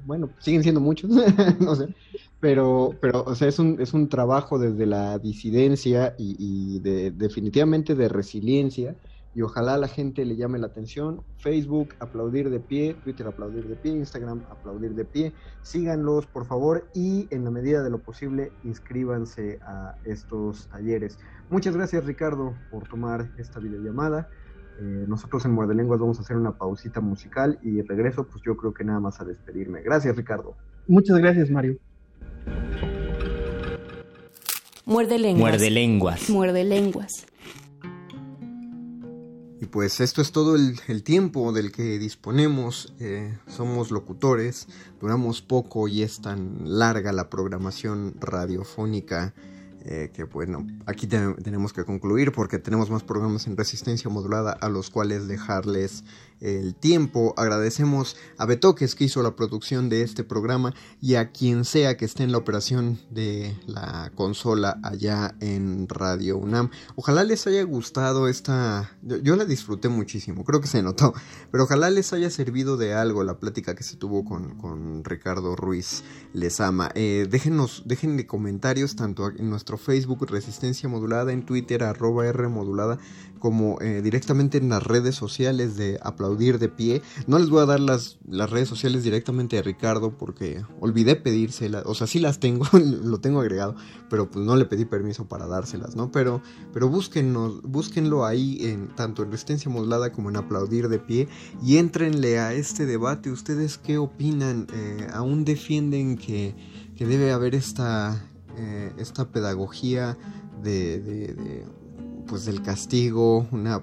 bueno, 0.04 0.34
siguen 0.38 0.62
siendo 0.62 0.80
muchos, 0.80 1.10
no 1.60 1.74
sé, 1.74 1.94
pero, 2.40 2.98
pero, 3.00 3.24
o 3.24 3.34
sea, 3.34 3.48
es 3.48 3.58
un, 3.58 3.80
es 3.80 3.94
un 3.94 4.08
trabajo 4.08 4.58
desde 4.58 4.86
la 4.86 5.18
disidencia 5.18 6.14
y, 6.18 6.80
de, 6.80 7.10
definitivamente 7.10 7.94
de 7.94 8.08
resiliencia, 8.08 8.96
y 9.34 9.40
ojalá 9.40 9.78
la 9.78 9.88
gente 9.88 10.26
le 10.26 10.36
llame 10.36 10.58
la 10.58 10.66
atención. 10.66 11.24
Facebook, 11.36 11.94
aplaudir 12.00 12.50
de 12.50 12.60
pie, 12.60 12.94
Twitter, 13.02 13.26
aplaudir 13.26 13.66
de 13.66 13.76
pie, 13.76 13.92
Instagram, 13.92 14.44
aplaudir 14.50 14.94
de 14.94 15.06
pie. 15.06 15.34
Síganlos, 15.62 16.26
por 16.26 16.44
favor, 16.44 16.90
y 16.92 17.28
en 17.34 17.44
la 17.44 17.50
medida 17.50 17.82
de 17.82 17.88
lo 17.88 18.02
posible, 18.02 18.52
inscríbanse 18.62 19.58
a 19.62 19.96
estos 20.04 20.68
talleres. 20.68 21.18
Muchas 21.48 21.74
gracias, 21.74 22.04
Ricardo, 22.04 22.54
por 22.68 22.86
tomar 22.88 23.32
esta 23.36 23.58
videollamada. 23.58 24.28
Eh, 24.82 25.04
nosotros 25.06 25.44
en 25.44 25.52
Muerde 25.52 25.76
Lenguas 25.76 26.00
vamos 26.00 26.18
a 26.18 26.22
hacer 26.22 26.36
una 26.36 26.58
pausita 26.58 27.00
musical 27.00 27.60
y 27.62 27.82
regreso, 27.82 28.26
pues 28.26 28.42
yo 28.44 28.56
creo 28.56 28.74
que 28.74 28.82
nada 28.82 28.98
más 28.98 29.20
a 29.20 29.24
despedirme. 29.24 29.80
Gracias, 29.80 30.16
Ricardo. 30.16 30.56
Muchas 30.88 31.18
gracias, 31.18 31.50
Mario. 31.50 31.78
Muerde 34.84 35.20
lenguas. 35.20 35.40
Muerde 35.52 35.70
lenguas. 35.70 36.30
Muerde 36.30 36.64
lenguas. 36.64 37.26
Y 39.60 39.66
pues 39.66 40.00
esto 40.00 40.20
es 40.20 40.32
todo 40.32 40.56
el, 40.56 41.04
tiempo 41.04 41.52
del 41.52 41.70
que 41.70 42.00
disponemos. 42.00 42.92
Eh, 42.98 43.38
somos 43.46 43.92
locutores, 43.92 44.66
duramos 45.00 45.42
poco 45.42 45.86
y 45.86 46.02
es 46.02 46.20
tan 46.20 46.62
larga 46.64 47.12
la 47.12 47.30
programación 47.30 48.14
radiofónica 48.18 49.32
eh, 49.84 50.10
que 50.12 50.24
bueno, 50.24 50.66
aquí 50.86 51.06
tenemos 51.06 51.72
que 51.72 51.84
concluir 51.84 52.32
porque 52.32 52.58
tenemos 52.58 52.90
más 52.90 53.02
programas 53.02 53.46
en 53.46 53.56
resistencia 53.56 54.10
modulada 54.10 54.52
a 54.52 54.68
los 54.68 54.90
cuales 54.90 55.28
dejarles 55.28 56.04
el 56.42 56.74
tiempo. 56.74 57.34
Agradecemos 57.36 58.16
a 58.36 58.44
Betoques 58.44 58.94
que 58.94 59.04
hizo 59.04 59.22
la 59.22 59.36
producción 59.36 59.88
de 59.88 60.02
este 60.02 60.24
programa 60.24 60.74
y 61.00 61.14
a 61.14 61.30
quien 61.30 61.64
sea 61.64 61.96
que 61.96 62.04
esté 62.04 62.24
en 62.24 62.32
la 62.32 62.38
operación 62.38 62.98
de 63.10 63.56
la 63.66 64.12
consola 64.14 64.78
allá 64.82 65.34
en 65.40 65.88
Radio 65.88 66.36
UNAM. 66.36 66.70
Ojalá 66.96 67.24
les 67.24 67.46
haya 67.46 67.62
gustado 67.62 68.28
esta... 68.28 68.90
Yo, 69.02 69.36
la 69.36 69.44
disfruté 69.44 69.88
muchísimo, 69.88 70.44
creo 70.44 70.60
que 70.60 70.66
se 70.66 70.82
notó, 70.82 71.14
pero 71.50 71.64
ojalá 71.64 71.90
les 71.90 72.12
haya 72.12 72.30
servido 72.30 72.76
de 72.76 72.94
algo 72.94 73.24
la 73.24 73.38
plática 73.38 73.74
que 73.74 73.84
se 73.84 73.96
tuvo 73.96 74.24
con, 74.24 75.04
Ricardo 75.04 75.56
Ruiz 75.56 76.02
Lezama. 76.32 76.90
Eh, 76.94 77.26
déjenos, 77.30 77.82
déjenle 77.86 78.26
comentarios 78.26 78.96
tanto 78.96 79.28
en 79.28 79.48
nuestro 79.48 79.78
Facebook 79.78 80.26
Resistencia 80.28 80.88
Modulada, 80.88 81.32
en 81.32 81.44
Twitter 81.44 81.82
arroba 81.84 82.26
R 82.26 82.48
Modulada, 82.48 82.98
como 83.42 83.80
eh, 83.80 84.02
directamente 84.02 84.58
en 84.58 84.68
las 84.68 84.84
redes 84.84 85.16
sociales 85.16 85.76
de 85.76 85.98
Aplaudir 86.00 86.60
de 86.60 86.68
Pie. 86.68 87.02
No 87.26 87.40
les 87.40 87.50
voy 87.50 87.60
a 87.62 87.66
dar 87.66 87.80
las, 87.80 88.18
las 88.24 88.48
redes 88.48 88.68
sociales 88.68 89.02
directamente 89.02 89.58
a 89.58 89.62
Ricardo 89.62 90.16
porque 90.16 90.64
olvidé 90.78 91.16
pedírselas, 91.16 91.82
o 91.84 91.96
sea, 91.96 92.06
sí 92.06 92.20
las 92.20 92.38
tengo, 92.38 92.66
lo 92.72 93.18
tengo 93.18 93.40
agregado, 93.40 93.74
pero 94.08 94.30
pues 94.30 94.46
no 94.46 94.54
le 94.54 94.64
pedí 94.66 94.84
permiso 94.84 95.26
para 95.26 95.48
dárselas, 95.48 95.96
¿no? 95.96 96.12
Pero, 96.12 96.40
pero 96.72 96.88
búsquenos, 96.88 97.62
búsquenlo 97.62 98.24
ahí 98.24 98.58
en 98.60 98.94
tanto 98.94 99.24
en 99.24 99.32
Resistencia 99.32 99.68
Modulada 99.72 100.12
como 100.12 100.30
en 100.30 100.36
Aplaudir 100.36 100.88
de 100.88 101.00
Pie 101.00 101.28
y 101.64 101.78
entrenle 101.78 102.38
a 102.38 102.52
este 102.52 102.86
debate. 102.86 103.32
¿Ustedes 103.32 103.76
qué 103.76 103.98
opinan? 103.98 104.68
Eh, 104.72 105.08
¿Aún 105.12 105.44
defienden 105.44 106.16
que, 106.16 106.54
que 106.96 107.06
debe 107.06 107.32
haber 107.32 107.56
esta, 107.56 108.24
eh, 108.56 108.92
esta 108.98 109.32
pedagogía 109.32 110.16
de, 110.62 111.00
de 111.00 111.81
pues 112.32 112.46
del 112.46 112.62
castigo, 112.62 113.46
una 113.50 113.82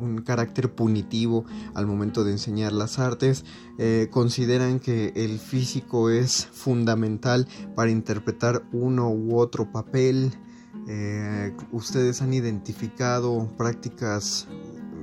un 0.00 0.22
carácter 0.22 0.74
punitivo 0.74 1.44
al 1.74 1.86
momento 1.86 2.24
de 2.24 2.32
enseñar 2.32 2.72
las 2.72 2.98
artes. 2.98 3.44
Eh, 3.78 4.08
consideran 4.10 4.80
que 4.80 5.12
el 5.14 5.38
físico 5.38 6.10
es 6.10 6.46
fundamental 6.46 7.46
para 7.76 7.92
interpretar 7.92 8.64
uno 8.72 9.10
u 9.10 9.38
otro 9.38 9.70
papel. 9.70 10.32
Eh, 10.88 11.54
ustedes 11.70 12.20
han 12.20 12.34
identificado 12.34 13.48
prácticas 13.56 14.48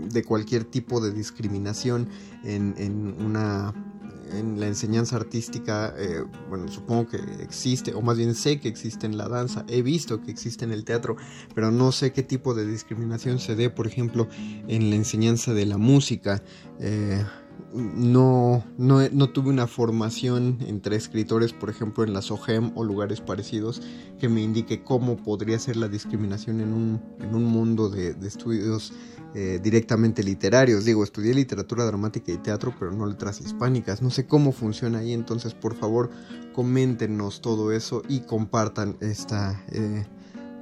de 0.09 0.25
cualquier 0.25 0.65
tipo 0.65 0.99
de 0.99 1.13
discriminación 1.13 2.09
en, 2.43 3.15
una 3.25 3.73
en 4.39 4.59
la 4.59 4.67
enseñanza 4.67 5.15
artística, 5.15 5.93
eh, 5.97 6.23
bueno, 6.49 6.67
supongo 6.67 7.07
que 7.07 7.17
existe, 7.41 7.93
o 7.93 8.01
más 8.01 8.17
bien 8.17 8.35
sé 8.35 8.59
que 8.59 8.67
existe 8.67 9.05
en 9.05 9.17
la 9.17 9.27
danza, 9.27 9.65
he 9.67 9.81
visto 9.81 10.21
que 10.21 10.31
existe 10.31 10.65
en 10.65 10.71
el 10.71 10.83
teatro, 10.83 11.15
pero 11.53 11.71
no 11.71 11.91
sé 11.91 12.11
qué 12.11 12.23
tipo 12.23 12.53
de 12.53 12.65
discriminación 12.65 13.39
se 13.39 13.55
dé, 13.55 13.69
por 13.69 13.87
ejemplo, 13.87 14.27
en 14.67 14.89
la 14.89 14.95
enseñanza 14.95 15.53
de 15.53 15.65
la 15.65 15.77
música. 15.77 16.41
Eh, 16.79 17.23
no, 17.73 18.63
no, 18.77 19.29
tuve 19.29 19.49
una 19.49 19.67
formación 19.67 20.59
entre 20.65 20.95
escritores, 20.95 21.51
por 21.51 21.69
ejemplo, 21.69 22.03
en 22.03 22.13
la 22.13 22.21
SOGEM 22.21 22.71
o 22.75 22.83
lugares 22.83 23.21
parecidos, 23.21 23.81
que 24.17 24.29
me 24.29 24.41
indique 24.41 24.83
cómo 24.83 25.17
podría 25.17 25.59
ser 25.59 25.75
la 25.75 25.89
discriminación 25.89 26.61
en 26.61 26.73
un, 26.73 27.01
en 27.19 27.35
un 27.35 27.43
mundo 27.43 27.89
de, 27.89 28.13
de 28.13 28.27
estudios 28.27 28.93
eh, 29.35 29.59
directamente 29.61 30.23
literarios. 30.23 30.85
Digo, 30.85 31.03
estudié 31.03 31.33
literatura 31.33 31.83
dramática 31.85 32.31
y 32.31 32.37
teatro, 32.37 32.73
pero 32.79 32.91
no 32.91 33.05
letras 33.05 33.41
hispánicas. 33.41 34.01
No 34.01 34.09
sé 34.09 34.25
cómo 34.27 34.53
funciona 34.53 34.99
ahí, 34.99 35.11
entonces 35.11 35.53
por 35.53 35.75
favor 35.75 36.09
coméntenos 36.53 37.41
todo 37.41 37.73
eso 37.73 38.01
y 38.07 38.21
compartan 38.21 38.95
esta... 39.01 39.61
Eh, 39.71 40.05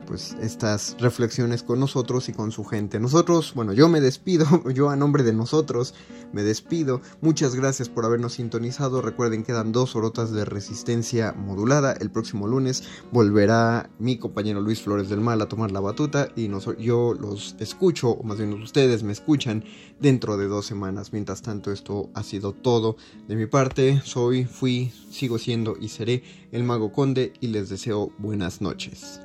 pues 0.04 0.36
estas 0.42 0.98
reflexiones 1.00 1.64
con 1.64 1.80
nosotros 1.80 2.28
y 2.28 2.34
con 2.34 2.52
su 2.52 2.66
gente. 2.66 3.00
Nosotros, 3.00 3.54
bueno, 3.56 3.72
yo 3.72 3.88
me 3.88 4.02
despido, 4.02 4.46
yo 4.74 4.90
a 4.90 4.98
nombre 4.98 5.24
de 5.24 5.32
nosotros 5.32 5.94
me 6.34 6.44
despido. 6.44 7.02
Muchas 7.22 7.56
gracias 7.56 7.88
por 7.88 8.06
habernos 8.06 8.34
sintonizado. 8.34 9.02
Recuerden, 9.02 9.44
quedan 9.44 9.72
dos 9.72 9.96
orotas 9.96 10.32
de 10.32 10.44
resistencia 10.46 11.32
modulada. 11.34 11.94
El 11.94 12.12
próximo 12.12 12.48
lunes 12.48 12.84
volverá 13.12 13.90
mi 14.00 14.18
compañero 14.18 14.60
Luis 14.60 14.82
Flores 14.82 15.10
del 15.10 15.22
Mal 15.22 15.42
a 15.42 15.48
tomar 15.48 15.72
la 15.72 15.80
batuta 15.80 16.30
y 16.36 16.50
yo 16.80 17.14
los 17.14 17.56
escucho, 17.60 18.10
o 18.10 18.24
más 18.24 18.38
bien 18.38 18.54
ustedes 18.54 19.04
me 19.04 19.14
escuchan 19.14 19.64
dentro 20.00 20.38
de 20.38 20.48
dos 20.48 20.66
semanas. 20.66 21.14
Mientras 21.14 21.42
tanto, 21.42 21.72
esto 21.72 22.10
ha 22.14 22.24
sido 22.24 22.54
todo 22.54 22.98
de 23.28 23.36
mi 23.36 23.46
parte. 23.46 24.02
Soy, 24.04 24.46
fui, 24.46 24.92
sigo 25.10 25.38
siendo 25.38 25.76
y 25.80 25.90
seré 25.90 26.24
el 26.52 26.64
Mago 26.64 26.92
Conde 26.92 27.34
y 27.40 27.48
les 27.48 27.70
deseo 27.70 28.12
buenas 28.18 28.62
noches. 28.62 29.22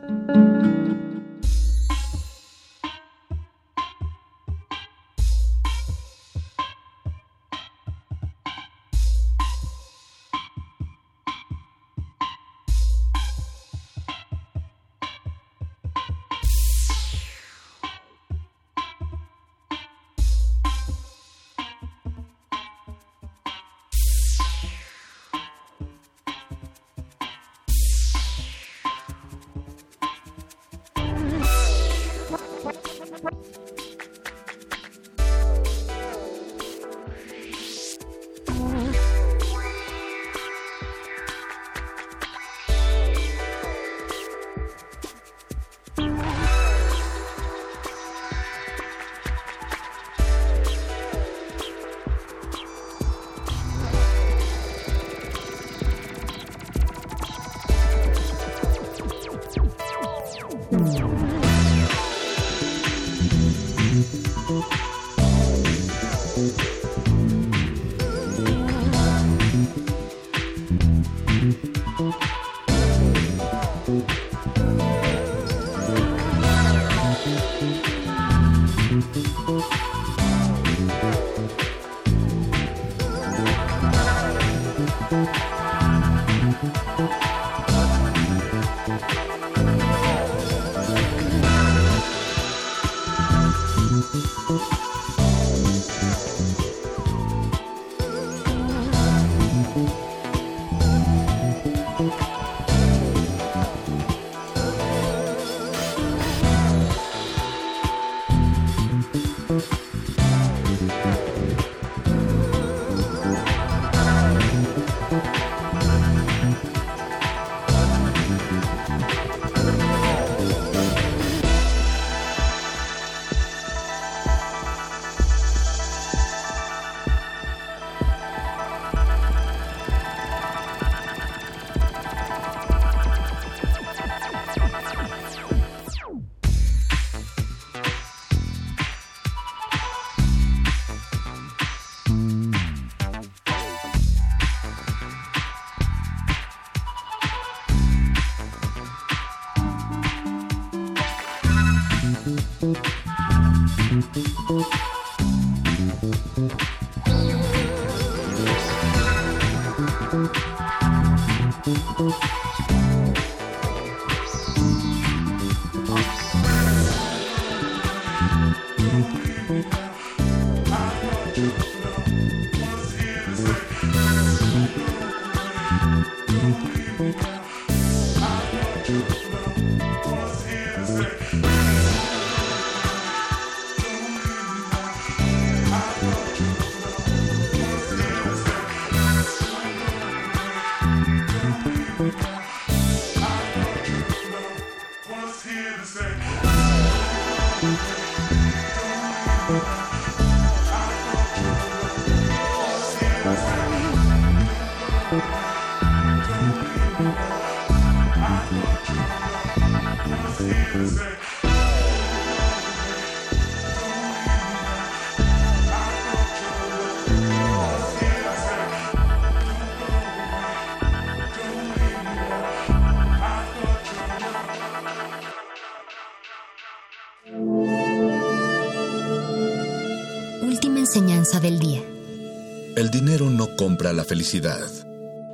Dinero 233.01 233.31
no 233.31 233.55
compra 233.55 233.93
la 233.93 234.03
felicidad. 234.03 234.67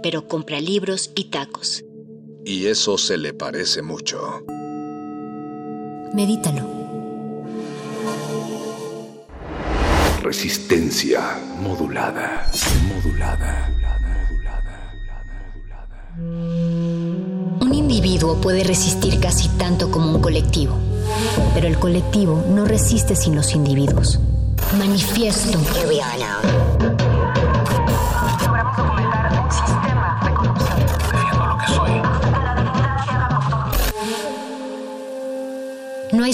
Pero 0.02 0.28
compra 0.28 0.60
libros 0.60 1.10
y 1.14 1.30
tacos. 1.30 1.82
Y 2.44 2.66
eso 2.66 2.98
se 2.98 3.16
le 3.16 3.32
parece 3.32 3.80
mucho. 3.80 4.44
Medítalo. 6.12 6.62
Resistencia 10.22 11.38
modulada. 11.62 12.50
Modulada. 12.86 13.70
Un 16.18 17.72
individuo 17.72 18.42
puede 18.42 18.62
resistir 18.62 19.18
casi 19.20 19.48
tanto 19.56 19.90
como 19.90 20.16
un 20.16 20.20
colectivo, 20.20 20.76
pero 21.54 21.66
el 21.66 21.78
colectivo 21.78 22.44
no 22.46 22.66
resiste 22.66 23.16
sin 23.16 23.34
los 23.34 23.54
individuos. 23.54 24.20
Manifiesto. 24.78 25.58
Logramos 25.58 26.93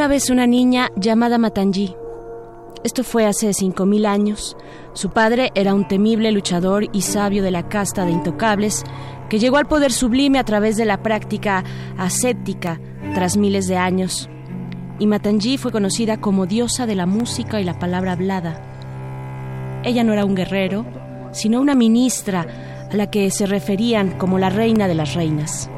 Una 0.00 0.08
vez 0.08 0.30
una 0.30 0.46
niña 0.46 0.88
llamada 0.96 1.36
Matanji. 1.36 1.94
Esto 2.84 3.04
fue 3.04 3.26
hace 3.26 3.50
5.000 3.50 4.06
años. 4.06 4.56
Su 4.94 5.10
padre 5.10 5.50
era 5.54 5.74
un 5.74 5.86
temible 5.86 6.32
luchador 6.32 6.86
y 6.90 7.02
sabio 7.02 7.42
de 7.42 7.50
la 7.50 7.68
casta 7.68 8.06
de 8.06 8.12
intocables 8.12 8.82
que 9.28 9.38
llegó 9.38 9.58
al 9.58 9.66
poder 9.66 9.92
sublime 9.92 10.38
a 10.38 10.44
través 10.44 10.78
de 10.78 10.86
la 10.86 11.02
práctica 11.02 11.64
ascética 11.98 12.80
tras 13.14 13.36
miles 13.36 13.68
de 13.68 13.76
años. 13.76 14.30
Y 14.98 15.06
Matanji 15.06 15.58
fue 15.58 15.70
conocida 15.70 16.18
como 16.18 16.46
diosa 16.46 16.86
de 16.86 16.94
la 16.94 17.04
música 17.04 17.60
y 17.60 17.64
la 17.64 17.78
palabra 17.78 18.12
hablada. 18.12 19.82
Ella 19.84 20.02
no 20.02 20.14
era 20.14 20.24
un 20.24 20.34
guerrero, 20.34 20.86
sino 21.32 21.60
una 21.60 21.74
ministra 21.74 22.46
a 22.90 22.96
la 22.96 23.10
que 23.10 23.30
se 23.30 23.44
referían 23.44 24.16
como 24.16 24.38
la 24.38 24.48
reina 24.48 24.88
de 24.88 24.94
las 24.94 25.12
reinas. 25.12 25.68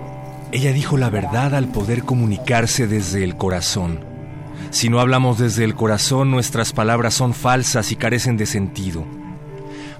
Ella 0.52 0.72
dijo 0.72 0.96
la 0.96 1.10
verdad 1.10 1.56
al 1.56 1.66
poder 1.66 2.04
comunicarse 2.04 2.86
desde 2.86 3.24
el 3.24 3.36
corazón. 3.36 4.11
Si 4.70 4.88
no 4.88 5.00
hablamos 5.00 5.38
desde 5.38 5.64
el 5.64 5.74
corazón, 5.74 6.30
nuestras 6.30 6.72
palabras 6.72 7.14
son 7.14 7.34
falsas 7.34 7.92
y 7.92 7.96
carecen 7.96 8.36
de 8.36 8.46
sentido. 8.46 9.04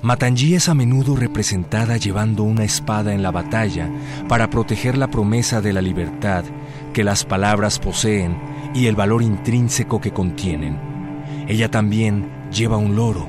Matanji 0.03 0.55
es 0.55 0.69
a 0.69 0.75
menudo 0.75 1.15
representada 1.15 1.97
llevando 1.97 2.43
una 2.43 2.65
espada 2.65 3.15
en 3.15 3.23
la 3.23 3.31
batalla 3.31 3.89
para 4.29 4.51
proteger 4.51 4.99
la 4.99 5.09
promesa 5.09 5.61
de 5.61 5.73
la 5.73 5.81
libertad 5.81 6.45
que 6.93 7.05
las 7.05 7.25
palabras 7.25 7.79
poseen 7.79 8.37
y 8.75 8.87
el 8.87 8.97
valor 8.97 9.23
intrínseco 9.23 10.01
que 10.01 10.13
contienen. 10.13 10.79
Ella 11.47 11.71
también 11.71 12.29
lleva 12.51 12.79
un 12.79 12.97
loro, 12.97 13.29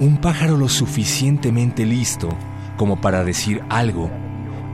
un 0.00 0.18
pájaro 0.18 0.56
lo 0.56 0.68
suficientemente 0.68 1.84
listo 1.84 2.28
como 2.76 3.00
para 3.00 3.24
decir 3.24 3.62
algo 3.68 4.10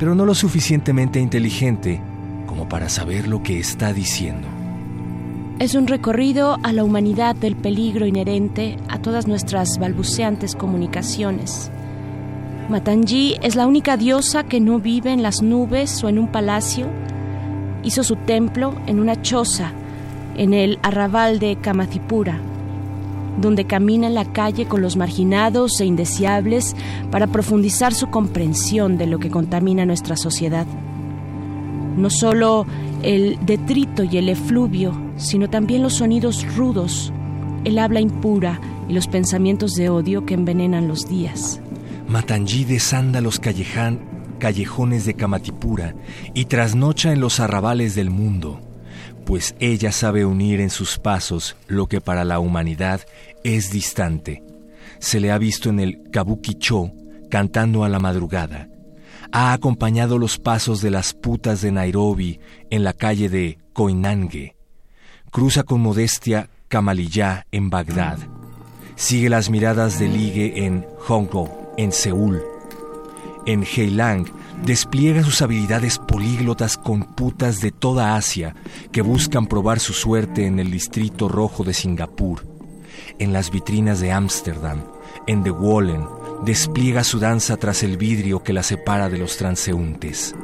pero 0.02 0.16
no 0.16 0.24
lo 0.24 0.34
suficientemente 0.34 1.20
inteligente 1.20 2.00
como 2.48 2.68
para 2.68 2.88
saber 2.88 3.28
lo 3.28 3.40
que 3.44 3.60
está 3.60 3.92
diciendo. 3.92 4.48
Es 5.62 5.76
un 5.76 5.86
recorrido 5.86 6.58
a 6.64 6.72
la 6.72 6.82
humanidad 6.82 7.36
del 7.36 7.54
peligro 7.54 8.04
inherente 8.04 8.78
a 8.88 8.98
todas 8.98 9.28
nuestras 9.28 9.78
balbuceantes 9.78 10.56
comunicaciones. 10.56 11.70
Matanji 12.68 13.36
es 13.42 13.54
la 13.54 13.68
única 13.68 13.96
diosa 13.96 14.42
que 14.42 14.58
no 14.58 14.80
vive 14.80 15.12
en 15.12 15.22
las 15.22 15.40
nubes 15.40 16.02
o 16.02 16.08
en 16.08 16.18
un 16.18 16.26
palacio. 16.26 16.88
Hizo 17.84 18.02
su 18.02 18.16
templo 18.16 18.74
en 18.88 18.98
una 18.98 19.22
choza 19.22 19.70
en 20.36 20.52
el 20.52 20.80
arrabal 20.82 21.38
de 21.38 21.54
Kamathipura 21.54 22.40
donde 23.40 23.64
camina 23.64 24.08
en 24.08 24.14
la 24.14 24.24
calle 24.24 24.66
con 24.66 24.82
los 24.82 24.96
marginados 24.96 25.80
e 25.80 25.84
indeseables 25.84 26.74
para 27.12 27.28
profundizar 27.28 27.94
su 27.94 28.08
comprensión 28.08 28.98
de 28.98 29.06
lo 29.06 29.20
que 29.20 29.30
contamina 29.30 29.86
nuestra 29.86 30.16
sociedad. 30.16 30.66
No 31.96 32.10
solo 32.10 32.66
el 33.02 33.38
detrito 33.44 34.04
y 34.04 34.16
el 34.16 34.28
efluvio, 34.28 34.98
sino 35.16 35.48
también 35.50 35.82
los 35.82 35.94
sonidos 35.94 36.46
rudos, 36.56 37.12
el 37.64 37.78
habla 37.78 38.00
impura 38.00 38.60
y 38.88 38.92
los 38.92 39.08
pensamientos 39.08 39.74
de 39.74 39.88
odio 39.88 40.26
que 40.26 40.34
envenenan 40.34 40.88
los 40.88 41.08
días. 41.08 41.60
Matanji 42.08 42.64
desanda 42.64 43.20
los 43.20 43.40
callejones 43.40 45.04
de 45.04 45.14
Kamatipura 45.14 45.94
y 46.34 46.46
trasnocha 46.46 47.12
en 47.12 47.20
los 47.20 47.40
arrabales 47.40 47.94
del 47.94 48.10
mundo 48.10 48.60
pues 49.24 49.54
ella 49.60 49.92
sabe 49.92 50.24
unir 50.24 50.60
en 50.60 50.70
sus 50.70 50.98
pasos 50.98 51.56
lo 51.66 51.86
que 51.86 52.00
para 52.00 52.24
la 52.24 52.38
humanidad 52.38 53.00
es 53.44 53.70
distante. 53.70 54.42
Se 54.98 55.20
le 55.20 55.30
ha 55.30 55.38
visto 55.38 55.70
en 55.70 55.80
el 55.80 56.10
Kabuki-cho 56.10 56.92
cantando 57.30 57.84
a 57.84 57.88
la 57.88 57.98
madrugada. 57.98 58.68
Ha 59.34 59.54
acompañado 59.54 60.18
los 60.18 60.38
pasos 60.38 60.82
de 60.82 60.90
las 60.90 61.14
putas 61.14 61.62
de 61.62 61.72
Nairobi 61.72 62.38
en 62.68 62.84
la 62.84 62.92
calle 62.92 63.30
de 63.30 63.58
Koinange. 63.72 64.56
Cruza 65.30 65.62
con 65.62 65.80
modestia 65.80 66.50
Kamaliyá 66.68 67.46
en 67.50 67.70
Bagdad. 67.70 68.18
Sigue 68.94 69.30
las 69.30 69.48
miradas 69.48 69.98
de 69.98 70.08
ligue 70.08 70.66
en 70.66 70.84
Hong 71.06 71.24
Kong, 71.24 71.48
en 71.78 71.92
Seúl. 71.92 72.42
En 73.46 73.64
Heilang 73.64 74.26
despliega 74.66 75.22
sus 75.22 75.40
habilidades 75.40 75.98
políglotas 75.98 76.76
con 76.76 77.02
putas 77.02 77.62
de 77.62 77.72
toda 77.72 78.16
Asia 78.16 78.54
que 78.92 79.00
buscan 79.00 79.46
probar 79.46 79.80
su 79.80 79.94
suerte 79.94 80.44
en 80.44 80.58
el 80.58 80.70
distrito 80.70 81.28
rojo 81.28 81.64
de 81.64 81.72
Singapur. 81.72 82.44
En 83.18 83.32
las 83.32 83.50
vitrinas 83.50 83.98
de 84.00 84.12
Ámsterdam, 84.12 84.82
en 85.26 85.42
The 85.42 85.50
Wallen, 85.52 86.06
despliega 86.44 87.04
su 87.04 87.18
danza 87.18 87.56
tras 87.56 87.82
el 87.82 87.96
vidrio 87.96 88.42
que 88.42 88.52
la 88.52 88.62
separa 88.62 89.08
de 89.08 89.18
los 89.18 89.36
transeúntes. 89.36 90.34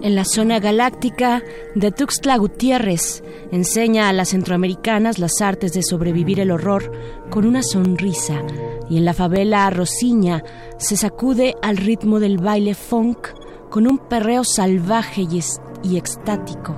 En 0.00 0.14
la 0.14 0.24
zona 0.24 0.60
galáctica 0.60 1.42
de 1.74 1.90
Tuxtla 1.90 2.36
Gutiérrez, 2.36 3.24
enseña 3.50 4.08
a 4.08 4.12
las 4.12 4.28
centroamericanas 4.28 5.18
las 5.18 5.40
artes 5.40 5.72
de 5.72 5.82
sobrevivir 5.82 6.38
el 6.38 6.52
horror 6.52 6.92
con 7.30 7.44
una 7.44 7.62
sonrisa 7.62 8.40
y 8.88 8.96
en 8.98 9.04
la 9.04 9.14
favela 9.14 9.68
Rosiña 9.70 10.44
se 10.78 10.96
sacude 10.96 11.54
al 11.62 11.76
ritmo 11.78 12.20
del 12.20 12.38
baile 12.38 12.74
funk 12.74 13.28
con 13.70 13.86
un 13.88 13.98
perreo 13.98 14.44
salvaje 14.44 15.22
y, 15.22 15.40
y 15.82 15.96
extático. 15.96 16.76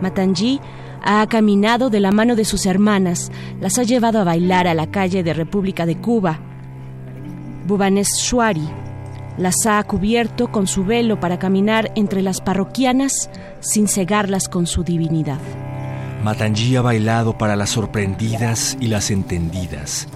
Matanji 0.00 0.60
ha 1.02 1.26
caminado 1.28 1.90
de 1.90 2.00
la 2.00 2.12
mano 2.12 2.34
de 2.34 2.44
sus 2.44 2.66
hermanas, 2.66 3.30
las 3.60 3.78
ha 3.78 3.82
llevado 3.82 4.20
a 4.20 4.24
bailar 4.24 4.66
a 4.66 4.74
la 4.74 4.90
calle 4.90 5.22
de 5.22 5.34
República 5.34 5.86
de 5.86 6.00
Cuba. 6.00 6.40
Bhubaneswari 7.66 8.68
las 9.38 9.66
ha 9.66 9.82
cubierto 9.82 10.50
con 10.50 10.66
su 10.66 10.84
velo 10.84 11.20
para 11.20 11.38
caminar 11.38 11.92
entre 11.94 12.22
las 12.22 12.40
parroquianas 12.40 13.28
sin 13.60 13.88
cegarlas 13.88 14.48
con 14.48 14.66
su 14.66 14.82
divinidad. 14.82 15.40
Matanji 16.22 16.76
ha 16.76 16.82
bailado 16.82 17.36
para 17.36 17.56
las 17.56 17.70
sorprendidas 17.70 18.76
y 18.80 18.86
las 18.86 19.10
entendidas. 19.10 20.08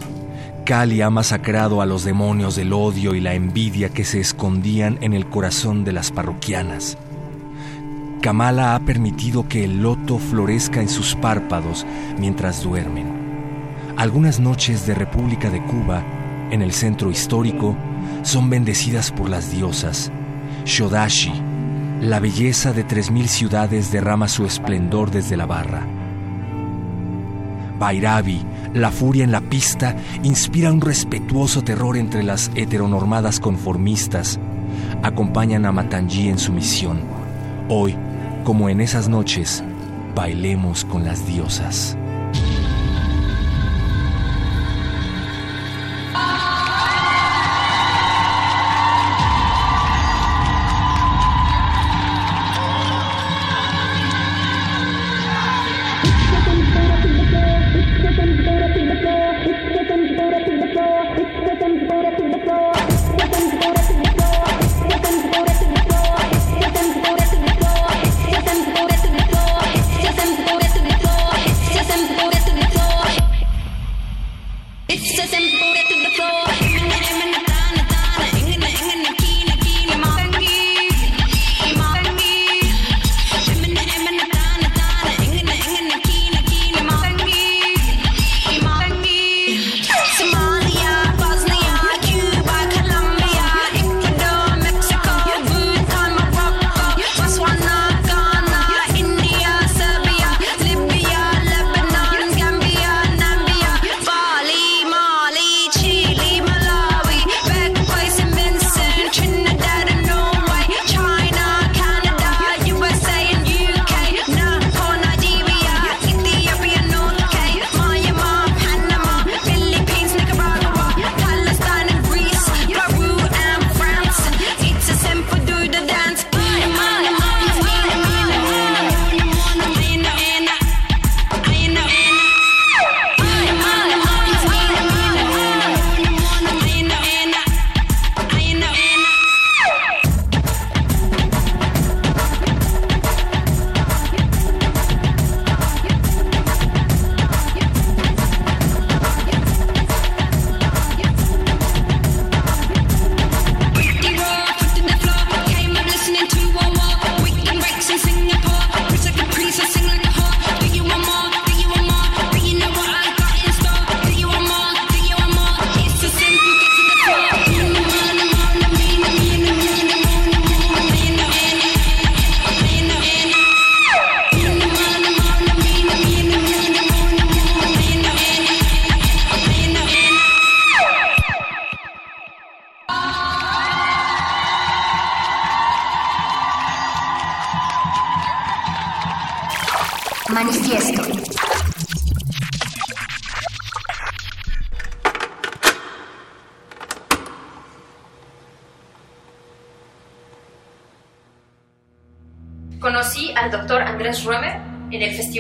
Kali 0.64 1.03
ha 1.03 1.11
masacrado 1.11 1.82
a 1.82 1.86
los 1.86 2.05
demonios 2.05 2.57
del 2.57 2.72
odio 2.72 3.14
y 3.14 3.20
la 3.20 3.34
envidia 3.34 3.88
que 3.88 4.05
se 4.05 4.20
escondían 4.20 4.98
en 5.01 5.12
el 5.12 5.28
corazón 5.28 5.84
de 5.84 5.92
las 5.92 6.11
parroquianas. 6.11 6.96
Kamala 8.22 8.74
ha 8.74 8.80
permitido 8.80 9.48
que 9.48 9.64
el 9.64 9.82
loto 9.82 10.18
florezca 10.18 10.80
en 10.80 10.88
sus 10.88 11.14
párpados 11.16 11.86
mientras 12.18 12.62
duermen. 12.62 13.18
Algunas 13.96 14.40
noches 14.40 14.86
de 14.86 14.94
República 14.94 15.51
de 15.51 15.62
Cuba, 15.62 16.05
en 16.51 16.62
el 16.62 16.72
centro 16.72 17.11
histórico, 17.11 17.76
son 18.22 18.51
bendecidas 18.51 19.11
por 19.11 19.28
las 19.28 19.51
diosas 19.51 20.12
Shodashi, 20.64 21.32
La 22.03 22.20
belleza 22.20 22.72
de 22.72 22.84
tres 22.84 23.11
mil 23.11 23.28
ciudades 23.28 23.90
derrama 23.90 24.28
su 24.28 24.44
esplendor 24.44 25.11
desde 25.11 25.36
la 25.36 25.46
barra. 25.46 25.86
Bairavi, 27.78 28.42
la 28.74 28.90
furia 28.90 29.24
en 29.24 29.32
la 29.32 29.40
pista, 29.40 29.96
inspira 30.22 30.72
un 30.72 30.80
respetuoso 30.80 31.62
terror 31.62 31.96
entre 31.96 32.22
las 32.22 32.51
heteronormadas 32.55 33.40
conformistas. 33.40 34.38
Acompañan 35.03 35.66
a 35.66 35.72
Matangi 35.72 36.28
en 36.28 36.38
su 36.38 36.53
misión. 36.53 37.01
Hoy, 37.68 37.96
como 38.44 38.68
en 38.68 38.80
esas 38.80 39.09
noches, 39.09 39.64
bailemos 40.14 40.84
con 40.84 41.05
las 41.05 41.26
diosas. 41.26 41.96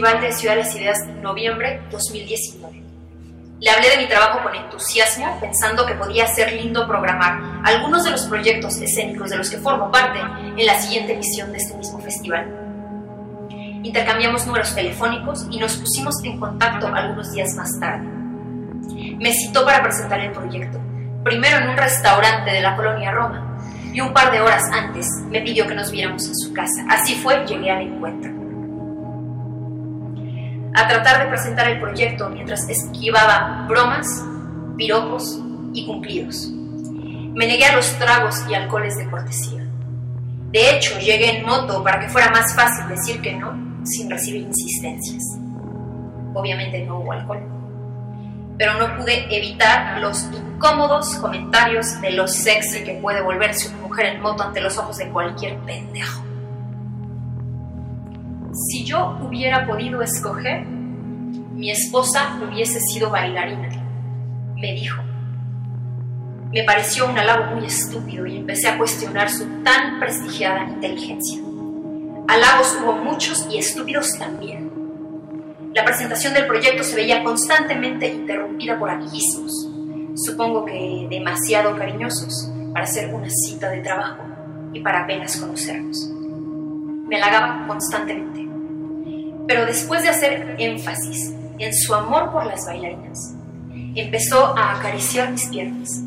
Ciudad 0.00 0.54
de 0.54 0.62
las 0.62 0.74
Ideas, 0.74 1.06
noviembre 1.20 1.82
2019. 1.90 2.82
Le 3.60 3.70
hablé 3.70 3.90
de 3.90 3.96
mi 3.98 4.08
trabajo 4.08 4.42
con 4.42 4.54
entusiasmo, 4.54 5.38
pensando 5.38 5.84
que 5.84 5.92
podía 5.92 6.26
ser 6.26 6.54
lindo 6.54 6.86
programar 6.86 7.60
algunos 7.66 8.04
de 8.04 8.12
los 8.12 8.22
proyectos 8.22 8.80
escénicos 8.80 9.28
de 9.28 9.36
los 9.36 9.50
que 9.50 9.58
formo 9.58 9.90
parte 9.90 10.18
en 10.56 10.64
la 10.64 10.80
siguiente 10.80 11.12
edición 11.12 11.52
de 11.52 11.58
este 11.58 11.76
mismo 11.76 12.00
festival. 12.00 12.48
Intercambiamos 13.82 14.46
números 14.46 14.74
telefónicos 14.74 15.46
y 15.50 15.58
nos 15.58 15.76
pusimos 15.76 16.14
en 16.24 16.40
contacto 16.40 16.86
algunos 16.86 17.30
días 17.32 17.54
más 17.56 17.78
tarde. 17.78 18.08
Me 19.18 19.34
citó 19.34 19.66
para 19.66 19.82
presentar 19.82 20.18
el 20.20 20.32
proyecto, 20.32 20.80
primero 21.22 21.58
en 21.58 21.68
un 21.68 21.76
restaurante 21.76 22.52
de 22.52 22.62
la 22.62 22.74
colonia 22.74 23.10
Roma, 23.10 23.58
y 23.92 24.00
un 24.00 24.14
par 24.14 24.32
de 24.32 24.40
horas 24.40 24.62
antes 24.72 25.06
me 25.28 25.42
pidió 25.42 25.66
que 25.66 25.74
nos 25.74 25.90
viéramos 25.90 26.26
en 26.26 26.36
su 26.36 26.54
casa. 26.54 26.86
Así 26.88 27.16
fue, 27.16 27.44
llegué 27.44 27.70
al 27.70 27.82
encuentro 27.82 28.39
a 30.74 30.88
tratar 30.88 31.24
de 31.24 31.28
presentar 31.28 31.68
el 31.68 31.80
proyecto 31.80 32.28
mientras 32.28 32.68
esquivaba 32.68 33.66
bromas, 33.68 34.06
piropos 34.76 35.40
y 35.72 35.86
cumplidos. 35.86 36.48
Me 36.50 37.46
negué 37.46 37.64
a 37.64 37.76
los 37.76 37.86
tragos 37.98 38.36
y 38.48 38.54
alcoholes 38.54 38.96
de 38.96 39.08
cortesía. 39.08 39.64
De 40.50 40.76
hecho, 40.76 40.98
llegué 40.98 41.38
en 41.38 41.46
moto 41.46 41.82
para 41.82 42.00
que 42.00 42.08
fuera 42.08 42.30
más 42.30 42.54
fácil 42.54 42.88
decir 42.88 43.20
que 43.20 43.34
no 43.34 43.70
sin 43.84 44.10
recibir 44.10 44.42
insistencias. 44.42 45.22
Obviamente 46.34 46.84
no 46.84 46.98
hubo 46.98 47.12
alcohol. 47.12 47.40
Pero 48.58 48.74
no 48.74 48.96
pude 48.96 49.34
evitar 49.34 49.98
los 50.00 50.24
incómodos 50.24 51.14
comentarios 51.16 52.00
de 52.00 52.10
lo 52.12 52.28
sexy 52.28 52.84
que 52.84 52.94
puede 52.94 53.22
volverse 53.22 53.68
una 53.68 53.78
mujer 53.78 54.06
en 54.06 54.20
moto 54.20 54.42
ante 54.42 54.60
los 54.60 54.76
ojos 54.76 54.98
de 54.98 55.08
cualquier 55.08 55.56
pendejo. 55.60 56.29
Si 58.52 58.84
yo 58.84 59.16
hubiera 59.22 59.64
podido 59.64 60.02
escoger, 60.02 60.66
mi 60.66 61.70
esposa 61.70 62.40
hubiese 62.42 62.80
sido 62.80 63.08
bailarina, 63.08 63.68
me 64.56 64.72
dijo. 64.72 65.00
Me 66.52 66.64
pareció 66.64 67.08
un 67.08 67.16
halago 67.16 67.54
muy 67.54 67.66
estúpido 67.66 68.26
y 68.26 68.38
empecé 68.38 68.68
a 68.68 68.76
cuestionar 68.76 69.30
su 69.30 69.46
tan 69.62 70.00
prestigiada 70.00 70.64
inteligencia. 70.64 71.40
Halagos 72.26 72.76
hubo 72.82 72.94
muchos 72.94 73.46
y 73.48 73.58
estúpidos 73.58 74.18
también. 74.18 74.68
La 75.72 75.84
presentación 75.84 76.34
del 76.34 76.48
proyecto 76.48 76.82
se 76.82 76.96
veía 76.96 77.22
constantemente 77.22 78.08
interrumpida 78.08 78.76
por 78.80 78.90
amiguismos, 78.90 79.68
supongo 80.16 80.64
que 80.64 81.06
demasiado 81.08 81.76
cariñosos 81.76 82.50
para 82.72 82.84
hacer 82.84 83.14
una 83.14 83.28
cita 83.30 83.70
de 83.70 83.80
trabajo 83.80 84.24
y 84.72 84.80
para 84.80 85.04
apenas 85.04 85.36
conocernos. 85.36 86.19
Me 87.10 87.16
halagaba 87.16 87.66
constantemente 87.66 88.40
pero 89.50 89.66
después 89.66 90.04
de 90.04 90.10
hacer 90.10 90.54
énfasis 90.60 91.34
en 91.58 91.74
su 91.74 91.92
amor 91.92 92.30
por 92.30 92.46
las 92.46 92.64
bailarinas, 92.66 93.34
empezó 93.96 94.56
a 94.56 94.76
acariciar 94.76 95.32
mis 95.32 95.44
piernas, 95.48 96.04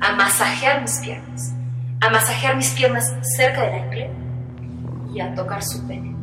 a 0.00 0.14
masajear 0.14 0.80
mis 0.80 0.98
piernas, 1.00 1.52
a 2.00 2.08
masajear 2.08 2.56
mis 2.56 2.70
piernas 2.70 3.14
cerca 3.36 3.60
del 3.64 3.74
ancla 3.82 4.06
y 5.12 5.20
a 5.20 5.34
tocar 5.34 5.62
su 5.62 5.86
pene. 5.86 6.16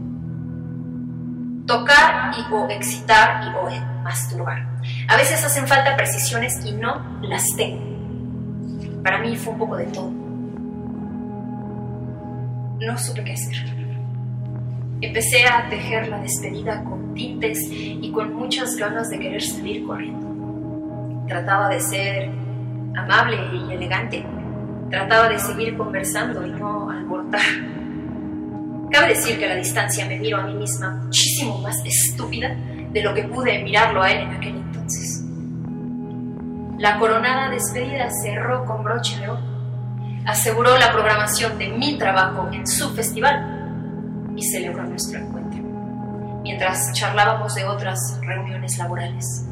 Tocar 1.68 2.34
y 2.36 2.52
o 2.52 2.68
excitar 2.72 3.44
y 3.44 3.50
o 3.50 4.02
masturbar. 4.02 4.66
A 5.08 5.18
veces 5.18 5.46
hacen 5.46 5.68
falta 5.68 5.96
precisiones 5.96 6.66
y 6.66 6.72
no 6.72 7.20
las 7.22 7.46
tengo. 7.56 9.04
Para 9.04 9.20
mí 9.20 9.36
fue 9.36 9.54
un 9.54 9.60
poco 9.60 9.76
de 9.78 9.86
todo. 9.86 10.10
No 12.80 12.98
supe 12.98 13.24
qué 13.24 13.34
hacer. 13.34 13.75
Empecé 15.02 15.46
a 15.46 15.70
tejer 15.70 16.08
la 16.08 16.20
despedida 16.20 16.84
con 16.84 17.14
tintes 17.14 17.60
y 17.70 18.12
con 18.12 18.34
muchas 18.34 18.76
ganas 18.78 19.10
de 19.10 19.20
querer 19.20 19.42
salir 19.42 19.86
corriendo. 19.86 21.26
Trataba 21.28 21.70
de 21.70 21.80
ser 21.82 22.30
amable 22.96 23.38
y 23.54 23.74
elegante. 23.74 24.26
Trataba 24.90 25.28
de 25.30 25.40
seguir 25.40 25.76
conversando 25.76 26.46
y 26.46 26.52
no 26.52 26.90
alborotar. 26.90 27.42
Cabe 28.92 29.10
decir 29.10 29.38
que 29.38 29.46
a 29.46 29.50
la 29.50 29.56
distancia 29.56 30.06
me 30.06 30.18
miro 30.18 30.38
a 30.38 30.44
mí 30.44 30.54
misma 30.54 30.92
muchísimo 30.92 31.58
más 31.58 31.84
estúpida 31.84 32.56
de 32.92 33.02
lo 33.02 33.14
que 33.14 33.24
pude 33.24 33.62
mirarlo 33.64 34.02
a 34.02 34.12
él 34.12 34.20
en 34.22 34.32
aquel 34.32 34.56
entonces. 34.56 35.26
La 36.78 36.98
coronada 37.00 37.50
despedida 37.50 38.10
cerró 38.10 38.64
con 38.66 38.84
broche 38.84 39.20
de 39.20 39.30
oro. 39.30 39.42
Aseguró 40.26 40.78
la 40.78 40.92
programación 40.94 41.58
de 41.58 41.70
mi 41.70 41.98
trabajo 41.98 42.50
en 42.54 42.66
su 42.66 42.94
festival 42.96 43.55
y 44.36 44.44
celebró 44.44 44.84
nuestro 44.84 45.20
encuentro, 45.20 45.62
mientras 46.44 46.92
charlábamos 46.94 47.56
de 47.56 47.64
otras 47.66 48.20
reuniones 48.22 48.78
laborales. 48.78 49.46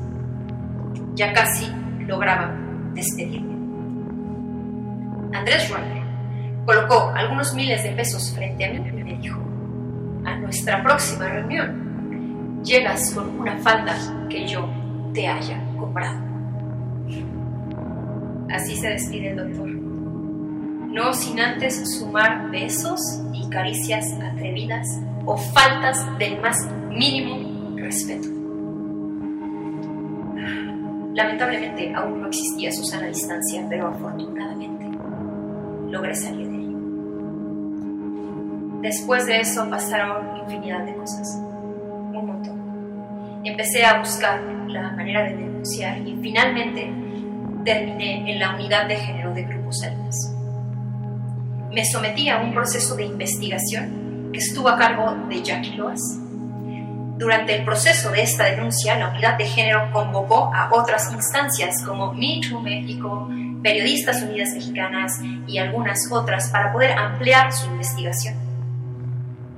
Ya 1.16 1.34
casi 1.34 1.72
lograba 2.00 2.54
despedirme. 2.94 3.54
Andrés 5.38 5.70
Runner 5.70 6.04
colocó 6.66 7.12
algunos 7.16 7.54
miles 7.54 7.84
de 7.84 7.92
pesos 7.92 8.34
frente 8.34 8.66
a 8.66 8.72
mí 8.72 8.78
y 8.78 9.04
me 9.04 9.18
dijo, 9.18 9.40
a 10.26 10.36
nuestra 10.38 10.82
próxima 10.84 11.28
reunión, 11.28 12.62
llegas 12.64 13.12
con 13.12 13.40
una 13.40 13.58
falda 13.58 13.96
que 14.30 14.48
yo 14.48 14.68
te 15.14 15.28
haya 15.28 15.62
comprado. 15.78 16.20
Así 18.50 18.76
se 18.76 18.90
despide 18.90 19.32
el 19.32 19.38
doctor. 19.38 19.83
No 20.94 21.12
sin 21.12 21.40
antes 21.40 21.98
sumar 21.98 22.52
besos 22.52 23.00
y 23.34 23.50
caricias 23.50 24.06
atrevidas 24.22 24.88
o 25.26 25.36
faltas 25.36 26.06
del 26.20 26.40
más 26.40 26.56
mínimo 26.92 27.76
respeto. 27.76 28.28
Lamentablemente 31.16 31.92
aún 31.96 32.22
no 32.22 32.28
existía 32.28 32.72
Susana 32.72 33.06
a 33.06 33.08
distancia, 33.08 33.66
pero 33.68 33.88
afortunadamente 33.88 34.86
logré 35.90 36.14
salir 36.14 36.48
de 36.48 36.58
ahí. 36.58 36.76
Después 38.84 39.26
de 39.26 39.40
eso 39.40 39.68
pasaron 39.72 40.38
infinidad 40.44 40.86
de 40.86 40.94
cosas, 40.94 41.40
un 41.40 42.24
montón. 42.24 43.42
Empecé 43.44 43.84
a 43.84 43.98
buscar 43.98 44.40
la 44.68 44.92
manera 44.92 45.24
de 45.24 45.38
denunciar 45.38 45.98
y 46.08 46.16
finalmente 46.22 46.94
terminé 47.66 48.32
en 48.32 48.40
la 48.40 48.54
unidad 48.54 48.88
de 48.88 48.96
género 48.96 49.34
de 49.34 49.42
Grupos 49.44 49.82
Almas. 49.84 50.33
Me 51.74 51.84
sometí 51.86 52.30
a 52.30 52.38
un 52.38 52.54
proceso 52.54 52.96
de 52.96 53.06
investigación 53.06 54.30
que 54.32 54.40
estuvo 54.40 54.70
a 54.70 54.78
cargo 54.78 55.16
de 55.28 55.42
Jackie 55.42 55.76
Loas. 55.76 56.20
Durante 57.18 57.56
el 57.56 57.66
proceso 57.66 58.12
de 58.12 58.22
esta 58.22 58.46
denuncia, 58.46 58.98
la 58.98 59.10
unidad 59.10 59.38
de 59.38 59.46
género 59.46 59.92
convocó 59.92 60.52
a 60.54 60.70
otras 60.72 61.12
instancias 61.12 61.82
como 61.84 62.14
Me 62.14 62.40
Too 62.48 62.62
México, 62.62 63.30
Periodistas 63.62 64.22
Unidas 64.22 64.54
Mexicanas 64.54 65.20
y 65.48 65.58
algunas 65.58 66.12
otras 66.12 66.50
para 66.50 66.72
poder 66.72 66.92
ampliar 66.92 67.52
su 67.52 67.68
investigación. 67.68 68.36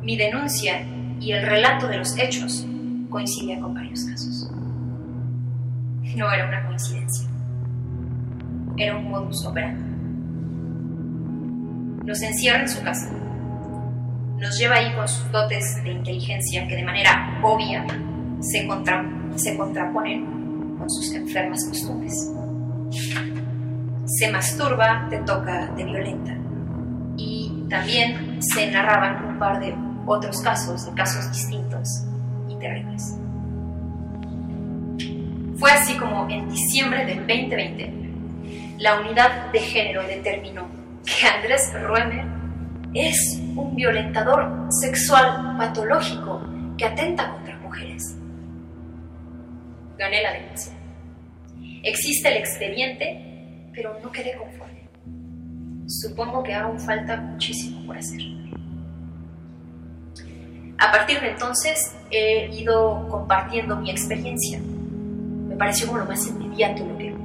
Mi 0.02 0.16
denuncia 0.16 0.86
y 1.20 1.32
el 1.32 1.46
relato 1.46 1.88
de 1.88 1.98
los 1.98 2.18
hechos 2.18 2.66
coincidían 3.10 3.62
con 3.62 3.74
varios 3.74 4.04
casos. 4.06 4.50
No 6.16 6.32
era 6.32 6.48
una 6.48 6.66
coincidencia 6.66 7.28
era 8.78 8.98
un 8.98 9.10
modus 9.10 9.46
operandi. 9.46 9.95
Nos 12.06 12.22
encierra 12.22 12.62
en 12.62 12.70
su 12.70 12.84
casa. 12.84 13.12
Nos 14.38 14.58
lleva 14.60 14.76
ahí 14.76 14.94
con 14.94 15.06
dotes 15.32 15.84
de 15.84 15.92
inteligencia 15.92 16.68
que 16.68 16.76
de 16.76 16.84
manera 16.84 17.40
obvia 17.42 17.86
se, 18.42 18.68
contra, 18.68 19.04
se 19.36 19.58
contraponen 19.58 20.76
con 20.78 20.90
sus 20.90 21.14
enfermas 21.14 21.66
costumbres. 21.68 22.32
Se 24.06 24.32
masturba, 24.32 25.08
te 25.10 25.18
toca, 25.20 25.74
te 25.76 25.84
violenta. 25.84 26.38
Y 27.18 27.66
también 27.70 28.40
se 28.42 28.70
narraban 28.70 29.26
un 29.26 29.40
par 29.40 29.60
de 29.60 29.74
otros 30.06 30.42
casos, 30.42 30.86
de 30.86 30.94
casos 30.94 31.32
distintos 31.32 32.06
y 32.48 32.56
terribles. 32.60 33.18
Fue 35.58 35.72
así 35.72 35.98
como 35.98 36.30
en 36.30 36.48
diciembre 36.50 37.06
del 37.06 37.20
2020 37.20 38.06
la 38.78 39.00
unidad 39.00 39.52
de 39.52 39.60
género 39.60 40.04
determinó 40.04 40.68
que 41.06 41.28
Andrés 41.28 41.72
Ruemer 41.82 42.26
es 42.94 43.40
un 43.56 43.76
violentador 43.76 44.68
sexual 44.70 45.56
patológico 45.58 46.42
que 46.78 46.86
atenta 46.86 47.32
contra 47.32 47.58
mujeres. 47.60 48.16
Gané 49.98 50.22
la 50.22 50.34
denuncia. 50.34 50.74
Existe 51.84 52.30
el 52.30 52.38
expediente, 52.38 53.70
pero 53.74 54.00
no 54.02 54.12
quedé 54.12 54.36
conforme. 54.36 54.90
Supongo 55.88 56.42
que 56.42 56.54
aún 56.54 56.80
falta 56.80 57.18
muchísimo 57.18 57.86
por 57.86 57.98
hacer. 57.98 58.22
A 60.78 60.92
partir 60.92 61.22
de 61.22 61.30
entonces 61.30 61.96
he 62.12 62.50
ido 62.54 63.08
compartiendo 63.08 63.78
mi 63.78 63.92
experiencia. 63.92 64.60
Me 64.60 65.56
pareció 65.56 65.88
como 65.88 66.00
lo 66.00 66.06
más 66.06 66.28
inmediato 66.28 66.86
lo 66.86 66.98
que 66.98 67.16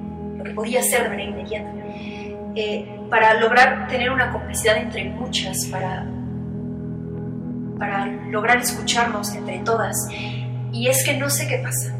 lo 0.41 0.45
que 0.45 0.51
podía 0.53 0.81
hacer 0.81 1.03
de 1.03 1.09
manera 1.11 1.31
inmediata, 1.31 1.71
eh, 2.55 3.00
para 3.11 3.35
lograr 3.35 3.89
tener 3.89 4.11
una 4.11 4.31
complicidad 4.31 4.77
entre 4.77 5.05
muchas, 5.11 5.67
para, 5.67 6.07
para 7.79 8.07
lograr 8.07 8.59
escucharnos 8.59 9.35
entre 9.35 9.59
todas. 9.59 9.97
Y 10.73 10.87
es 10.87 11.05
que 11.05 11.17
no 11.17 11.29
sé 11.29 11.49
qué 11.49 11.59
pasa, 11.59 11.93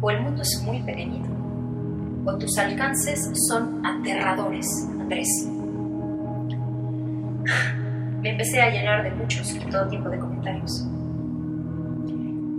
o 0.00 0.10
el 0.10 0.20
mundo 0.20 0.42
es 0.42 0.62
muy 0.64 0.82
pequeñito, 0.82 1.30
o 2.26 2.36
tus 2.36 2.58
alcances 2.58 3.30
son 3.48 3.84
aterradores, 3.84 4.66
Andrés. 5.00 5.48
Me 8.20 8.30
empecé 8.30 8.60
a 8.60 8.70
llenar 8.70 9.02
de 9.02 9.10
muchos 9.10 9.52
y 9.54 9.58
todo 9.58 9.88
tipo 9.88 10.08
de 10.08 10.18
comentarios. 10.18 10.86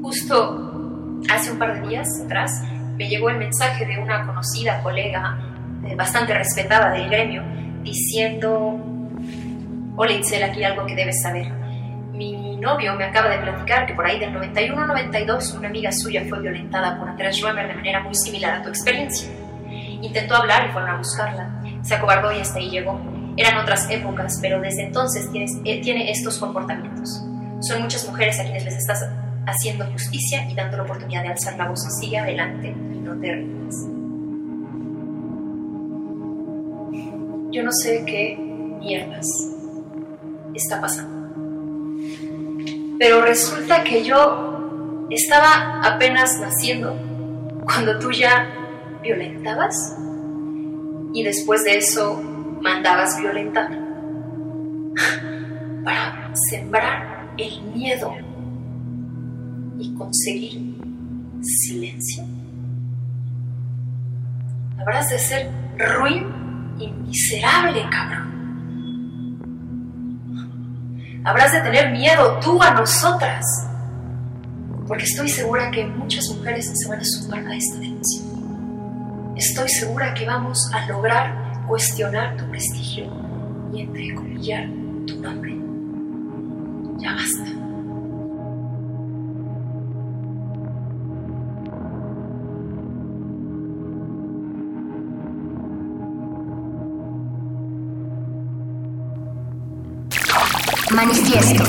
Justo 0.01 1.21
hace 1.29 1.51
un 1.51 1.59
par 1.59 1.79
de 1.79 1.87
días 1.87 2.07
atrás 2.25 2.63
me 2.97 3.07
llegó 3.07 3.29
el 3.29 3.37
mensaje 3.37 3.85
de 3.85 3.97
una 3.97 4.25
conocida 4.25 4.81
colega 4.83 5.37
eh, 5.85 5.95
bastante 5.95 6.33
respetada 6.33 6.91
del 6.91 7.09
gremio 7.09 7.43
diciendo, 7.83 8.79
hola 9.95 10.13
Itzel, 10.13 10.43
aquí 10.43 10.63
algo 10.63 10.85
que 10.85 10.95
debes 10.95 11.21
saber. 11.21 11.47
Mi 12.11 12.57
novio 12.57 12.95
me 12.95 13.05
acaba 13.05 13.29
de 13.29 13.39
platicar 13.39 13.85
que 13.85 13.93
por 13.93 14.05
ahí 14.05 14.19
del 14.19 14.33
91-92 14.33 15.57
una 15.57 15.67
amiga 15.67 15.91
suya 15.91 16.23
fue 16.29 16.39
violentada 16.39 16.97
por 16.97 17.09
Andrés 17.09 17.41
Ruemer 17.41 17.67
de 17.67 17.75
manera 17.75 17.99
muy 18.01 18.15
similar 18.15 18.59
a 18.59 18.63
tu 18.63 18.69
experiencia. 18.69 19.29
Intentó 19.69 20.35
hablar 20.35 20.67
y 20.67 20.71
fueron 20.71 20.89
a 20.91 20.97
buscarla. 20.97 21.61
Se 21.81 21.95
acobardó 21.95 22.31
y 22.31 22.39
hasta 22.39 22.59
ahí 22.59 22.69
llegó. 22.69 22.99
Eran 23.35 23.57
otras 23.57 23.89
épocas, 23.89 24.37
pero 24.41 24.61
desde 24.61 24.83
entonces 24.83 25.31
tienes, 25.31 25.51
eh, 25.65 25.81
tiene 25.81 26.11
estos 26.11 26.37
comportamientos. 26.37 27.23
Son 27.61 27.81
muchas 27.81 28.07
mujeres 28.07 28.39
a 28.39 28.43
quienes 28.43 28.65
les 28.65 28.75
estás 28.75 29.05
haciendo 29.47 29.85
justicia 29.87 30.47
y 30.49 30.53
dando 30.53 30.77
la 30.77 30.83
oportunidad 30.83 31.23
de 31.23 31.29
alzar 31.29 31.57
la 31.57 31.67
voz. 31.67 31.83
Sigue 31.99 32.19
adelante 32.19 32.67
y 32.67 32.99
no 32.99 33.19
te 33.19 33.33
rindas. 33.33 33.92
Yo 37.53 37.61
no 37.61 37.71
sé 37.71 38.03
qué 38.07 38.35
mierdas 38.35 39.27
está 40.55 40.81
pasando. 40.81 41.29
Pero 42.97 43.21
resulta 43.21 43.83
que 43.83 44.03
yo 44.03 45.07
estaba 45.11 45.81
apenas 45.83 46.39
naciendo 46.39 46.97
cuando 47.63 47.99
tú 47.99 48.11
ya 48.11 48.49
violentabas 49.03 49.95
y 51.13 51.23
después 51.23 51.63
de 51.63 51.77
eso 51.77 52.19
mandabas 52.59 53.21
violentar 53.21 53.69
para 55.83 56.33
sembrar 56.49 57.35
el 57.37 57.61
miedo 57.75 58.15
y 59.77 59.93
conseguir 59.93 60.75
silencio. 61.43 62.23
Habrás 64.79 65.11
de 65.11 65.19
ser 65.19 65.51
ruin 65.77 66.43
y 66.79 66.87
miserable, 66.87 67.85
cabrón. 67.89 68.33
Habrás 71.25 71.53
de 71.53 71.61
tener 71.61 71.91
miedo 71.91 72.39
tú 72.41 72.61
a 72.61 72.71
nosotras. 72.71 73.45
Porque 74.87 75.05
estoy 75.05 75.29
segura 75.29 75.71
que 75.71 75.85
muchas 75.85 76.29
mujeres 76.29 76.69
se 76.73 76.89
van 76.89 76.99
a 76.99 77.05
sumar 77.05 77.47
a 77.47 77.55
esta 77.55 77.79
denuncia. 77.79 78.21
Estoy 79.35 79.69
segura 79.69 80.13
que 80.13 80.25
vamos 80.25 80.69
a 80.73 80.85
lograr 80.87 81.65
cuestionar 81.67 82.35
tu 82.35 82.45
prestigio 82.49 83.09
y 83.73 83.81
entrecomillar 83.81 84.67
tu 85.07 85.21
nombre. 85.21 85.57
Ya 86.99 87.13
basta. 87.13 87.62
Manifiesto. 101.05 101.63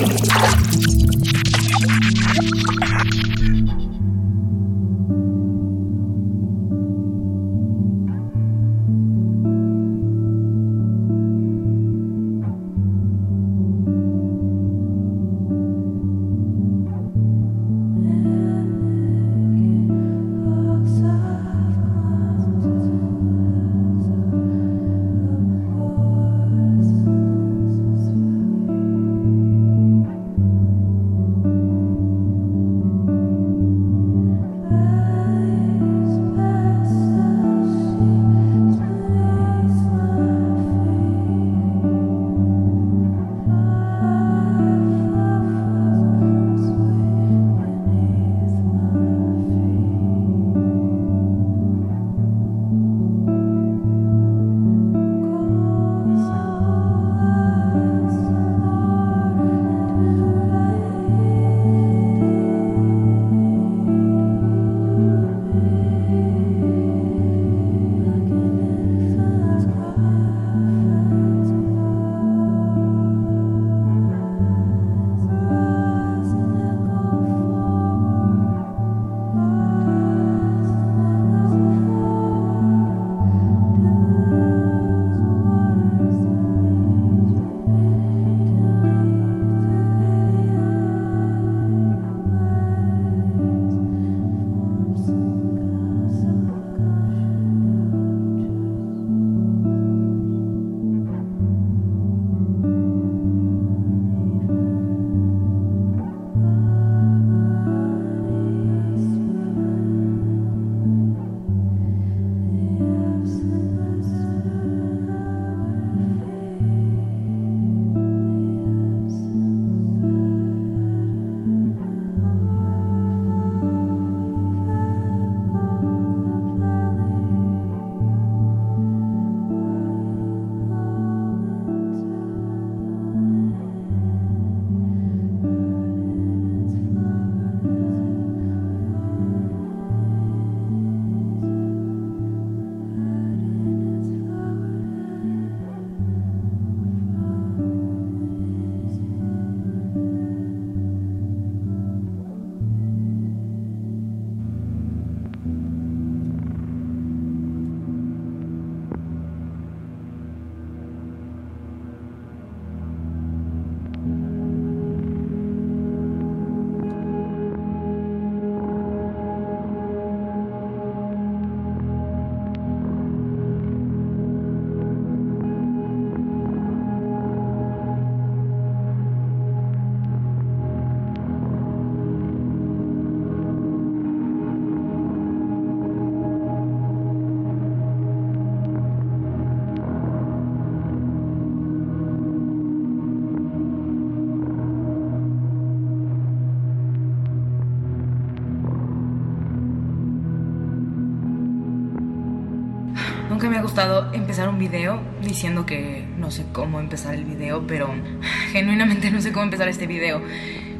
Gustado 203.74 204.12
empezar 204.12 204.48
un 204.48 204.60
video 204.60 205.00
diciendo 205.20 205.66
que 205.66 206.06
no 206.16 206.30
sé 206.30 206.44
cómo 206.52 206.78
empezar 206.78 207.12
el 207.12 207.24
video, 207.24 207.66
pero 207.66 207.92
genuinamente 208.52 209.10
no 209.10 209.20
sé 209.20 209.32
cómo 209.32 209.46
empezar 209.46 209.68
este 209.68 209.88
video. 209.88 210.22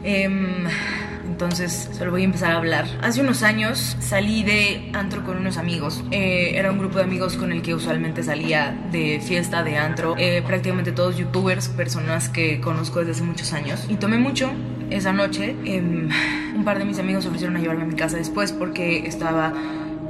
Em, 0.04 0.64
entonces 1.26 1.90
solo 1.92 2.12
voy 2.12 2.22
a 2.22 2.24
empezar 2.26 2.52
a 2.52 2.58
hablar. 2.58 2.86
Hace 3.02 3.20
unos 3.20 3.42
años 3.42 3.96
salí 3.98 4.44
de 4.44 4.92
antro 4.92 5.24
con 5.24 5.38
unos 5.38 5.56
amigos. 5.56 6.04
Eh, 6.12 6.52
era 6.54 6.70
un 6.70 6.78
grupo 6.78 6.98
de 6.98 7.02
amigos 7.02 7.36
con 7.36 7.50
el 7.50 7.62
que 7.62 7.74
usualmente 7.74 8.22
salía 8.22 8.78
de 8.92 9.20
fiesta, 9.20 9.64
de 9.64 9.76
antro. 9.76 10.14
Eh, 10.16 10.44
prácticamente 10.46 10.92
todos 10.92 11.16
youtubers, 11.16 11.66
personas 11.70 12.28
que 12.28 12.60
conozco 12.60 13.00
desde 13.00 13.10
hace 13.10 13.22
muchos 13.24 13.52
años. 13.54 13.86
Y 13.88 13.96
tomé 13.96 14.18
mucho 14.18 14.52
esa 14.90 15.12
noche. 15.12 15.56
Em, 15.64 16.10
un 16.54 16.64
par 16.64 16.78
de 16.78 16.84
mis 16.84 17.00
amigos 17.00 17.26
ofrecieron 17.26 17.56
a 17.56 17.58
llevarme 17.58 17.82
a 17.82 17.86
mi 17.86 17.96
casa 17.96 18.16
después 18.16 18.52
porque 18.52 19.04
estaba 19.04 19.52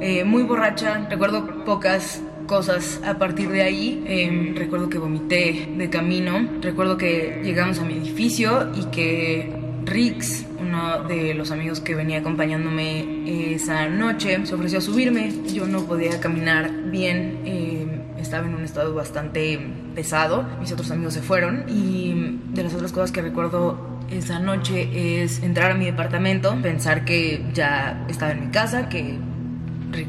eh, 0.01 0.23
muy 0.23 0.43
borracha. 0.43 1.07
Recuerdo 1.09 1.65
pocas 1.65 2.21
cosas 2.45 3.01
a 3.05 3.17
partir 3.17 3.49
de 3.49 3.61
ahí. 3.61 4.03
Em, 4.07 4.55
recuerdo 4.55 4.89
que 4.89 4.97
vomité 4.97 5.67
de 5.77 5.89
camino. 5.89 6.47
Recuerdo 6.61 6.97
que 6.97 7.41
llegamos 7.43 7.79
a 7.79 7.83
mi 7.83 7.93
edificio 7.93 8.71
y 8.75 8.85
que 8.85 9.53
Rix, 9.85 10.45
uno 10.59 11.03
de 11.03 11.33
los 11.35 11.51
amigos 11.51 11.79
que 11.79 11.93
venía 11.95 12.19
acompañándome 12.19 13.53
esa 13.53 13.87
noche, 13.87 14.45
se 14.45 14.55
ofreció 14.55 14.79
a 14.79 14.81
subirme. 14.81 15.31
Yo 15.53 15.67
no 15.67 15.85
podía 15.85 16.19
caminar 16.19 16.71
bien. 16.91 17.39
em, 17.45 18.05
estaba 18.19 18.47
en 18.47 18.55
un 18.55 18.63
estado 18.63 18.93
bastante 18.95 19.59
pesado. 19.93 20.47
Mis 20.59 20.71
otros 20.71 20.89
amigos 20.91 21.13
se 21.13 21.21
fueron. 21.21 21.65
Y 21.67 22.39
de 22.53 22.63
las 22.63 22.73
otras 22.73 22.91
cosas 22.91 23.11
que 23.11 23.21
recuerdo 23.21 23.95
esa 24.09 24.39
noche 24.39 25.23
es 25.23 25.41
entrar 25.43 25.71
a 25.71 25.75
mi 25.75 25.85
departamento, 25.85 26.55
pensar 26.61 27.05
que 27.05 27.43
ya 27.53 28.05
estaba 28.09 28.31
en 28.31 28.45
mi 28.45 28.51
casa, 28.51 28.89
que 28.89 29.17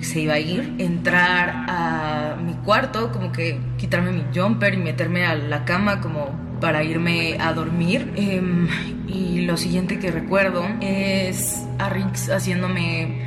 se 0.01 0.21
iba 0.21 0.35
a 0.35 0.39
ir, 0.39 0.75
entrar 0.79 1.67
a 1.69 2.37
mi 2.45 2.55
cuarto, 2.55 3.13
como 3.13 3.33
que 3.33 3.59
quitarme 3.77 4.13
mi 4.13 4.25
jumper 4.35 4.75
y 4.75 4.79
meterme 4.79 5.27
a 5.27 5.35
la 5.35 5.65
cama 5.65 6.01
como 6.01 6.31
para 6.61 6.83
irme 6.83 7.37
a 7.41 7.53
dormir. 7.53 8.13
Em, 8.17 8.69
y 9.07 9.43
lo 9.43 9.57
siguiente 9.57 9.99
que 9.99 10.11
recuerdo 10.11 10.65
es 10.81 11.65
a 11.79 11.89
Rick 11.89 12.17
haciéndome 12.31 13.23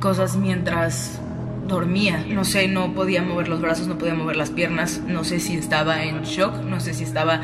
cosas 0.00 0.36
mientras 0.36 1.20
dormía. 1.68 2.24
No 2.28 2.44
sé, 2.44 2.68
no 2.68 2.92
podía 2.94 3.22
mover 3.22 3.48
los 3.48 3.60
brazos, 3.60 3.86
no 3.86 3.96
podía 3.98 4.14
mover 4.14 4.36
las 4.36 4.50
piernas. 4.50 5.00
No 5.06 5.24
sé 5.24 5.40
si 5.40 5.56
estaba 5.56 6.02
en 6.02 6.22
shock, 6.22 6.62
no 6.64 6.80
sé 6.80 6.94
si 6.94 7.04
estaba 7.04 7.40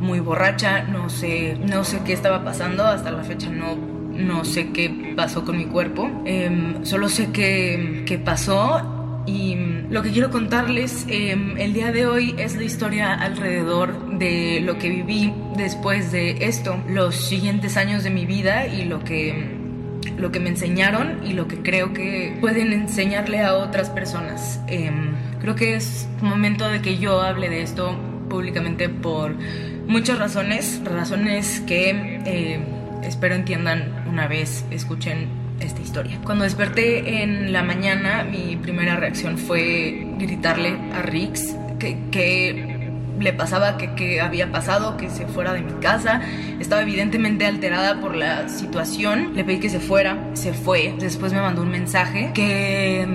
muy 0.00 0.20
borracha, 0.20 0.82
no 0.84 1.08
sé, 1.08 1.58
no 1.66 1.84
sé 1.84 2.00
qué 2.04 2.12
estaba 2.12 2.44
pasando. 2.44 2.84
Hasta 2.84 3.10
la 3.10 3.22
fecha 3.22 3.50
no, 3.50 3.76
no 4.18 4.44
sé 4.44 4.70
qué 4.72 5.14
pasó 5.16 5.44
con 5.44 5.56
mi 5.56 5.66
cuerpo. 5.66 6.10
Em, 6.24 6.84
solo 6.84 7.08
sé 7.08 7.30
que, 7.30 8.20
pasó 8.24 9.22
y 9.26 9.56
mm, 9.56 9.90
lo 9.90 10.02
que 10.02 10.10
quiero 10.10 10.30
contarles 10.30 11.04
em, 11.08 11.56
el 11.58 11.72
día 11.72 11.92
de 11.92 12.06
hoy 12.06 12.34
es 12.38 12.56
la 12.56 12.64
historia 12.64 13.14
alrededor 13.14 14.18
de 14.18 14.60
lo 14.62 14.78
que 14.78 14.88
viví 14.88 15.32
después 15.56 16.12
de 16.12 16.46
esto, 16.46 16.76
los 16.88 17.14
siguientes 17.14 17.76
años 17.76 18.04
de 18.04 18.10
mi 18.10 18.26
vida 18.26 18.66
y 18.66 18.84
lo 18.84 19.04
que 19.04 19.56
lo 20.18 20.30
que 20.30 20.40
me 20.40 20.48
enseñaron 20.48 21.26
y 21.26 21.32
lo 21.32 21.48
que 21.48 21.62
creo 21.62 21.92
que 21.92 22.36
pueden 22.40 22.72
enseñarle 22.72 23.40
a 23.40 23.54
otras 23.54 23.90
personas. 23.90 24.60
Em, 24.68 25.14
creo 25.40 25.54
que 25.54 25.74
es 25.76 26.08
momento 26.22 26.68
de 26.68 26.80
que 26.80 26.98
yo 26.98 27.20
hable 27.20 27.48
de 27.48 27.62
esto 27.62 27.96
públicamente 28.28 28.88
por 28.88 29.34
muchas 29.86 30.18
razones, 30.18 30.80
razones 30.84 31.62
que 31.66 32.20
eh, 32.24 32.60
espero 33.06 33.34
entiendan 33.34 34.04
una 34.08 34.26
vez 34.26 34.64
escuchen 34.70 35.28
esta 35.60 35.80
historia. 35.80 36.18
Cuando 36.24 36.44
desperté 36.44 37.22
en 37.22 37.52
la 37.52 37.62
mañana, 37.62 38.24
mi 38.24 38.56
primera 38.56 38.96
reacción 38.96 39.38
fue 39.38 40.06
gritarle 40.18 40.76
a 40.94 41.02
Rix 41.02 41.56
que, 41.78 42.76
le 43.18 43.32
pasaba, 43.32 43.78
que, 43.78 44.20
había 44.20 44.52
pasado, 44.52 44.96
que 44.96 45.08
se 45.08 45.26
fuera 45.26 45.52
de 45.54 45.62
mi 45.62 45.72
casa. 45.80 46.20
Estaba 46.60 46.82
evidentemente 46.82 47.46
alterada 47.46 48.00
por 48.00 48.14
la 48.14 48.48
situación. 48.48 49.34
Le 49.34 49.44
pedí 49.44 49.58
que 49.58 49.70
se 49.70 49.80
fuera, 49.80 50.18
se 50.34 50.52
fue. 50.52 50.94
Después 50.98 51.32
me 51.32 51.40
mandó 51.40 51.62
un 51.62 51.70
mensaje 51.70 52.30
que 52.34 53.06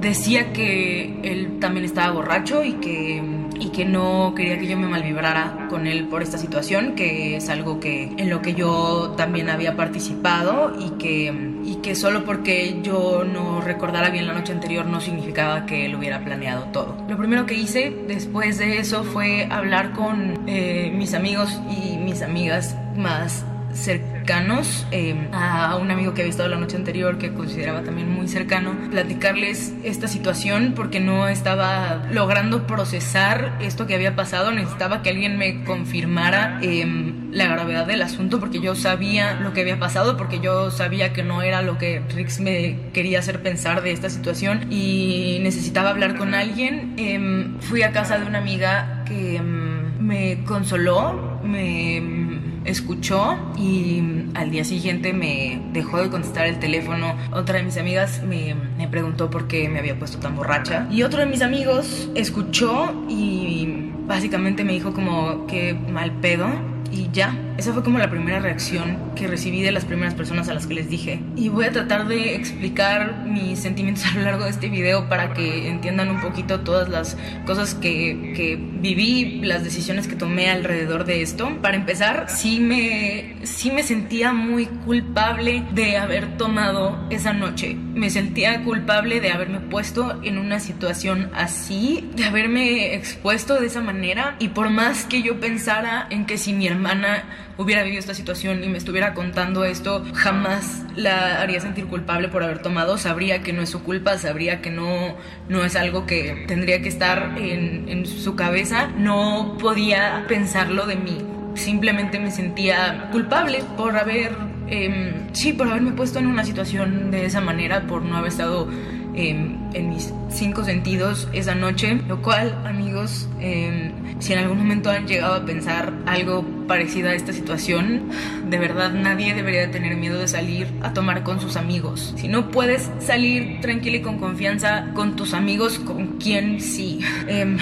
decía 0.00 0.52
que 0.52 1.18
él 1.24 1.58
también 1.60 1.84
estaba 1.84 2.12
borracho 2.12 2.62
y 2.62 2.74
que, 2.74 3.20
y 3.60 3.70
que 3.70 3.84
no 3.84 4.32
quería 4.34 4.58
que 4.58 4.66
yo 4.66 4.76
me 4.76 4.86
malvibrara 4.86 5.66
con 5.68 5.86
él 5.86 6.06
por 6.08 6.22
esta 6.22 6.38
situación, 6.38 6.94
que 6.94 7.36
es 7.36 7.48
algo 7.48 7.80
que 7.80 8.12
en 8.16 8.30
lo 8.30 8.42
que 8.42 8.54
yo 8.54 9.14
también 9.16 9.50
había 9.50 9.76
participado 9.76 10.72
y 10.78 10.90
que, 10.98 11.32
y 11.64 11.76
que 11.76 11.94
solo 11.94 12.24
porque 12.24 12.80
yo 12.82 13.24
no 13.24 13.60
recordara 13.60 14.10
bien 14.10 14.26
la 14.26 14.34
noche 14.34 14.52
anterior 14.52 14.86
no 14.86 15.00
significaba 15.00 15.66
que 15.66 15.86
él 15.86 15.94
hubiera 15.94 16.24
planeado 16.24 16.64
todo. 16.72 16.96
Lo 17.08 17.16
primero 17.16 17.46
que 17.46 17.54
hice 17.54 17.94
después 18.06 18.58
de 18.58 18.78
eso 18.78 19.04
fue 19.04 19.46
hablar 19.50 19.92
con 19.92 20.38
eh, 20.46 20.92
mis 20.94 21.14
amigos 21.14 21.60
y 21.70 21.96
mis 21.96 22.22
amigas 22.22 22.76
más 22.96 23.44
cercanos 23.78 24.86
eh, 24.90 25.28
a 25.32 25.76
un 25.76 25.90
amigo 25.90 26.14
que 26.14 26.22
había 26.22 26.30
estado 26.30 26.48
la 26.48 26.58
noche 26.58 26.76
anterior 26.76 27.18
que 27.18 27.32
consideraba 27.32 27.82
también 27.82 28.10
muy 28.10 28.28
cercano, 28.28 28.76
platicarles 28.90 29.72
esta 29.84 30.08
situación 30.08 30.74
porque 30.76 31.00
no 31.00 31.28
estaba 31.28 32.06
logrando 32.10 32.66
procesar 32.66 33.56
esto 33.60 33.86
que 33.86 33.94
había 33.94 34.16
pasado, 34.16 34.50
necesitaba 34.50 35.02
que 35.02 35.10
alguien 35.10 35.38
me 35.38 35.64
confirmara 35.64 36.58
em, 36.62 37.30
la 37.32 37.46
gravedad 37.46 37.86
del 37.86 38.02
asunto 38.02 38.40
porque 38.40 38.60
yo 38.60 38.74
sabía 38.74 39.34
lo 39.34 39.52
que 39.52 39.62
había 39.62 39.78
pasado, 39.78 40.16
porque 40.16 40.40
yo 40.40 40.70
sabía 40.70 41.12
que 41.12 41.22
no 41.22 41.42
era 41.42 41.62
lo 41.62 41.78
que 41.78 42.02
Rix 42.14 42.40
me 42.40 42.90
quería 42.92 43.20
hacer 43.20 43.42
pensar 43.42 43.82
de 43.82 43.92
esta 43.92 44.10
situación 44.10 44.70
y 44.70 45.38
necesitaba 45.42 45.90
hablar 45.90 46.16
con 46.16 46.34
alguien. 46.34 46.94
Em, 46.96 47.58
fui 47.60 47.82
a 47.82 47.92
casa 47.92 48.18
de 48.18 48.26
una 48.26 48.38
amiga 48.38 49.04
que 49.06 49.36
em, 49.36 49.98
me 49.98 50.44
consoló, 50.44 51.40
me 51.42 52.27
escuchó 52.68 53.38
y 53.56 54.02
al 54.34 54.50
día 54.50 54.64
siguiente 54.64 55.12
me 55.12 55.60
dejó 55.72 55.98
de 55.98 56.10
contestar 56.10 56.46
el 56.46 56.58
teléfono. 56.58 57.16
Otra 57.32 57.58
de 57.58 57.64
mis 57.64 57.76
amigas 57.76 58.22
me, 58.22 58.54
me 58.76 58.88
preguntó 58.88 59.30
por 59.30 59.48
qué 59.48 59.68
me 59.68 59.78
había 59.78 59.98
puesto 59.98 60.18
tan 60.18 60.36
borracha. 60.36 60.86
Y 60.90 61.02
otro 61.02 61.20
de 61.20 61.26
mis 61.26 61.42
amigos 61.42 62.10
escuchó 62.14 62.92
y 63.08 63.92
básicamente 64.06 64.64
me 64.64 64.72
dijo 64.72 64.92
como 64.92 65.46
que 65.46 65.74
mal 65.74 66.12
pedo 66.12 66.48
y 66.90 67.08
ya, 67.12 67.34
esa 67.58 67.72
fue 67.72 67.82
como 67.82 67.98
la 67.98 68.08
primera 68.08 68.38
reacción 68.38 68.98
que 69.16 69.26
recibí 69.26 69.62
de 69.62 69.72
las 69.72 69.84
primeras 69.84 70.14
personas 70.14 70.48
a 70.48 70.54
las 70.54 70.68
que 70.68 70.74
les 70.74 70.88
dije. 70.88 71.20
Y 71.34 71.48
voy 71.48 71.64
a 71.64 71.72
tratar 71.72 72.06
de 72.06 72.36
explicar 72.36 73.24
mis 73.26 73.58
sentimientos 73.58 74.06
a 74.12 74.14
lo 74.14 74.22
largo 74.22 74.44
de 74.44 74.50
este 74.50 74.68
video 74.68 75.08
para 75.08 75.34
que 75.34 75.68
entiendan 75.68 76.08
un 76.08 76.20
poquito 76.20 76.60
todas 76.60 76.88
las 76.88 77.16
cosas 77.46 77.74
que, 77.74 78.32
que 78.36 78.56
viví, 78.56 79.40
las 79.42 79.64
decisiones 79.64 80.06
que 80.06 80.14
tomé 80.14 80.50
alrededor 80.50 81.04
de 81.04 81.20
esto. 81.20 81.50
Para 81.60 81.76
empezar, 81.76 82.26
sí 82.28 82.60
me, 82.60 83.44
sí 83.44 83.72
me 83.72 83.82
sentía 83.82 84.32
muy 84.32 84.66
culpable 84.66 85.64
de 85.72 85.96
haber 85.96 86.36
tomado 86.36 86.96
esa 87.10 87.32
noche. 87.32 87.74
Me 87.74 88.10
sentía 88.10 88.62
culpable 88.62 89.20
de 89.20 89.32
haberme 89.32 89.58
puesto 89.58 90.20
en 90.22 90.38
una 90.38 90.60
situación 90.60 91.28
así, 91.34 92.08
de 92.14 92.24
haberme 92.24 92.94
expuesto 92.94 93.58
de 93.58 93.66
esa 93.66 93.80
manera. 93.80 94.36
Y 94.38 94.50
por 94.50 94.70
más 94.70 95.06
que 95.06 95.22
yo 95.22 95.40
pensara 95.40 96.06
en 96.10 96.24
que 96.24 96.38
si 96.38 96.52
mi 96.52 96.68
hermana 96.68 97.24
hubiera 97.58 97.82
vivido 97.82 97.98
esta 97.98 98.14
situación 98.14 98.62
y 98.64 98.68
me 98.68 98.78
estuviera 98.78 99.12
contando 99.14 99.64
esto, 99.64 100.04
jamás 100.14 100.84
la 100.96 101.42
haría 101.42 101.60
sentir 101.60 101.86
culpable 101.86 102.28
por 102.28 102.42
haber 102.42 102.62
tomado. 102.62 102.96
Sabría 102.96 103.42
que 103.42 103.52
no 103.52 103.62
es 103.62 103.68
su 103.68 103.82
culpa, 103.82 104.16
sabría 104.16 104.62
que 104.62 104.70
no, 104.70 105.16
no 105.48 105.64
es 105.64 105.76
algo 105.76 106.06
que 106.06 106.44
tendría 106.46 106.80
que 106.80 106.88
estar 106.88 107.36
en, 107.36 108.06
su 108.06 108.36
cabeza. 108.36 108.88
No 108.96 109.56
podía 109.60 110.24
pensarlo 110.28 110.86
de 110.86 110.96
mí. 110.96 111.18
Simplemente 111.54 112.20
me 112.20 112.30
sentía 112.30 113.08
culpable 113.10 113.64
por 113.76 113.96
haber, 113.96 114.32
eh, 114.68 115.12
sí, 115.32 115.52
por 115.52 115.68
haberme 115.68 115.90
puesto 115.92 116.20
en 116.20 116.28
una 116.28 116.44
situación 116.44 117.10
de 117.10 117.26
esa 117.26 117.40
manera, 117.40 117.86
por 117.88 118.02
no 118.02 118.16
haber 118.16 118.30
estado 118.30 118.68
en 119.14 119.88
mis 119.90 120.12
cinco 120.28 120.64
sentidos 120.64 121.28
esa 121.32 121.54
noche, 121.54 122.00
lo 122.08 122.22
cual, 122.22 122.56
amigos, 122.64 123.28
em, 123.40 123.92
si 124.20 124.32
en 124.32 124.40
algún 124.40 124.58
momento 124.58 124.90
han 124.90 125.06
llegado 125.06 125.34
a 125.34 125.44
pensar 125.44 125.92
algo 126.06 126.44
parecido 126.66 127.08
a 127.10 127.14
esta 127.14 127.32
situación, 127.32 128.10
de 128.48 128.58
verdad 128.58 128.92
nadie 128.92 129.34
debería 129.34 129.70
tener 129.70 129.96
miedo 129.96 130.18
de 130.18 130.28
salir 130.28 130.68
a 130.82 130.92
tomar 130.92 131.22
con 131.22 131.40
sus 131.40 131.56
amigos. 131.56 132.14
Si 132.16 132.28
no 132.28 132.50
puedes 132.50 132.90
salir 133.00 133.60
tranquila 133.60 133.98
y 133.98 134.02
con 134.02 134.18
confianza 134.18 134.86
con 134.94 135.16
tus 135.16 135.34
amigos, 135.34 135.78
¿con 135.78 136.18
quién 136.18 136.60
sí? 136.60 137.00
Em, 137.26 137.58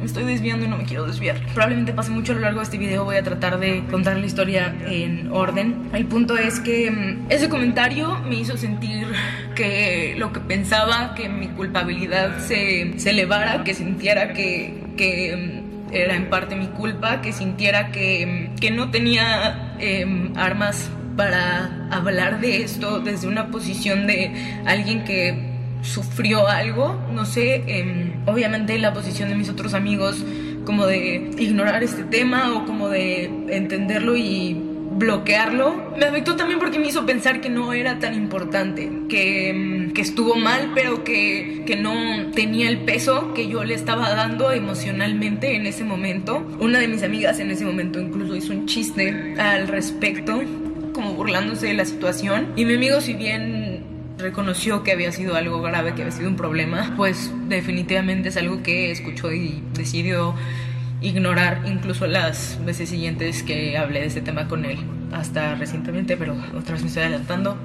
me 0.00 0.06
estoy 0.06 0.24
desviando 0.24 0.64
y 0.64 0.68
no 0.68 0.78
me 0.78 0.84
quiero 0.84 1.06
desviar. 1.06 1.36
Probablemente 1.54 1.92
pase 1.92 2.10
mucho 2.10 2.32
a 2.32 2.34
lo 2.36 2.40
largo 2.40 2.60
de 2.60 2.64
este 2.64 2.78
video, 2.78 3.04
voy 3.04 3.16
a 3.16 3.22
tratar 3.22 3.60
de 3.60 3.84
contar 3.90 4.16
la 4.16 4.26
historia 4.26 4.74
en 4.86 5.30
orden. 5.30 5.90
El 5.92 6.06
punto 6.06 6.36
es 6.36 6.58
que 6.58 6.90
mm, 6.90 7.26
ese 7.30 7.48
comentario 7.48 8.18
me 8.20 8.36
hizo 8.36 8.56
sentir 8.56 9.06
que 9.54 10.14
lo 10.16 10.32
que 10.32 10.40
pensaba, 10.40 11.14
que 11.14 11.28
mi 11.28 11.48
culpabilidad 11.48 12.38
se, 12.38 12.98
se 12.98 13.10
elevara, 13.10 13.62
que 13.62 13.74
sintiera 13.74 14.32
que, 14.32 14.82
que 14.96 15.36
mm, 15.36 15.94
era 15.94 16.14
en 16.16 16.30
parte 16.30 16.56
mi 16.56 16.68
culpa, 16.68 17.20
que 17.20 17.32
sintiera 17.32 17.92
que, 17.92 18.50
mm, 18.54 18.58
que 18.58 18.70
no 18.70 18.90
tenía 18.90 19.74
em, 19.78 20.32
armas 20.36 20.90
para 21.16 21.88
hablar 21.90 22.40
de 22.40 22.62
esto 22.62 23.00
desde 23.00 23.28
una 23.28 23.48
posición 23.48 24.06
de 24.06 24.32
alguien 24.64 25.04
que 25.04 25.49
sufrió 25.82 26.48
algo, 26.48 26.98
no 27.12 27.24
sé, 27.24 27.62
eh, 27.66 28.12
obviamente 28.26 28.78
la 28.78 28.92
posición 28.92 29.28
de 29.28 29.34
mis 29.34 29.48
otros 29.48 29.74
amigos 29.74 30.24
como 30.64 30.86
de 30.86 31.30
ignorar 31.38 31.82
este 31.82 32.04
tema 32.04 32.52
o 32.54 32.66
como 32.66 32.88
de 32.88 33.24
entenderlo 33.48 34.16
y 34.16 34.70
bloquearlo, 35.00 35.92
me 35.96 36.04
afectó 36.04 36.36
también 36.36 36.58
porque 36.58 36.78
me 36.78 36.88
hizo 36.88 37.06
pensar 37.06 37.40
que 37.40 37.48
no 37.48 37.72
era 37.72 37.98
tan 37.98 38.14
importante, 38.14 38.90
que, 39.08 39.48
em, 39.48 39.92
que 39.92 40.02
estuvo 40.02 40.34
mal, 40.36 40.72
pero 40.74 41.04
que, 41.04 41.62
que, 41.66 41.76
no 41.76 42.30
tenía 42.32 42.68
el 42.68 42.78
peso 42.80 43.32
que 43.32 43.48
yo 43.48 43.64
le 43.64 43.74
estaba 43.74 44.14
dando 44.14 44.52
emocionalmente 44.52 45.56
en 45.56 45.66
ese 45.66 45.84
momento. 45.84 46.46
Una 46.60 46.78
de 46.78 46.88
mis 46.88 47.02
amigas 47.02 47.38
en 47.40 47.50
ese 47.50 47.64
momento 47.64 48.00
incluso 48.00 48.36
hizo 48.36 48.52
un 48.52 48.66
chiste 48.66 49.34
al 49.38 49.68
respecto, 49.68 50.42
como 50.92 51.14
burlándose 51.14 51.68
de 51.68 51.74
la 51.74 51.84
situación. 51.84 52.48
Y 52.56 52.64
mi 52.64 52.74
amigo, 52.74 53.00
si 53.00 53.14
bien 53.14 53.59
reconoció 54.20 54.82
que 54.82 54.92
había 54.92 55.12
sido 55.12 55.36
algo 55.36 55.60
grave, 55.62 55.94
que 55.94 56.02
había 56.02 56.12
sido 56.12 56.28
un 56.28 56.36
problema, 56.36 56.94
pues 56.96 57.32
definitivamente 57.48 58.28
es 58.28 58.36
algo 58.36 58.62
que 58.62 58.90
escuchó 58.90 59.32
y 59.32 59.62
decidió 59.74 60.34
ignorar 61.00 61.62
incluso 61.66 62.06
las 62.06 62.58
veces 62.64 62.90
siguientes 62.90 63.42
que 63.42 63.76
hablé 63.76 64.00
de 64.00 64.06
este 64.06 64.20
tema 64.20 64.48
con 64.48 64.64
él, 64.64 64.78
hasta 65.12 65.54
recientemente, 65.54 66.16
pero 66.16 66.34
otra 66.54 66.74
vez 66.74 66.82
me 66.82 66.88
estoy 66.88 67.04
adelantando. 67.04 67.56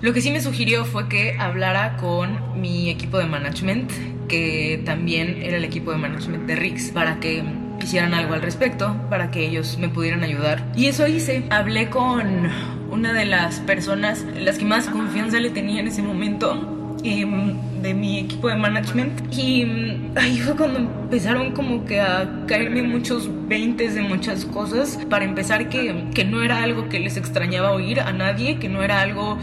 Lo 0.00 0.12
que 0.12 0.20
sí 0.20 0.30
me 0.30 0.40
sugirió 0.40 0.84
fue 0.84 1.08
que 1.08 1.36
hablara 1.38 1.96
con 1.96 2.60
mi 2.60 2.90
equipo 2.90 3.18
de 3.18 3.26
management, 3.26 3.90
que 4.28 4.82
también 4.84 5.42
era 5.42 5.56
el 5.56 5.64
equipo 5.64 5.90
de 5.92 5.98
management 5.98 6.46
de 6.46 6.56
Rix, 6.56 6.90
para 6.90 7.18
que 7.20 7.42
hicieran 7.84 8.14
algo 8.14 8.34
al 8.34 8.42
respecto, 8.42 8.96
para 9.10 9.30
que 9.30 9.46
ellos 9.46 9.76
me 9.78 9.88
pudieran 9.88 10.24
ayudar. 10.24 10.64
Y 10.74 10.86
eso 10.86 11.06
hice. 11.06 11.44
Hablé 11.50 11.90
con 11.90 12.48
una 12.90 13.12
de 13.12 13.26
las 13.26 13.60
personas 13.60 14.22
en 14.22 14.44
las 14.44 14.58
que 14.58 14.64
más 14.64 14.88
confianza 14.88 15.38
le 15.40 15.50
tenía 15.50 15.80
en 15.80 15.88
ese 15.88 16.02
momento 16.02 16.96
em, 17.04 17.54
de 17.82 17.94
mi 17.94 18.20
equipo 18.20 18.48
de 18.48 18.56
management 18.56 19.34
y 19.34 19.62
em, 19.62 20.10
ahí 20.16 20.38
fue 20.38 20.56
cuando 20.56 20.78
empezaron 20.78 21.52
como 21.52 21.84
que 21.84 22.00
a 22.00 22.44
caerme 22.46 22.82
muchos 22.82 23.28
veintes 23.48 23.94
de 23.94 24.02
muchas 24.02 24.44
cosas 24.44 24.98
para 25.10 25.24
empezar 25.24 25.68
que, 25.68 26.06
que 26.14 26.24
no 26.24 26.42
era 26.42 26.62
algo 26.62 26.88
que 26.88 26.98
les 26.98 27.16
extrañaba 27.16 27.72
oír 27.72 28.00
a 28.00 28.12
nadie 28.12 28.58
que 28.58 28.68
no 28.68 28.82
era 28.82 29.00
algo 29.00 29.38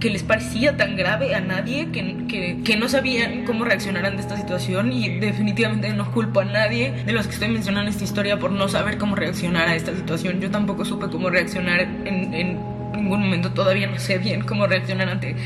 que 0.00 0.10
les 0.10 0.22
parecía 0.22 0.76
tan 0.76 0.96
grave 0.96 1.34
a 1.34 1.40
nadie, 1.40 1.90
que, 1.92 2.26
que, 2.26 2.62
que, 2.64 2.76
no 2.76 2.88
sabían 2.88 3.44
cómo 3.44 3.64
reaccionar 3.64 4.06
ante 4.06 4.22
esta 4.22 4.36
situación 4.36 4.92
y 4.92 5.20
definitivamente 5.20 5.92
no 5.92 6.10
culpo 6.10 6.40
a 6.40 6.44
nadie 6.44 6.92
de 7.04 7.12
los 7.12 7.26
que 7.26 7.34
estoy 7.34 7.48
mencionando 7.48 7.90
esta 7.90 8.04
historia 8.04 8.38
por 8.38 8.50
no 8.50 8.68
saber 8.68 8.98
cómo 8.98 9.14
reaccionar 9.14 9.68
a 9.68 9.76
esta 9.76 9.94
situación. 9.94 10.40
Yo 10.40 10.50
tampoco 10.50 10.84
supe 10.84 11.08
cómo 11.08 11.28
reaccionar 11.28 11.80
en, 11.80 12.34
en 12.34 12.58
ningún 12.96 13.20
momento, 13.20 13.52
todavía 13.52 13.86
no 13.86 13.98
sé 13.98 14.18
bien 14.18 14.42
cómo 14.42 14.66
reaccionar 14.66 15.08
ante 15.08 15.36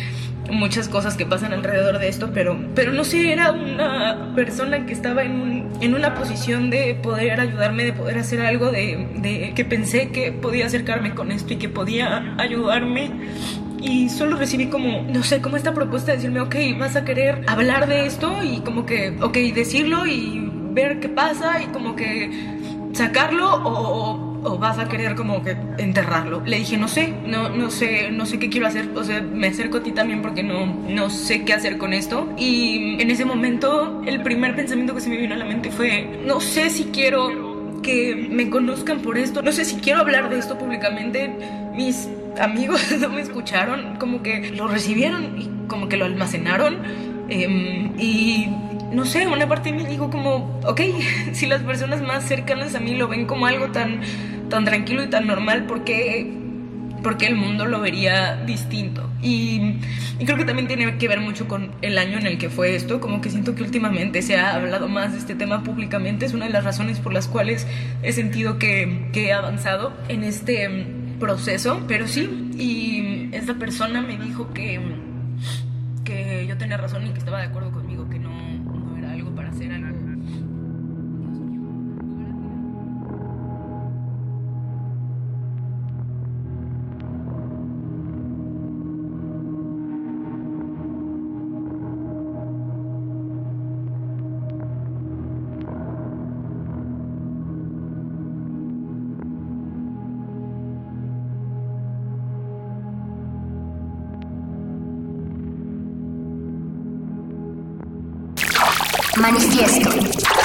muchas 0.50 0.88
cosas 0.88 1.16
que 1.16 1.24
pasan 1.24 1.52
alrededor 1.52 1.98
de 1.98 2.08
esto, 2.08 2.30
pero, 2.32 2.58
pero 2.74 2.92
no 2.92 3.04
sé, 3.04 3.32
era 3.32 3.52
una 3.52 4.32
persona 4.34 4.86
que 4.86 4.92
estaba 4.92 5.24
en, 5.24 5.70
en 5.80 5.94
una 5.94 6.14
posición 6.14 6.70
de 6.70 6.94
poder 6.94 7.40
ayudarme, 7.40 7.84
de 7.84 7.92
poder 7.92 8.18
hacer 8.18 8.40
algo, 8.40 8.70
de, 8.70 9.08
de 9.16 9.52
que 9.54 9.64
pensé 9.64 10.10
que 10.10 10.32
podía 10.32 10.66
acercarme 10.66 11.14
con 11.14 11.32
esto 11.32 11.54
y 11.54 11.56
que 11.56 11.68
podía 11.68 12.34
ayudarme 12.38 13.10
y 13.84 14.08
solo 14.08 14.36
recibí 14.36 14.66
como, 14.66 15.02
no 15.02 15.22
sé, 15.22 15.40
como 15.42 15.56
esta 15.56 15.74
propuesta 15.74 16.12
de 16.12 16.16
decirme, 16.16 16.40
ok, 16.40 16.56
vas 16.78 16.96
a 16.96 17.04
querer 17.04 17.42
hablar 17.46 17.86
de 17.86 18.06
esto 18.06 18.42
y 18.42 18.60
como 18.60 18.86
que, 18.86 19.16
ok, 19.20 19.36
decirlo 19.54 20.06
y 20.06 20.50
ver 20.72 21.00
qué 21.00 21.08
pasa 21.08 21.62
y 21.62 21.66
como 21.66 21.94
que 21.94 22.30
sacarlo 22.94 23.54
o, 23.54 24.40
o 24.42 24.58
vas 24.58 24.78
a 24.78 24.88
querer 24.88 25.14
como 25.14 25.42
que 25.42 25.56
enterrarlo. 25.76 26.42
Le 26.46 26.58
dije, 26.58 26.78
no 26.78 26.88
sé, 26.88 27.12
no, 27.26 27.50
no 27.50 27.70
sé, 27.70 28.10
no 28.10 28.24
sé 28.24 28.38
qué 28.38 28.48
quiero 28.48 28.66
hacer. 28.66 28.88
O 28.94 29.04
sea, 29.04 29.20
me 29.20 29.48
acerco 29.48 29.78
a 29.78 29.82
ti 29.82 29.92
también 29.92 30.22
porque 30.22 30.42
no, 30.42 30.66
no 30.66 31.10
sé 31.10 31.44
qué 31.44 31.52
hacer 31.52 31.76
con 31.76 31.92
esto. 31.92 32.28
Y 32.38 33.00
en 33.02 33.10
ese 33.10 33.26
momento, 33.26 34.02
el 34.06 34.22
primer 34.22 34.56
pensamiento 34.56 34.94
que 34.94 35.02
se 35.02 35.10
me 35.10 35.18
vino 35.18 35.34
a 35.34 35.38
la 35.38 35.44
mente 35.44 35.70
fue, 35.70 36.22
no 36.24 36.40
sé 36.40 36.70
si 36.70 36.84
quiero 36.84 37.80
que 37.82 38.28
me 38.30 38.48
conozcan 38.48 39.00
por 39.00 39.18
esto. 39.18 39.42
No 39.42 39.52
sé 39.52 39.64
si 39.64 39.76
quiero 39.76 40.00
hablar 40.00 40.30
de 40.30 40.38
esto 40.38 40.58
públicamente. 40.58 41.30
Mis 41.74 42.08
amigos 42.40 42.80
no 43.00 43.08
me 43.08 43.20
escucharon, 43.20 43.96
como 43.96 44.22
que 44.22 44.50
lo 44.50 44.68
recibieron 44.68 45.40
y 45.40 45.50
como 45.68 45.88
que 45.88 45.96
lo 45.96 46.04
almacenaron. 46.04 46.78
Em, 47.28 47.98
y 47.98 48.48
no 48.92 49.04
sé, 49.04 49.26
una 49.26 49.48
parte 49.48 49.72
de 49.72 49.76
mí 49.76 49.96
como, 49.96 50.60
ok, 50.64 50.80
si 51.32 51.46
las 51.46 51.62
personas 51.62 52.02
más 52.02 52.24
cercanas 52.24 52.74
a 52.74 52.80
mí 52.80 52.94
lo 52.94 53.08
ven 53.08 53.26
como 53.26 53.46
algo 53.46 53.68
tan, 53.68 54.00
tan 54.48 54.64
tranquilo 54.64 55.02
y 55.02 55.08
tan 55.08 55.26
normal, 55.26 55.64
¿por 55.64 55.84
qué, 55.84 56.32
porque 57.02 57.26
el 57.26 57.34
mundo 57.34 57.66
lo 57.66 57.80
vería 57.80 58.36
distinto? 58.46 59.10
Y, 59.22 59.78
y, 60.18 60.24
creo 60.24 60.36
que 60.36 60.44
también 60.44 60.68
tiene 60.68 60.96
que 60.98 61.08
ver 61.08 61.20
mucho 61.20 61.48
con 61.48 61.72
el 61.82 61.98
año 61.98 62.18
en 62.18 62.26
el 62.26 62.38
que 62.38 62.50
fue 62.50 62.74
esto, 62.74 63.00
como 63.00 63.20
que 63.20 63.30
siento 63.30 63.54
que 63.54 63.62
últimamente 63.62 64.22
se 64.22 64.36
ha 64.36 64.54
hablado 64.54 64.88
más 64.88 65.12
de 65.12 65.18
este 65.18 65.34
tema 65.34 65.62
públicamente, 65.62 66.26
es 66.26 66.34
una 66.34 66.46
de 66.46 66.52
las 66.52 66.64
razones 66.64 67.00
por 67.00 67.12
las 67.12 67.26
cuales 67.26 67.66
he 68.02 68.12
sentido 68.12 68.58
que, 68.58 69.08
que 69.12 69.28
he 69.28 69.32
avanzado 69.32 69.94
en 70.08 70.24
este 70.24 71.03
proceso, 71.18 71.82
pero 71.86 72.06
sí, 72.06 72.50
y 72.56 73.34
esta 73.34 73.54
persona 73.54 74.02
me 74.02 74.16
dijo 74.16 74.52
que, 74.52 74.80
que 76.04 76.46
yo 76.46 76.56
tenía 76.56 76.76
razón 76.76 77.06
y 77.06 77.10
que 77.10 77.18
estaba 77.18 77.40
de 77.40 77.46
acuerdo 77.46 77.72
conmigo, 77.72 78.08
que 78.08 78.18
no, 78.18 78.30
no 78.30 78.96
era 78.96 79.12
algo 79.12 79.34
para 79.34 79.50
hacer 79.50 79.72
algo. 79.72 80.03
Manifiesto. 109.24 110.43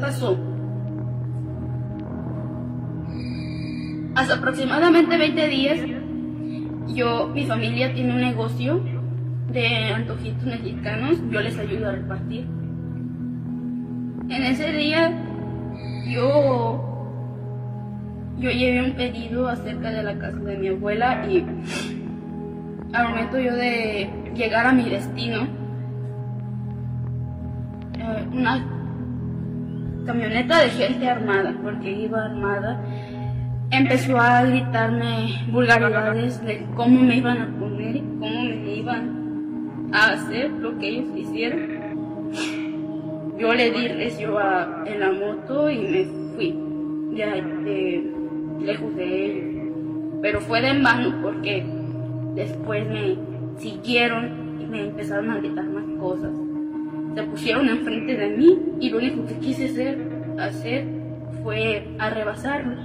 Pasó. 0.00 0.38
Hace 4.14 4.32
aproximadamente 4.32 5.16
20 5.16 5.48
días, 5.48 5.78
yo, 6.88 7.28
mi 7.28 7.46
familia 7.46 7.94
tiene 7.94 8.14
un 8.14 8.20
negocio 8.20 8.82
de 9.52 9.92
antojitos 9.92 10.44
mexicanos, 10.44 11.18
yo 11.30 11.40
les 11.40 11.58
ayudo 11.58 11.88
a 11.88 11.92
repartir. 11.92 12.46
En 14.28 14.42
ese 14.44 14.72
día, 14.72 15.12
yo 16.08 16.92
yo 18.42 18.50
llevé 18.50 18.82
un 18.82 18.92
pedido 18.92 19.48
acerca 19.48 19.90
de 19.90 20.02
la 20.02 20.18
casa 20.18 20.38
de 20.38 20.58
mi 20.58 20.68
abuela 20.68 21.24
y 21.30 21.46
al 22.92 23.08
momento 23.08 23.38
yo 23.38 23.54
de 23.54 24.10
llegar 24.34 24.66
a 24.66 24.72
mi 24.72 24.88
destino, 24.90 25.46
de 30.48 30.70
gente 30.70 31.08
armada, 31.08 31.54
porque 31.62 31.90
iba 31.90 32.24
armada, 32.24 32.80
empezó 33.70 34.18
a 34.18 34.44
gritarme 34.44 35.46
vulgaridades 35.50 36.44
de 36.44 36.66
cómo 36.74 37.00
me 37.00 37.16
iban 37.16 37.38
a 37.40 37.58
poner 37.58 37.96
y 37.96 38.00
cómo 38.00 38.42
me 38.42 38.74
iban 38.74 39.90
a 39.92 40.12
hacer 40.12 40.50
lo 40.50 40.78
que 40.78 40.88
ellos 40.88 41.16
hicieron. 41.16 41.82
Yo 43.38 43.54
le 43.54 43.70
di 43.70 43.88
recio 43.88 44.38
a, 44.38 44.84
en 44.86 45.00
la 45.00 45.12
moto 45.12 45.70
y 45.70 45.78
me 45.78 46.04
fui 46.34 46.54
de, 47.16 47.24
de 47.64 48.12
lejos 48.64 48.94
de 48.94 49.26
ellos. 49.26 49.68
Pero 50.20 50.40
fue 50.40 50.60
de 50.60 50.68
en 50.68 50.82
vano 50.82 51.20
porque 51.22 51.64
después 52.34 52.86
me 52.88 53.16
siguieron 53.58 54.60
y 54.60 54.66
me 54.66 54.86
empezaron 54.86 55.30
a 55.30 55.38
gritar 55.38 55.64
más 55.64 55.84
cosas. 55.98 56.30
Se 57.14 57.22
pusieron 57.24 57.68
enfrente 57.68 58.16
de 58.16 58.36
mí 58.36 58.58
y 58.80 58.90
lo 58.90 58.98
único 58.98 59.26
que 59.26 59.34
quise 59.34 59.66
hacer, 59.66 59.98
hacer 60.38 60.86
fue 61.42 61.88
arrebasarlos. 61.98 62.78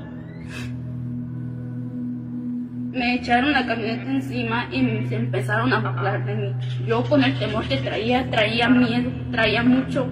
Me 2.92 3.16
echaron 3.16 3.52
la 3.52 3.66
camioneta 3.66 4.10
encima 4.10 4.68
y 4.72 5.06
se 5.08 5.18
empezaron 5.18 5.72
a 5.72 5.80
burlar 5.80 6.26
de 6.26 6.36
mí. 6.36 6.54
Yo 6.88 7.04
con 7.04 7.24
el 7.24 7.38
temor 7.38 7.68
que 7.68 7.78
traía, 7.78 8.28
traía 8.32 8.70
miedo, 8.70 9.12
traía 9.32 9.62
mucho 9.62 10.08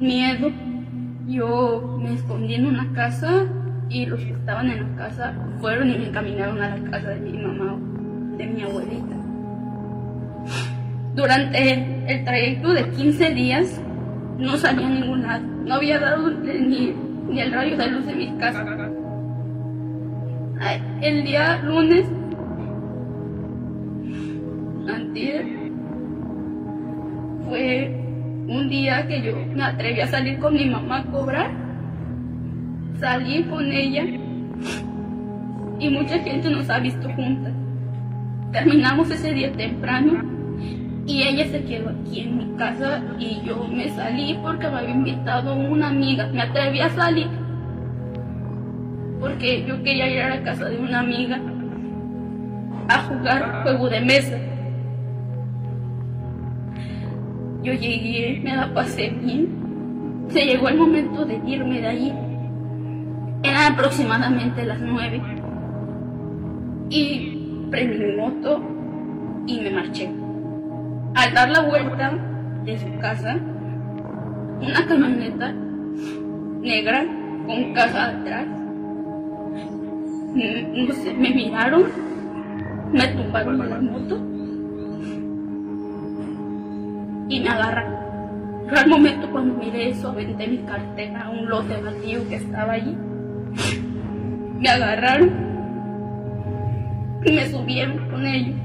miedo. 0.00 0.50
Yo 1.26 1.98
me 2.00 2.14
escondí 2.14 2.54
en 2.54 2.66
una 2.66 2.90
casa 2.92 3.44
y 3.90 4.06
los 4.06 4.20
que 4.20 4.32
estaban 4.32 4.70
en 4.70 4.90
la 4.90 4.96
casa 4.96 5.34
fueron 5.60 5.90
y 5.90 5.98
me 5.98 6.08
encaminaron 6.08 6.62
a 6.62 6.76
la 6.76 6.90
casa 6.90 7.10
de 7.10 7.20
mi 7.20 7.38
mamá, 7.38 7.76
de 8.38 8.46
mi 8.46 8.62
abuelita. 8.62 9.16
Durante 11.14 12.12
el 12.12 12.24
trayecto 12.24 12.72
de 12.72 12.88
15 12.90 13.30
días 13.34 13.80
no 14.38 14.56
salía 14.56 14.86
a 14.86 14.90
ningún 14.90 15.22
lado, 15.22 15.53
no 15.64 15.74
había 15.74 15.98
dado 15.98 16.30
ni, 16.30 16.94
ni 17.28 17.40
el 17.40 17.52
rayo 17.52 17.76
de 17.76 17.86
luz 17.88 18.06
de 18.06 18.14
mi 18.14 18.36
casa. 18.38 18.64
El 21.02 21.24
día 21.24 21.60
lunes, 21.62 22.06
antier, 24.88 25.46
fue 27.48 28.00
un 28.48 28.68
día 28.68 29.06
que 29.06 29.22
yo 29.22 29.36
me 29.54 29.64
atreví 29.64 30.00
a 30.00 30.06
salir 30.06 30.38
con 30.38 30.54
mi 30.54 30.66
mamá 30.66 30.98
a 30.98 31.04
cobrar 31.04 31.64
salí 33.04 33.42
con 33.44 33.70
ella 33.70 34.04
y 35.78 35.90
mucha 35.90 36.18
gente 36.20 36.48
nos 36.50 36.70
ha 36.70 36.78
visto 36.78 37.08
juntas. 37.12 37.52
Terminamos 38.52 39.10
ese 39.10 39.32
día 39.32 39.52
temprano 39.52 40.33
y 41.06 41.22
ella 41.22 41.46
se 41.48 41.64
quedó 41.64 41.90
aquí 41.90 42.20
en 42.20 42.38
mi 42.38 42.56
casa 42.56 43.02
y 43.18 43.42
yo 43.44 43.66
me 43.68 43.88
salí 43.90 44.38
porque 44.42 44.68
me 44.68 44.78
había 44.78 44.94
invitado 44.94 45.54
una 45.54 45.88
amiga. 45.88 46.26
Me 46.28 46.42
atreví 46.42 46.80
a 46.80 46.88
salir 46.90 47.28
porque 49.20 49.64
yo 49.66 49.82
quería 49.82 50.08
ir 50.08 50.22
a 50.22 50.36
la 50.36 50.42
casa 50.42 50.66
de 50.66 50.78
una 50.78 51.00
amiga 51.00 51.40
a 52.88 52.98
jugar 53.02 53.62
juego 53.62 53.88
de 53.88 54.00
mesa. 54.00 54.38
Yo 57.62 57.72
llegué, 57.72 58.40
me 58.42 58.56
la 58.56 58.72
pasé 58.72 59.08
bien. 59.08 60.26
Se 60.28 60.44
llegó 60.44 60.68
el 60.68 60.76
momento 60.76 61.24
de 61.24 61.40
irme 61.46 61.80
de 61.80 61.86
allí. 61.86 62.12
Eran 63.42 63.72
aproximadamente 63.72 64.64
las 64.64 64.80
nueve. 64.80 65.20
Y 66.90 67.66
prendí 67.70 67.98
mi 67.98 68.16
moto 68.16 68.62
y 69.46 69.60
me 69.60 69.70
marché. 69.70 70.23
Al 71.14 71.34
dar 71.34 71.50
la 71.50 71.60
vuelta 71.60 72.12
de 72.64 72.78
su 72.78 72.98
casa, 72.98 73.36
una 74.60 74.86
camioneta 74.86 75.52
negra 76.60 77.04
con 77.46 77.74
caja 77.74 78.08
atrás, 78.08 78.46
no 80.34 80.94
sé, 80.94 81.14
me 81.14 81.30
miraron, 81.30 81.84
me 82.92 83.06
tumbaron 83.08 83.58
de 83.58 83.68
la 83.68 83.80
moto 83.80 84.16
y 87.28 87.40
me 87.40 87.48
agarraron. 87.48 87.94
Yo 88.70 88.78
al 88.78 88.88
momento 88.88 89.30
cuando 89.30 89.54
miré 89.54 89.90
eso 89.90 90.08
aventé 90.08 90.46
mi 90.48 90.58
cartera 90.58 91.26
a 91.26 91.30
un 91.30 91.48
lote 91.48 91.80
vacío 91.80 92.28
que 92.28 92.36
estaba 92.36 92.72
allí 92.72 92.96
me 94.64 94.70
agarraron 94.70 95.30
y 97.22 97.32
me 97.32 97.46
subieron 97.50 98.08
con 98.08 98.26
ellos. 98.26 98.56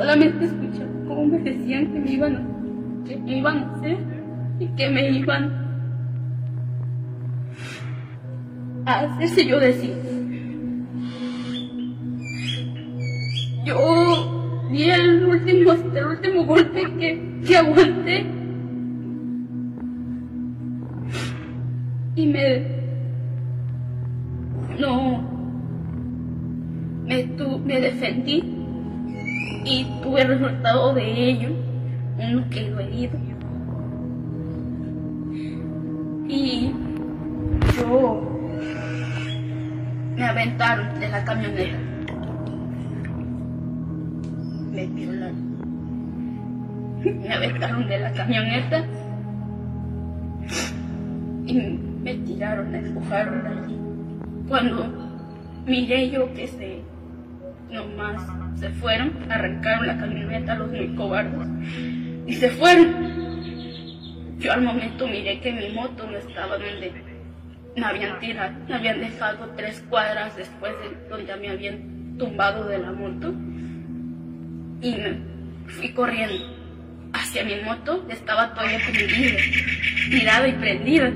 Solamente 0.00 0.46
escuché 0.46 0.86
cómo 1.06 1.26
me 1.26 1.40
decían 1.40 1.92
que 1.92 2.00
me 2.00 2.12
iban 2.12 2.34
a, 2.34 3.06
que 3.06 3.18
me 3.18 3.36
iban 3.36 3.58
a 3.58 3.74
hacer 3.74 3.98
y 4.58 4.66
que 4.68 4.88
me 4.88 5.10
iban 5.10 5.52
a 8.86 9.00
hacer 9.00 9.28
si 9.28 9.46
yo 9.46 9.60
decía. 9.60 9.94
Yo 13.66 14.68
di 14.70 14.88
el 14.88 15.26
último, 15.26 15.72
el 15.72 16.06
último 16.06 16.46
golpe 16.46 16.82
que, 16.98 17.42
que 17.46 17.56
aguanté 17.58 18.24
y 22.16 22.26
me 22.26 22.66
no 24.78 25.22
me, 27.04 27.22
tu, 27.36 27.58
me 27.58 27.80
defendí 27.82 28.59
y 29.64 29.86
tuve 30.02 30.24
resultado 30.24 30.94
de 30.94 31.30
ello 31.30 31.50
uno 32.18 32.44
quedó 32.50 32.80
herido 32.80 33.18
y 36.28 36.72
yo 37.76 38.22
me 40.16 40.24
aventaron 40.24 41.00
de 41.00 41.08
la 41.08 41.24
camioneta 41.24 41.90
me 44.70 44.86
violaron. 44.86 45.50
Me 47.02 47.32
aventaron 47.32 47.88
de 47.88 47.98
la 47.98 48.12
camioneta 48.12 48.84
y 51.46 51.54
me 52.02 52.14
tiraron, 52.14 52.70
me 52.70 52.78
empujaron 52.78 53.46
allí. 53.46 53.78
Cuando 54.48 54.86
miré 55.66 56.10
yo 56.10 56.32
que 56.34 56.46
se, 56.46 56.82
nomás 57.70 58.22
se 58.58 58.68
fueron, 58.70 59.12
arrancaron 59.30 59.86
la 59.86 59.98
camioneta 59.98 60.54
los 60.54 60.70
muy 60.70 60.94
cobardes 60.94 61.48
y 62.26 62.34
se 62.34 62.50
fueron. 62.50 63.20
Yo 64.38 64.52
al 64.52 64.62
momento 64.62 65.06
miré 65.06 65.40
que 65.40 65.52
mi 65.52 65.70
moto 65.70 66.06
no 66.06 66.16
estaba 66.16 66.56
donde 66.56 66.92
me 67.76 67.84
habían 67.84 68.18
tirado, 68.18 68.54
me 68.68 68.74
habían 68.74 69.00
dejado 69.00 69.48
tres 69.56 69.84
cuadras 69.88 70.36
después 70.36 70.72
de 70.80 71.08
donde 71.08 71.36
me 71.36 71.50
habían 71.50 72.16
tumbado 72.18 72.66
de 72.66 72.78
la 72.78 72.92
moto 72.92 73.32
y 74.82 74.96
me 74.96 75.18
fui 75.66 75.92
corriendo 75.92 76.60
hacia 77.12 77.44
mi 77.44 77.56
moto, 77.64 78.04
estaba 78.08 78.54
todavía 78.54 78.78
prendida, 78.90 79.38
tirada 80.10 80.48
y 80.48 80.52
prendida. 80.52 81.12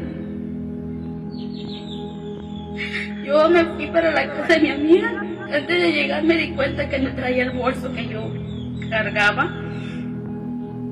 Yo 3.25 3.49
me 3.49 3.65
fui 3.65 3.87
para 3.87 4.11
la 4.11 4.27
casa 4.29 4.55
de 4.55 4.61
mi 4.61 4.71
amiga. 4.71 5.24
Antes 5.53 5.83
de 5.83 5.93
llegar 5.93 6.23
me 6.25 6.37
di 6.37 6.51
cuenta 6.51 6.89
que 6.89 6.99
no 6.99 7.15
traía 7.15 7.45
el 7.45 7.51
bolso 7.51 7.93
que 7.93 8.09
yo 8.09 8.23
cargaba. 8.91 9.51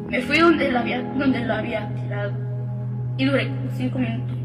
Me 0.08 0.20
fui 0.20 0.38
donde 0.38 0.70
lo 0.70 0.78
había, 0.78 1.02
donde 1.02 1.40
lo 1.40 1.54
había 1.54 1.88
tirado. 1.94 2.32
Y 3.16 3.24
duré 3.24 3.50
cinco 3.76 3.98
minutos 3.98 4.36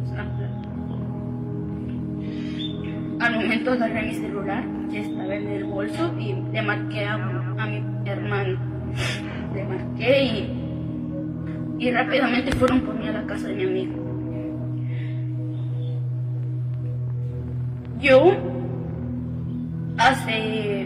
Al 3.20 3.34
momento 3.34 3.72
agarré 3.72 4.04
mi 4.04 4.14
celular, 4.14 4.64
que 4.92 5.00
estaba 5.00 5.36
en 5.36 5.48
el 5.48 5.64
bolso, 5.66 6.14
y 6.20 6.36
le 6.54 6.62
marqué 6.62 7.06
a, 7.06 7.16
a 7.16 7.68
mi 7.68 7.84
hermano. 8.06 8.60
Le 9.54 9.64
marqué 9.64 10.24
y, 10.24 11.86
y 11.86 11.92
rápidamente 11.92 12.52
fueron 12.56 12.82
por 12.82 12.96
mí 12.96 13.08
a 13.08 13.14
la 13.14 13.26
casa 13.26 13.48
de 13.48 13.56
mi 13.56 13.64
amigo. 13.64 14.08
Yo 18.00 18.38
hace 19.98 20.86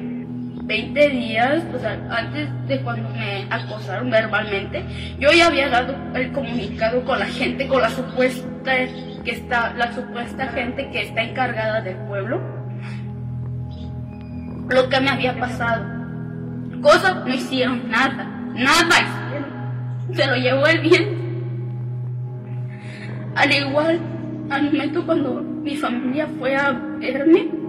20 0.63 1.09
días, 1.09 1.63
o 1.73 1.79
sea, 1.79 1.99
antes 2.09 2.49
de 2.67 2.81
cuando 2.81 3.09
me 3.09 3.45
acosaron 3.49 4.09
verbalmente, 4.09 4.85
yo 5.19 5.31
ya 5.31 5.47
había 5.47 5.69
dado 5.69 5.95
el 6.13 6.31
comunicado 6.31 7.03
con 7.03 7.19
la 7.19 7.25
gente, 7.25 7.67
con 7.67 7.81
la 7.81 7.89
supuesta 7.89 8.73
que 9.23 9.31
está, 9.31 9.73
la 9.73 9.93
supuesta 9.93 10.47
gente 10.47 10.89
que 10.91 11.01
está 11.03 11.23
encargada 11.23 11.81
del 11.81 11.97
pueblo, 12.07 12.39
lo 14.69 14.89
que 14.89 15.01
me 15.01 15.09
había 15.09 15.37
pasado. 15.37 15.83
Cosas 16.81 17.25
no 17.25 17.33
hicieron 17.33 17.89
nada, 17.89 18.23
nada 18.55 18.95
hicieron. 19.01 20.15
Se 20.15 20.25
lo 20.25 20.35
llevó 20.37 20.65
el 20.67 20.79
viento. 20.79 21.21
Al 23.35 23.51
igual, 23.51 23.99
al 24.49 24.63
momento 24.63 25.05
cuando 25.05 25.41
mi 25.41 25.75
familia 25.75 26.27
fue 26.39 26.55
a 26.55 26.71
verme, 26.71 27.60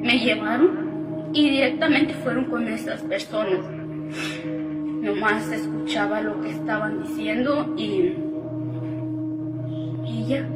me 0.00 0.18
llevaron 0.18 1.30
y 1.32 1.50
directamente 1.50 2.14
fueron 2.14 2.46
con 2.46 2.66
esas 2.68 3.02
personas. 3.02 3.64
Nomás 5.02 5.50
escuchaba 5.50 6.20
lo 6.20 6.40
que 6.40 6.50
estaban 6.50 7.02
diciendo 7.02 7.74
y, 7.76 8.14
y 10.04 10.26
ya. 10.26 10.48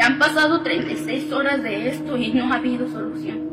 Han 0.00 0.18
pasado 0.18 0.62
36 0.62 1.30
horas 1.32 1.62
de 1.62 1.88
esto 1.88 2.16
y 2.16 2.32
no 2.32 2.52
ha 2.52 2.56
habido 2.56 2.88
solución. 2.88 3.50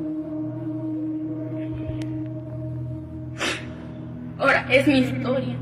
Ahora, 4.38 4.66
es 4.70 4.88
mi 4.88 5.00
historia. 5.00 5.56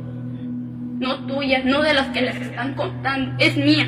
No 0.99 1.25
tuya, 1.27 1.63
no 1.63 1.81
de 1.81 1.93
las 1.93 2.07
que 2.09 2.21
les 2.21 2.35
están 2.39 2.75
contando. 2.75 3.35
Es 3.39 3.57
mía. 3.57 3.87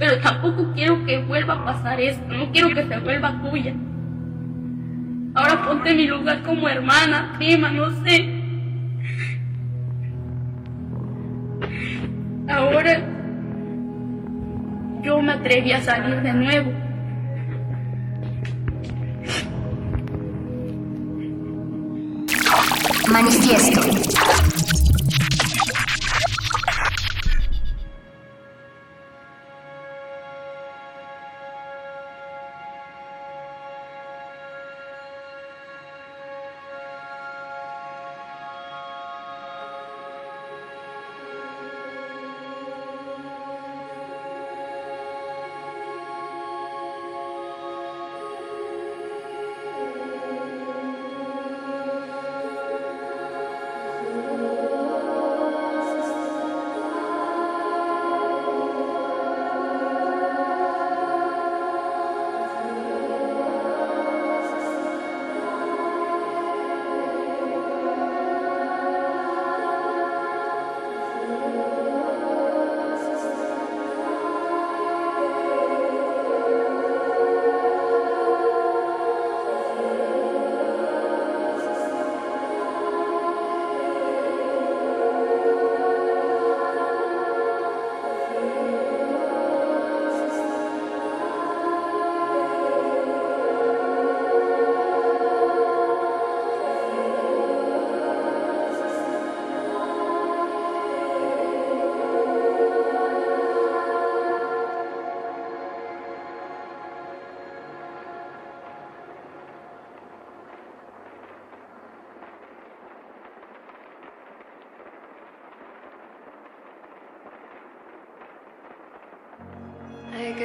Pero 0.00 0.18
tampoco 0.18 0.72
quiero 0.72 1.04
que 1.04 1.18
vuelva 1.18 1.52
a 1.52 1.64
pasar 1.66 2.00
esto. 2.00 2.24
No 2.34 2.50
quiero 2.50 2.70
que 2.70 2.86
se 2.88 2.98
vuelva 3.00 3.38
tuya. 3.42 3.74
Ahora 5.34 5.62
ponte 5.62 5.90
en 5.90 5.96
mi 5.98 6.06
lugar 6.06 6.42
como 6.42 6.66
hermana, 6.70 7.34
prima, 7.36 7.68
no 7.68 7.90
sé. 8.02 8.26
Ahora 12.48 12.98
yo 15.02 15.20
me 15.20 15.32
atreví 15.32 15.72
a 15.72 15.82
salir 15.82 16.22
de 16.22 16.32
nuevo. 16.32 16.72
Manifiesto. 23.12 23.80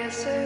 answer. 0.06 0.45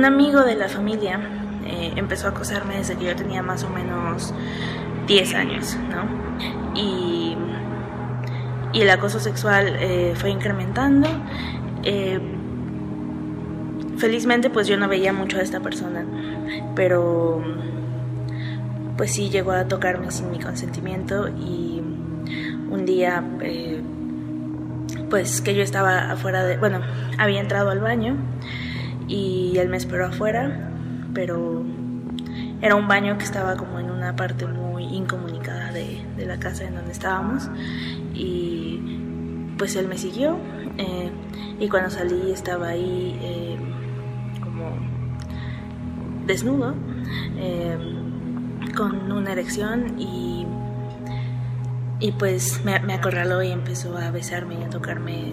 Un 0.00 0.06
amigo 0.06 0.44
de 0.44 0.56
la 0.56 0.70
familia 0.70 1.20
eh, 1.66 1.92
empezó 1.96 2.28
a 2.28 2.30
acosarme 2.30 2.78
desde 2.78 2.96
que 2.96 3.04
yo 3.04 3.14
tenía 3.14 3.42
más 3.42 3.64
o 3.64 3.68
menos 3.68 4.32
10 5.06 5.34
años, 5.34 5.76
¿no? 5.90 6.74
Y, 6.74 7.36
y 8.72 8.80
el 8.80 8.88
acoso 8.88 9.20
sexual 9.20 9.76
eh, 9.78 10.14
fue 10.16 10.30
incrementando. 10.30 11.06
Eh, 11.82 12.18
felizmente 13.98 14.48
pues 14.48 14.66
yo 14.68 14.78
no 14.78 14.88
veía 14.88 15.12
mucho 15.12 15.36
a 15.36 15.42
esta 15.42 15.60
persona, 15.60 16.06
pero 16.74 17.44
pues 18.96 19.12
sí 19.12 19.28
llegó 19.28 19.52
a 19.52 19.68
tocarme 19.68 20.10
sin 20.10 20.30
mi 20.30 20.38
consentimiento 20.38 21.28
y 21.28 21.82
un 22.70 22.86
día 22.86 23.22
pues 25.10 25.42
que 25.42 25.54
yo 25.54 25.62
estaba 25.62 26.10
afuera 26.12 26.42
de, 26.44 26.56
bueno, 26.56 26.80
había 27.18 27.40
entrado 27.40 27.68
al 27.68 27.80
baño 27.80 28.16
y 29.52 29.58
él 29.58 29.68
me 29.68 29.76
esperó 29.76 30.06
afuera, 30.06 30.70
pero 31.12 31.64
era 32.62 32.74
un 32.74 32.88
baño 32.88 33.16
que 33.18 33.24
estaba 33.24 33.56
como 33.56 33.78
en 33.78 33.90
una 33.90 34.14
parte 34.16 34.46
muy 34.46 34.84
incomunicada 34.84 35.72
de, 35.72 36.04
de 36.16 36.26
la 36.26 36.38
casa 36.38 36.64
en 36.64 36.74
donde 36.74 36.92
estábamos 36.92 37.48
y 38.14 38.80
pues 39.56 39.76
él 39.76 39.88
me 39.88 39.98
siguió 39.98 40.36
eh, 40.78 41.10
y 41.58 41.68
cuando 41.68 41.90
salí 41.90 42.30
estaba 42.30 42.68
ahí 42.68 43.18
eh, 43.22 43.56
como 44.42 44.70
desnudo 46.26 46.74
eh, 47.36 47.76
con 48.76 49.10
una 49.10 49.32
erección 49.32 49.98
y 49.98 50.46
y 52.02 52.12
pues 52.12 52.64
me, 52.64 52.80
me, 52.80 52.94
acorraló 52.94 53.42
y 53.42 53.50
empezó 53.50 53.98
a 53.98 54.10
besarme 54.10 54.58
y 54.58 54.62
a 54.62 54.70
tocarme 54.70 55.32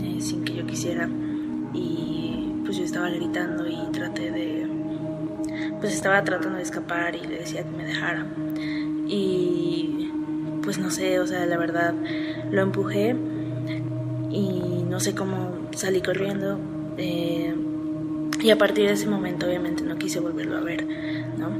eh, 0.00 0.20
sin 0.20 0.42
que 0.42 0.54
yo 0.54 0.66
quisiera 0.66 1.08
estaba 2.98 3.14
gritando 3.14 3.64
y 3.64 3.78
traté 3.92 4.32
de 4.32 4.66
pues 5.80 5.94
estaba 5.94 6.24
tratando 6.24 6.56
de 6.56 6.64
escapar 6.64 7.14
y 7.14 7.20
le 7.20 7.38
decía 7.38 7.62
que 7.62 7.70
me 7.70 7.84
dejara 7.84 8.26
y 9.06 10.10
pues 10.64 10.78
no 10.78 10.90
sé 10.90 11.20
o 11.20 11.26
sea 11.26 11.46
la 11.46 11.56
verdad 11.56 11.94
lo 12.50 12.60
empujé 12.60 13.14
y 14.30 14.84
no 14.88 14.98
sé 14.98 15.14
cómo 15.14 15.68
salí 15.76 16.02
corriendo 16.02 16.58
eh, 16.96 17.54
y 18.40 18.50
a 18.50 18.58
partir 18.58 18.88
de 18.88 18.94
ese 18.94 19.06
momento 19.06 19.46
obviamente 19.46 19.84
no 19.84 19.96
quise 19.96 20.18
volverlo 20.18 20.56
a 20.56 20.60
ver 20.60 20.84
no 21.38 21.50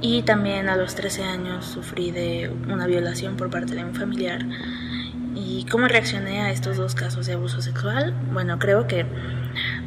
y 0.00 0.22
también 0.22 0.68
a 0.68 0.76
los 0.76 0.96
13 0.96 1.22
años 1.22 1.66
sufrí 1.66 2.10
de 2.10 2.52
una 2.68 2.88
violación 2.88 3.36
por 3.36 3.50
parte 3.50 3.74
de 3.74 3.84
un 3.84 3.96
familiar. 3.96 4.46
¿Y 5.34 5.66
cómo 5.66 5.88
reaccioné 5.88 6.40
a 6.40 6.50
estos 6.50 6.76
dos 6.76 6.94
casos 6.94 7.26
de 7.26 7.34
abuso 7.34 7.60
sexual? 7.62 8.14
Bueno, 8.32 8.60
creo 8.60 8.86
que 8.86 9.06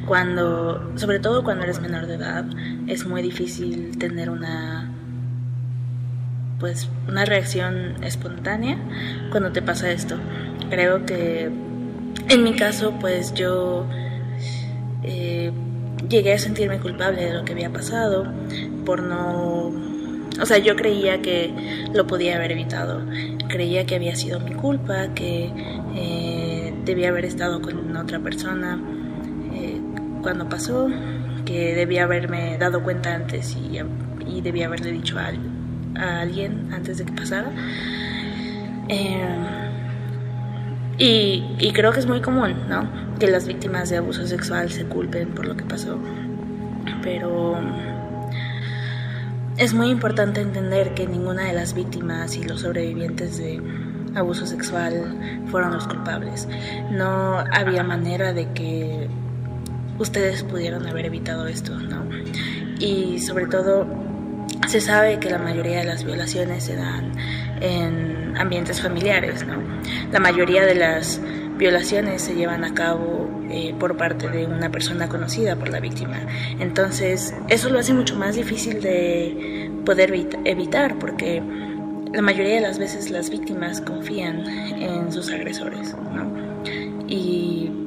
cuando, 0.05 0.91
sobre 0.95 1.19
todo 1.19 1.43
cuando 1.43 1.63
eres 1.63 1.79
menor 1.79 2.07
de 2.07 2.15
edad, 2.15 2.45
es 2.87 3.05
muy 3.05 3.21
difícil 3.21 3.97
tener 3.97 4.29
una 4.29 4.91
pues 6.59 6.87
una 7.07 7.25
reacción 7.25 8.03
espontánea 8.03 8.77
cuando 9.31 9.51
te 9.51 9.61
pasa 9.61 9.91
esto. 9.91 10.15
Creo 10.69 11.05
que 11.05 11.49
en 12.29 12.43
mi 12.43 12.53
caso, 12.53 12.93
pues 12.99 13.33
yo 13.33 13.87
eh, 15.03 15.51
llegué 16.07 16.33
a 16.33 16.37
sentirme 16.37 16.79
culpable 16.79 17.25
de 17.25 17.33
lo 17.33 17.45
que 17.45 17.53
había 17.53 17.71
pasado 17.71 18.25
por 18.85 19.01
no 19.01 19.71
o 20.39 20.45
sea, 20.45 20.57
yo 20.57 20.75
creía 20.75 21.21
que 21.21 21.53
lo 21.93 22.07
podía 22.07 22.35
haber 22.35 22.53
evitado. 22.53 23.01
Creía 23.47 23.85
que 23.85 23.95
había 23.95 24.15
sido 24.15 24.39
mi 24.39 24.51
culpa, 24.51 25.13
que 25.13 25.51
eh, 25.95 26.73
debía 26.85 27.09
haber 27.09 27.25
estado 27.25 27.61
con 27.61 27.95
otra 27.95 28.19
persona 28.19 28.79
cuando 30.21 30.47
pasó, 30.47 30.89
que 31.45 31.75
debía 31.75 32.03
haberme 32.03 32.57
dado 32.57 32.83
cuenta 32.83 33.13
antes 33.13 33.55
y, 33.55 33.79
debía 34.41 34.67
haberle 34.67 34.91
dicho 34.91 35.17
a, 35.19 36.21
alguien 36.21 36.69
antes 36.73 36.97
de 36.97 37.05
que 37.05 37.13
pasara. 37.13 37.51
Eh, 38.87 39.27
y 40.97 41.71
creo 41.73 41.91
que 41.91 41.99
es 41.99 42.05
muy 42.05 42.21
común, 42.21 42.55
¿no? 42.69 42.87
Que 43.19 43.27
las 43.27 43.47
víctimas 43.47 43.89
de 43.89 43.97
abuso 43.97 44.25
sexual 44.27 44.69
se 44.69 44.85
culpen 44.85 45.29
por 45.29 45.45
lo 45.47 45.55
que 45.55 45.63
pasó. 45.63 45.99
Pero 47.01 47.57
es 49.57 49.73
muy 49.73 49.89
importante 49.89 50.41
entender 50.41 50.93
que 50.93 51.05
ninguna 51.05 51.43
de 51.43 51.53
las 51.53 51.73
víctimas 51.73 52.35
y 52.35 52.43
los 52.43 52.61
sobrevivientes 52.61 53.37
de 53.37 53.61
abuso 54.15 54.45
sexual 54.45 55.43
fueron 55.47 55.73
los 55.73 55.87
culpables. 55.87 56.47
No 56.89 57.43
había 57.51 57.83
manera 57.83 58.33
de 58.33 58.51
que 58.53 59.07
ustedes 60.01 60.43
pudieran 60.43 60.85
haber 60.87 61.05
evitado 61.05 61.47
esto, 61.47 61.77
¿no? 61.77 62.07
Y 62.79 63.19
sobre 63.19 63.45
todo 63.45 63.85
se 64.67 64.81
sabe 64.81 65.19
que 65.19 65.29
la 65.29 65.37
mayoría 65.37 65.79
de 65.79 65.85
las 65.85 66.03
violaciones 66.03 66.63
se 66.63 66.75
dan 66.75 67.13
en 67.61 68.35
ambientes 68.37 68.81
familiares, 68.81 69.45
¿no? 69.45 69.61
La 70.11 70.19
mayoría 70.19 70.65
de 70.65 70.75
las 70.75 71.21
violaciones 71.57 72.23
se 72.23 72.35
llevan 72.35 72.63
a 72.63 72.73
cabo 72.73 73.29
eh, 73.49 73.75
por 73.79 73.97
parte 73.97 74.29
de 74.29 74.45
una 74.45 74.71
persona 74.71 75.07
conocida 75.07 75.55
por 75.55 75.69
la 75.69 75.79
víctima. 75.79 76.19
Entonces, 76.59 77.35
eso 77.49 77.69
lo 77.69 77.79
hace 77.79 77.93
mucho 77.93 78.15
más 78.15 78.35
difícil 78.35 78.81
de 78.81 79.69
poder 79.85 80.13
evitar 80.45 80.97
porque 80.97 81.41
la 82.13 82.21
mayoría 82.21 82.55
de 82.55 82.61
las 82.61 82.79
veces 82.79 83.09
las 83.09 83.29
víctimas 83.29 83.81
confían 83.81 84.45
en 84.47 85.11
sus 85.11 85.31
agresores, 85.31 85.95
¿no? 86.13 86.31
Y 87.07 87.80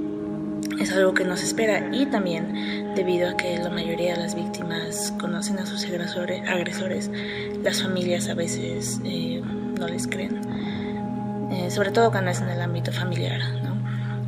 es 0.84 0.92
algo 0.92 1.14
que 1.14 1.24
nos 1.24 1.42
espera. 1.42 1.88
Y 1.92 2.06
también 2.06 2.94
debido 2.94 3.28
a 3.28 3.36
que 3.36 3.58
la 3.58 3.70
mayoría 3.70 4.14
de 4.14 4.20
las 4.22 4.34
víctimas 4.34 5.12
conocen 5.18 5.58
a 5.58 5.66
sus 5.66 5.84
agresores, 5.84 7.10
las 7.62 7.82
familias 7.82 8.28
a 8.28 8.34
veces 8.34 9.00
eh, 9.04 9.42
no 9.78 9.88
les 9.88 10.06
creen, 10.06 10.40
eh, 11.50 11.70
sobre 11.70 11.90
todo 11.90 12.10
cuando 12.10 12.30
es 12.30 12.40
en 12.40 12.48
el 12.48 12.60
ámbito 12.60 12.92
familiar, 12.92 13.40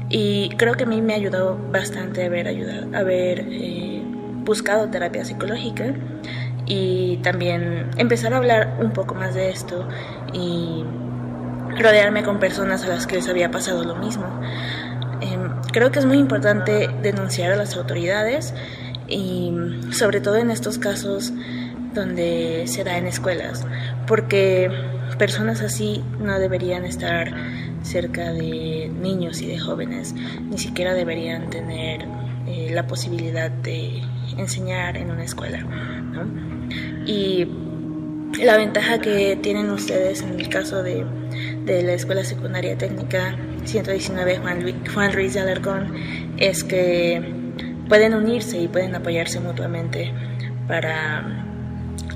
y 0.08 0.50
creo 0.56 0.74
que 0.74 0.84
a 0.84 0.86
mí 0.86 1.00
me 1.00 1.14
ayudó 1.14 1.58
bastante 1.72 2.24
haber, 2.24 2.46
ayudado, 2.46 2.96
haber 2.96 3.40
eh, 3.40 4.02
buscado 4.44 4.88
terapia 4.88 5.24
psicológica 5.24 5.94
y 6.64 7.18
también 7.18 7.90
empezar 7.96 8.32
a 8.32 8.36
hablar 8.36 8.78
un 8.80 8.92
poco 8.92 9.14
más 9.14 9.34
de 9.34 9.50
esto 9.50 9.88
y 10.32 10.84
rodearme 11.80 12.22
con 12.22 12.38
personas 12.38 12.84
a 12.84 12.88
las 12.88 13.06
que 13.06 13.16
les 13.16 13.28
había 13.28 13.50
pasado 13.50 13.84
lo 13.84 13.96
mismo. 13.96 14.26
Creo 15.72 15.90
que 15.90 15.98
es 15.98 16.06
muy 16.06 16.18
importante 16.18 16.88
denunciar 17.02 17.52
a 17.52 17.56
las 17.56 17.76
autoridades 17.76 18.54
y 19.08 19.52
sobre 19.90 20.20
todo 20.20 20.36
en 20.36 20.50
estos 20.50 20.78
casos 20.78 21.32
donde 21.94 22.64
se 22.66 22.84
da 22.84 22.98
en 22.98 23.06
escuelas, 23.06 23.66
porque 24.06 24.70
personas 25.18 25.62
así 25.62 26.02
no 26.20 26.38
deberían 26.38 26.84
estar 26.84 27.32
cerca 27.82 28.32
de 28.32 28.90
niños 29.00 29.40
y 29.40 29.46
de 29.46 29.58
jóvenes, 29.58 30.14
ni 30.14 30.58
siquiera 30.58 30.92
deberían 30.92 31.50
tener 31.50 32.04
eh, 32.46 32.70
la 32.72 32.86
posibilidad 32.86 33.50
de 33.50 34.02
enseñar 34.36 34.96
en 34.96 35.10
una 35.10 35.24
escuela. 35.24 35.58
¿no? 35.60 36.26
Y 37.06 37.48
la 38.42 38.56
ventaja 38.56 39.00
que 39.00 39.36
tienen 39.36 39.70
ustedes 39.70 40.22
en 40.22 40.38
el 40.38 40.48
caso 40.48 40.82
de, 40.82 41.06
de 41.64 41.82
la 41.82 41.92
Escuela 41.92 42.24
Secundaria 42.24 42.76
Técnica 42.78 43.36
119 43.64 44.38
Juan, 44.38 44.62
Luis, 44.62 44.74
Ruiz 45.14 45.34
de 45.34 45.40
Alarcón 45.40 45.94
es 46.38 46.64
que 46.64 47.22
pueden 47.88 48.14
unirse 48.14 48.58
y 48.58 48.68
pueden 48.68 48.94
apoyarse 48.94 49.40
mutuamente 49.40 50.12
para 50.68 51.44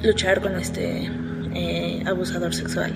luchar 0.03 0.41
con 0.41 0.57
este 0.57 1.11
eh, 1.55 2.03
abusador 2.07 2.55
sexual. 2.55 2.95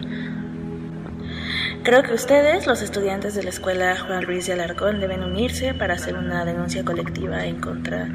Creo 1.82 2.02
que 2.02 2.14
ustedes, 2.14 2.66
los 2.66 2.80
estudiantes 2.80 3.34
de 3.34 3.42
la 3.42 3.50
escuela 3.50 3.98
Juan 3.98 4.22
Ruiz 4.22 4.46
de 4.46 4.54
Alarcón, 4.54 5.00
deben 5.00 5.22
unirse 5.22 5.74
para 5.74 5.94
hacer 5.94 6.16
una 6.16 6.44
denuncia 6.46 6.82
colectiva 6.82 7.44
en 7.44 7.60
contra 7.60 8.08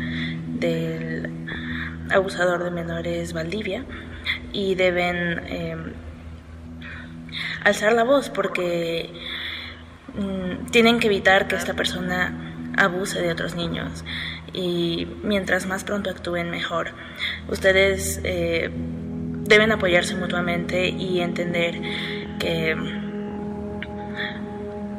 del 0.48 1.30
abusador 2.10 2.64
de 2.64 2.72
menores 2.72 3.34
Valdivia 3.34 3.86
y 4.52 4.74
deben 4.74 5.42
eh, 5.46 5.76
alzar 7.64 7.94
la 7.94 8.04
voz 8.04 8.30
porque 8.30 9.12
mm, 10.16 10.68
tienen 10.72 11.00
que 11.00 11.08
evitar 11.08 11.48
que 11.48 11.56
esta 11.56 11.74
persona 11.74 12.74
abuse 12.78 13.22
de 13.22 13.32
otros 13.32 13.56
niños 13.56 14.04
y 14.54 15.08
mientras 15.24 15.66
más 15.66 15.84
pronto 15.84 16.10
actúen 16.10 16.50
mejor. 16.50 16.92
Ustedes 17.48 18.22
eh, 18.24 18.70
deben 19.44 19.72
apoyarse 19.72 20.16
mutuamente 20.16 20.90
y 20.90 21.22
entender 21.22 21.82
que 22.40 22.76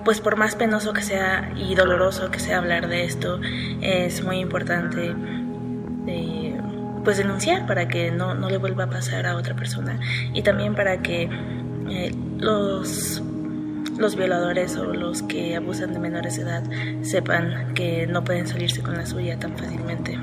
pues 0.04 0.20
por 0.20 0.36
más 0.36 0.56
penoso 0.56 0.92
que 0.92 1.02
sea 1.02 1.52
y 1.56 1.74
doloroso 1.74 2.30
que 2.30 2.40
sea 2.40 2.58
hablar 2.58 2.88
de 2.88 3.04
esto, 3.04 3.40
es 3.80 4.22
muy 4.24 4.38
importante 4.38 5.14
eh, 6.06 6.58
pues 7.04 7.18
denunciar 7.18 7.66
para 7.66 7.88
que 7.88 8.10
no, 8.10 8.34
no, 8.34 8.48
le 8.48 8.56
vuelva 8.56 8.84
a 8.84 8.90
pasar 8.90 9.26
a 9.26 9.36
otra 9.36 9.54
persona 9.54 10.00
y 10.32 10.42
también 10.42 10.74
para 10.74 11.02
que 11.02 11.28
eh, 11.90 12.14
los 12.38 13.22
los 13.98 14.16
violadores 14.16 14.76
o 14.76 14.94
los 14.94 15.22
que 15.22 15.56
abusan 15.56 15.92
de 15.92 15.98
menores 15.98 16.36
de 16.36 16.42
edad 16.42 16.62
sepan 17.02 17.74
que 17.74 18.06
no 18.06 18.24
pueden 18.24 18.46
salirse 18.46 18.82
con 18.82 18.96
la 18.96 19.04
suya 19.04 19.38
tan 19.38 19.58
fácilmente. 19.58 20.18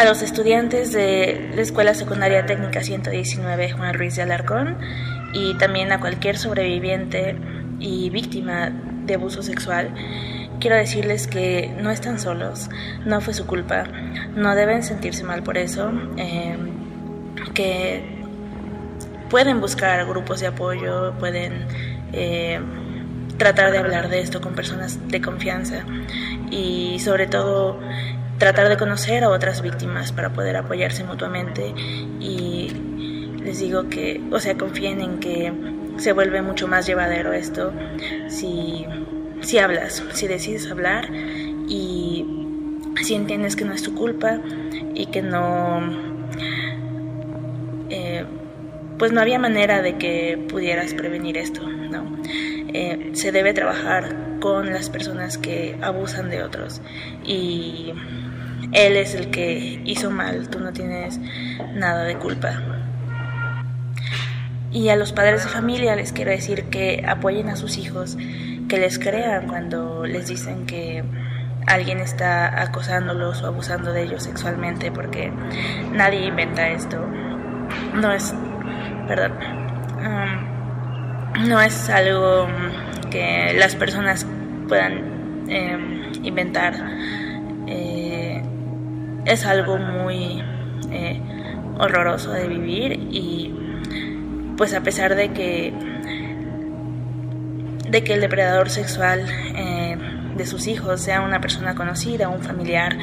a 0.00 0.04
los 0.04 0.22
estudiantes 0.22 0.92
de 0.92 1.50
la 1.54 1.60
Escuela 1.60 1.92
Secundaria 1.92 2.46
Técnica 2.46 2.82
119 2.82 3.72
Juan 3.72 3.92
Ruiz 3.92 4.16
de 4.16 4.22
Alarcón 4.22 4.78
y 5.34 5.54
también 5.58 5.92
a 5.92 6.00
cualquier 6.00 6.38
sobreviviente 6.38 7.36
y 7.80 8.08
víctima 8.08 8.70
de 9.04 9.14
abuso 9.14 9.42
sexual, 9.42 9.92
quiero 10.58 10.76
decirles 10.76 11.26
que 11.26 11.74
no 11.82 11.90
están 11.90 12.18
solos, 12.18 12.70
no 13.04 13.20
fue 13.20 13.34
su 13.34 13.46
culpa, 13.46 13.84
no 14.34 14.54
deben 14.54 14.82
sentirse 14.82 15.22
mal 15.24 15.42
por 15.42 15.58
eso, 15.58 15.92
eh, 16.16 16.56
que 17.52 18.19
pueden 19.30 19.60
buscar 19.60 20.04
grupos 20.06 20.40
de 20.40 20.48
apoyo, 20.48 21.14
pueden 21.18 21.66
eh, 22.12 22.60
tratar 23.38 23.72
de 23.72 23.78
hablar 23.78 24.10
de 24.10 24.20
esto 24.20 24.40
con 24.40 24.54
personas 24.54 25.08
de 25.08 25.20
confianza 25.20 25.84
y 26.50 26.98
sobre 26.98 27.26
todo 27.26 27.78
tratar 28.38 28.68
de 28.68 28.76
conocer 28.76 29.24
a 29.24 29.30
otras 29.30 29.62
víctimas 29.62 30.12
para 30.12 30.30
poder 30.30 30.56
apoyarse 30.56 31.04
mutuamente. 31.04 31.74
Y 32.20 32.68
les 33.42 33.60
digo 33.60 33.88
que, 33.88 34.20
o 34.30 34.40
sea, 34.40 34.56
confíen 34.58 35.00
en 35.00 35.20
que 35.20 35.52
se 35.96 36.12
vuelve 36.12 36.42
mucho 36.42 36.66
más 36.66 36.86
llevadero 36.86 37.32
esto 37.32 37.72
si, 38.28 38.86
si 39.40 39.58
hablas, 39.58 40.02
si 40.12 40.26
decides 40.26 40.70
hablar 40.70 41.08
y 41.68 42.24
si 43.02 43.14
entiendes 43.14 43.56
que 43.56 43.64
no 43.64 43.72
es 43.72 43.82
tu 43.82 43.94
culpa 43.94 44.38
y 44.94 45.06
que 45.06 45.22
no, 45.22 45.80
eh, 47.90 48.24
pues 49.00 49.12
no 49.12 49.22
había 49.22 49.38
manera 49.38 49.80
de 49.80 49.96
que 49.96 50.38
pudieras 50.50 50.92
prevenir 50.92 51.38
esto, 51.38 51.66
¿no? 51.66 52.18
Eh, 52.74 53.12
se 53.14 53.32
debe 53.32 53.54
trabajar 53.54 54.38
con 54.40 54.74
las 54.74 54.90
personas 54.90 55.38
que 55.38 55.78
abusan 55.80 56.28
de 56.28 56.42
otros 56.42 56.82
y 57.24 57.94
él 58.72 58.96
es 58.98 59.14
el 59.14 59.30
que 59.30 59.80
hizo 59.86 60.10
mal, 60.10 60.50
tú 60.50 60.60
no 60.60 60.74
tienes 60.74 61.18
nada 61.74 62.04
de 62.04 62.18
culpa. 62.18 62.60
Y 64.70 64.90
a 64.90 64.96
los 64.96 65.12
padres 65.12 65.44
de 65.44 65.48
familia 65.48 65.96
les 65.96 66.12
quiero 66.12 66.30
decir 66.30 66.64
que 66.64 67.02
apoyen 67.08 67.48
a 67.48 67.56
sus 67.56 67.78
hijos, 67.78 68.18
que 68.68 68.76
les 68.76 68.98
crean 68.98 69.48
cuando 69.48 70.04
les 70.04 70.28
dicen 70.28 70.66
que 70.66 71.02
alguien 71.66 72.00
está 72.00 72.60
acosándolos 72.60 73.42
o 73.42 73.46
abusando 73.46 73.94
de 73.94 74.02
ellos 74.02 74.24
sexualmente, 74.24 74.92
porque 74.92 75.32
nadie 75.90 76.26
inventa 76.26 76.68
esto. 76.68 77.02
No 77.94 78.12
es, 78.12 78.34
perdón, 79.10 79.32
no 81.48 81.60
es 81.60 81.90
algo 81.90 82.46
que 83.10 83.52
las 83.58 83.74
personas 83.74 84.24
puedan 84.68 85.48
eh, 85.48 86.12
inventar. 86.22 86.74
Eh, 87.66 88.40
es 89.24 89.44
algo 89.46 89.78
muy 89.78 90.40
eh, 90.92 91.20
horroroso 91.78 92.30
de 92.30 92.46
vivir 92.46 92.92
y 93.10 93.52
pues 94.56 94.74
a 94.74 94.80
pesar 94.80 95.16
de 95.16 95.32
que 95.32 95.74
de 97.88 98.04
que 98.04 98.14
el 98.14 98.20
depredador 98.20 98.70
sexual 98.70 99.26
eh, 99.56 99.96
de 100.36 100.46
sus 100.46 100.68
hijos 100.68 101.00
sea 101.00 101.22
una 101.22 101.40
persona 101.40 101.74
conocida, 101.74 102.28
un 102.28 102.42
familiar, 102.44 102.96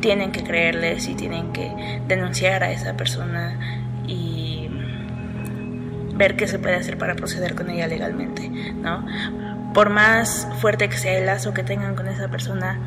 tienen 0.00 0.30
que 0.30 0.44
creerles 0.44 1.08
y 1.08 1.16
tienen 1.16 1.52
que 1.52 1.72
denunciar 2.06 2.62
a 2.62 2.70
esa 2.70 2.96
persona 2.96 3.77
ver 6.18 6.36
qué 6.36 6.46
se 6.46 6.58
puede 6.58 6.74
hacer 6.74 6.98
para 6.98 7.14
proceder 7.14 7.54
con 7.54 7.70
ella 7.70 7.86
legalmente, 7.86 8.48
¿no? 8.48 9.06
Por 9.72 9.88
más 9.90 10.48
fuerte 10.60 10.88
que 10.88 10.96
sea 10.96 11.16
el 11.16 11.26
lazo 11.26 11.54
que 11.54 11.62
tengan 11.62 11.94
con 11.94 12.08
esa 12.08 12.28
persona, 12.28 12.78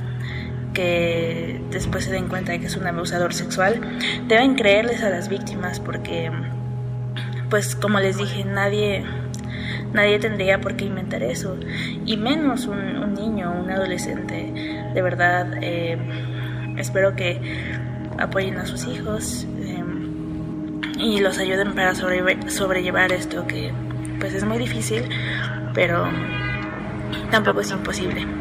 que 0.73 1.61
después 1.71 2.05
se 2.05 2.11
den 2.11 2.27
cuenta 2.27 2.51
de 2.51 2.59
que 2.59 2.67
es 2.67 2.75
un 2.75 2.85
abusador 2.85 3.33
sexual, 3.33 3.79
deben 4.27 4.55
creerles 4.55 5.01
a 5.03 5.09
las 5.09 5.29
víctimas 5.29 5.79
porque, 5.79 6.31
pues 7.49 7.75
como 7.75 7.99
les 7.99 8.17
dije, 8.17 8.43
nadie, 8.43 9.03
nadie 9.93 10.19
tendría 10.19 10.59
por 10.59 10.75
qué 10.75 10.85
inventar 10.85 11.23
eso, 11.23 11.57
y 12.05 12.17
menos 12.17 12.67
un, 12.67 12.97
un 12.97 13.13
niño, 13.13 13.51
un 13.51 13.71
adolescente. 13.71 14.91
De 14.93 15.01
verdad, 15.01 15.47
eh, 15.61 15.97
espero 16.77 17.15
que 17.15 17.39
apoyen 18.17 18.57
a 18.57 18.65
sus 18.65 18.85
hijos 18.85 19.47
y 21.01 21.19
los 21.19 21.37
ayuden 21.39 21.73
para 21.73 21.95
sobre, 21.95 22.49
sobrellevar 22.49 23.11
esto 23.11 23.47
que 23.47 23.73
pues 24.19 24.33
es 24.33 24.43
muy 24.43 24.59
difícil, 24.59 25.09
pero 25.73 26.07
tampoco 27.31 27.61
es 27.61 27.71
imposible. 27.71 28.40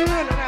Spirit 0.00 0.39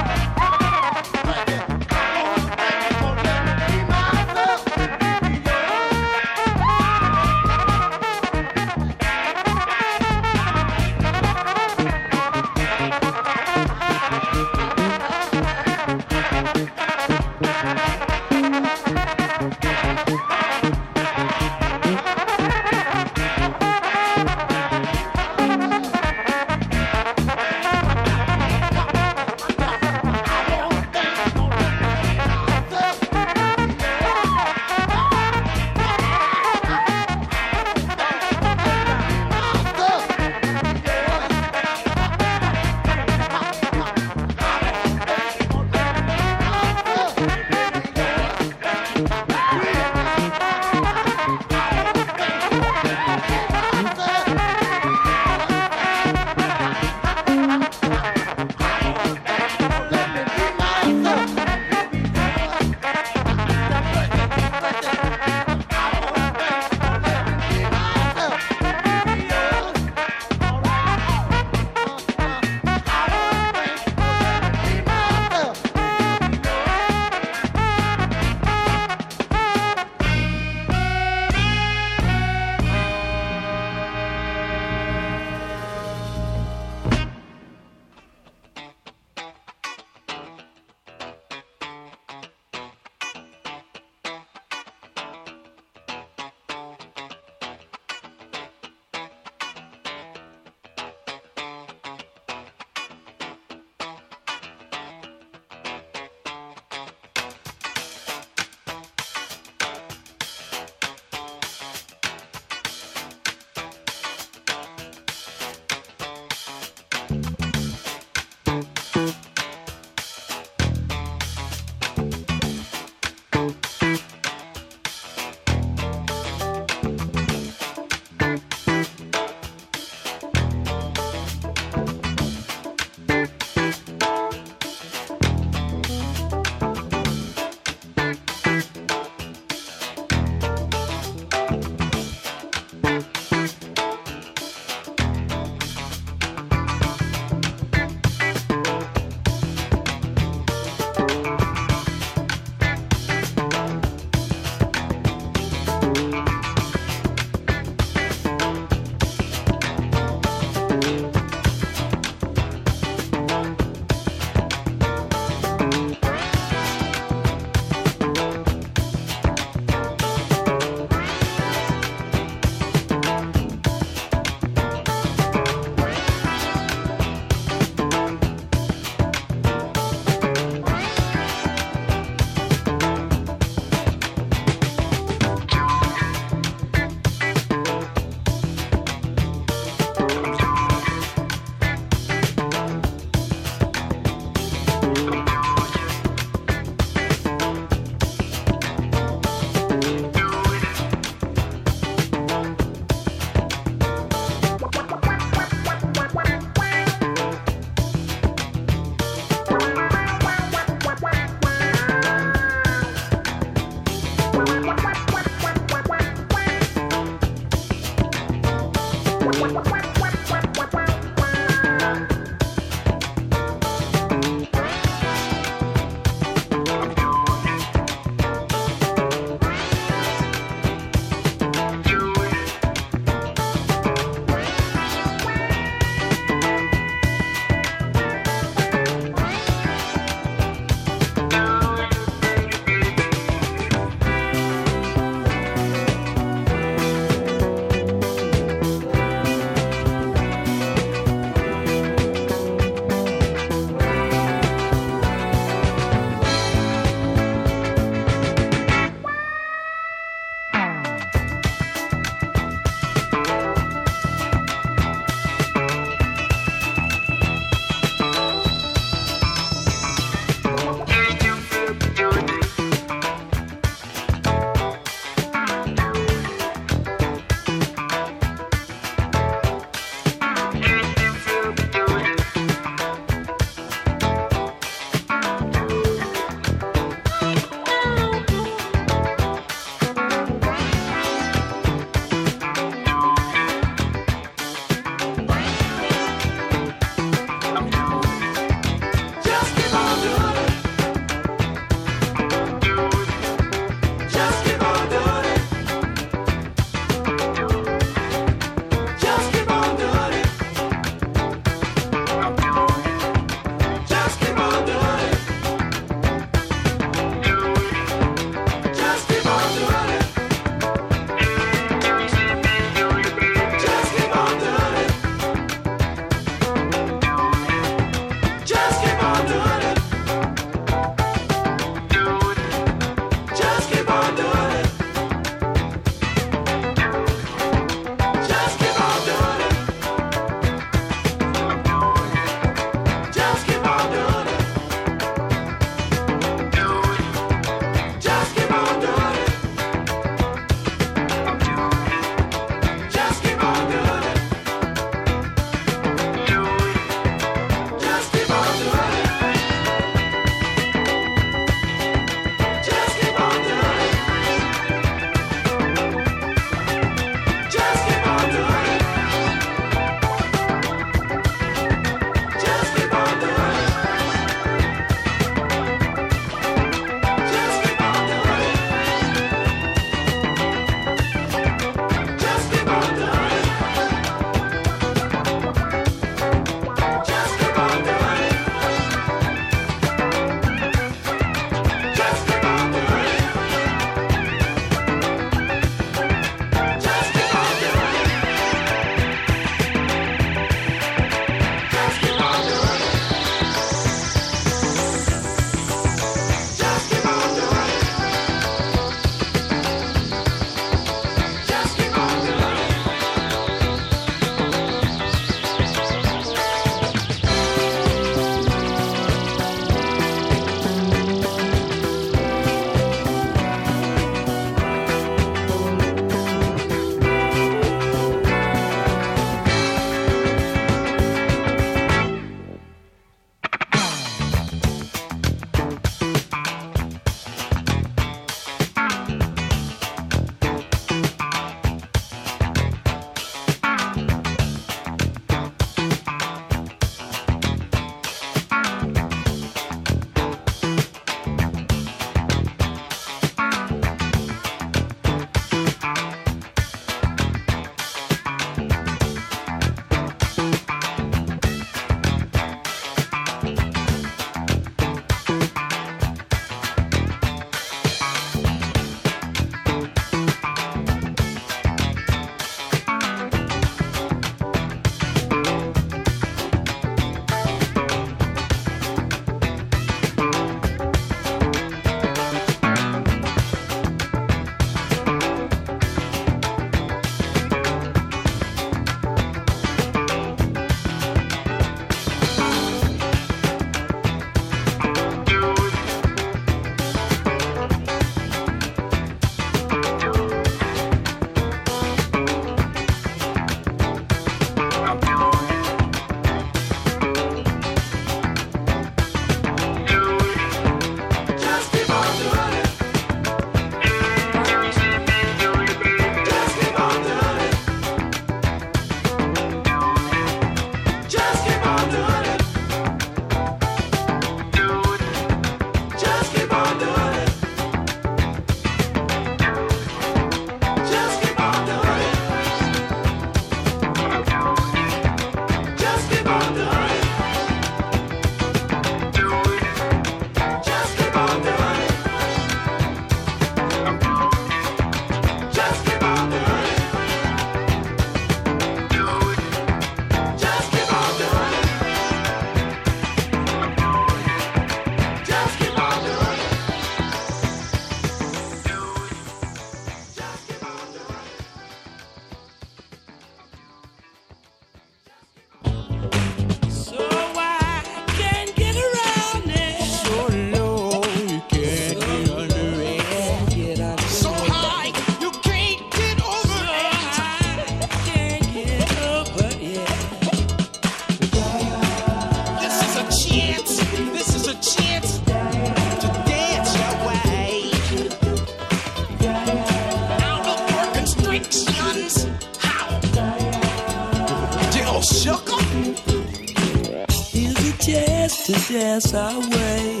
chance 598.72 599.12
our 599.12 599.38
way 599.38 600.00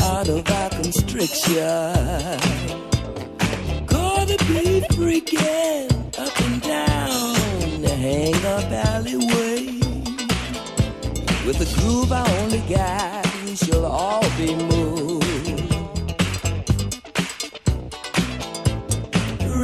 out 0.00 0.28
of 0.28 0.50
our 0.50 0.70
constriction. 0.70 1.54
Gonna 3.86 4.36
be 4.50 4.80
freaking 4.96 5.88
up 6.18 6.40
and 6.46 6.62
down 6.62 7.82
the 7.82 7.94
hang 7.94 8.34
up 8.56 8.68
alleyway 8.88 9.66
with 11.46 11.60
a 11.60 11.80
groove 11.80 12.10
I 12.10 12.24
only 12.40 12.58
got. 12.74 13.24
We 13.44 13.54
shall 13.54 13.86
all 13.86 14.28
be 14.36 14.52
moved. 14.72 15.20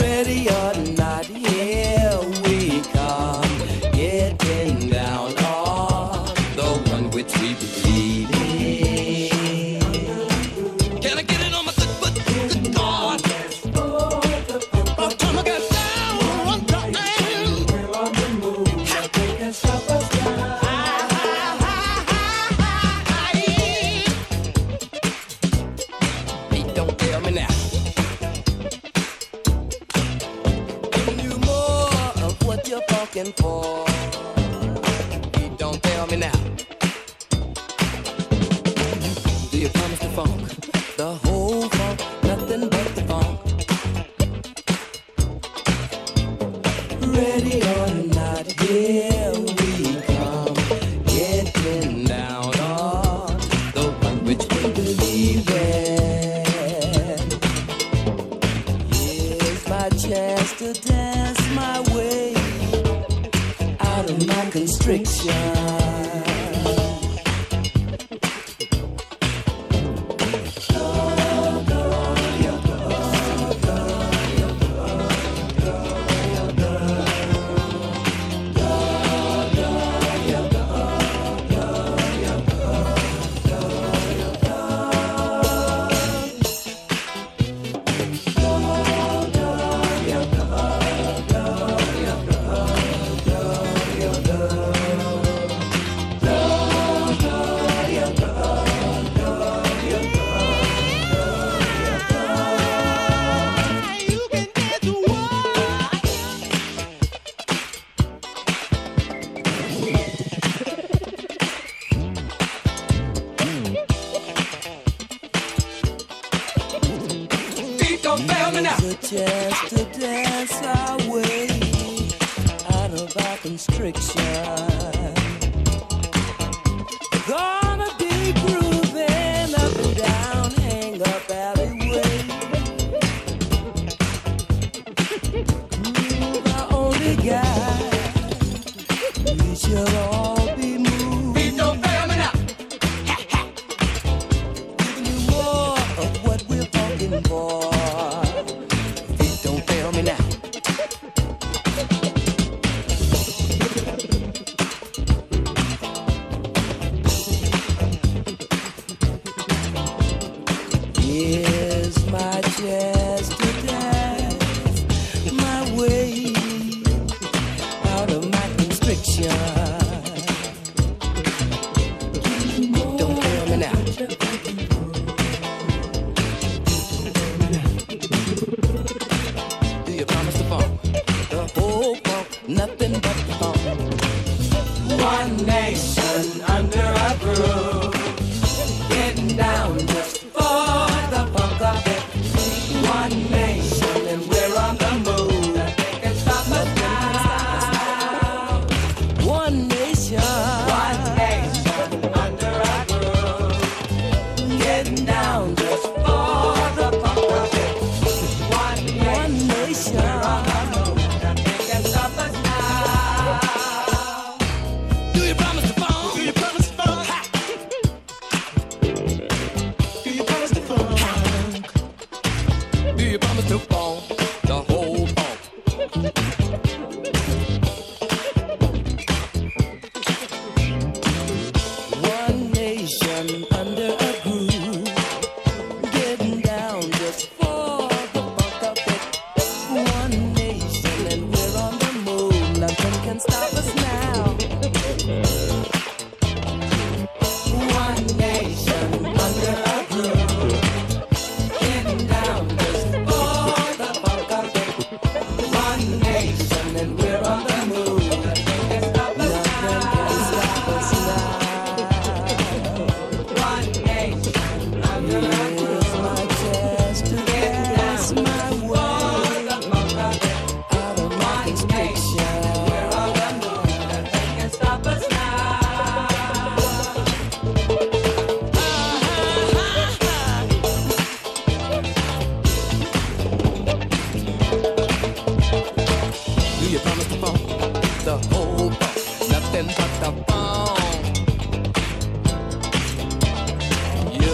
Ready 0.01 0.49
or 0.49 0.76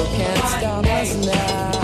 can't 0.06 0.48
stop 0.48 0.86
us 0.86 1.26
now. 1.26 1.81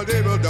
Lord, 0.00 0.08
they 0.08 0.22
will 0.22 0.38
die. 0.38 0.49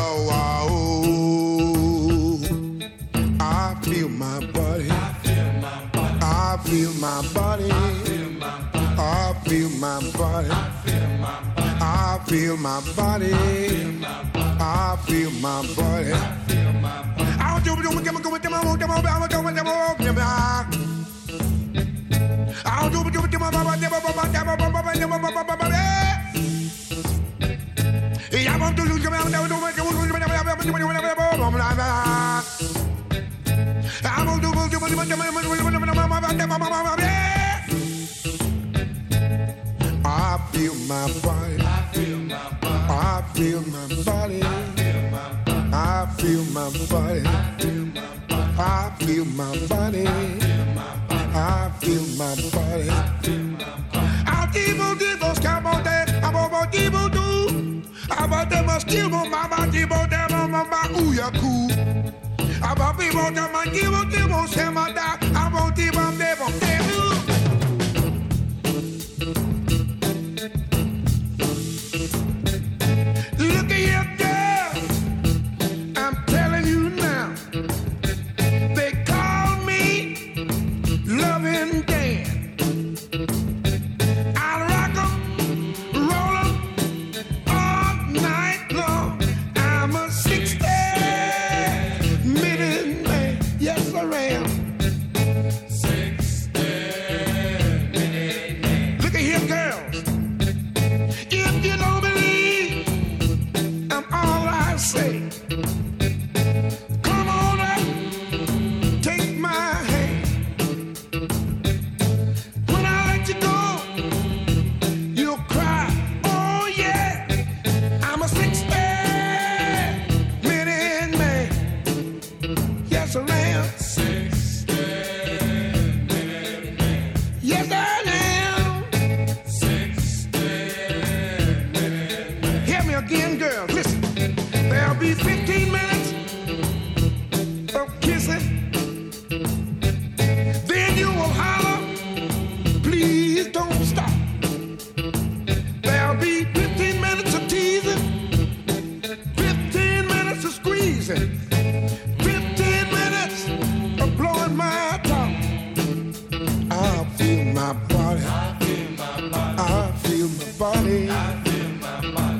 I 158.30 158.54
feel 158.60 158.90
my 158.98 159.18
body. 159.30 159.58
I 159.58 159.92
feel 160.02 160.28
my 160.28 160.50
body. 160.58 161.10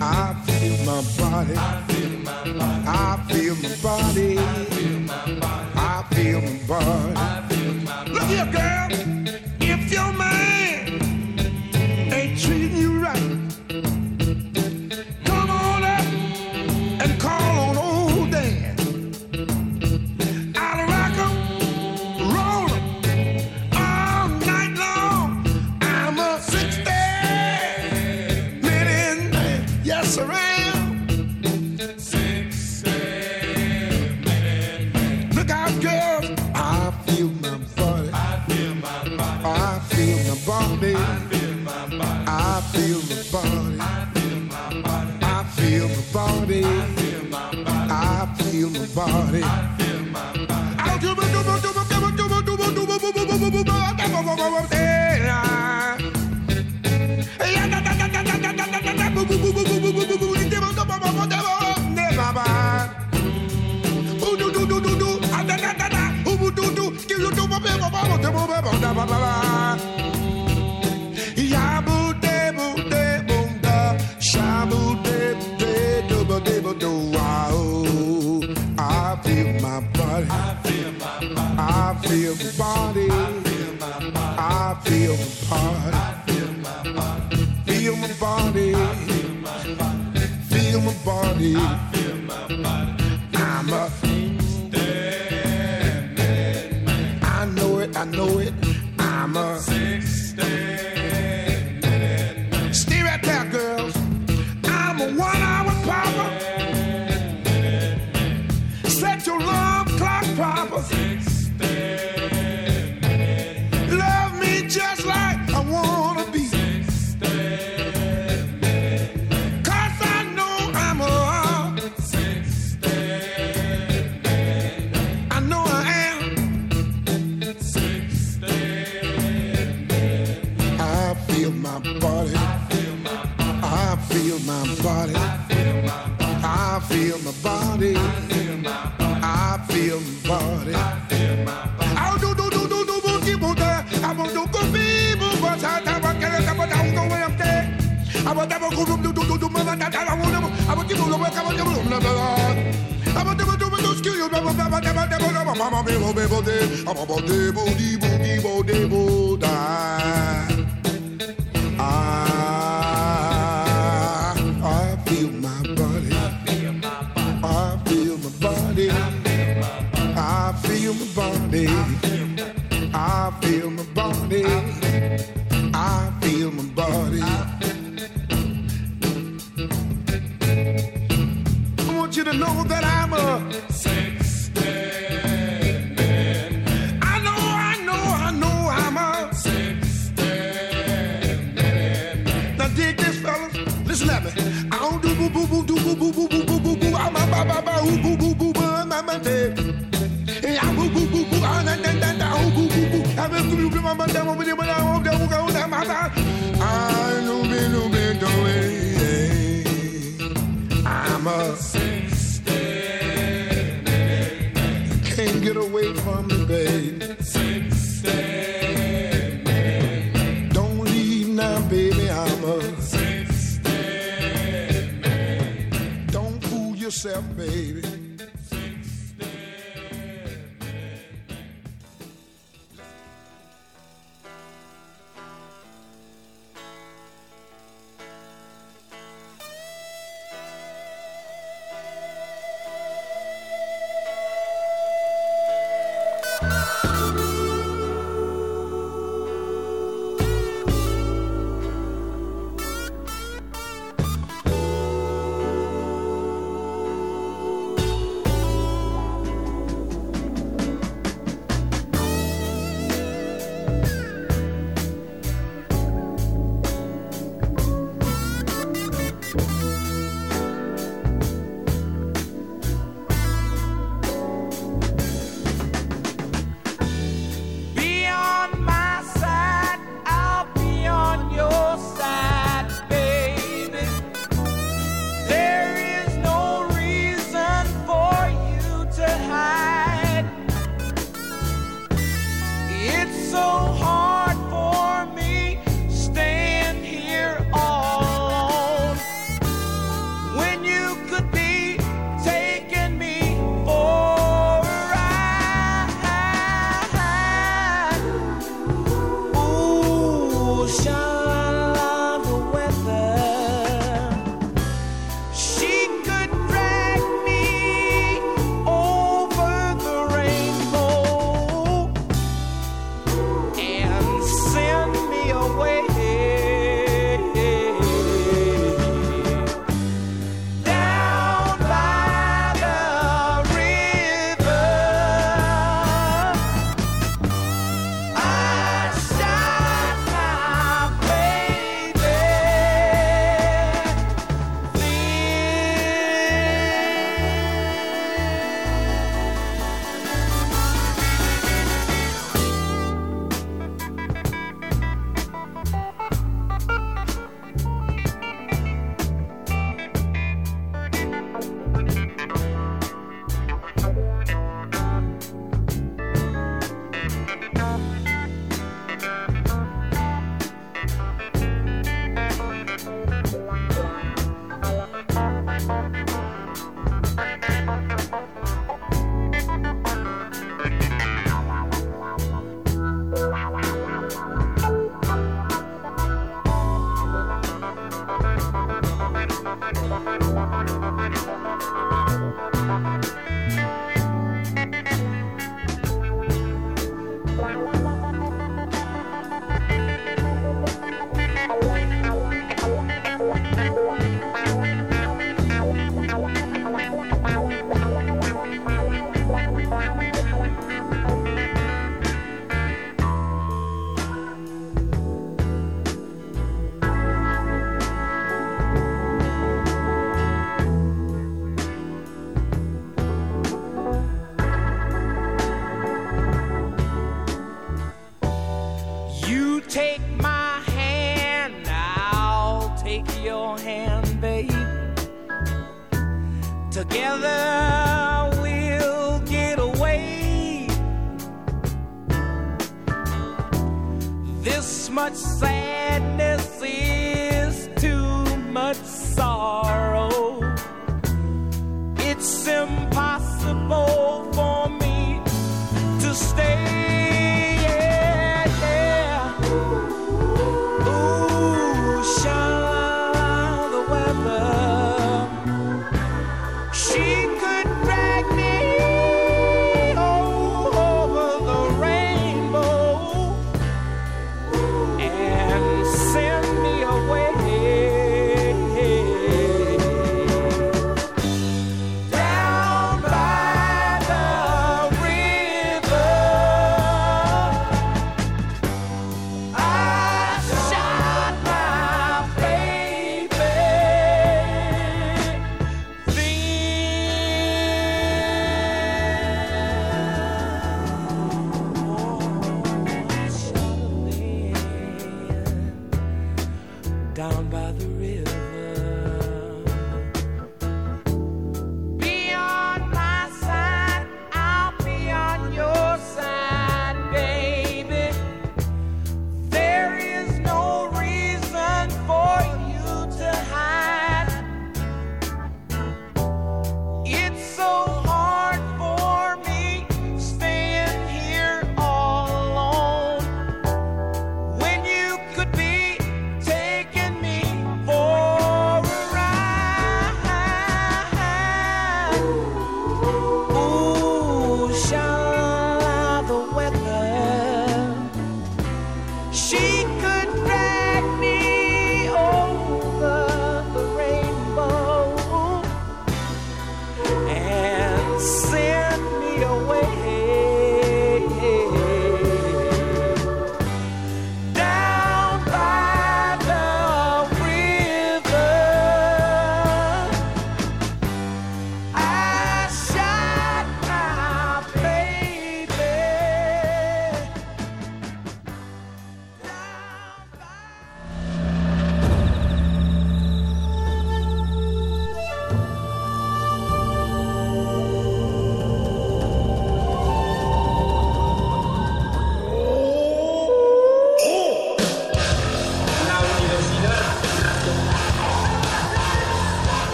I 0.00 0.34
feel 0.46 0.84
my 0.84 1.02
body. 1.18 1.54
I 1.56 1.82
feel 1.88 2.14
my 2.18 2.42
body. 2.46 2.86
I 2.86 3.24
feel 3.28 3.54
my 3.56 3.76
body. 3.82 4.38
I 4.38 4.64
feel 4.70 5.00
my 5.00 5.40
body. 5.40 5.70
I 5.76 6.04
feel 6.12 6.40
my 6.40 6.52
body. 6.68 7.49